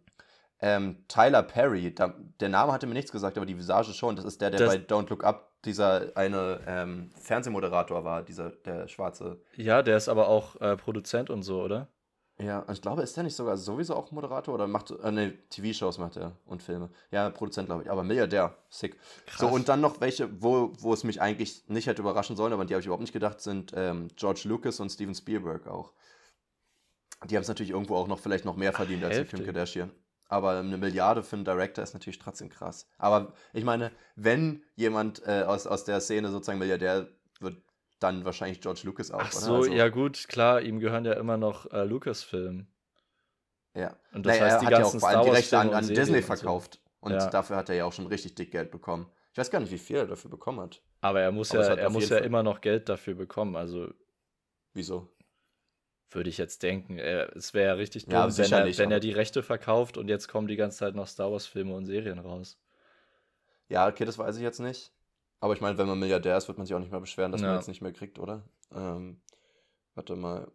Ähm, 0.65 1.05
Tyler 1.09 1.43
Perry, 1.43 1.93
da, 1.93 2.15
der 2.39 2.49
Name 2.49 2.73
hatte 2.73 2.87
mir 2.87 2.95
nichts 2.95 3.11
gesagt, 3.11 3.37
aber 3.37 3.47
die 3.47 3.59
Visage 3.59 3.93
schon. 3.93 4.15
Das 4.15 4.25
ist 4.25 4.41
der, 4.41 4.51
der 4.51 4.61
das, 4.61 4.77
bei 4.77 4.77
Don't 4.77 5.11
Look 5.11 5.25
Up 5.25 5.51
dieser 5.65 6.17
eine 6.17 6.61
ähm, 6.67 7.11
Fernsehmoderator 7.21 8.05
war, 8.05 8.23
dieser, 8.23 8.51
der 8.51 8.87
schwarze. 8.87 9.41
Ja, 9.57 9.83
der 9.83 9.97
ist 9.97 10.09
aber 10.09 10.29
auch 10.29 10.61
äh, 10.61 10.77
Produzent 10.77 11.31
und 11.31 11.43
so, 11.43 11.63
oder? 11.63 11.89
Ja, 12.39 12.61
und 12.61 12.73
ich 12.73 12.81
glaube, 12.81 13.03
ist 13.03 13.17
der 13.17 13.25
nicht 13.25 13.37
sogar 13.37 13.57
sowieso 13.57 13.95
auch 13.95 14.11
Moderator 14.11 14.55
oder 14.55 14.67
macht, 14.67 14.91
äh, 14.91 15.11
ne, 15.11 15.35
TV-Shows 15.51 15.99
macht 15.99 16.17
er 16.17 16.37
und 16.47 16.63
Filme. 16.63 16.91
Ja, 17.11 17.29
Produzent, 17.31 17.67
glaube 17.67 17.83
ich, 17.83 17.91
aber 17.91 18.03
Milliardär, 18.05 18.57
sick. 18.69 18.97
Krass. 19.27 19.41
So, 19.41 19.49
und 19.49 19.69
dann 19.69 19.81
noch 19.81 20.01
welche, 20.01 20.43
wo, 20.43 20.73
wo 20.79 20.93
es 20.93 21.05
mich 21.05 21.21
eigentlich 21.21 21.69
nicht 21.69 21.87
hätte 21.87 22.03
überraschen 22.03 22.37
sollen, 22.37 22.53
aber 22.53 22.65
die 22.65 22.75
habe 22.75 22.81
ich 22.81 22.87
überhaupt 22.87 23.03
nicht 23.03 23.13
gedacht, 23.13 23.41
sind 23.41 23.73
ähm, 23.77 24.09
George 24.17 24.43
Lucas 24.45 24.81
und 24.81 24.91
Steven 24.91 25.15
Spielberg 25.15 25.67
auch. 25.67 25.93
Die 27.29 27.37
haben 27.37 27.43
es 27.43 27.49
natürlich 27.49 27.71
irgendwo 27.71 27.97
auch 27.97 28.09
noch 28.09 28.19
vielleicht 28.19 28.45
noch 28.45 28.57
mehr 28.57 28.73
verdient 28.73 29.05
Ach, 29.05 29.11
als 29.11 29.29
Kim 29.29 29.45
Kardashian. 29.45 29.91
Aber 30.33 30.59
eine 30.59 30.79
Milliarde 30.79 31.23
für 31.23 31.37
einen 31.37 31.45
Director 31.45 31.85
ist 31.85 31.93
natürlich 31.93 32.19
trotzdem 32.19 32.49
krass. 32.49 32.89
Aber 32.97 33.35
ich 33.53 33.65
meine, 33.65 33.93
wenn 34.17 34.65
jemand 34.77 35.21
äh, 35.27 35.43
aus, 35.43 35.67
aus 35.67 35.85
der 35.85 36.01
Szene 36.01 36.31
sozusagen 36.31 36.59
Milliardär 36.59 37.07
wird, 37.41 37.59
dann 37.99 38.25
wahrscheinlich 38.25 38.63
George 38.63 38.81
Lucas 38.85 39.11
auch. 39.11 39.21
Ach 39.21 39.31
so, 39.31 39.57
also, 39.57 39.71
ja 39.71 39.91
gut, 39.91 40.27
klar, 40.29 40.63
ihm 40.63 40.81
gehören 40.81 41.05
ja 41.05 41.13
immer 41.13 41.37
noch 41.37 41.71
äh, 41.71 41.85
Lucasfilm. 41.85 42.67
Ja. 43.75 43.95
Und 44.15 44.25
das 44.25 44.39
naja, 44.39 44.53
heißt, 44.53 44.63
die 44.63 44.65
er 44.65 44.71
hat 44.71 44.79
ja 44.79 44.85
auch 44.87 44.99
vor 44.99 45.09
allem 45.11 45.25
die 45.25 45.31
Rechte 45.31 45.59
an, 45.59 45.75
an 45.75 45.87
Disney 45.87 46.23
verkauft. 46.23 46.81
Und, 47.01 47.11
so. 47.11 47.17
und 47.17 47.23
ja. 47.23 47.29
dafür 47.29 47.57
hat 47.57 47.69
er 47.69 47.75
ja 47.75 47.85
auch 47.85 47.93
schon 47.93 48.07
richtig 48.07 48.35
dick 48.35 48.53
Geld 48.53 48.71
bekommen. 48.71 49.13
Ich 49.33 49.39
weiß 49.39 49.51
gar 49.51 49.61
nicht, 49.61 49.71
wie 49.71 49.77
viel 49.77 49.97
er 49.97 50.07
dafür 50.07 50.31
bekommen 50.31 50.61
hat. 50.61 50.81
Aber 51.03 51.21
er 51.21 51.31
muss 51.31 51.51
Aber 51.51 51.67
ja, 51.67 51.75
er 51.75 51.91
muss 51.91 52.09
ja 52.09 52.19
immer 52.19 52.43
noch 52.43 52.63
Geld 52.63 52.89
dafür 52.89 53.15
bekommen. 53.15 53.55
Also. 53.55 53.93
Wieso? 54.73 55.13
Würde 56.15 56.29
ich 56.29 56.39
jetzt 56.39 56.63
denken. 56.63 56.99
Es 56.99 57.55
wäre 57.55 57.69
ja 57.69 57.75
richtig 57.75 58.05
dumm, 58.05 58.13
ja, 58.13 58.37
wenn, 58.37 58.53
er, 58.53 58.79
wenn 58.79 58.91
er 58.91 59.01
die 59.01 59.13
Rechte 59.13 59.43
verkauft 59.43 59.97
und 59.97 60.09
jetzt 60.09 60.29
kommen 60.29 60.47
die 60.47 60.57
ganze 60.57 60.79
Zeit 60.79 60.95
noch 60.95 61.07
Star 61.07 61.33
Wars-Filme 61.33 61.75
und 61.75 61.87
Serien 61.87 62.19
raus. 62.19 62.59
Ja, 63.69 63.89
okay, 63.89 64.05
das 64.05 64.19
weiß 64.19 64.37
ich 64.37 64.43
jetzt 64.43 64.61
nicht. 64.61 64.93
Aber 65.41 65.55
ich 65.55 65.61
meine, 65.61 65.77
wenn 65.79 65.89
man 65.89 65.99
Milliardär 65.99 66.37
ist, 66.37 66.47
wird 66.49 66.59
man 66.59 66.67
sich 66.67 66.75
auch 66.75 66.81
nicht 66.81 66.93
mehr 66.93 67.01
beschweren, 67.01 67.33
dass 67.33 67.41
ja. 67.41 67.49
man 67.49 67.57
jetzt 67.57 67.69
nicht 67.69 67.81
mehr 67.81 67.93
kriegt, 67.93 68.19
oder? 68.19 68.43
Ähm, 68.73 69.21
warte 69.95 70.15
mal. 70.15 70.51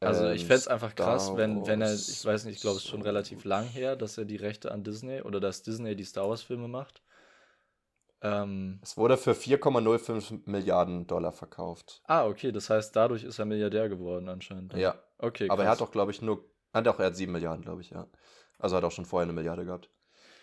Also 0.00 0.30
ich 0.30 0.42
ähm, 0.42 0.46
fände 0.46 0.60
es 0.60 0.68
einfach 0.68 0.94
krass, 0.94 1.36
wenn, 1.36 1.66
wenn 1.66 1.82
er, 1.82 1.92
ich 1.92 2.24
weiß 2.24 2.46
nicht, 2.46 2.56
ich 2.56 2.60
glaube 2.62 2.78
es 2.78 2.84
ist 2.84 2.88
schon 2.88 3.02
relativ 3.02 3.44
lang 3.44 3.66
her, 3.66 3.96
dass 3.96 4.16
er 4.16 4.24
die 4.24 4.36
Rechte 4.36 4.72
an 4.72 4.84
Disney 4.84 5.20
oder 5.20 5.40
dass 5.40 5.62
Disney 5.62 5.94
die 5.96 6.04
Star 6.04 6.28
Wars 6.28 6.42
Filme 6.42 6.68
macht. 6.68 7.02
Ähm, 8.22 8.80
es 8.82 8.96
wurde 8.96 9.16
für 9.16 9.32
4,05 9.32 10.42
Milliarden 10.44 11.06
Dollar 11.06 11.32
verkauft. 11.32 12.02
Ah, 12.04 12.26
okay, 12.26 12.52
das 12.52 12.68
heißt, 12.68 12.94
dadurch 12.94 13.24
ist 13.24 13.38
er 13.38 13.46
Milliardär 13.46 13.88
geworden 13.88 14.28
anscheinend. 14.28 14.74
Ja. 14.74 14.96
Okay. 15.18 15.48
Aber 15.48 15.64
er 15.64 15.70
hat 15.70 15.80
auch, 15.80 15.90
glaube 15.90 16.12
ich, 16.12 16.20
nur. 16.20 16.44
Ah, 16.72 16.82
doch, 16.82 16.98
er 16.98 17.06
hat 17.06 17.16
7 17.16 17.32
Milliarden, 17.32 17.64
glaube 17.64 17.80
ich, 17.80 17.90
ja. 17.90 18.06
Also 18.58 18.76
hat 18.76 18.84
auch 18.84 18.92
schon 18.92 19.06
vorher 19.06 19.24
eine 19.24 19.32
Milliarde 19.32 19.64
gehabt. 19.64 19.88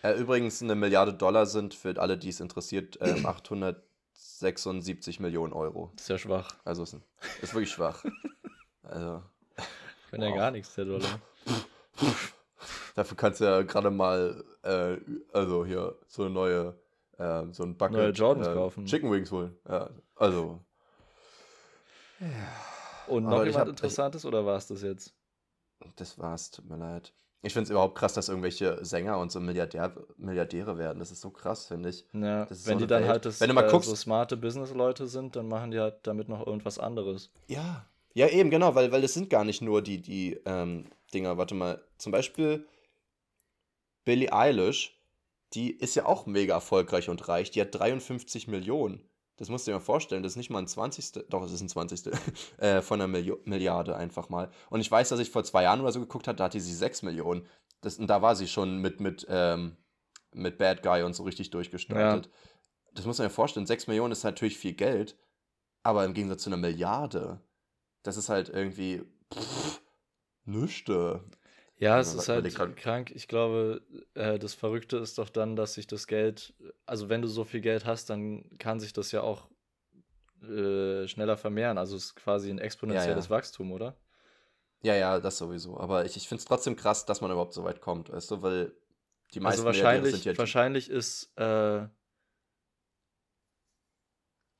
Äh, 0.02 0.14
übrigens, 0.14 0.60
eine 0.62 0.74
Milliarde 0.74 1.14
Dollar 1.14 1.46
sind 1.46 1.74
für 1.74 2.00
alle, 2.00 2.18
die 2.18 2.30
es 2.30 2.40
interessiert, 2.40 2.96
äh, 3.00 3.24
876 3.24 5.20
Millionen 5.20 5.52
Euro. 5.52 5.92
ist 5.96 6.08
ja 6.08 6.18
schwach. 6.18 6.50
Also 6.64 6.82
ist, 6.82 6.96
ist 7.42 7.54
wirklich 7.54 7.70
schwach. 7.70 8.04
also. 8.82 9.22
Kann 10.10 10.20
wow. 10.20 10.30
ja 10.30 10.36
gar 10.36 10.50
nichts, 10.50 10.74
der 10.74 10.86
Dollar. 10.86 11.20
Dafür 12.96 13.16
kannst 13.16 13.40
du 13.40 13.44
ja 13.44 13.62
gerade 13.62 13.90
mal, 13.90 14.44
äh, 14.62 14.96
also 15.32 15.64
hier, 15.64 15.96
so 16.08 16.22
eine 16.22 16.32
neue 16.32 16.74
äh, 17.18 17.44
so 17.52 17.62
ein 17.64 17.76
Bucket 17.76 17.96
Neue 17.96 18.10
Jordans 18.10 18.48
äh, 18.48 18.54
kaufen. 18.54 18.86
Chicken 18.86 19.10
Wings 19.12 19.30
holen. 19.30 19.56
Ja, 19.68 19.90
also. 20.16 20.60
Und 23.06 23.24
noch 23.24 23.44
jemand 23.44 23.56
hab, 23.56 23.68
Interessantes 23.68 24.22
ich, 24.22 24.28
oder 24.28 24.44
war 24.44 24.56
es 24.56 24.66
das 24.66 24.82
jetzt? 24.82 25.14
Das 25.96 26.18
war's, 26.18 26.50
tut 26.50 26.68
mir 26.68 26.76
leid. 26.76 27.12
Ich 27.42 27.52
finde 27.52 27.64
es 27.64 27.70
überhaupt 27.70 27.96
krass, 27.96 28.14
dass 28.14 28.28
irgendwelche 28.28 28.84
Sänger 28.84 29.18
und 29.18 29.30
so 29.30 29.38
Milliardär, 29.38 29.94
Milliardäre 30.16 30.76
werden. 30.76 30.98
Das 30.98 31.12
ist 31.12 31.20
so 31.20 31.30
krass, 31.30 31.66
finde 31.66 31.90
ich. 31.90 32.04
Ja, 32.12 32.44
Das 32.46 32.66
wenn 32.66 32.74
so 32.80 32.84
die 32.84 32.88
dann 32.88 33.02
Welt. 33.02 33.10
halt 33.12 33.24
das, 33.26 33.40
Wenn 33.40 33.48
du 33.48 33.54
mal 33.54 33.64
äh, 33.68 33.70
guckst- 33.70 33.88
so 33.88 33.94
smarte 33.94 34.36
Business-Leute 34.36 35.06
sind, 35.06 35.36
dann 35.36 35.46
machen 35.46 35.70
die 35.70 35.78
halt 35.78 36.04
damit 36.04 36.28
noch 36.28 36.44
irgendwas 36.44 36.80
anderes. 36.80 37.30
Ja. 37.46 37.86
Ja, 38.14 38.26
eben, 38.26 38.50
genau, 38.50 38.74
weil, 38.74 38.90
weil 38.90 39.04
es 39.04 39.14
sind 39.14 39.30
gar 39.30 39.44
nicht 39.44 39.62
nur 39.62 39.82
die, 39.82 40.02
die 40.02 40.40
ähm, 40.46 40.86
Dinger. 41.14 41.38
Warte 41.38 41.54
mal, 41.54 41.80
zum 41.98 42.10
Beispiel 42.10 42.66
Billie 44.04 44.32
Eilish, 44.32 44.97
die 45.54 45.70
ist 45.70 45.94
ja 45.94 46.06
auch 46.06 46.26
mega 46.26 46.54
erfolgreich 46.54 47.08
und 47.08 47.28
reich. 47.28 47.50
Die 47.50 47.60
hat 47.60 47.74
53 47.74 48.48
Millionen. 48.48 49.08
Das 49.36 49.48
musst 49.48 49.66
du 49.66 49.70
dir 49.70 49.76
mal 49.76 49.84
vorstellen. 49.84 50.22
Das 50.22 50.32
ist 50.32 50.36
nicht 50.36 50.50
mal 50.50 50.58
ein 50.58 50.66
20. 50.66 51.28
Doch, 51.28 51.42
es 51.44 51.52
ist 51.52 51.60
ein 51.60 51.68
20. 51.68 52.12
äh, 52.58 52.82
von 52.82 53.00
einer 53.00 53.08
Milio 53.08 53.38
Milliarde 53.44 53.96
einfach 53.96 54.28
mal. 54.28 54.50
Und 54.68 54.80
ich 54.80 54.90
weiß, 54.90 55.08
dass 55.08 55.20
ich 55.20 55.30
vor 55.30 55.44
zwei 55.44 55.62
Jahren 55.62 55.80
oder 55.80 55.92
so 55.92 56.00
geguckt 56.00 56.28
habe, 56.28 56.36
da 56.36 56.44
hatte 56.44 56.60
sie 56.60 56.74
6 56.74 57.02
Millionen. 57.02 57.46
Das, 57.80 57.98
und 57.98 58.08
da 58.08 58.20
war 58.20 58.34
sie 58.34 58.48
schon 58.48 58.78
mit, 58.78 59.00
mit, 59.00 59.26
ähm, 59.30 59.76
mit 60.32 60.58
Bad 60.58 60.82
Guy 60.82 61.02
und 61.04 61.14
so 61.14 61.22
richtig 61.22 61.50
durchgestartet. 61.50 62.28
Das 62.92 63.06
muss 63.06 63.18
man 63.18 63.28
dir 63.28 63.34
vorstellen. 63.34 63.66
6 63.66 63.86
Millionen 63.86 64.12
ist 64.12 64.24
natürlich 64.24 64.58
viel 64.58 64.74
Geld, 64.74 65.16
aber 65.84 66.04
im 66.04 66.14
Gegensatz 66.14 66.42
zu 66.42 66.50
einer 66.50 66.56
Milliarde, 66.56 67.40
das 68.02 68.16
ist 68.16 68.28
halt 68.28 68.48
irgendwie 68.48 69.02
pff, 69.32 69.80
nüchte. 70.44 71.22
Ja, 71.78 71.94
Ja, 71.94 72.00
es 72.00 72.14
ist 72.14 72.28
halt 72.28 72.76
krank. 72.76 73.12
Ich 73.14 73.28
glaube, 73.28 73.82
äh, 74.14 74.38
das 74.38 74.54
Verrückte 74.54 74.96
ist 74.98 75.18
doch 75.18 75.30
dann, 75.30 75.56
dass 75.56 75.74
sich 75.74 75.86
das 75.86 76.06
Geld, 76.06 76.54
also 76.86 77.08
wenn 77.08 77.22
du 77.22 77.28
so 77.28 77.44
viel 77.44 77.60
Geld 77.60 77.84
hast, 77.86 78.10
dann 78.10 78.58
kann 78.58 78.80
sich 78.80 78.92
das 78.92 79.12
ja 79.12 79.22
auch 79.22 79.48
äh, 80.42 81.06
schneller 81.08 81.36
vermehren. 81.36 81.78
Also 81.78 81.96
es 81.96 82.06
ist 82.06 82.16
quasi 82.16 82.50
ein 82.50 82.58
exponentielles 82.58 83.26
ja. 83.26 83.30
Wachstum, 83.30 83.72
oder? 83.72 83.96
Ja, 84.82 84.94
ja, 84.94 85.18
das 85.20 85.38
sowieso. 85.38 85.78
Aber 85.78 86.04
ich, 86.04 86.16
ich 86.16 86.28
finde 86.28 86.40
es 86.40 86.44
trotzdem 86.44 86.76
krass, 86.76 87.04
dass 87.06 87.20
man 87.20 87.30
überhaupt 87.30 87.52
so 87.52 87.64
weit 87.64 87.80
kommt, 87.80 88.10
weißt 88.12 88.30
du, 88.30 88.42
weil 88.42 88.72
die 89.34 89.40
meisten 89.40 89.60
Also 89.60 89.64
wahrscheinlich, 89.64 90.12
sind 90.12 90.24
ja 90.24 90.38
wahrscheinlich 90.38 90.90
ist, 90.90 91.32
äh, 91.36 91.86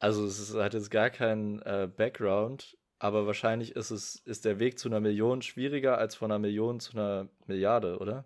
also 0.01 0.25
es 0.27 0.39
ist, 0.39 0.55
hat 0.55 0.75
jetzt 0.75 0.91
gar 0.91 1.11
keinen 1.11 1.61
äh, 1.63 1.89
Background, 1.95 2.77
aber 2.99 3.27
wahrscheinlich 3.27 3.77
ist 3.77 3.91
es, 3.91 4.17
ist 4.17 4.45
der 4.45 4.59
Weg 4.59 4.79
zu 4.79 4.89
einer 4.89 5.01
Million 5.01 5.43
schwieriger 5.43 5.99
als 5.99 6.15
von 6.15 6.31
einer 6.31 6.39
Million 6.39 6.81
zu 6.81 6.93
einer 6.93 7.29
Milliarde, 7.47 7.99
oder? 7.99 8.25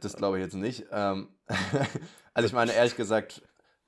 Das 0.00 0.16
glaube 0.16 0.38
ich 0.38 0.44
jetzt 0.44 0.54
nicht. 0.54 0.86
Ähm, 0.90 1.28
also 2.34 2.46
ich 2.46 2.52
meine, 2.52 2.72
ehrlich 2.74 2.96
gesagt, 2.96 3.42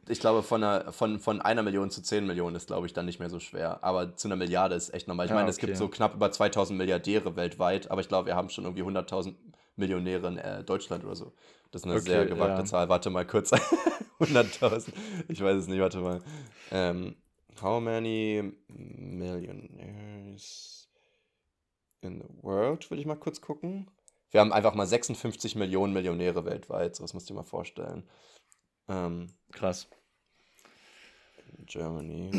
ich 0.09 0.21
glaube, 0.21 0.43
von 0.43 0.63
einer, 0.63 0.93
von, 0.93 1.19
von 1.21 1.41
einer 1.43 1.63
Million 1.63 1.91
zu 1.91 2.03
10 2.03 2.27
Millionen 2.27 2.57
ist, 2.57 2.69
glaube 2.69 2.87
ich, 2.87 2.93
dann 2.95 3.05
nicht 3.05 3.19
mehr 3.19 3.29
so 3.29 3.41
schwer. 3.41 3.83
Aber 3.85 4.17
zu 4.17 4.29
einer 4.29 4.37
Milliarde 4.37 4.75
ist 4.75 4.95
echt 4.95 5.07
normal. 5.09 5.27
Ich 5.27 5.33
Ah, 5.33 5.35
meine, 5.35 5.51
es 5.51 5.59
gibt 5.59 5.73
okay. 5.73 5.79
so 5.79 5.89
knapp 5.89 6.15
über 6.15 6.31
2000 6.31 6.79
Milliardäre 6.79 7.37
weltweit, 7.37 7.91
aber 7.91 8.01
ich 8.01 8.09
glaube, 8.09 8.27
wir 8.27 8.37
haben 8.37 8.49
schon 8.49 8.65
irgendwie 8.65 8.85
100.000 8.85 9.35
Millionäre 9.77 10.29
in 10.29 10.39
äh, 10.39 10.65
Deutschland 10.65 11.05
oder 11.05 11.15
so. 11.15 11.33
Das 11.71 11.83
ist 11.83 11.87
eine 11.87 11.97
Okay, 11.97 12.05
sehr 12.05 12.27
gewagte 12.27 12.61
ja. 12.61 12.65
Zahl. 12.65 12.89
Warte 12.89 13.11
mal 13.11 13.27
kurz. 13.27 13.53
100.000. 14.21 14.93
Ich 15.29 15.43
weiß 15.43 15.57
es 15.57 15.69
nicht, 15.69 15.81
warte 15.81 15.99
mal. 15.99 16.21
Ähm, 16.71 17.17
how 17.63 17.81
many 17.81 18.53
millionaires 18.69 20.89
in 22.01 22.21
the 22.21 22.29
world? 22.43 22.91
Will 22.91 22.99
ich 22.99 23.07
mal 23.07 23.17
kurz 23.17 23.41
gucken. 23.41 23.91
Wir 24.31 24.41
haben 24.41 24.53
einfach 24.53 24.75
mal 24.75 24.87
56 24.87 25.57
Millionen 25.57 25.93
Millionäre 25.93 26.45
weltweit. 26.45 26.97
So, 26.97 27.05
das 27.05 27.15
musst 27.15 27.29
du 27.29 27.35
dir 27.35 27.41
mal 27.41 27.45
vorstellen. 27.45 28.09
Ähm, 28.89 29.29
Krass. 29.53 29.89
in 31.57 31.67
Germany. 31.67 32.31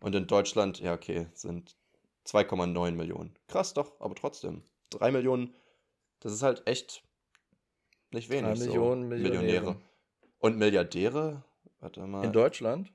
Und 0.00 0.14
in 0.14 0.26
Deutschland, 0.26 0.80
ja, 0.80 0.94
okay, 0.94 1.26
sind 1.34 1.76
2,9 2.26 2.92
Millionen. 2.92 3.34
Krass 3.48 3.74
doch, 3.74 3.98
aber 4.00 4.14
trotzdem. 4.14 4.62
3 4.90 5.12
Millionen, 5.12 5.54
das 6.20 6.32
ist 6.32 6.42
halt 6.42 6.66
echt 6.66 7.02
nicht 8.10 8.28
wenig. 8.28 8.58
Drei 8.58 8.66
Millionen 8.66 9.08
Millionäre. 9.08 9.76
Und 10.38 10.58
Milliardäre? 10.58 11.44
Warte 11.80 12.06
mal. 12.06 12.24
In 12.24 12.32
Deutschland 12.32 12.92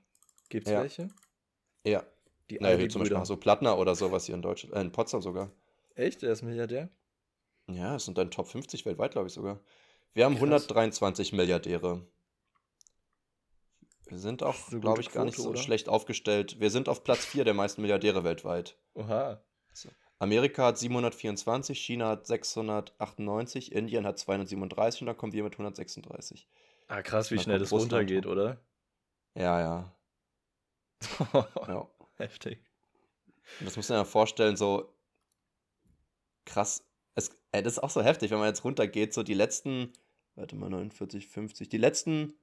gibt 0.48 0.66
es 0.66 0.72
Ja. 0.72 0.82
welche? 0.82 1.08
Ja. 1.86 2.04
Die 2.50 2.58
Naja, 2.60 2.76
hier 2.76 2.88
zum 2.88 3.00
Beispiel 3.00 3.24
so 3.24 3.36
Plattner 3.36 3.78
oder 3.78 3.94
sowas 3.94 4.26
hier 4.26 4.34
in 4.34 4.42
Deutschland, 4.42 4.74
äh, 4.74 4.80
in 4.80 4.92
Potsdam 4.92 5.22
sogar. 5.22 5.50
Echt? 5.94 6.22
Der 6.22 6.32
ist 6.32 6.42
Milliardär? 6.42 6.88
Ja, 7.68 7.96
es 7.96 8.04
sind 8.04 8.18
dann 8.18 8.30
Top 8.30 8.48
50 8.48 8.86
weltweit, 8.86 9.12
glaube 9.12 9.26
ich 9.26 9.32
sogar. 9.32 9.60
Wir 10.14 10.24
haben 10.24 10.34
Krass. 10.34 10.42
123 10.44 11.32
Milliardäre. 11.32 12.06
Wir 14.08 14.18
sind 14.18 14.42
auch, 14.44 14.54
Das 14.70 14.80
glaube 14.80 15.00
ich, 15.00 15.10
gar 15.10 15.24
nicht 15.24 15.34
Quote, 15.34 15.42
so 15.44 15.50
oder? 15.50 15.58
schlecht 15.58 15.88
aufgestellt. 15.88 16.60
Wir 16.60 16.70
sind 16.70 16.88
auf 16.88 17.02
Platz 17.02 17.24
4 17.24 17.44
der 17.44 17.54
meisten 17.54 17.82
Milliardäre 17.82 18.22
weltweit. 18.22 18.76
Oha. 18.94 19.42
Amerika 20.18 20.66
hat 20.66 20.78
724, 20.78 21.78
China 21.78 22.08
hat 22.08 22.26
698, 22.26 23.72
Indien 23.72 24.06
hat 24.06 24.18
237 24.18 25.02
und 25.02 25.08
dann 25.08 25.16
kommen 25.16 25.32
wir 25.34 25.42
mit 25.42 25.52
136. 25.54 26.48
Ah, 26.88 27.02
krass, 27.02 27.30
wie 27.30 27.38
schnell 27.38 27.58
das 27.58 27.72
runtergeht, 27.72 28.26
oder? 28.26 28.58
Ja, 29.34 29.60
ja. 29.60 29.95
ja. 31.32 31.88
Heftig. 32.16 32.58
Und 33.60 33.66
das 33.66 33.76
muss 33.76 33.88
man 33.88 33.98
ja 33.98 34.04
vorstellen, 34.04 34.56
so 34.56 34.92
krass. 36.44 36.84
Es, 37.14 37.30
ey, 37.52 37.62
das 37.62 37.74
ist 37.74 37.78
auch 37.82 37.90
so 37.90 38.02
heftig, 38.02 38.30
wenn 38.30 38.38
man 38.38 38.48
jetzt 38.48 38.64
runtergeht, 38.64 39.14
so 39.14 39.22
die 39.22 39.34
letzten, 39.34 39.92
warte 40.34 40.56
mal, 40.56 40.70
49, 40.70 41.26
50, 41.28 41.68
die 41.68 41.78
letzten 41.78 42.34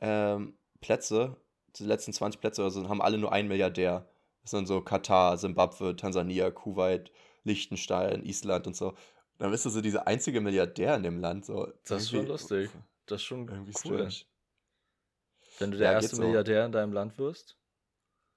ähm, 0.00 0.56
Plätze, 0.80 1.36
die 1.76 1.84
letzten 1.84 2.12
20 2.12 2.40
Plätze 2.40 2.62
oder 2.62 2.70
so, 2.70 2.88
haben 2.88 3.02
alle 3.02 3.18
nur 3.18 3.32
einen 3.32 3.48
Milliardär. 3.48 4.08
Das 4.42 4.50
sind 4.50 4.66
so 4.66 4.80
Katar, 4.82 5.38
Simbabwe, 5.38 5.94
Tansania, 5.96 6.50
Kuwait, 6.50 7.12
Liechtenstein, 7.44 8.24
Island 8.24 8.66
und 8.66 8.76
so. 8.76 8.94
Dann 9.38 9.50
bist 9.50 9.64
du 9.64 9.70
so 9.70 9.80
dieser 9.80 10.06
einzige 10.06 10.40
Milliardär 10.40 10.94
in 10.96 11.02
dem 11.02 11.18
Land. 11.20 11.46
So. 11.46 11.72
Das 11.84 12.02
ist 12.02 12.10
schon 12.10 12.26
lustig. 12.26 12.70
Das 13.06 13.20
ist 13.20 13.24
schon 13.24 13.48
Irgendwie 13.48 13.72
cool. 13.84 14.10
strange. 14.10 14.14
Wenn 15.58 15.70
du 15.70 15.78
der 15.78 15.92
Ja, 15.92 15.92
erste 15.94 16.16
so. 16.16 16.22
Milliardär 16.22 16.64
in 16.66 16.72
deinem 16.72 16.92
Land 16.92 17.18
wirst. 17.18 17.56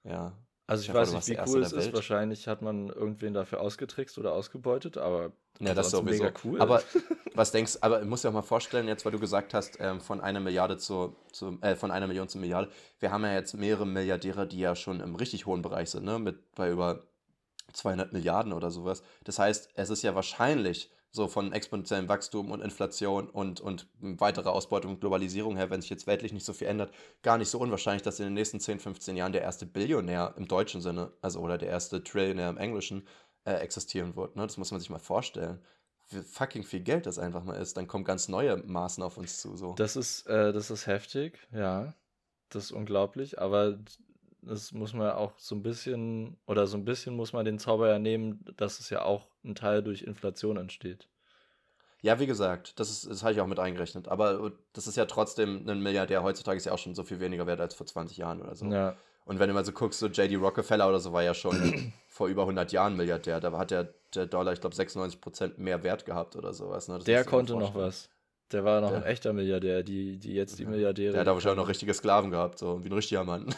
Ja. 0.05 0.33
Also 0.67 0.81
ich 0.83 0.91
vor, 0.91 1.01
weiß 1.01 1.13
nicht, 1.13 1.27
wie 1.27 1.37
cool 1.45 1.61
es 1.61 1.73
ist. 1.73 1.93
Wahrscheinlich 1.93 2.47
hat 2.47 2.61
man 2.61 2.89
irgendwen 2.89 3.33
dafür 3.33 3.61
ausgetrickst 3.61 4.17
oder 4.17 4.33
ausgebeutet, 4.33 4.97
aber 4.97 5.31
Ja, 5.59 5.73
das 5.73 5.93
ansonsten 5.93 5.93
sowieso. 5.93 6.23
mega 6.23 6.33
cool. 6.43 6.59
Aber 6.59 6.81
was 7.35 7.51
denkst 7.51 7.77
aber 7.81 7.99
du 7.99 8.05
musst 8.05 8.23
dir 8.23 8.29
auch 8.29 8.33
mal 8.33 8.41
vorstellen, 8.41 8.87
jetzt, 8.87 9.05
weil 9.05 9.11
du 9.11 9.19
gesagt 9.19 9.53
hast, 9.53 9.77
ähm, 9.79 10.01
von 10.01 10.21
einer 10.21 10.39
Milliarde 10.39 10.77
zu, 10.77 11.15
zu 11.31 11.59
äh, 11.61 11.75
von 11.75 11.91
einer 11.91 12.07
Million 12.07 12.27
zu 12.29 12.39
Milliarde, 12.39 12.71
wir 12.99 13.11
haben 13.11 13.23
ja 13.23 13.33
jetzt 13.33 13.53
mehrere 13.55 13.85
Milliardäre, 13.85 14.47
die 14.47 14.59
ja 14.59 14.75
schon 14.75 15.01
im 15.01 15.15
richtig 15.15 15.45
hohen 15.45 15.61
Bereich 15.61 15.91
sind, 15.91 16.05
ne? 16.05 16.19
Mit 16.19 16.55
bei 16.55 16.71
über 16.71 17.03
200 17.73 18.13
Milliarden 18.13 18.53
oder 18.53 18.71
sowas. 18.71 19.03
Das 19.23 19.39
heißt, 19.39 19.69
es 19.75 19.89
ist 19.89 20.01
ja 20.03 20.15
wahrscheinlich 20.15 20.89
so 21.15 21.27
von 21.27 21.53
exponentiellem 21.53 22.09
Wachstum 22.09 22.51
und 22.51 22.61
Inflation 22.61 23.29
und, 23.29 23.61
und 23.61 23.87
weitere 23.99 24.49
Ausbeutung 24.49 24.91
und 24.91 24.99
Globalisierung 24.99 25.55
her, 25.55 25.69
wenn 25.69 25.81
sich 25.81 25.89
jetzt 25.89 26.07
weltlich 26.07 26.33
nicht 26.33 26.45
so 26.45 26.53
viel 26.53 26.67
ändert, 26.67 26.93
gar 27.23 27.37
nicht 27.37 27.49
so 27.49 27.57
unwahrscheinlich, 27.57 28.03
dass 28.03 28.19
in 28.19 28.25
den 28.25 28.33
nächsten 28.33 28.59
10, 28.59 28.79
15 28.79 29.15
Jahren 29.15 29.31
der 29.31 29.41
erste 29.41 29.65
Billionär 29.65 30.33
im 30.37 30.47
deutschen 30.47 30.81
Sinne, 30.81 31.11
also 31.21 31.39
oder 31.39 31.57
der 31.57 31.69
erste 31.69 32.03
Trillionär 32.03 32.49
im 32.49 32.57
englischen, 32.57 33.07
äh, 33.45 33.53
existieren 33.53 34.15
wird. 34.15 34.35
Ne? 34.35 34.43
Das 34.43 34.57
muss 34.57 34.71
man 34.71 34.79
sich 34.81 34.89
mal 34.89 34.99
vorstellen. 34.99 35.59
Wie 36.09 36.21
fucking 36.21 36.63
viel 36.63 36.81
Geld 36.81 37.05
das 37.05 37.17
einfach 37.17 37.43
mal 37.43 37.55
ist. 37.55 37.77
Dann 37.77 37.87
kommen 37.87 38.03
ganz 38.03 38.27
neue 38.27 38.57
Maßen 38.57 39.01
auf 39.01 39.17
uns 39.17 39.39
zu. 39.39 39.55
So. 39.55 39.73
Das 39.73 39.95
ist, 39.95 40.27
äh, 40.27 40.51
das 40.51 40.69
ist 40.69 40.85
heftig, 40.85 41.39
ja. 41.51 41.93
Das 42.49 42.65
ist 42.65 42.71
unglaublich, 42.71 43.39
aber 43.39 43.79
das 44.47 44.71
muss 44.71 44.93
man 44.93 45.11
auch 45.11 45.33
so 45.37 45.55
ein 45.55 45.63
bisschen, 45.63 46.37
oder 46.45 46.67
so 46.67 46.77
ein 46.77 46.85
bisschen 46.85 47.15
muss 47.15 47.33
man 47.33 47.45
den 47.45 47.59
Zauber 47.59 47.89
ja 47.89 47.99
nehmen, 47.99 48.43
dass 48.57 48.79
es 48.79 48.89
ja 48.89 49.03
auch 49.03 49.27
ein 49.43 49.55
Teil 49.55 49.83
durch 49.83 50.03
Inflation 50.03 50.57
entsteht. 50.57 51.07
Ja, 52.01 52.19
wie 52.19 52.27
gesagt, 52.27 52.79
das, 52.79 52.91
ist, 52.91 53.09
das 53.09 53.23
habe 53.23 53.33
ich 53.33 53.41
auch 53.41 53.47
mit 53.47 53.59
eingerechnet. 53.59 54.07
Aber 54.07 54.51
das 54.73 54.85
ist 54.85 54.95
ja 54.95 55.05
trotzdem 55.05 55.67
ein 55.67 55.81
Milliardär 55.81 56.21
heutzutage 56.21 56.57
ist 56.57 56.65
ja 56.65 56.71
auch 56.71 56.77
schon 56.77 56.93
so 56.93 57.03
viel 57.03 57.19
weniger 57.19 57.47
wert 57.47 57.59
als 57.59 57.73
vor 57.73 57.87
20 57.87 58.17
Jahren 58.17 58.41
oder 58.41 58.55
so. 58.55 58.65
Ja, 58.67 58.95
Und 59.25 59.39
wenn 59.39 59.47
du 59.47 59.55
mal 59.55 59.65
so 59.65 59.71
guckst, 59.71 59.99
so 59.99 60.07
J.D. 60.07 60.35
Rockefeller 60.35 60.87
oder 60.87 60.99
so 60.99 61.13
war 61.13 61.23
ja 61.23 61.33
schon 61.33 61.93
vor 62.07 62.27
über 62.27 62.43
100 62.43 62.71
Jahren 62.71 62.95
Milliardär. 62.95 63.39
Da 63.39 63.51
hat 63.57 63.71
der, 63.71 63.93
der 64.13 64.27
Dollar, 64.27 64.53
ich 64.53 64.61
glaube, 64.61 64.75
96% 64.75 65.53
mehr 65.57 65.83
Wert 65.83 66.05
gehabt 66.05 66.35
oder 66.35 66.53
sowas. 66.53 66.87
Ne? 66.87 66.99
Der 66.99 67.23
konnte 67.23 67.55
noch 67.55 67.73
was. 67.73 68.09
Der 68.55 68.63
war 68.63 68.79
noch 68.79 68.91
Der- 68.91 68.99
ein 68.99 69.03
echter 69.03 69.33
Milliardär, 69.33 69.83
die, 69.83 70.17
die 70.17 70.33
jetzt 70.33 70.57
die 70.59 70.65
Milliardäre. 70.65 71.11
Der 71.11 71.19
hat 71.19 71.27
aber 71.27 71.35
wahrscheinlich 71.35 71.57
noch 71.57 71.67
richtige 71.67 71.93
Sklaven 71.93 72.31
gehabt, 72.31 72.57
so 72.57 72.81
wie 72.81 72.87
ein 72.87 72.93
richtiger 72.93 73.25
Mann. 73.25 73.53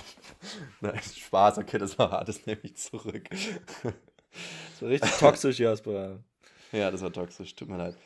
Nein, 0.80 0.98
Spaß, 0.98 1.58
okay, 1.58 1.76
das 1.76 1.98
war 1.98 2.10
hart, 2.10 2.26
das 2.28 2.46
nehme 2.46 2.60
ich 2.62 2.74
zurück. 2.78 3.28
So 4.80 4.86
richtig 4.86 5.10
toxisch, 5.18 5.58
Jasper. 5.58 6.20
ja, 6.72 6.90
das 6.90 7.02
war 7.02 7.12
toxisch, 7.12 7.54
tut 7.54 7.68
mir 7.68 7.76
leid. 7.76 7.98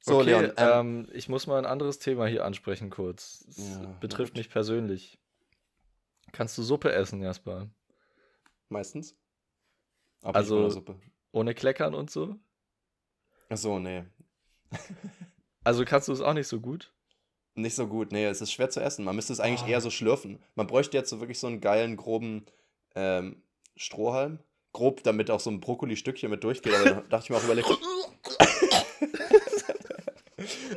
So, 0.00 0.16
okay, 0.18 0.24
Leon, 0.26 0.44
ähm, 0.44 0.52
ähm, 0.58 1.08
ich 1.14 1.30
muss 1.30 1.46
mal 1.46 1.56
ein 1.56 1.64
anderes 1.64 1.98
Thema 1.98 2.26
hier 2.26 2.44
ansprechen 2.44 2.90
kurz. 2.90 3.46
Ja, 3.56 3.96
betrifft 4.00 4.34
gut. 4.34 4.38
mich 4.38 4.50
persönlich. 4.50 5.18
Kannst 6.32 6.58
du 6.58 6.62
Suppe 6.62 6.92
essen, 6.92 7.22
Jasper? 7.22 7.70
meistens. 8.68 9.16
Aber 10.20 10.36
Also-. 10.36 10.84
Ohne 11.32 11.54
Kleckern 11.54 11.94
und 11.94 12.10
so? 12.10 12.36
Achso, 13.48 13.78
nee. 13.78 14.04
Also 15.64 15.84
kannst 15.84 16.08
du 16.08 16.12
es 16.12 16.20
auch 16.20 16.32
nicht 16.34 16.48
so 16.48 16.58
gut? 16.58 16.90
Nicht 17.54 17.76
so 17.76 17.86
gut, 17.86 18.10
nee, 18.10 18.24
es 18.24 18.40
ist 18.40 18.50
schwer 18.52 18.68
zu 18.68 18.80
essen. 18.80 19.04
Man 19.04 19.14
müsste 19.14 19.32
es 19.32 19.38
eigentlich 19.38 19.62
Ah. 19.62 19.68
eher 19.68 19.80
so 19.80 19.90
schlürfen. 19.90 20.42
Man 20.56 20.66
bräuchte 20.66 20.96
jetzt 20.96 21.08
so 21.10 21.20
wirklich 21.20 21.38
so 21.38 21.46
einen 21.46 21.60
geilen, 21.60 21.96
groben 21.96 22.46
ähm, 22.96 23.42
Strohhalm, 23.76 24.40
grob, 24.72 25.04
damit 25.04 25.30
auch 25.30 25.38
so 25.38 25.50
ein 25.50 25.60
Brokkoli-Stückchen 25.60 26.30
mit 26.30 26.42
durchgeht. 26.42 26.74
Aber 26.74 26.84
dann 26.84 27.08
dachte 27.10 27.24
ich 27.26 27.30
mir 27.30 27.36
auch 27.36 27.44
überlegt. 27.44 27.68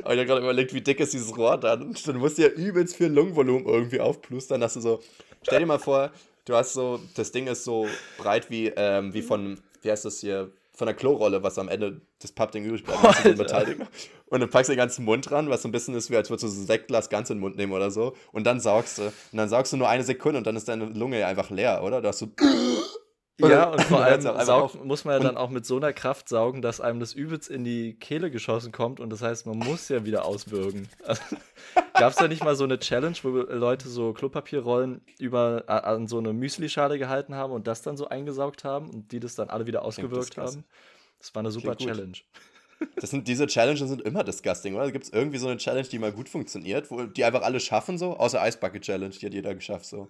Aber 0.04 0.14
ich 0.14 0.18
habe 0.20 0.26
gerade 0.26 0.40
überlegt, 0.42 0.72
wie 0.74 0.80
dick 0.80 1.00
ist 1.00 1.12
dieses 1.12 1.36
Rohr 1.36 1.58
dann. 1.58 1.96
Dann 2.06 2.16
musst 2.18 2.38
du 2.38 2.42
ja 2.42 2.48
übelst 2.48 2.94
viel 2.96 3.08
Lungenvolumen 3.08 3.66
irgendwie 3.66 4.00
aufplustern, 4.00 4.60
dass 4.60 4.74
du 4.74 4.80
so. 4.80 5.02
Stell 5.42 5.60
dir 5.60 5.66
mal 5.66 5.78
vor, 5.80 6.12
du 6.44 6.54
hast 6.54 6.74
so, 6.74 7.00
das 7.14 7.32
Ding 7.32 7.46
ist 7.48 7.64
so 7.64 7.88
breit 8.18 8.50
wie, 8.50 8.68
ähm, 8.76 9.12
wie 9.14 9.22
von, 9.22 9.58
wie 9.82 9.90
heißt 9.90 10.04
das 10.04 10.20
hier, 10.20 10.52
von 10.76 10.86
der 10.86 10.94
Klorolle, 10.94 11.42
was 11.42 11.58
am 11.58 11.68
Ende 11.68 12.02
des 12.22 12.32
Pappding 12.32 12.64
übrig 12.64 12.84
bleibt. 12.84 13.02
Oh, 13.02 13.28
Metallding. 13.36 13.80
Und 14.26 14.40
dann 14.40 14.50
packst 14.50 14.68
du 14.68 14.74
den 14.74 14.78
ganzen 14.78 15.04
Mund 15.04 15.28
dran, 15.30 15.48
was 15.48 15.62
so 15.62 15.68
ein 15.68 15.72
bisschen 15.72 15.94
ist, 15.94 16.10
wie 16.10 16.16
als 16.16 16.28
würdest 16.28 16.44
du 16.44 16.48
so 16.48 16.60
ein 16.60 16.66
Sektglas 16.66 17.08
ganz 17.08 17.30
in 17.30 17.36
den 17.36 17.40
Mund 17.40 17.56
nehmen 17.56 17.72
oder 17.72 17.90
so. 17.90 18.14
Und 18.32 18.46
dann 18.46 18.60
saugst 18.60 18.98
du. 18.98 19.02
Und 19.04 19.12
dann 19.32 19.48
saugst 19.48 19.72
du 19.72 19.78
nur 19.78 19.88
eine 19.88 20.04
Sekunde 20.04 20.38
und 20.38 20.46
dann 20.46 20.54
ist 20.54 20.68
deine 20.68 20.84
Lunge 20.84 21.18
ja 21.18 21.28
einfach 21.28 21.48
leer, 21.50 21.82
oder? 21.82 22.02
Da 22.02 22.08
hast 22.08 22.20
du. 22.20 22.26
Ja, 23.38 23.70
und 23.70 23.82
vor 23.82 24.00
allem 24.02 24.22
saugt, 24.22 24.82
muss 24.84 25.04
man 25.04 25.14
ja 25.14 25.20
dann 25.20 25.36
auch 25.36 25.50
mit 25.50 25.66
so 25.66 25.76
einer 25.76 25.92
Kraft 25.92 26.28
saugen, 26.28 26.62
dass 26.62 26.80
einem 26.80 27.00
das 27.00 27.12
übelst 27.12 27.50
in 27.50 27.64
die 27.64 27.94
Kehle 27.94 28.30
geschossen 28.30 28.72
kommt 28.72 28.98
und 29.00 29.10
das 29.10 29.22
heißt, 29.22 29.46
man 29.46 29.58
muss 29.58 29.88
ja 29.88 30.04
wieder 30.04 30.24
ausbürgen. 30.24 30.88
Also, 31.04 31.22
Gab 31.94 32.10
es 32.10 32.16
da 32.16 32.28
nicht 32.28 32.44
mal 32.44 32.56
so 32.56 32.64
eine 32.64 32.78
Challenge, 32.78 33.16
wo 33.22 33.28
Leute 33.28 33.88
so 33.88 34.12
Klopapierrollen 34.12 35.00
über, 35.18 35.64
an 35.66 36.06
so 36.06 36.18
eine 36.18 36.32
Müslischale 36.32 36.98
gehalten 36.98 37.34
haben 37.34 37.52
und 37.52 37.66
das 37.66 37.82
dann 37.82 37.96
so 37.96 38.08
eingesaugt 38.08 38.64
haben 38.64 38.90
und 38.90 39.12
die 39.12 39.20
das 39.20 39.34
dann 39.34 39.48
alle 39.48 39.66
wieder 39.66 39.82
ausgewirkt 39.82 40.36
das 40.36 40.54
haben? 40.54 40.64
Das 41.18 41.34
war 41.34 41.40
eine 41.40 41.50
super 41.50 41.76
Challenge. 41.76 42.18
Das 42.96 43.10
sind, 43.10 43.26
diese 43.26 43.46
Challenges 43.46 43.88
sind 43.88 44.02
immer 44.02 44.22
disgusting, 44.24 44.74
oder? 44.74 44.90
Gibt 44.90 45.04
es 45.04 45.12
irgendwie 45.12 45.38
so 45.38 45.48
eine 45.48 45.56
Challenge, 45.56 45.86
die 45.86 45.98
mal 45.98 46.12
gut 46.12 46.28
funktioniert, 46.28 46.90
wo 46.90 47.04
die 47.04 47.24
einfach 47.24 47.42
alle 47.42 47.60
schaffen 47.60 47.98
so? 47.98 48.16
Außer 48.16 48.40
Eisbucket 48.40 48.82
Challenge, 48.82 49.14
die 49.14 49.26
hat 49.26 49.34
jeder 49.34 49.54
geschafft 49.54 49.86
so. 49.86 50.08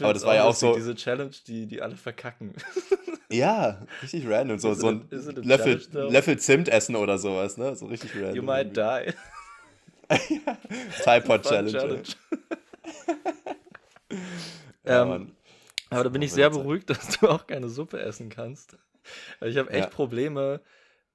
Aber 0.00 0.14
das 0.14 0.24
war 0.24 0.34
ja 0.34 0.44
auch 0.44 0.54
so. 0.54 0.74
Diese 0.74 0.94
Challenge, 0.94 1.32
die, 1.46 1.66
die 1.66 1.82
alle 1.82 1.96
verkacken. 1.96 2.54
Ja, 3.32 3.80
richtig 4.02 4.28
random. 4.28 4.58
So, 4.58 4.74
so 4.74 4.88
ein 4.88 5.08
Löffel, 5.10 5.80
Löffel 5.92 6.38
Zimt 6.38 6.68
essen 6.68 6.96
oder 6.96 7.16
sowas, 7.16 7.56
ne? 7.56 7.74
So 7.74 7.86
richtig 7.86 8.14
random. 8.14 8.36
You 8.36 8.42
might 8.42 8.76
die. 8.76 9.14
Tide 11.02 11.22
Pod 11.22 11.42
Challenge. 11.48 11.72
Challenge. 11.72 12.02
ja, 14.84 15.14
ähm, 15.14 15.32
aber 15.88 16.04
da 16.04 16.10
bin 16.10 16.22
ich 16.22 16.32
sehr 16.32 16.50
beruhigt, 16.50 16.90
dass 16.90 17.18
du 17.18 17.28
auch 17.28 17.46
keine 17.46 17.68
Suppe 17.68 18.00
essen 18.00 18.28
kannst. 18.28 18.76
Ich 19.40 19.56
habe 19.56 19.70
echt 19.70 19.84
ja. 19.84 19.90
Probleme, 19.90 20.60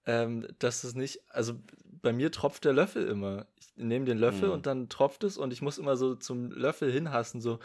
ähm, 0.08 0.48
dass 0.58 0.84
es 0.84 0.96
nicht, 0.96 1.20
also 1.30 1.54
bei 2.02 2.14
mir 2.14 2.32
tropft 2.32 2.66
der 2.66 2.74
Löffel 2.74 3.08
immer. 3.08 3.46
Ich 3.60 3.68
nehme 3.76 4.06
den 4.06 4.18
Löffel 4.18 4.48
mhm. 4.48 4.54
und 4.54 4.66
dann 4.66 4.90
tropft 4.90 5.24
es 5.24 5.38
und 5.38 5.54
ich 5.54 5.62
muss 5.62 5.78
immer 5.78 5.98
so 5.98 6.16
zum 6.16 6.52
Löffel 6.52 6.92
hinhassen, 6.92 7.42
so, 7.42 7.60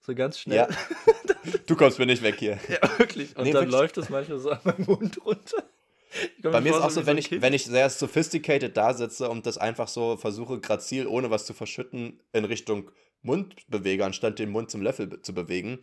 so 0.00 0.14
ganz 0.14 0.38
schnell. 0.38 0.58
Ja. 0.58 0.68
Du 1.66 1.74
kommst 1.74 1.98
mir 1.98 2.04
nicht 2.04 2.22
weg 2.22 2.36
hier. 2.38 2.58
Ja, 2.68 2.98
wirklich. 2.98 3.34
Und 3.34 3.44
nee, 3.44 3.52
dann 3.52 3.62
wirklich. 3.62 3.80
läuft 3.80 3.96
es 3.96 4.10
manchmal 4.10 4.38
so 4.38 4.50
an 4.50 4.60
meinem 4.62 4.84
Mund 4.84 5.24
runter. 5.24 5.64
Bei 6.42 6.60
mir 6.60 6.72
ist 6.72 6.82
auch 6.82 6.90
so, 6.90 7.06
wenn 7.06 7.16
ich, 7.16 7.30
wenn 7.40 7.54
ich 7.54 7.64
sehr 7.64 7.88
sophisticated 7.88 8.76
da 8.76 8.92
sitze 8.92 9.30
und 9.30 9.46
das 9.46 9.56
einfach 9.56 9.88
so 9.88 10.18
versuche, 10.18 10.60
grazil, 10.60 11.06
ohne 11.06 11.30
was 11.30 11.46
zu 11.46 11.54
verschütten, 11.54 12.20
in 12.34 12.44
Richtung 12.44 12.90
Mund 13.22 13.54
bewege, 13.68 14.04
anstatt 14.04 14.38
den 14.38 14.50
Mund 14.50 14.70
zum 14.70 14.82
Löffel 14.82 15.22
zu 15.22 15.32
bewegen, 15.32 15.78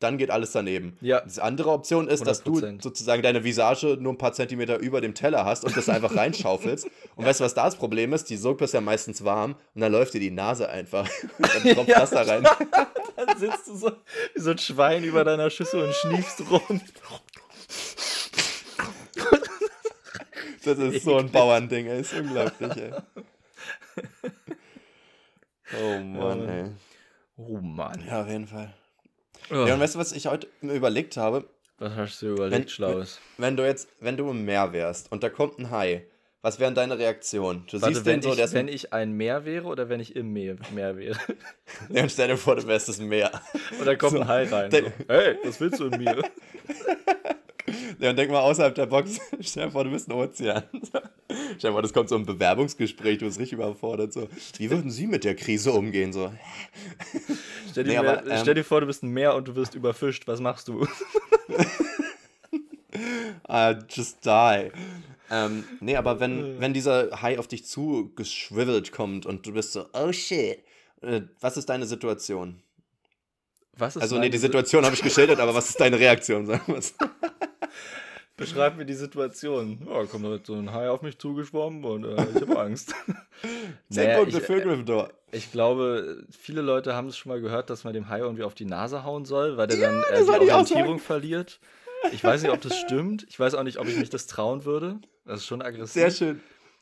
dann 0.00 0.16
geht 0.16 0.30
alles 0.30 0.52
daneben. 0.52 0.96
Ja. 1.00 1.20
Die 1.20 1.40
andere 1.40 1.70
Option 1.70 2.08
ist, 2.08 2.22
100%. 2.22 2.24
dass 2.24 2.42
du 2.42 2.60
sozusagen 2.80 3.22
deine 3.22 3.42
Visage 3.44 3.96
nur 4.00 4.12
ein 4.12 4.18
paar 4.18 4.32
Zentimeter 4.32 4.78
über 4.78 5.00
dem 5.00 5.14
Teller 5.14 5.44
hast 5.44 5.64
und 5.64 5.76
das 5.76 5.88
einfach 5.88 6.14
reinschaufelst. 6.14 6.88
und 7.16 7.24
weißt 7.24 7.40
du, 7.40 7.44
was 7.44 7.54
da 7.54 7.64
das 7.64 7.76
Problem 7.76 8.12
ist? 8.12 8.30
Die 8.30 8.36
Suppe 8.36 8.64
ist 8.64 8.74
ja 8.74 8.80
meistens 8.80 9.24
warm 9.24 9.56
und 9.74 9.80
dann 9.80 9.90
läuft 9.90 10.14
dir 10.14 10.20
die 10.20 10.30
Nase 10.30 10.68
einfach. 10.68 11.08
und 11.38 11.54
dann 11.54 11.62
tropft 11.74 11.88
ja, 11.88 12.00
Wasser 12.00 12.26
rein. 12.28 12.44
dann 13.16 13.38
sitzt 13.38 13.66
du 13.66 13.76
so 13.76 13.92
wie 14.34 14.40
so 14.40 14.50
ein 14.50 14.58
Schwein 14.58 15.04
über 15.04 15.24
deiner 15.24 15.50
Schüssel 15.50 15.82
und 15.82 15.94
schniefst 15.94 16.42
rum. 16.50 16.80
Das 20.64 20.78
ist 20.78 21.04
so 21.04 21.16
ein 21.16 21.30
Bauernding, 21.30 21.86
ey. 21.86 22.00
Ist 22.00 22.12
unglaublich, 22.12 22.76
ey. 22.76 22.92
Oh 25.80 25.98
Mann, 25.98 26.48
ey. 26.48 26.64
Oh 27.36 27.58
Mann. 27.58 28.04
Ja, 28.06 28.22
auf 28.22 28.28
jeden 28.28 28.46
Fall. 28.46 28.74
Oh. 29.50 29.66
Ja, 29.66 29.74
und 29.74 29.80
weißt 29.80 29.94
du, 29.94 29.98
was 29.98 30.12
ich 30.12 30.26
heute 30.26 30.46
mir 30.60 30.74
überlegt 30.74 31.16
habe? 31.16 31.44
Was 31.78 31.94
hast 31.94 32.22
du 32.22 32.26
überlegt, 32.28 32.60
wenn, 32.60 32.68
Schlaues? 32.68 33.20
Wenn 33.36 33.56
du 33.56 33.64
jetzt, 33.64 33.88
wenn 34.00 34.16
du 34.16 34.30
im 34.30 34.44
Meer 34.44 34.72
wärst 34.72 35.12
und 35.12 35.22
da 35.22 35.28
kommt 35.28 35.58
ein 35.58 35.70
Hai, 35.70 36.04
was 36.42 36.58
wären 36.58 36.74
deine 36.74 36.98
Reaktionen? 36.98 37.64
Du 37.70 37.80
Warte, 37.80 37.94
siehst 37.94 38.06
wenn, 38.06 38.20
den 38.20 38.34
so, 38.34 38.42
ich, 38.42 38.52
wenn 38.52 38.68
ich 38.68 38.92
ein 38.92 39.12
Meer 39.12 39.44
wäre 39.44 39.66
oder 39.66 39.88
wenn 39.88 40.00
ich 40.00 40.14
im 40.16 40.32
Meer, 40.32 40.56
Meer 40.72 40.96
wäre? 40.96 41.18
ja, 41.88 42.02
und 42.02 42.12
stell 42.12 42.28
dir 42.28 42.36
vor, 42.36 42.56
du 42.56 42.66
wärst 42.66 42.88
das 42.88 42.98
Meer. 42.98 43.30
Und 43.78 43.86
da 43.86 43.96
kommt 43.96 44.12
so, 44.12 44.20
ein 44.20 44.28
Hai 44.28 44.44
rein. 44.44 44.70
So. 44.70 44.78
Hey, 45.08 45.36
was 45.44 45.60
willst 45.60 45.80
du 45.80 45.86
in 45.86 46.02
mir? 46.02 46.22
Ja, 47.98 48.10
und 48.10 48.16
denk 48.16 48.30
mal 48.30 48.40
außerhalb 48.40 48.74
der 48.74 48.86
Box, 48.86 49.20
stell 49.40 49.66
dir 49.66 49.70
vor, 49.72 49.84
du 49.84 49.90
bist 49.90 50.08
ein 50.08 50.12
Ozean. 50.12 50.62
Stell 51.58 51.70
dir 51.70 51.72
vor, 51.72 51.82
das 51.82 51.92
kommt 51.92 52.08
so 52.08 52.16
ein 52.16 52.24
Bewerbungsgespräch, 52.24 53.18
du 53.18 53.26
bist 53.26 53.38
richtig 53.38 53.58
überfordert. 53.58 54.12
So. 54.12 54.28
Wie 54.56 54.70
würden 54.70 54.90
Sie 54.90 55.06
mit 55.06 55.24
der 55.24 55.34
Krise 55.34 55.72
umgehen? 55.72 56.12
So. 56.12 56.32
Stell, 57.70 57.84
dir 57.84 57.90
nee, 57.90 57.96
aber, 57.98 58.26
ähm, 58.26 58.38
stell 58.40 58.54
dir 58.54 58.64
vor, 58.64 58.80
du 58.80 58.86
bist 58.86 59.02
ein 59.02 59.10
Meer 59.10 59.34
und 59.34 59.48
du 59.48 59.56
wirst 59.56 59.74
überfischt. 59.74 60.26
Was 60.26 60.40
machst 60.40 60.68
du? 60.68 60.86
uh, 63.48 63.74
just 63.88 64.24
die. 64.24 64.70
Ähm, 65.30 65.64
nee, 65.80 65.96
aber 65.96 66.20
wenn, 66.20 66.60
wenn 66.60 66.72
dieser 66.72 67.20
Hai 67.20 67.38
auf 67.38 67.46
dich 67.46 67.66
zugeschwivelt 67.66 68.92
kommt 68.92 69.26
und 69.26 69.46
du 69.46 69.52
bist 69.52 69.72
so, 69.72 69.86
oh 69.92 70.12
shit, 70.12 70.62
äh, 71.02 71.22
was 71.40 71.56
ist 71.56 71.68
deine 71.68 71.86
Situation? 71.86 72.62
Was 73.78 73.96
ist 73.96 74.02
also, 74.02 74.18
nee, 74.18 74.28
die 74.28 74.38
Situation 74.38 74.84
habe 74.84 74.94
ich 74.94 75.02
geschildert, 75.02 75.40
aber 75.40 75.54
was 75.54 75.70
ist 75.70 75.80
deine 75.80 75.98
Reaktion, 75.98 76.46
sagen 76.46 76.62
wir 76.66 76.76
es? 76.76 76.94
Beschreib 78.36 78.76
mir 78.76 78.86
die 78.86 78.94
Situation. 78.94 79.84
Ja, 79.88 80.04
kommt 80.04 80.24
halt 80.24 80.46
so 80.46 80.54
ein 80.54 80.72
Hai 80.72 80.88
auf 80.88 81.02
mich 81.02 81.18
zugeschwommen 81.18 81.84
und 81.84 82.04
äh, 82.04 82.26
ich 82.34 82.40
habe 82.40 82.60
Angst. 82.60 82.94
Zehn 83.90 84.04
naja, 84.04 84.18
Punkte 84.18 84.40
für 84.40 84.60
Gryffindor. 84.60 85.12
Ich 85.32 85.50
glaube, 85.50 86.24
viele 86.30 86.60
Leute 86.60 86.94
haben 86.94 87.08
es 87.08 87.18
schon 87.18 87.30
mal 87.30 87.40
gehört, 87.40 87.68
dass 87.68 87.82
man 87.82 87.94
dem 87.94 88.08
Hai 88.08 88.20
irgendwie 88.20 88.44
auf 88.44 88.54
die 88.54 88.64
Nase 88.64 89.02
hauen 89.02 89.24
soll, 89.24 89.56
weil 89.56 89.66
der 89.66 89.78
ja, 89.78 89.90
dann 89.90 90.02
äh, 90.02 90.24
die 90.24 90.52
Orientierung 90.52 91.00
verliert. 91.00 91.58
Ich 92.12 92.22
weiß 92.22 92.42
nicht, 92.42 92.52
ob 92.52 92.60
das 92.60 92.78
stimmt. 92.78 93.26
Ich 93.28 93.40
weiß 93.40 93.54
auch 93.54 93.64
nicht, 93.64 93.78
ob 93.78 93.88
ich 93.88 93.96
mich 93.96 94.08
das 94.08 94.28
trauen 94.28 94.64
würde. 94.64 95.00
Das 95.24 95.40
ist 95.40 95.46
schon 95.46 95.60
aggressiv. 95.60 95.94
Sehr 95.94 96.10
schön. 96.12 96.40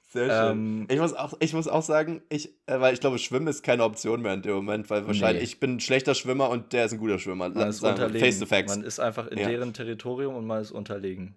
Sehr 0.09 0.31
schön. 0.31 0.59
Ähm, 0.59 0.87
ich, 0.89 0.99
muss 0.99 1.15
auch, 1.15 1.35
ich 1.41 1.53
muss 1.53 1.67
auch 1.67 1.83
sagen, 1.83 2.23
ich, 2.29 2.55
äh, 2.67 2.81
weil 2.81 2.95
ich 2.95 3.01
glaube, 3.01 3.19
Schwimmen 3.19 3.49
ist 3.49 3.63
keine 3.63 3.83
Option 3.85 4.23
mehr 4.23 4.35
in 4.35 4.43
dem 4.43 4.55
Moment, 4.55 4.89
weil 4.89 5.07
wahrscheinlich 5.07 5.43
nee. 5.43 5.49
ich 5.49 5.61
bin 5.61 5.77
ein 5.77 5.81
schlechter 5.81 6.15
Schwimmer 6.15 6.49
und 6.49 6.73
der 6.73 6.85
ist 6.85 6.93
ein 6.93 6.99
guter 6.99 7.19
Schwimmer. 7.19 7.49
Man 7.49 7.69
ist 7.69 7.83
unterlegen. 7.83 8.21
Face 8.21 8.39
the 8.39 8.47
facts. 8.47 8.77
Man 8.77 8.85
ist 8.85 9.01
einfach 9.01 9.27
in 9.27 9.39
ja. 9.39 9.49
deren 9.49 9.73
Territorium 9.73 10.37
und 10.37 10.47
man 10.47 10.63
ist 10.63 10.71
unterlegen. 10.71 11.37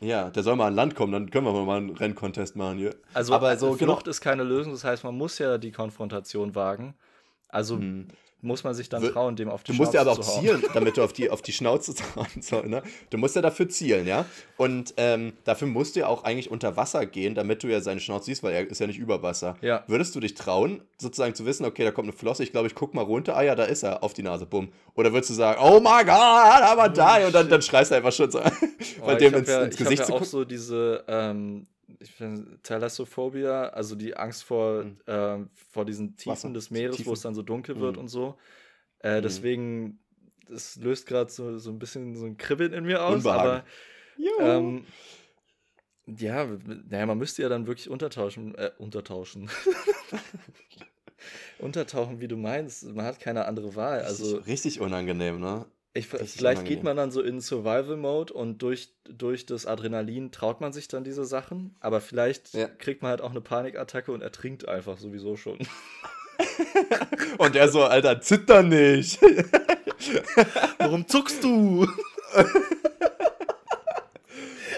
Ja, 0.00 0.30
der 0.30 0.42
soll 0.42 0.56
mal 0.56 0.68
an 0.68 0.74
Land 0.74 0.94
kommen, 0.94 1.12
dann 1.12 1.30
können 1.30 1.46
wir 1.46 1.64
mal 1.64 1.78
einen 1.78 1.90
Renncontest 1.90 2.56
machen 2.56 2.78
hier. 2.78 2.94
Also, 3.14 3.34
Aber 3.34 3.56
so, 3.56 3.74
Flucht 3.74 4.04
genau. 4.04 4.10
ist 4.10 4.20
keine 4.20 4.42
Lösung, 4.42 4.72
das 4.72 4.84
heißt, 4.84 5.02
man 5.02 5.16
muss 5.16 5.38
ja 5.38 5.56
die 5.56 5.72
Konfrontation 5.72 6.54
wagen. 6.54 6.94
Also 7.48 7.76
hm 7.76 8.08
muss 8.44 8.62
man 8.64 8.74
sich 8.74 8.88
dann 8.88 9.02
trauen, 9.02 9.36
dem 9.36 9.48
auf 9.48 9.62
die 9.62 9.72
du 9.72 9.76
Schnauze 9.76 9.92
zu 9.92 9.94
Du 9.94 9.94
musst 9.94 9.94
ja 9.94 10.00
aber 10.00 10.12
auch 10.12 10.40
zielen, 10.40 10.62
damit 10.74 10.96
du 10.96 11.02
auf 11.02 11.12
die, 11.12 11.30
auf 11.30 11.42
die 11.42 11.52
Schnauze 11.52 11.94
trauen 11.94 12.26
sollst. 12.40 12.68
Ne? 12.68 12.82
Du 13.10 13.18
musst 13.18 13.34
ja 13.36 13.42
dafür 13.42 13.68
zielen, 13.68 14.06
ja. 14.06 14.26
Und 14.56 14.94
ähm, 14.96 15.32
dafür 15.44 15.68
musst 15.68 15.96
du 15.96 16.00
ja 16.00 16.06
auch 16.06 16.24
eigentlich 16.24 16.50
unter 16.50 16.76
Wasser 16.76 17.06
gehen, 17.06 17.34
damit 17.34 17.62
du 17.62 17.68
ja 17.68 17.80
seine 17.80 18.00
Schnauze 18.00 18.26
siehst, 18.26 18.42
weil 18.42 18.54
er 18.54 18.68
ist 18.68 18.78
ja 18.78 18.86
nicht 18.86 18.98
über 18.98 19.22
Wasser. 19.22 19.56
Ja. 19.62 19.84
Würdest 19.86 20.14
du 20.14 20.20
dich 20.20 20.34
trauen, 20.34 20.82
sozusagen 20.98 21.34
zu 21.34 21.46
wissen, 21.46 21.64
okay, 21.64 21.84
da 21.84 21.90
kommt 21.90 22.06
eine 22.06 22.16
Flosse, 22.16 22.42
ich 22.42 22.52
glaube, 22.52 22.68
ich 22.68 22.74
guck 22.74 22.94
mal 22.94 23.02
runter, 23.02 23.36
ah 23.36 23.42
ja, 23.42 23.54
da 23.54 23.64
ist 23.64 23.82
er, 23.82 24.02
auf 24.02 24.12
die 24.12 24.22
Nase, 24.22 24.46
bumm. 24.46 24.68
Oder 24.94 25.12
würdest 25.12 25.30
du 25.30 25.34
sagen, 25.34 25.60
oh 25.62 25.80
my 25.80 26.04
god, 26.04 26.08
aber 26.08 26.86
oh, 26.86 26.94
da, 26.94 27.26
und 27.26 27.34
dann, 27.34 27.48
dann 27.48 27.62
schreist 27.62 27.90
du 27.90 27.96
einfach 27.96 28.12
schon 28.12 28.30
so, 28.30 28.40
oh, 29.00 29.06
bei 29.06 29.14
dem 29.16 29.34
ins, 29.34 29.48
ja, 29.48 29.62
ins 29.64 29.76
Gesicht 29.76 30.02
ich 30.02 30.08
ja 30.08 30.14
auch 30.14 30.24
so 30.24 30.44
diese, 30.44 31.04
ähm, 31.08 31.66
ich 32.00 32.10
finde 32.12 32.58
Thalassophobia, 32.62 33.68
also 33.68 33.94
die 33.94 34.16
Angst 34.16 34.44
vor, 34.44 34.84
mhm. 34.84 34.98
äh, 35.06 35.38
vor 35.70 35.84
diesen 35.84 36.16
Tiefen 36.16 36.32
Wasser. 36.32 36.52
des 36.52 36.70
Meeres, 36.70 36.96
Tiefen. 36.96 37.08
wo 37.08 37.14
es 37.14 37.20
dann 37.20 37.34
so 37.34 37.42
dunkel 37.42 37.80
wird 37.80 37.96
mhm. 37.96 38.02
und 38.02 38.08
so. 38.08 38.36
Äh, 39.00 39.18
mhm. 39.18 39.22
Deswegen, 39.22 39.98
das 40.48 40.76
löst 40.76 41.06
gerade 41.06 41.30
so, 41.30 41.58
so 41.58 41.70
ein 41.70 41.78
bisschen 41.78 42.16
so 42.16 42.26
ein 42.26 42.36
Kribbeln 42.36 42.72
in 42.72 42.84
mir 42.84 43.04
aus. 43.04 43.16
Unbehagen. 43.16 43.62
Aber 44.40 44.56
ähm, 44.56 44.84
ja, 46.06 46.46
naja, 46.88 47.06
man 47.06 47.18
müsste 47.18 47.42
ja 47.42 47.48
dann 47.48 47.66
wirklich 47.66 47.88
untertauschen, 47.88 48.54
äh, 48.56 48.70
untertauschen. 48.78 49.50
Untertauchen, 51.58 52.20
wie 52.20 52.28
du 52.28 52.36
meinst. 52.36 52.84
Man 52.84 53.06
hat 53.06 53.20
keine 53.20 53.46
andere 53.46 53.74
Wahl. 53.74 54.02
Also, 54.02 54.36
richtig, 54.36 54.48
richtig 54.48 54.80
unangenehm, 54.80 55.40
ne? 55.40 55.64
Ich, 55.96 56.08
vielleicht 56.08 56.64
geht 56.64 56.82
man 56.82 56.96
dann 56.96 57.12
so 57.12 57.22
in 57.22 57.40
Survival-Mode 57.40 58.32
und 58.32 58.58
durch, 58.58 58.88
durch 59.04 59.46
das 59.46 59.64
Adrenalin 59.64 60.32
traut 60.32 60.60
man 60.60 60.72
sich 60.72 60.88
dann 60.88 61.04
diese 61.04 61.24
Sachen, 61.24 61.76
aber 61.78 62.00
vielleicht 62.00 62.52
ja. 62.52 62.66
kriegt 62.66 63.02
man 63.02 63.10
halt 63.10 63.20
auch 63.20 63.30
eine 63.30 63.40
Panikattacke 63.40 64.10
und 64.10 64.20
ertrinkt 64.20 64.66
einfach 64.68 64.98
sowieso 64.98 65.36
schon. 65.36 65.58
und 67.38 67.54
er 67.54 67.68
so, 67.68 67.84
Alter, 67.84 68.20
zitter 68.20 68.64
nicht. 68.64 69.20
Warum 70.78 71.06
zuckst 71.06 71.44
du? 71.44 71.86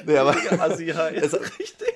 nee, 0.05 0.19
aber. 0.19 0.37
Assi 0.61 0.87
das, 0.93 1.33
richtig. 1.33 1.95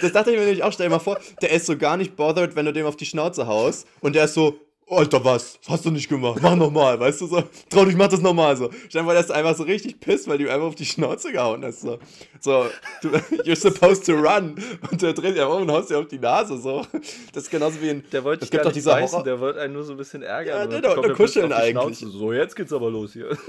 das 0.00 0.10
dachte 0.10 0.32
ich 0.32 0.36
mir 0.36 0.46
nämlich 0.46 0.64
auch, 0.64 0.72
stell 0.72 0.86
dir 0.86 0.94
mal 0.94 0.98
vor, 0.98 1.20
der 1.40 1.52
ist 1.52 1.66
so 1.66 1.78
gar 1.78 1.96
nicht 1.96 2.16
bothered, 2.16 2.56
wenn 2.56 2.66
du 2.66 2.72
dem 2.72 2.86
auf 2.86 2.96
die 2.96 3.06
Schnauze 3.06 3.46
haust 3.46 3.86
und 4.00 4.16
der 4.16 4.24
ist 4.24 4.34
so, 4.34 4.58
Alter, 4.86 5.24
was? 5.24 5.58
Das 5.60 5.68
hast 5.70 5.84
du 5.86 5.90
nicht 5.90 6.08
gemacht. 6.08 6.40
Mach 6.42 6.54
nochmal, 6.54 7.00
weißt 7.00 7.22
du 7.22 7.26
so? 7.26 7.42
Trau 7.70 7.84
dich, 7.86 7.96
mach 7.96 8.08
das 8.08 8.20
nochmal 8.20 8.54
so. 8.56 8.70
Vor, 8.90 9.14
dass 9.14 9.28
du 9.28 9.32
einfach 9.34 9.56
so 9.56 9.62
richtig 9.62 9.98
pisst, 9.98 10.28
weil 10.28 10.36
du 10.38 10.48
einfach 10.50 10.66
auf 10.66 10.74
die 10.74 10.84
Schnauze 10.84 11.32
gehauen 11.32 11.64
hast. 11.64 11.80
So, 11.80 11.98
so 12.40 12.66
du, 13.00 13.08
you're 13.44 13.56
supposed 13.56 14.04
to 14.04 14.12
run. 14.12 14.56
Und 14.90 15.00
der 15.00 15.14
dreht 15.14 15.32
sich 15.34 15.42
einfach 15.42 15.56
um 15.56 15.62
und 15.62 15.70
haust 15.72 15.88
dir 15.90 15.98
auf 15.98 16.08
die 16.08 16.18
Nase. 16.18 16.58
So. 16.58 16.84
Das 17.32 17.44
ist 17.44 17.50
genauso 17.50 17.80
wie 17.80 17.90
ein. 17.90 18.04
Der 18.12 18.22
wollte 18.24 18.46
gibt 18.46 18.64
doch 18.64 18.72
diese 18.72 18.90
beißen, 18.90 19.18
Horror- 19.20 19.24
der 19.24 19.40
wollte 19.40 19.60
einen 19.62 19.72
nur 19.72 19.84
so 19.84 19.92
ein 19.92 19.96
bisschen 19.96 20.22
ärgern. 20.22 20.70
Ja, 20.70 20.80
der- 20.80 20.90
er 20.90 20.94
plötzlich 20.96 21.16
kuscheln 21.16 21.52
eigentlich. 21.52 21.98
Schnauze. 21.98 22.08
So, 22.18 22.32
jetzt 22.32 22.54
geht's 22.54 22.72
aber 22.72 22.90
los 22.90 23.12
hier. 23.14 23.30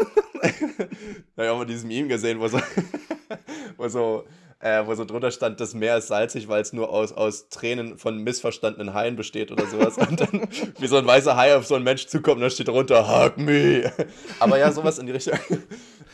Da 1.35 1.41
habe 1.41 1.45
ich 1.45 1.49
auch 1.49 1.57
mal 1.57 1.65
diesen 1.65 1.87
Meme 1.87 2.07
gesehen, 2.07 2.39
wo 2.39 2.47
so, 2.47 2.59
wo 3.77 3.87
so, 3.87 4.23
äh, 4.59 4.85
wo 4.85 4.95
so 4.95 5.05
drunter 5.05 5.31
stand, 5.31 5.59
das 5.59 5.73
Meer 5.73 5.97
ist 5.97 6.07
salzig, 6.07 6.47
weil 6.47 6.61
es 6.61 6.73
nur 6.73 6.89
aus, 6.89 7.11
aus 7.11 7.49
Tränen 7.49 7.97
von 7.97 8.17
missverstandenen 8.17 8.93
Haien 8.93 9.15
besteht 9.15 9.51
oder 9.51 9.65
sowas. 9.67 9.97
Und 9.97 10.19
dann 10.21 10.47
wie 10.79 10.87
so 10.87 10.97
ein 10.97 11.05
weißer 11.05 11.35
Hai 11.35 11.55
auf 11.55 11.65
so 11.65 11.75
einen 11.75 11.83
Mensch 11.83 12.07
zukommt 12.07 12.37
und 12.37 12.43
da 12.43 12.49
steht 12.49 12.67
drunter, 12.67 13.07
hug 13.07 13.37
me. 13.37 13.91
Aber 14.39 14.57
ja, 14.57 14.71
sowas 14.73 14.97
in 14.97 15.05
die 15.05 15.11
Richtung. 15.11 15.37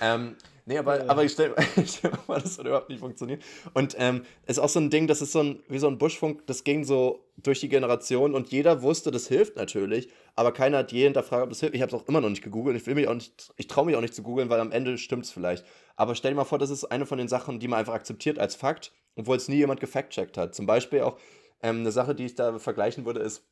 Ähm, 0.01 0.35
nee, 0.65 0.77
aber, 0.77 1.09
aber 1.09 1.23
ich 1.23 1.31
stelle 1.31 1.55
stell 1.85 2.11
mir 2.11 2.17
vor, 2.17 2.39
das 2.39 2.57
würde 2.57 2.69
überhaupt 2.69 2.89
nicht 2.89 2.99
funktionieren. 2.99 3.39
Und 3.73 3.95
ähm, 3.97 4.23
ist 4.45 4.59
auch 4.59 4.69
so 4.69 4.79
ein 4.79 4.89
Ding, 4.89 5.07
das 5.07 5.21
ist 5.21 5.31
so 5.31 5.39
ein, 5.41 5.63
wie 5.67 5.79
so 5.79 5.87
ein 5.87 5.97
Buschfunk, 5.97 6.45
das 6.47 6.63
ging 6.63 6.83
so 6.83 7.25
durch 7.37 7.59
die 7.59 7.69
Generation 7.69 8.33
und 8.33 8.51
jeder 8.51 8.81
wusste, 8.81 9.11
das 9.11 9.27
hilft 9.27 9.55
natürlich, 9.55 10.09
aber 10.35 10.51
keiner 10.51 10.79
hat 10.79 10.91
je 10.91 11.03
hinterfragt, 11.03 11.43
ob 11.43 11.49
das 11.49 11.59
hilft. 11.59 11.75
Ich 11.75 11.81
habe 11.81 11.95
es 11.95 12.01
auch 12.01 12.07
immer 12.07 12.21
noch 12.21 12.29
nicht 12.29 12.43
gegoogelt. 12.43 12.75
Ich 12.75 12.85
will 12.85 12.95
mich 12.95 13.07
auch 13.07 13.13
nicht, 13.13 13.51
ich 13.57 13.67
traue 13.67 13.85
mich 13.85 13.95
auch 13.95 14.01
nicht 14.01 14.15
zu 14.15 14.23
googeln, 14.23 14.49
weil 14.49 14.59
am 14.59 14.71
Ende 14.71 14.97
stimmt 14.97 15.25
es 15.25 15.31
vielleicht. 15.31 15.65
Aber 15.95 16.15
stell 16.15 16.31
dir 16.31 16.37
mal 16.37 16.45
vor, 16.45 16.59
das 16.59 16.69
ist 16.69 16.85
eine 16.85 17.05
von 17.05 17.17
den 17.17 17.27
Sachen, 17.27 17.59
die 17.59 17.67
man 17.67 17.79
einfach 17.79 17.93
akzeptiert 17.93 18.39
als 18.39 18.55
Fakt, 18.55 18.91
obwohl 19.15 19.37
es 19.37 19.47
nie 19.47 19.57
jemand 19.57 19.79
gefact-checkt 19.79 20.37
hat. 20.37 20.55
Zum 20.55 20.65
Beispiel 20.65 21.01
auch 21.01 21.17
ähm, 21.61 21.79
eine 21.79 21.91
Sache, 21.91 22.15
die 22.15 22.25
ich 22.25 22.35
da 22.35 22.59
vergleichen 22.59 23.05
würde, 23.05 23.19
ist, 23.19 23.43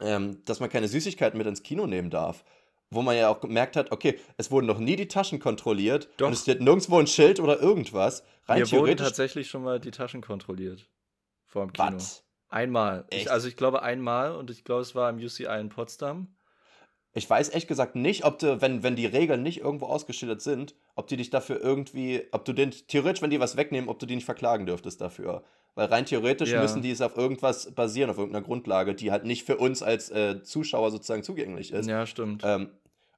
ähm, 0.00 0.42
dass 0.44 0.60
man 0.60 0.70
keine 0.70 0.88
Süßigkeiten 0.88 1.38
mit 1.38 1.46
ins 1.46 1.62
Kino 1.62 1.86
nehmen 1.86 2.10
darf. 2.10 2.44
Wo 2.92 3.02
man 3.02 3.16
ja 3.16 3.28
auch 3.28 3.40
gemerkt 3.40 3.76
hat, 3.76 3.92
okay, 3.92 4.18
es 4.36 4.50
wurden 4.50 4.66
noch 4.66 4.78
nie 4.80 4.96
die 4.96 5.06
Taschen 5.06 5.38
kontrolliert 5.38 6.08
Doch. 6.16 6.26
und 6.26 6.32
es 6.32 6.42
steht 6.42 6.60
nirgendwo 6.60 6.98
ein 6.98 7.06
Schild 7.06 7.38
oder 7.38 7.60
irgendwas. 7.60 8.24
Rein 8.46 8.58
Mir 8.58 8.64
wurden 8.72 8.84
theoretisch. 8.84 9.06
tatsächlich 9.06 9.48
schon 9.48 9.62
mal 9.62 9.78
die 9.78 9.92
Taschen 9.92 10.20
kontrolliert. 10.22 10.88
Vor 11.46 11.64
dem 11.66 11.72
Kino. 11.72 11.92
Was? 11.94 12.24
Einmal. 12.48 13.04
Ich, 13.10 13.30
also 13.30 13.46
ich 13.46 13.56
glaube 13.56 13.82
einmal 13.82 14.34
und 14.34 14.50
ich 14.50 14.64
glaube, 14.64 14.80
es 14.82 14.96
war 14.96 15.08
im 15.08 15.18
UCI 15.18 15.44
in 15.60 15.68
Potsdam. 15.68 16.34
Ich 17.12 17.28
weiß 17.28 17.48
ehrlich 17.50 17.66
gesagt 17.68 17.94
nicht, 17.96 18.24
ob 18.24 18.38
du, 18.40 18.60
wenn, 18.60 18.82
wenn 18.82 18.94
die 18.96 19.06
Regeln 19.06 19.42
nicht 19.42 19.60
irgendwo 19.60 19.86
ausgeschildert 19.86 20.42
sind, 20.42 20.74
ob 20.96 21.06
die 21.08 21.16
dich 21.16 21.30
dafür 21.30 21.60
irgendwie, 21.60 22.24
ob 22.32 22.44
du 22.44 22.52
den, 22.52 22.70
theoretisch, 22.72 23.22
wenn 23.22 23.30
die 23.30 23.40
was 23.40 23.56
wegnehmen, 23.56 23.88
ob 23.88 23.98
du 24.00 24.06
die 24.06 24.14
nicht 24.16 24.24
verklagen 24.24 24.66
dürftest 24.66 25.00
dafür. 25.00 25.42
Weil 25.76 25.86
rein 25.86 26.06
theoretisch 26.06 26.50
Ja. 26.50 26.60
müssen 26.60 26.82
die 26.82 26.90
es 26.90 27.00
auf 27.00 27.16
irgendwas 27.16 27.72
basieren, 27.72 28.10
auf 28.10 28.18
irgendeiner 28.18 28.44
Grundlage, 28.44 28.94
die 28.94 29.10
halt 29.12 29.24
nicht 29.24 29.44
für 29.44 29.56
uns 29.56 29.82
als 29.82 30.10
äh, 30.10 30.42
Zuschauer 30.42 30.90
sozusagen 30.90 31.22
zugänglich 31.22 31.72
ist. 31.72 31.86
Ja, 31.88 32.06
stimmt. 32.06 32.42
Ähm, 32.44 32.70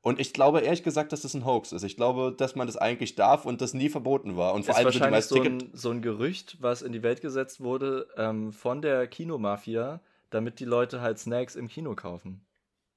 und 0.03 0.19
ich 0.19 0.33
glaube 0.33 0.61
ehrlich 0.61 0.83
gesagt, 0.83 1.13
dass 1.13 1.23
das 1.23 1.35
ein 1.35 1.47
Hoax 1.47 1.71
ist. 1.71 1.85
Ich 1.85 1.97
glaube, 1.97 2.35
dass 2.37 2.57
man 2.57 2.67
das 2.67 2.77
eigentlich 2.77 3.15
darf 3.15 3.47
und 3.47 3.61
das 3.61 3.73
nie 3.73 3.89
verboten 3.89 4.37
war. 4.37 4.53
Und 4.53 4.65
vor 4.65 4.73
ist 4.73 4.79
allem 4.79 4.87
wahrscheinlich 4.87 5.25
so 5.25 5.41
ein, 5.41 5.71
so 5.73 5.91
ein 5.91 6.03
Gerücht, 6.03 6.59
was 6.61 6.83
in 6.83 6.93
die 6.93 7.05
Welt 7.05 7.21
gesetzt 7.21 7.61
wurde 7.61 8.09
ähm, 8.17 8.53
von 8.53 8.83
der 8.83 9.07
Kinomafia, 9.07 10.01
damit 10.31 10.59
die 10.59 10.65
Leute 10.65 11.01
halt 11.01 11.21
Snacks 11.21 11.55
im 11.55 11.69
Kino 11.69 11.95
kaufen. 11.95 12.45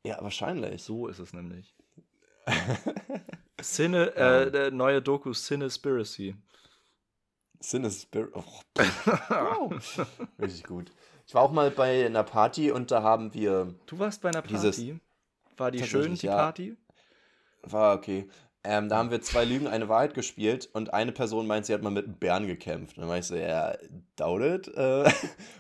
Ja, 0.04 0.18
wahrscheinlich. 0.22 0.82
So 0.82 1.08
ist 1.08 1.20
es 1.20 1.32
nämlich. 1.32 1.76
Cine, 3.62 4.16
äh, 4.16 4.52
der 4.52 4.72
neue 4.72 5.02
Doku 5.02 5.32
Cinespiracy. 5.32 6.36
Sinister. 7.60 8.28
Oh, 8.34 8.44
wow. 9.30 10.08
Richtig 10.40 10.64
gut. 10.64 10.92
Ich 11.28 11.36
war 11.36 11.44
auch 11.44 11.52
mal 11.52 11.70
bei 11.70 12.06
einer 12.06 12.24
Party 12.24 12.72
und 12.72 12.90
da 12.90 13.04
haben 13.04 13.34
wir. 13.36 13.76
Du 13.86 14.00
warst 14.00 14.22
bei 14.22 14.30
einer 14.30 14.42
Party. 14.42 15.00
War 15.58 15.72
die 15.72 15.84
schön, 15.84 16.16
die 16.16 16.26
ja. 16.26 16.36
Party? 16.36 16.76
War 17.66 17.96
okay. 17.96 18.28
Ähm, 18.68 18.90
da 18.90 18.98
haben 18.98 19.12
wir 19.12 19.22
zwei 19.22 19.46
Lügen, 19.46 19.68
eine 19.68 19.90
Wahrheit 19.90 20.16
gespielt 20.16 20.70
und 20.74 20.92
eine 20.94 21.12
Person 21.12 21.46
meint, 21.46 21.68
sie 21.68 21.74
hat 21.74 21.84
mal 21.84 21.92
mit 21.92 22.06
einem 22.06 22.16
Bären 22.16 22.48
gekämpft. 22.48 22.98
Und 22.98 23.02
dann 23.02 23.10
war 23.10 23.18
ich 23.20 23.26
so, 23.26 23.36
ja, 23.36 23.76
doubt 24.16 24.42
it. 24.42 24.76
Äh. 24.76 25.10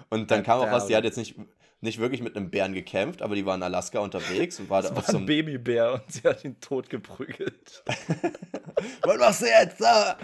Und 0.10 0.32
dann 0.32 0.42
kam 0.42 0.60
auch 0.60 0.72
was, 0.72 0.88
die 0.88 0.96
hat 0.96 1.04
jetzt 1.04 1.18
nicht, 1.18 1.36
nicht 1.82 2.00
wirklich 2.00 2.22
mit 2.24 2.36
einem 2.36 2.50
Bären 2.50 2.74
gekämpft, 2.74 3.22
aber 3.22 3.36
die 3.36 3.46
war 3.46 3.54
in 3.54 3.62
Alaska 3.62 4.00
unterwegs 4.00 4.60
und 4.60 4.72
war 4.72 4.82
da 4.82 4.90
Das 4.90 4.98
auf 4.98 5.04
war 5.04 5.12
so 5.12 5.18
ein 5.18 5.18
einem. 5.18 5.26
Babybär 5.28 5.94
und 5.94 6.12
sie 6.12 6.28
hat 6.28 6.44
ihn 6.44 6.60
tot 6.60 6.90
geprügelt. 6.90 7.84
Was 9.04 9.18
machst 9.20 9.42
du 9.44 9.46
jetzt? 9.46 9.86
Ah! 9.86 10.18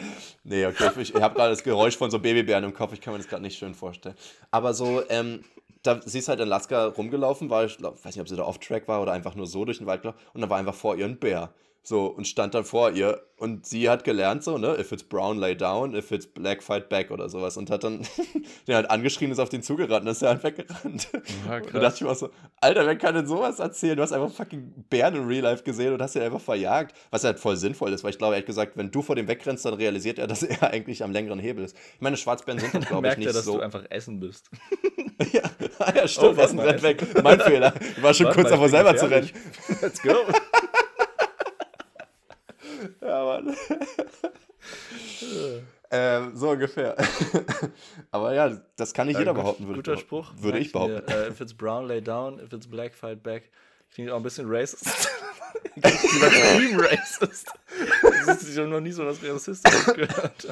Nee, 0.44 0.66
okay, 0.66 0.90
ich, 1.00 1.14
ich 1.14 1.22
habe 1.22 1.36
gerade 1.36 1.52
das 1.52 1.64
Geräusch 1.64 1.98
von 1.98 2.10
so 2.10 2.18
Babybären 2.18 2.64
im 2.64 2.74
Kopf, 2.74 2.94
ich 2.94 3.02
kann 3.02 3.14
mir 3.14 3.20
das 3.20 3.28
gerade 3.28 3.44
nicht 3.44 3.60
schön 3.60 3.76
vorstellen. 3.76 4.16
Aber 4.50 4.74
so, 4.74 5.04
ähm, 5.10 5.44
da, 5.84 6.00
sie 6.04 6.20
ist 6.20 6.30
halt 6.30 6.40
in 6.40 6.48
Alaska 6.48 6.86
rumgelaufen, 6.88 7.50
war, 7.52 7.66
ich 7.66 7.78
glaub, 7.78 8.04
weiß 8.04 8.16
nicht, 8.16 8.22
ob 8.22 8.30
sie 8.30 8.36
da 8.36 8.44
off-track 8.44 8.88
war 8.88 9.02
oder 9.02 9.12
einfach 9.12 9.36
nur 9.36 9.46
so 9.46 9.66
durch 9.66 9.78
den 9.78 9.88
Wald 9.88 10.02
gelaufen 10.02 10.20
und 10.34 10.42
da 10.42 10.50
war 10.50 10.58
einfach 10.58 10.76
vor 10.76 10.96
ihr 10.96 11.06
ein 11.06 11.20
Bär. 11.20 11.54
So, 11.84 12.06
und 12.06 12.28
stand 12.28 12.54
dann 12.54 12.64
vor 12.64 12.92
ihr 12.92 13.22
und 13.38 13.66
sie 13.66 13.90
hat 13.90 14.04
gelernt 14.04 14.44
so, 14.44 14.60
ne, 14.60 14.78
if 14.80 14.92
it's 14.92 15.02
brown, 15.04 15.40
lay 15.40 15.56
down, 15.56 15.96
if 15.96 16.12
it's 16.12 16.28
black, 16.28 16.62
fight 16.62 16.90
back 16.90 17.10
oder 17.10 17.28
sowas 17.28 17.58
und 17.58 17.72
hat 17.72 17.84
dann 17.84 18.02
den 18.68 18.76
halt 18.76 18.92
angeschrien, 18.92 19.32
ist 19.32 19.40
auf 19.40 19.50
den 19.50 19.64
zugerannt 19.64 20.06
und 20.06 20.12
ist 20.12 20.22
er 20.22 20.30
halt 20.30 20.44
weggerannt. 20.44 21.08
Ja, 21.48 21.56
Und 21.58 21.74
da 21.74 21.80
dachte 21.80 21.96
ich 21.96 22.02
mir 22.02 22.12
auch 22.12 22.16
so, 22.16 22.30
Alter, 22.60 22.86
wer 22.86 22.96
kann 22.98 23.16
denn 23.16 23.26
sowas 23.26 23.58
erzählen? 23.60 23.98
Du 23.98 24.04
hast 24.04 24.12
einfach 24.12 24.30
fucking 24.32 24.86
Bären 24.92 25.16
in 25.16 25.26
Real 25.26 25.42
Life 25.42 25.64
gesehen 25.64 25.92
und 25.94 26.02
hast 26.04 26.16
ihn 26.16 26.22
einfach 26.22 26.40
verjagt. 26.40 26.96
Was 27.10 27.24
halt 27.24 27.40
voll 27.40 27.58
sinnvoll 27.58 27.92
ist, 27.94 28.04
weil 28.04 28.12
ich 28.12 28.20
glaube, 28.20 28.36
ehrlich 28.36 28.46
gesagt, 28.46 28.78
wenn 28.78 28.92
du 28.92 29.02
vor 29.02 29.16
dem 29.16 29.28
wegrennst, 29.28 29.66
dann 29.66 29.74
realisiert 29.74 30.20
er, 30.20 30.28
dass 30.28 30.44
er 30.44 30.62
eigentlich 30.72 31.04
am 31.04 31.12
längeren 31.12 31.40
Hebel 31.40 31.64
ist. 31.66 31.76
Ich 31.96 32.02
meine, 32.02 32.18
Schwarzbären 32.18 32.60
sind 32.60 32.76
Dann 32.76 32.82
glaube 32.88 33.08
ich, 33.08 33.18
nicht 33.18 33.26
er, 33.28 33.34
dass 33.34 33.46
so. 33.46 33.56
du 33.58 33.62
einfach 33.62 33.84
essen 33.90 34.20
bist. 34.20 34.52
ja, 35.34 35.42
ah, 35.80 35.92
ja, 35.96 36.08
stimmt, 36.08 36.28
Oh, 36.34 36.38
was 36.38 36.52
ein 36.52 36.58
mal. 36.58 36.80
weg. 36.84 37.04
Mein 37.24 37.40
Fehler. 37.40 37.74
Ich 37.98 38.04
war 38.04 38.14
schon 38.14 38.28
Warte 38.28 38.38
kurz 38.40 38.52
davor, 38.52 38.70
selber 38.70 38.96
zu 38.96 39.10
rennen. 39.10 39.32
Let's 39.82 40.00
go. 40.04 40.14
Ja, 43.02 43.26
Mann. 43.26 43.52
ähm, 45.92 46.36
so 46.36 46.50
ungefähr. 46.52 46.96
Aber 48.12 48.34
ja, 48.34 48.62
das 48.76 48.94
kann 48.94 49.08
nicht 49.08 49.20
jeder 49.20 49.34
gut- 49.34 49.44
behaupten, 49.44 49.68
würde 49.68 49.80
Guter 49.80 49.94
ich, 49.94 50.00
Spruch. 50.02 50.32
würde 50.38 50.60
ich 50.60 50.72
behaupten. 50.72 51.04
Mir, 51.06 51.26
äh, 51.26 51.30
if 51.30 51.42
it's 51.42 51.54
brown, 51.54 51.88
lay 51.88 52.02
down. 52.02 52.40
If 52.40 52.54
it's 52.54 52.68
black, 52.68 52.96
fight 52.96 53.24
back. 53.24 53.50
Klingt 53.94 54.10
auch 54.12 54.18
ein 54.18 54.24
bisschen 54.24 54.46
racist. 54.50 55.10
Übertrieben 55.76 56.80
racist. 56.80 57.48
Das 58.26 58.42
ist 58.42 58.50
ich 58.50 58.58
habe 58.58 58.68
noch 58.70 58.80
nie 58.80 58.92
so 58.92 59.06
was 59.06 59.22
Rassistisches 59.24 59.86
gehört. 59.94 60.48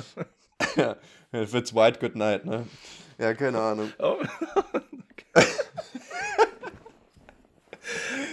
Ja, 0.76 0.96
if 1.34 1.54
it's 1.54 1.74
white, 1.74 2.00
good 2.00 2.16
night, 2.16 2.46
ne? 2.46 2.68
Ja, 3.18 3.34
keine 3.34 3.60
Ahnung. 3.60 3.92
Oh. 4.00 4.18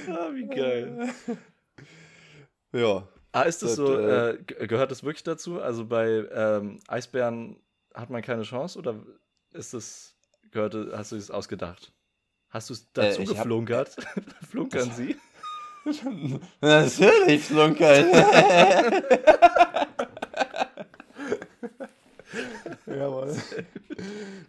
ah, 0.09 0.29
wie 0.33 0.47
geil. 0.47 1.09
Ja. 2.73 3.07
Ah, 3.37 3.43
ist 3.43 3.63
das 3.63 3.71
Das, 3.71 3.77
so, 3.77 3.99
äh, 3.99 4.31
äh, 4.31 4.39
ge- 4.43 4.67
gehört 4.67 4.91
das 4.91 5.05
wirklich 5.05 5.23
dazu? 5.23 5.61
Also 5.61 5.85
bei 5.85 6.25
ähm, 6.33 6.81
Eisbären 6.89 7.61
hat 7.93 8.09
man 8.09 8.23
keine 8.23 8.45
Chance 8.45 8.79
oder 8.79 8.95
ist 9.53 9.75
das, 9.75 10.15
gehört, 10.51 10.75
hast 10.97 11.13
du 11.13 11.17
es 11.17 11.31
ausgedacht? 11.31 11.93
Hast 12.49 12.71
du 12.71 12.75
es 12.75 12.91
dazu 12.95 13.21
Äh, 13.21 13.25
ich 13.25 13.31
hab- 13.31 13.37
geflunkert? 13.45 13.95
Flunkern 14.51 14.91
sie? 14.93 15.17
Natürlich, 16.63 17.45
Flunkern. 17.45 18.07
Jawohl. 22.87 23.37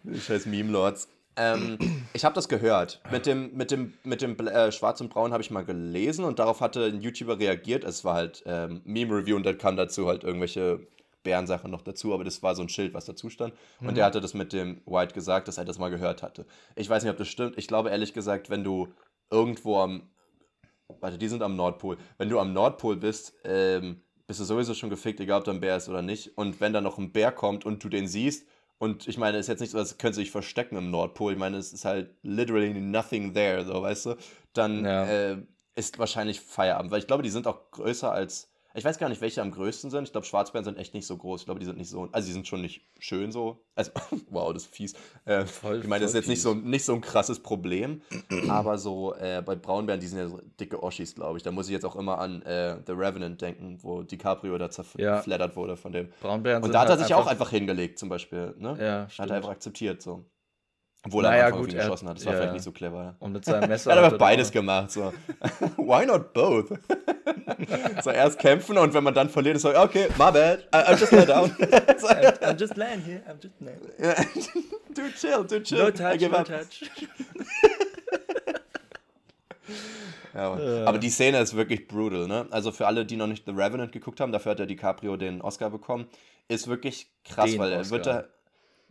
Die 0.04 0.20
scheiß 0.20 0.46
Meme-Lords. 0.46 1.08
Ähm, 1.38 1.78
ich 2.12 2.24
habe 2.24 2.34
das 2.34 2.48
gehört. 2.48 3.00
Mit 3.10 3.24
dem, 3.24 3.54
mit 3.54 3.70
dem, 3.70 3.94
mit 4.04 4.20
dem 4.22 4.36
äh, 4.38 4.72
Schwarz 4.72 5.00
und 5.00 5.08
Braun 5.08 5.32
habe 5.32 5.42
ich 5.42 5.50
mal 5.50 5.64
gelesen 5.64 6.24
und 6.24 6.38
darauf 6.38 6.60
hatte 6.60 6.84
ein 6.84 7.00
YouTuber 7.00 7.38
reagiert. 7.38 7.84
Es 7.84 8.04
war 8.04 8.14
halt 8.14 8.42
ähm, 8.44 8.82
Meme-Review 8.84 9.36
und 9.36 9.46
dann 9.46 9.56
kam 9.56 9.76
dazu 9.76 10.08
halt 10.08 10.24
irgendwelche 10.24 10.86
Bärensachen 11.22 11.70
noch 11.70 11.82
dazu, 11.82 12.12
aber 12.14 12.24
das 12.24 12.42
war 12.42 12.54
so 12.54 12.62
ein 12.62 12.68
Schild, 12.68 12.94
was 12.94 13.04
dazu 13.04 13.30
stand. 13.30 13.54
Und 13.80 13.96
der 13.96 14.04
hatte 14.04 14.20
das 14.20 14.34
mit 14.34 14.52
dem 14.52 14.80
White 14.86 15.14
gesagt, 15.14 15.48
dass 15.48 15.58
er 15.58 15.64
das 15.64 15.78
mal 15.78 15.90
gehört 15.90 16.22
hatte. 16.22 16.46
Ich 16.74 16.88
weiß 16.88 17.02
nicht, 17.02 17.12
ob 17.12 17.18
das 17.18 17.28
stimmt. 17.28 17.56
Ich 17.56 17.68
glaube 17.68 17.90
ehrlich 17.90 18.12
gesagt, 18.12 18.50
wenn 18.50 18.64
du 18.64 18.88
irgendwo 19.30 19.78
am 19.78 20.10
Warte, 21.00 21.18
die 21.18 21.28
sind 21.28 21.42
am 21.42 21.54
Nordpol. 21.54 21.98
Wenn 22.16 22.30
du 22.30 22.38
am 22.38 22.52
Nordpol 22.52 22.96
bist, 22.96 23.34
ähm, 23.44 24.00
bist 24.26 24.40
du 24.40 24.44
sowieso 24.44 24.74
schon 24.74 24.90
gefickt, 24.90 25.20
egal 25.20 25.40
ob 25.40 25.44
da 25.44 25.52
ein 25.52 25.60
Bär 25.60 25.76
ist 25.76 25.88
oder 25.88 26.02
nicht. 26.02 26.36
Und 26.36 26.60
wenn 26.60 26.72
da 26.72 26.80
noch 26.80 26.98
ein 26.98 27.12
Bär 27.12 27.30
kommt 27.30 27.66
und 27.66 27.84
du 27.84 27.88
den 27.88 28.08
siehst, 28.08 28.46
und 28.78 29.08
ich 29.08 29.18
meine, 29.18 29.38
es 29.38 29.44
ist 29.44 29.48
jetzt 29.48 29.60
nicht 29.60 29.70
so, 29.70 29.78
als 29.78 29.98
könnte 29.98 30.16
sich 30.16 30.30
verstecken 30.30 30.76
im 30.76 30.90
Nordpol. 30.90 31.32
Ich 31.32 31.38
meine, 31.38 31.56
es 31.56 31.72
ist 31.72 31.84
halt 31.84 32.14
literally 32.22 32.72
nothing 32.74 33.34
there, 33.34 33.64
so, 33.64 33.82
weißt 33.82 34.06
du? 34.06 34.14
Dann 34.52 34.84
Ja. 34.84 35.04
äh, 35.04 35.36
ist 35.74 35.98
wahrscheinlich 35.98 36.40
Feierabend. 36.40 36.90
Weil 36.90 37.00
ich 37.00 37.06
glaube, 37.06 37.22
die 37.22 37.30
sind 37.30 37.46
auch 37.46 37.70
größer 37.70 38.10
als. 38.12 38.50
Ich 38.78 38.84
weiß 38.84 38.98
gar 38.98 39.08
nicht, 39.08 39.20
welche 39.20 39.42
am 39.42 39.50
größten 39.50 39.90
sind. 39.90 40.04
Ich 40.04 40.12
glaube, 40.12 40.26
Schwarzbären 40.26 40.64
sind 40.64 40.78
echt 40.78 40.94
nicht 40.94 41.06
so 41.06 41.16
groß. 41.16 41.40
Ich 41.40 41.44
glaube, 41.46 41.58
die 41.60 41.66
sind 41.66 41.76
nicht 41.78 41.90
so. 41.90 42.08
Also, 42.12 42.26
die 42.28 42.32
sind 42.32 42.46
schon 42.46 42.60
nicht 42.62 42.86
schön 42.98 43.32
so. 43.32 43.64
Also, 43.74 43.90
wow, 44.30 44.52
das 44.52 44.62
ist 44.64 44.74
fies. 44.74 44.94
Äh, 45.24 45.44
Voll- 45.46 45.80
ich 45.80 45.86
meine, 45.88 46.02
das 46.02 46.12
ist 46.12 46.16
jetzt 46.16 46.28
nicht 46.28 46.40
so, 46.40 46.54
nicht 46.54 46.84
so 46.84 46.94
ein 46.94 47.00
krasses 47.00 47.40
Problem. 47.40 48.02
aber 48.48 48.78
so 48.78 49.14
äh, 49.16 49.42
bei 49.44 49.56
Braunbären, 49.56 50.00
die 50.00 50.06
sind 50.06 50.18
ja 50.20 50.28
so 50.28 50.40
dicke 50.60 50.82
Oschis, 50.82 51.14
glaube 51.14 51.36
ich. 51.38 51.42
Da 51.42 51.50
muss 51.50 51.66
ich 51.66 51.72
jetzt 51.72 51.84
auch 51.84 51.96
immer 51.96 52.18
an 52.18 52.42
äh, 52.42 52.78
The 52.86 52.92
Revenant 52.92 53.42
denken, 53.42 53.78
wo 53.82 54.02
DiCaprio 54.02 54.56
da 54.58 54.66
Ja. 54.66 54.70
zerfleddert 54.70 55.56
wurde 55.56 55.76
von 55.76 55.92
dem. 55.92 56.08
Braunbären 56.20 56.62
Und 56.62 56.72
da 56.72 56.80
hat 56.80 56.88
er 56.88 56.96
halt 56.96 57.00
sich 57.06 57.14
auch 57.14 57.26
einfach 57.26 57.50
hingelegt, 57.50 57.98
zum 57.98 58.08
Beispiel. 58.08 58.54
Ne? 58.58 58.76
Ja, 58.80 59.00
Hat 59.02 59.12
stimmt. 59.12 59.30
er 59.30 59.36
einfach 59.36 59.50
akzeptiert, 59.50 60.00
so. 60.02 60.24
Obwohl 61.04 61.24
er 61.24 61.30
Naja, 61.30 61.42
am 61.42 61.46
Anfang 61.46 61.60
auf 61.60 61.66
gut, 61.66 61.72
ihn 61.72 61.78
er- 61.78 61.84
geschossen 61.84 62.08
hat. 62.08 62.16
Das 62.18 62.26
war 62.26 62.32
ja, 62.32 62.38
vielleicht 62.38 62.50
ja. 62.50 62.54
nicht 62.54 62.62
so 62.64 62.72
clever. 62.72 63.02
Ja. 63.04 63.16
Und 63.20 63.32
mit 63.32 63.44
seinem 63.44 63.68
Messer. 63.68 63.90
Er 63.92 63.96
hat 63.98 64.04
einfach 64.04 64.18
beides 64.18 64.50
gemacht. 64.50 64.90
So. 64.90 65.12
Why 65.76 66.04
not 66.06 66.32
both? 66.32 66.70
so 68.02 68.10
erst 68.10 68.38
kämpfen 68.38 68.78
und 68.78 68.94
wenn 68.94 69.04
man 69.04 69.14
dann 69.14 69.28
verliert, 69.28 69.56
ist 69.56 69.62
so, 69.62 69.74
okay, 69.74 70.08
my 70.18 70.30
bad. 70.30 70.60
I, 70.74 70.92
I'm 70.92 70.98
just 70.98 71.12
let 71.12 71.28
down. 71.28 71.50
so, 71.98 72.08
I'm 72.42 72.58
just 72.58 72.76
laying 72.76 73.02
here, 73.02 73.22
I'm 73.28 73.38
just 73.40 73.54
laying. 73.60 73.80
do 74.94 75.02
chill, 75.16 75.44
do 75.44 75.60
chill. 75.60 75.78
No 75.78 75.90
touch, 75.90 76.20
no 76.20 76.36
up. 76.36 76.46
touch. 76.46 76.90
Ja. 80.34 80.58
Äh. 80.58 80.84
Aber 80.84 80.98
die 80.98 81.10
Szene 81.10 81.40
ist 81.40 81.56
wirklich 81.56 81.88
brutal, 81.88 82.28
ne? 82.28 82.46
Also 82.50 82.70
für 82.70 82.86
alle, 82.86 83.04
die 83.04 83.16
noch 83.16 83.26
nicht 83.26 83.44
The 83.46 83.52
Revenant 83.52 83.92
geguckt 83.92 84.20
haben, 84.20 84.30
dafür 84.30 84.50
hat 84.52 84.58
der 84.60 84.66
DiCaprio 84.66 85.16
den 85.16 85.42
Oscar 85.42 85.70
bekommen, 85.70 86.06
ist 86.46 86.68
wirklich 86.68 87.10
krass, 87.24 87.50
Den 87.50 87.58
weil 87.58 87.72
er 87.72 87.80
Oscar. 87.80 87.92
wird 87.92 88.06
da. 88.06 88.24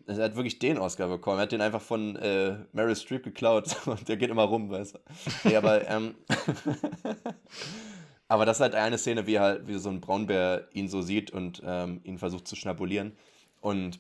Er 0.08 0.24
hat 0.24 0.36
wirklich 0.36 0.58
den 0.60 0.78
Oscar 0.78 1.08
bekommen. 1.10 1.40
Er 1.40 1.44
hat 1.44 1.52
den 1.52 1.60
einfach 1.60 1.82
von 1.82 2.16
äh, 2.18 2.56
Meryl 2.72 2.96
Streep 2.96 3.24
geklaut 3.24 3.76
der 4.08 4.16
geht 4.16 4.30
immer 4.30 4.44
rum, 4.44 4.70
weißt 4.70 4.96
du. 4.96 5.00
Nee, 5.44 5.56
aber, 5.58 5.86
ähm, 5.90 6.16
aber 8.28 8.46
das 8.46 8.58
ist 8.58 8.62
halt 8.62 8.76
eine 8.76 8.98
Szene, 8.98 9.28
wie 9.28 9.40
halt, 9.40 9.68
wie 9.68 9.78
so 9.80 9.90
ein 9.90 10.02
Braunbär 10.02 10.68
ihn 10.72 10.88
so 10.90 11.02
sieht 11.02 11.32
und 11.32 11.62
ähm, 11.66 12.02
ihn 12.04 12.18
versucht 12.18 12.48
zu 12.48 12.56
schnabulieren. 12.56 13.16
Und 13.62 14.00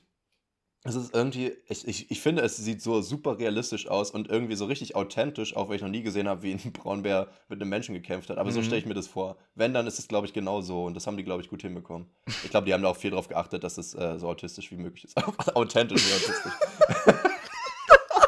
es 0.84 0.95
ist 0.95 1.14
irgendwie, 1.14 1.54
ich, 1.68 1.86
ich, 1.88 2.12
ich 2.12 2.22
finde, 2.22 2.44
es 2.44 2.56
sieht 2.56 2.82
so 2.82 3.02
super 3.02 3.40
realistisch 3.40 3.88
aus 3.90 4.12
und 4.12 4.30
irgendwie 4.30 4.56
so 4.56 4.66
richtig 4.66 4.95
authentisch, 4.95 5.56
auch 5.56 5.68
weil 5.68 5.76
ich 5.76 5.82
noch 5.82 5.90
nie 5.90 6.04
gesehen 6.04 6.28
habe, 6.30 6.44
wie 6.44 6.54
ein 6.54 6.72
Braunbär 6.74 7.28
mit 7.49 7.60
einem 7.60 7.70
Menschen 7.70 7.94
gekämpft 7.94 8.30
hat. 8.30 8.38
Aber 8.38 8.52
so 8.52 8.60
Mhm. 8.60 8.64
stelle 8.66 8.80
ich 8.80 8.86
mir 8.86 8.94
das 8.94 9.08
vor. 9.08 9.38
Wenn, 9.56 9.74
dann 9.74 9.86
ist 9.88 9.99
es, 9.99 10.08
glaube 10.08 10.28
ich, 10.28 10.34
genau 10.34 10.62
so. 10.62 10.86
Und 10.86 10.94
das 10.94 11.06
haben 11.08 11.18
die, 11.18 11.24
glaube 11.24 11.41
ich, 11.41 11.49
gut 11.49 11.62
hinbekommen. 11.62 12.08
Ich 12.44 12.49
glaube, 12.52 12.66
die 12.66 12.74
haben 12.74 12.84
da 12.84 12.90
auch 12.90 12.95
viel 12.98 13.12
drauf 13.12 13.28
geachtet, 13.28 13.64
dass 13.64 13.78
es 13.78 13.94
äh, 13.95 14.18
so 14.18 14.28
autistisch 14.28 14.72
wie 14.72 14.78
möglich 14.78 15.06
ist. 15.06 15.18
authentisch 15.56 16.08
wie 16.08 16.14
autistisch. 16.14 16.54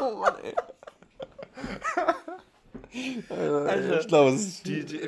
oh 0.00 0.16
Mann, 0.16 0.34
ey. 0.42 0.54
Alter, 3.28 4.00
ich 4.00 4.08
glaube, 4.08 4.30
es 4.36 4.46
ist 4.46 4.66
Die, 4.66 4.84
die, 4.84 5.00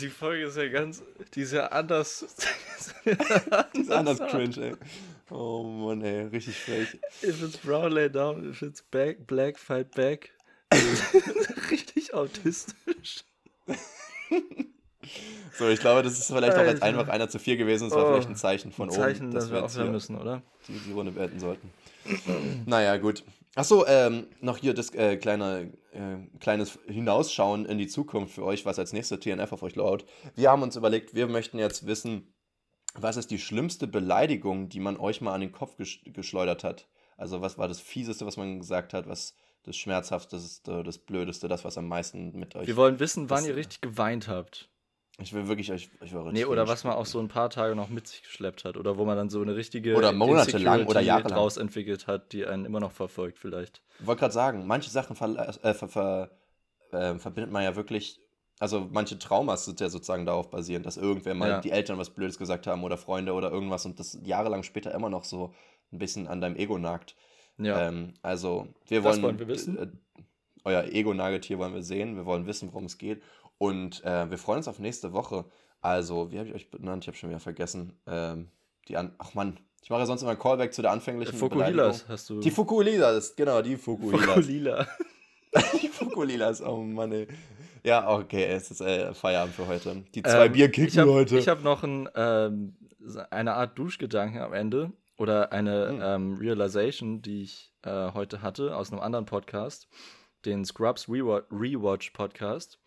die 0.00 0.08
Folge 0.08 0.44
ist 0.46 0.56
ja 0.56 0.68
ganz, 0.68 1.02
die 1.34 1.42
ist 1.42 1.52
ja 1.52 1.66
anders. 1.66 2.24
die 3.74 3.80
ist 3.80 3.90
anders 3.90 4.18
cringe, 4.30 4.56
ey. 4.60 4.74
Oh 5.30 5.62
Mann, 5.62 6.02
ey, 6.02 6.26
richtig 6.26 6.56
frech. 6.56 6.98
If 7.22 7.42
it's 7.42 7.56
brown, 7.58 7.92
lay 7.92 8.08
down. 8.10 8.48
If 8.50 8.62
it's 8.62 8.82
back, 8.82 9.26
black, 9.26 9.58
fight 9.58 9.90
back. 9.92 10.30
Richtig 11.70 12.14
autistisch. 12.14 13.24
So, 15.58 15.68
ich 15.68 15.80
glaube, 15.80 16.02
das 16.02 16.18
ist 16.18 16.26
vielleicht 16.28 16.56
auch 16.56 16.62
jetzt 16.64 16.82
Alter. 16.82 16.98
einfach 17.00 17.08
einer 17.12 17.28
zu 17.28 17.38
viel 17.38 17.56
gewesen. 17.58 17.88
Das 17.90 17.96
war 17.98 18.06
Oh, 18.06 18.12
vielleicht 18.12 18.28
ein 18.30 18.36
Zeichen 18.36 18.72
von 18.72 18.88
Ein 18.88 18.94
Zeichen, 18.94 19.26
oben, 19.26 19.34
dass 19.34 19.50
wir 19.50 19.58
jetzt 19.58 19.64
aufhören 19.66 19.92
müssen, 19.92 20.16
oder? 20.18 20.42
die, 20.68 20.72
die 20.78 20.92
Runde 20.92 21.12
beenden 21.12 21.40
sollten. 21.40 21.70
naja, 22.66 22.96
gut. 22.96 23.22
Achso, 23.54 23.84
ähm, 23.86 24.28
noch 24.40 24.56
hier 24.56 24.72
das 24.72 24.94
äh, 24.94 25.16
kleine, 25.18 25.72
äh, 25.92 26.16
kleines 26.38 26.78
Hinausschauen 26.86 27.66
in 27.66 27.76
die 27.76 27.86
Zukunft 27.86 28.34
für 28.34 28.44
euch, 28.44 28.64
was 28.64 28.78
als 28.78 28.94
nächste 28.94 29.20
TNF 29.20 29.52
auf 29.52 29.62
euch 29.62 29.76
lauert. 29.76 30.06
Wir 30.34 30.50
haben 30.50 30.62
uns 30.62 30.76
überlegt, 30.76 31.14
wir 31.14 31.26
möchten 31.26 31.58
jetzt 31.58 31.86
wissen, 31.86 32.32
was 32.94 33.16
ist 33.18 33.30
die 33.30 33.38
schlimmste 33.38 33.86
Beleidigung, 33.86 34.68
die 34.70 34.80
man 34.80 34.96
euch 34.96 35.20
mal 35.20 35.34
an 35.34 35.42
den 35.42 35.52
Kopf 35.52 35.76
gesch 35.76 36.02
geschleudert 36.06 36.64
hat? 36.64 36.88
Also, 37.18 37.42
was 37.42 37.58
war 37.58 37.68
das 37.68 37.80
Fieseste, 37.80 38.24
was 38.26 38.36
man 38.38 38.58
gesagt 38.58 38.94
hat, 38.94 39.06
was 39.06 39.34
das 39.64 39.76
Schmerzhafteste, 39.76 40.82
das 40.82 40.98
Blödeste, 40.98 41.46
das, 41.46 41.64
was 41.64 41.78
am 41.78 41.86
meisten 41.88 42.32
mit 42.38 42.56
euch. 42.56 42.66
Wir 42.66 42.76
wollen 42.76 42.98
wissen, 43.00 43.28
wann 43.30 43.38
Das- 43.40 43.48
ihr 43.48 43.56
richtig 43.56 43.80
geweint 43.82 44.28
habt. 44.28 44.70
Ich 45.18 45.32
will 45.32 45.46
wirklich 45.46 45.70
euch. 45.70 45.90
Ich 46.02 46.12
will 46.12 46.32
Nee, 46.32 46.46
oder 46.46 46.66
was 46.68 46.84
man 46.84 46.94
auch 46.94 47.06
so 47.06 47.20
ein 47.20 47.28
paar 47.28 47.50
Tage 47.50 47.76
noch 47.76 47.88
mit 47.90 48.08
sich 48.08 48.22
geschleppt 48.22 48.64
hat. 48.64 48.76
Oder 48.76 48.96
wo 48.96 49.04
man 49.04 49.16
dann 49.16 49.28
so 49.28 49.42
eine 49.42 49.54
richtige 49.56 49.94
Oder 49.94 50.12
monatelang 50.12 50.86
oder 50.86 51.00
jahrelang. 51.00 51.32
draus 51.32 51.58
entwickelt 51.58 52.06
hat, 52.06 52.32
die 52.32 52.46
einen 52.46 52.64
immer 52.64 52.80
noch 52.80 52.92
verfolgt 52.92 53.38
vielleicht. 53.38 53.82
Ich 54.00 54.06
wollte 54.06 54.20
gerade 54.20 54.34
sagen, 54.34 54.66
manche 54.66 54.90
Sachen 54.90 55.14
ver 55.14 55.54
äh, 55.62 55.74
ver 55.74 55.88
ver 55.88 56.30
äh, 56.92 57.14
verbindet 57.18 57.52
man 57.52 57.62
ja 57.62 57.76
wirklich. 57.76 58.20
Also 58.58 58.88
manche 58.90 59.18
Traumas 59.18 59.64
sind 59.64 59.80
ja 59.80 59.88
sozusagen 59.88 60.24
darauf 60.24 60.48
basierend, 60.50 60.86
dass 60.86 60.96
irgendwer 60.96 61.34
mal 61.34 61.48
Ja. 61.48 61.60
die 61.60 61.72
Eltern 61.72 61.98
was 61.98 62.10
Blödes 62.10 62.38
gesagt 62.38 62.66
haben 62.66 62.82
oder 62.84 62.96
Freunde 62.96 63.32
oder 63.32 63.50
irgendwas 63.50 63.84
und 63.84 63.98
das 63.98 64.18
jahrelang 64.22 64.62
später 64.62 64.94
immer 64.94 65.10
noch 65.10 65.24
so 65.24 65.52
ein 65.92 65.98
bisschen 65.98 66.26
an 66.28 66.40
deinem 66.40 66.56
Ego 66.56 66.78
nagt. 66.78 67.16
Ja. 67.58 67.88
Ähm, 67.88 68.14
also 68.22 68.68
wir 68.86 69.02
Das 69.02 69.14
wollen, 69.16 69.22
wollen 69.22 69.38
wir 69.40 69.48
wissen. 69.48 69.78
Äh, 69.78 69.88
euer 70.64 70.84
Ego-Nagetier 70.84 71.58
wollen 71.58 71.74
wir 71.74 71.82
sehen, 71.82 72.14
wir 72.16 72.24
wollen 72.24 72.46
wissen, 72.46 72.68
worum 72.72 72.84
es 72.84 72.96
geht 72.98 73.20
und 73.62 74.04
äh, 74.04 74.28
wir 74.30 74.38
freuen 74.38 74.58
uns 74.58 74.68
auf 74.68 74.78
nächste 74.80 75.12
Woche. 75.12 75.44
Also, 75.80 76.30
wie 76.32 76.38
habe 76.38 76.48
ich 76.48 76.54
euch 76.54 76.70
benannt? 76.70 77.04
Ich 77.04 77.08
habe 77.08 77.16
schon 77.16 77.30
wieder 77.30 77.40
vergessen. 77.40 77.98
Ähm, 78.06 78.50
die 78.88 78.96
an 78.96 79.14
Ach 79.18 79.34
Mann, 79.34 79.58
ich 79.82 79.90
mache 79.90 80.00
ja 80.00 80.06
sonst 80.06 80.22
immer 80.22 80.32
ein 80.32 80.38
Callback 80.38 80.74
zu 80.74 80.82
der 80.82 80.90
anfänglichen 80.90 81.38
Fokuhilas 81.38 82.06
hast 82.08 82.28
du. 82.30 82.40
Die 82.40 82.50
Fukuhilas, 82.50 83.36
genau, 83.36 83.62
die 83.62 83.76
Fukuhilas. 83.76 84.24
Fokulila. 84.26 84.86
die 85.80 85.88
Fukuhilas, 85.88 86.62
oh 86.62 86.78
Mann, 86.82 87.12
ey. 87.12 87.28
Ja, 87.84 88.08
okay, 88.10 88.44
es 88.44 88.70
ist 88.70 88.80
äh, 88.80 89.12
Feierabend 89.14 89.54
für 89.54 89.66
heute. 89.66 90.04
Die 90.14 90.22
zwei 90.22 90.46
Ähm, 90.46 90.52
Bier 90.52 90.66
ich 90.66 90.72
kicken 90.72 91.00
habe 91.00 91.12
heute. 91.12 91.40
hab 91.46 91.62
noch 91.62 91.82
ein, 91.82 92.08
ähm, 92.14 92.76
eine 93.30 93.54
Art 93.54 93.78
Duschgedanken 93.78 94.40
am 94.40 94.52
Ende 94.52 94.92
oder 95.18 95.52
eine 95.52 95.88
Hm. 95.88 96.00
ähm, 96.02 96.34
Realization, 96.38 97.22
die 97.22 97.42
ich 97.42 97.72
äh, 97.82 98.12
heute 98.12 98.42
hatte 98.42 98.76
aus 98.76 98.90
einem 98.92 99.00
anderen 99.00 99.26
Podcast, 99.26 99.88
den 100.44 100.64
Scrubs 100.64 101.06
Rewa- 101.08 101.44
Rewatch 101.50 102.10
Podcast. 102.10 102.78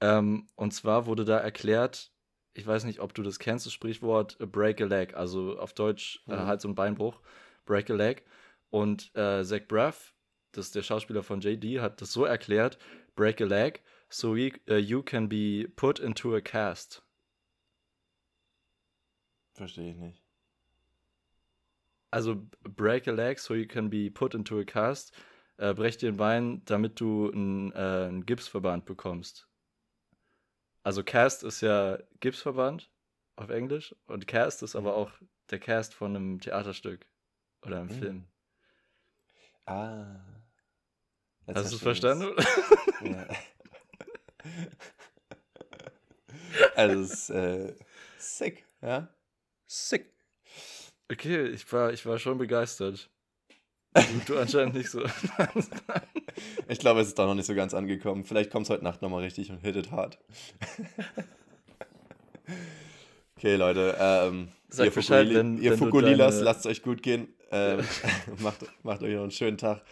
Ähm, 0.00 0.48
und 0.56 0.72
zwar 0.72 1.06
wurde 1.06 1.24
da 1.24 1.38
erklärt, 1.38 2.12
ich 2.54 2.66
weiß 2.66 2.84
nicht, 2.84 3.00
ob 3.00 3.14
du 3.14 3.22
das 3.22 3.38
kennst, 3.38 3.66
das 3.66 3.72
Sprichwort 3.72 4.38
äh, 4.40 4.46
Break 4.46 4.80
a 4.80 4.84
Leg, 4.86 5.14
also 5.14 5.58
auf 5.58 5.72
Deutsch 5.74 6.24
äh, 6.28 6.36
Mhm. 6.36 6.46
halt 6.46 6.60
so 6.60 6.68
ein 6.68 6.74
Beinbruch, 6.74 7.20
Break 7.66 7.90
a 7.90 7.94
Leg. 7.94 8.24
Und 8.70 9.14
äh, 9.16 9.44
Zach 9.44 9.66
Braff, 9.68 10.14
das 10.52 10.66
ist 10.66 10.74
der 10.74 10.82
Schauspieler 10.82 11.22
von 11.22 11.40
JD, 11.40 11.80
hat 11.80 12.00
das 12.00 12.12
so 12.12 12.24
erklärt, 12.24 12.78
Break 13.16 13.40
a 13.40 13.44
Leg, 13.44 13.82
so 14.08 14.34
you, 14.36 14.50
uh, 14.68 14.74
you 14.74 15.02
can 15.02 15.28
be 15.28 15.68
put 15.76 15.98
into 16.00 16.34
a 16.34 16.40
cast. 16.40 17.02
Verstehe 19.54 19.90
ich 19.90 19.96
nicht. 19.96 20.22
Also 22.12 22.36
break 22.62 23.06
a 23.08 23.12
leg, 23.12 23.38
so 23.38 23.54
you 23.54 23.66
can 23.66 23.88
be 23.90 24.10
put 24.10 24.34
into 24.34 24.58
a 24.58 24.64
cast. 24.64 25.12
Äh, 25.58 25.74
brech 25.74 25.96
dir 25.98 26.08
ein 26.10 26.16
Bein, 26.16 26.62
damit 26.64 27.00
du 27.00 27.30
einen, 27.30 27.72
äh, 27.72 27.76
einen 28.08 28.26
Gipsverband 28.26 28.84
bekommst. 28.84 29.49
Also 30.82 31.04
Cast 31.04 31.42
ist 31.42 31.60
ja 31.60 31.98
Gipsverband 32.20 32.90
auf 33.36 33.50
Englisch 33.50 33.94
und 34.06 34.26
Cast 34.26 34.62
ist 34.62 34.76
aber 34.76 34.96
auch 34.96 35.10
der 35.50 35.58
Cast 35.58 35.94
von 35.94 36.16
einem 36.16 36.40
Theaterstück 36.40 37.06
oder 37.62 37.80
einem 37.80 37.88
Mhm. 37.88 37.98
Film. 37.98 38.24
Ah. 39.66 40.20
Hast 41.54 41.72
du 41.72 41.76
es 41.76 41.82
verstanden? 41.82 42.34
Ja. 43.02 43.26
also, 46.76 47.00
es 47.02 47.10
ist 47.12 47.30
äh, 47.30 47.74
sick, 48.18 48.64
ja? 48.80 49.08
Sick. 49.66 50.12
Okay, 51.10 51.48
ich 51.48 51.70
war, 51.72 51.92
ich 51.92 52.06
war 52.06 52.18
schon 52.18 52.38
begeistert. 52.38 53.10
Du, 54.26 54.38
anscheinend 54.38 54.74
nicht 54.74 54.90
so. 54.90 55.02
Ich 56.68 56.78
glaube, 56.78 57.00
es 57.00 57.08
ist 57.08 57.18
doch 57.18 57.26
noch 57.26 57.34
nicht 57.34 57.44
so 57.46 57.54
ganz 57.54 57.74
angekommen. 57.74 58.24
Vielleicht 58.24 58.50
kommt 58.50 58.64
es 58.64 58.70
heute 58.70 58.84
Nacht 58.84 59.02
nochmal 59.02 59.22
richtig 59.22 59.50
und 59.50 59.58
hit 59.58 59.76
it 59.76 59.90
hard. 59.90 60.16
okay, 63.36 63.56
Leute. 63.56 63.96
Ähm, 63.98 64.48
Sag 64.68 64.86
ihr 64.86 64.90
Bescheid, 64.92 65.26
Fukuli- 65.26 65.34
wenn- 65.34 65.58
ihr 65.58 65.76
Fukulilas, 65.76 66.34
deine- 66.36 66.44
lasst 66.44 66.60
es 66.60 66.66
euch 66.66 66.82
gut 66.82 67.02
gehen. 67.02 67.28
Ähm, 67.50 67.80
macht, 68.38 68.64
macht 68.84 69.02
euch 69.02 69.12
noch 69.14 69.22
einen 69.22 69.30
schönen 69.32 69.58
Tag. 69.58 69.82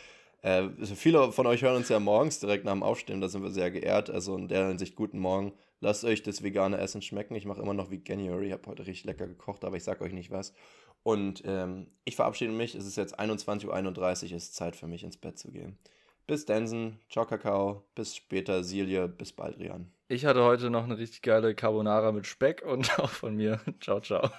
Äh, 0.43 0.69
viele 0.95 1.33
von 1.33 1.47
euch 1.49 1.63
hören 1.63 1.77
uns 1.77 1.89
ja 1.89 1.99
morgens 1.99 2.39
direkt 2.39 2.65
nach 2.65 2.73
dem 2.73 2.83
Aufstehen. 2.85 3.21
Da 3.21 3.29
sind 3.29 3.43
wir 3.43 3.51
sehr 3.51 3.71
geehrt. 3.71 4.09
Also 4.09 4.37
in 4.37 4.49
der 4.49 4.69
Hinsicht 4.69 4.95
guten 4.95 5.19
Morgen. 5.19 5.53
Lasst 5.81 6.05
euch 6.05 6.23
das 6.23 6.43
vegane 6.43 6.79
Essen 6.79 7.03
schmecken. 7.03 7.35
Ich 7.35 7.45
mache 7.45 7.61
immer 7.61 7.75
noch 7.75 7.91
Veganuary. 7.91 8.47
Ich 8.47 8.53
habe 8.53 8.67
heute 8.67 8.87
richtig 8.87 9.05
lecker 9.05 9.27
gekocht, 9.27 9.65
aber 9.65 9.77
ich 9.77 9.85
sag 9.85 10.01
euch 10.01 10.13
nicht 10.13 10.31
was. 10.31 10.55
Und 11.03 11.43
ähm, 11.45 11.89
ich 12.05 12.17
verabschiede 12.17 12.53
mich. 12.53 12.75
Es 12.75 12.87
ist 12.87 12.97
jetzt 12.97 13.19
21.31 13.19 13.67
Uhr. 13.97 14.09
Es 14.09 14.23
ist 14.23 14.55
Zeit 14.55 14.77
für 14.77 14.87
mich 14.87 15.05
ins 15.05 15.17
Bett 15.17 15.39
zu 15.39 15.51
gehen. 15.51 15.79
Bis 16.27 16.45
Densen. 16.45 16.99
Ciao, 17.09 17.25
Kakao. 17.25 17.85
Bis 17.95 18.15
später, 18.15 18.63
Silje. 18.63 19.09
Bis 19.09 19.33
bald, 19.33 19.59
Rian. 19.59 19.91
Ich 20.09 20.27
hatte 20.27 20.45
heute 20.45 20.71
noch 20.71 20.85
eine 20.85 20.99
richtig 20.99 21.23
geile 21.23 21.55
Carbonara 21.55 22.13
mit 22.13 22.27
Speck 22.27 22.63
und 22.63 22.99
auch 22.99 23.11
von 23.11 23.35
mir. 23.37 23.61
Ciao, 23.81 24.01
ciao. 24.01 24.31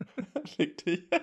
Fick 0.56 0.84
dich. 0.84 1.04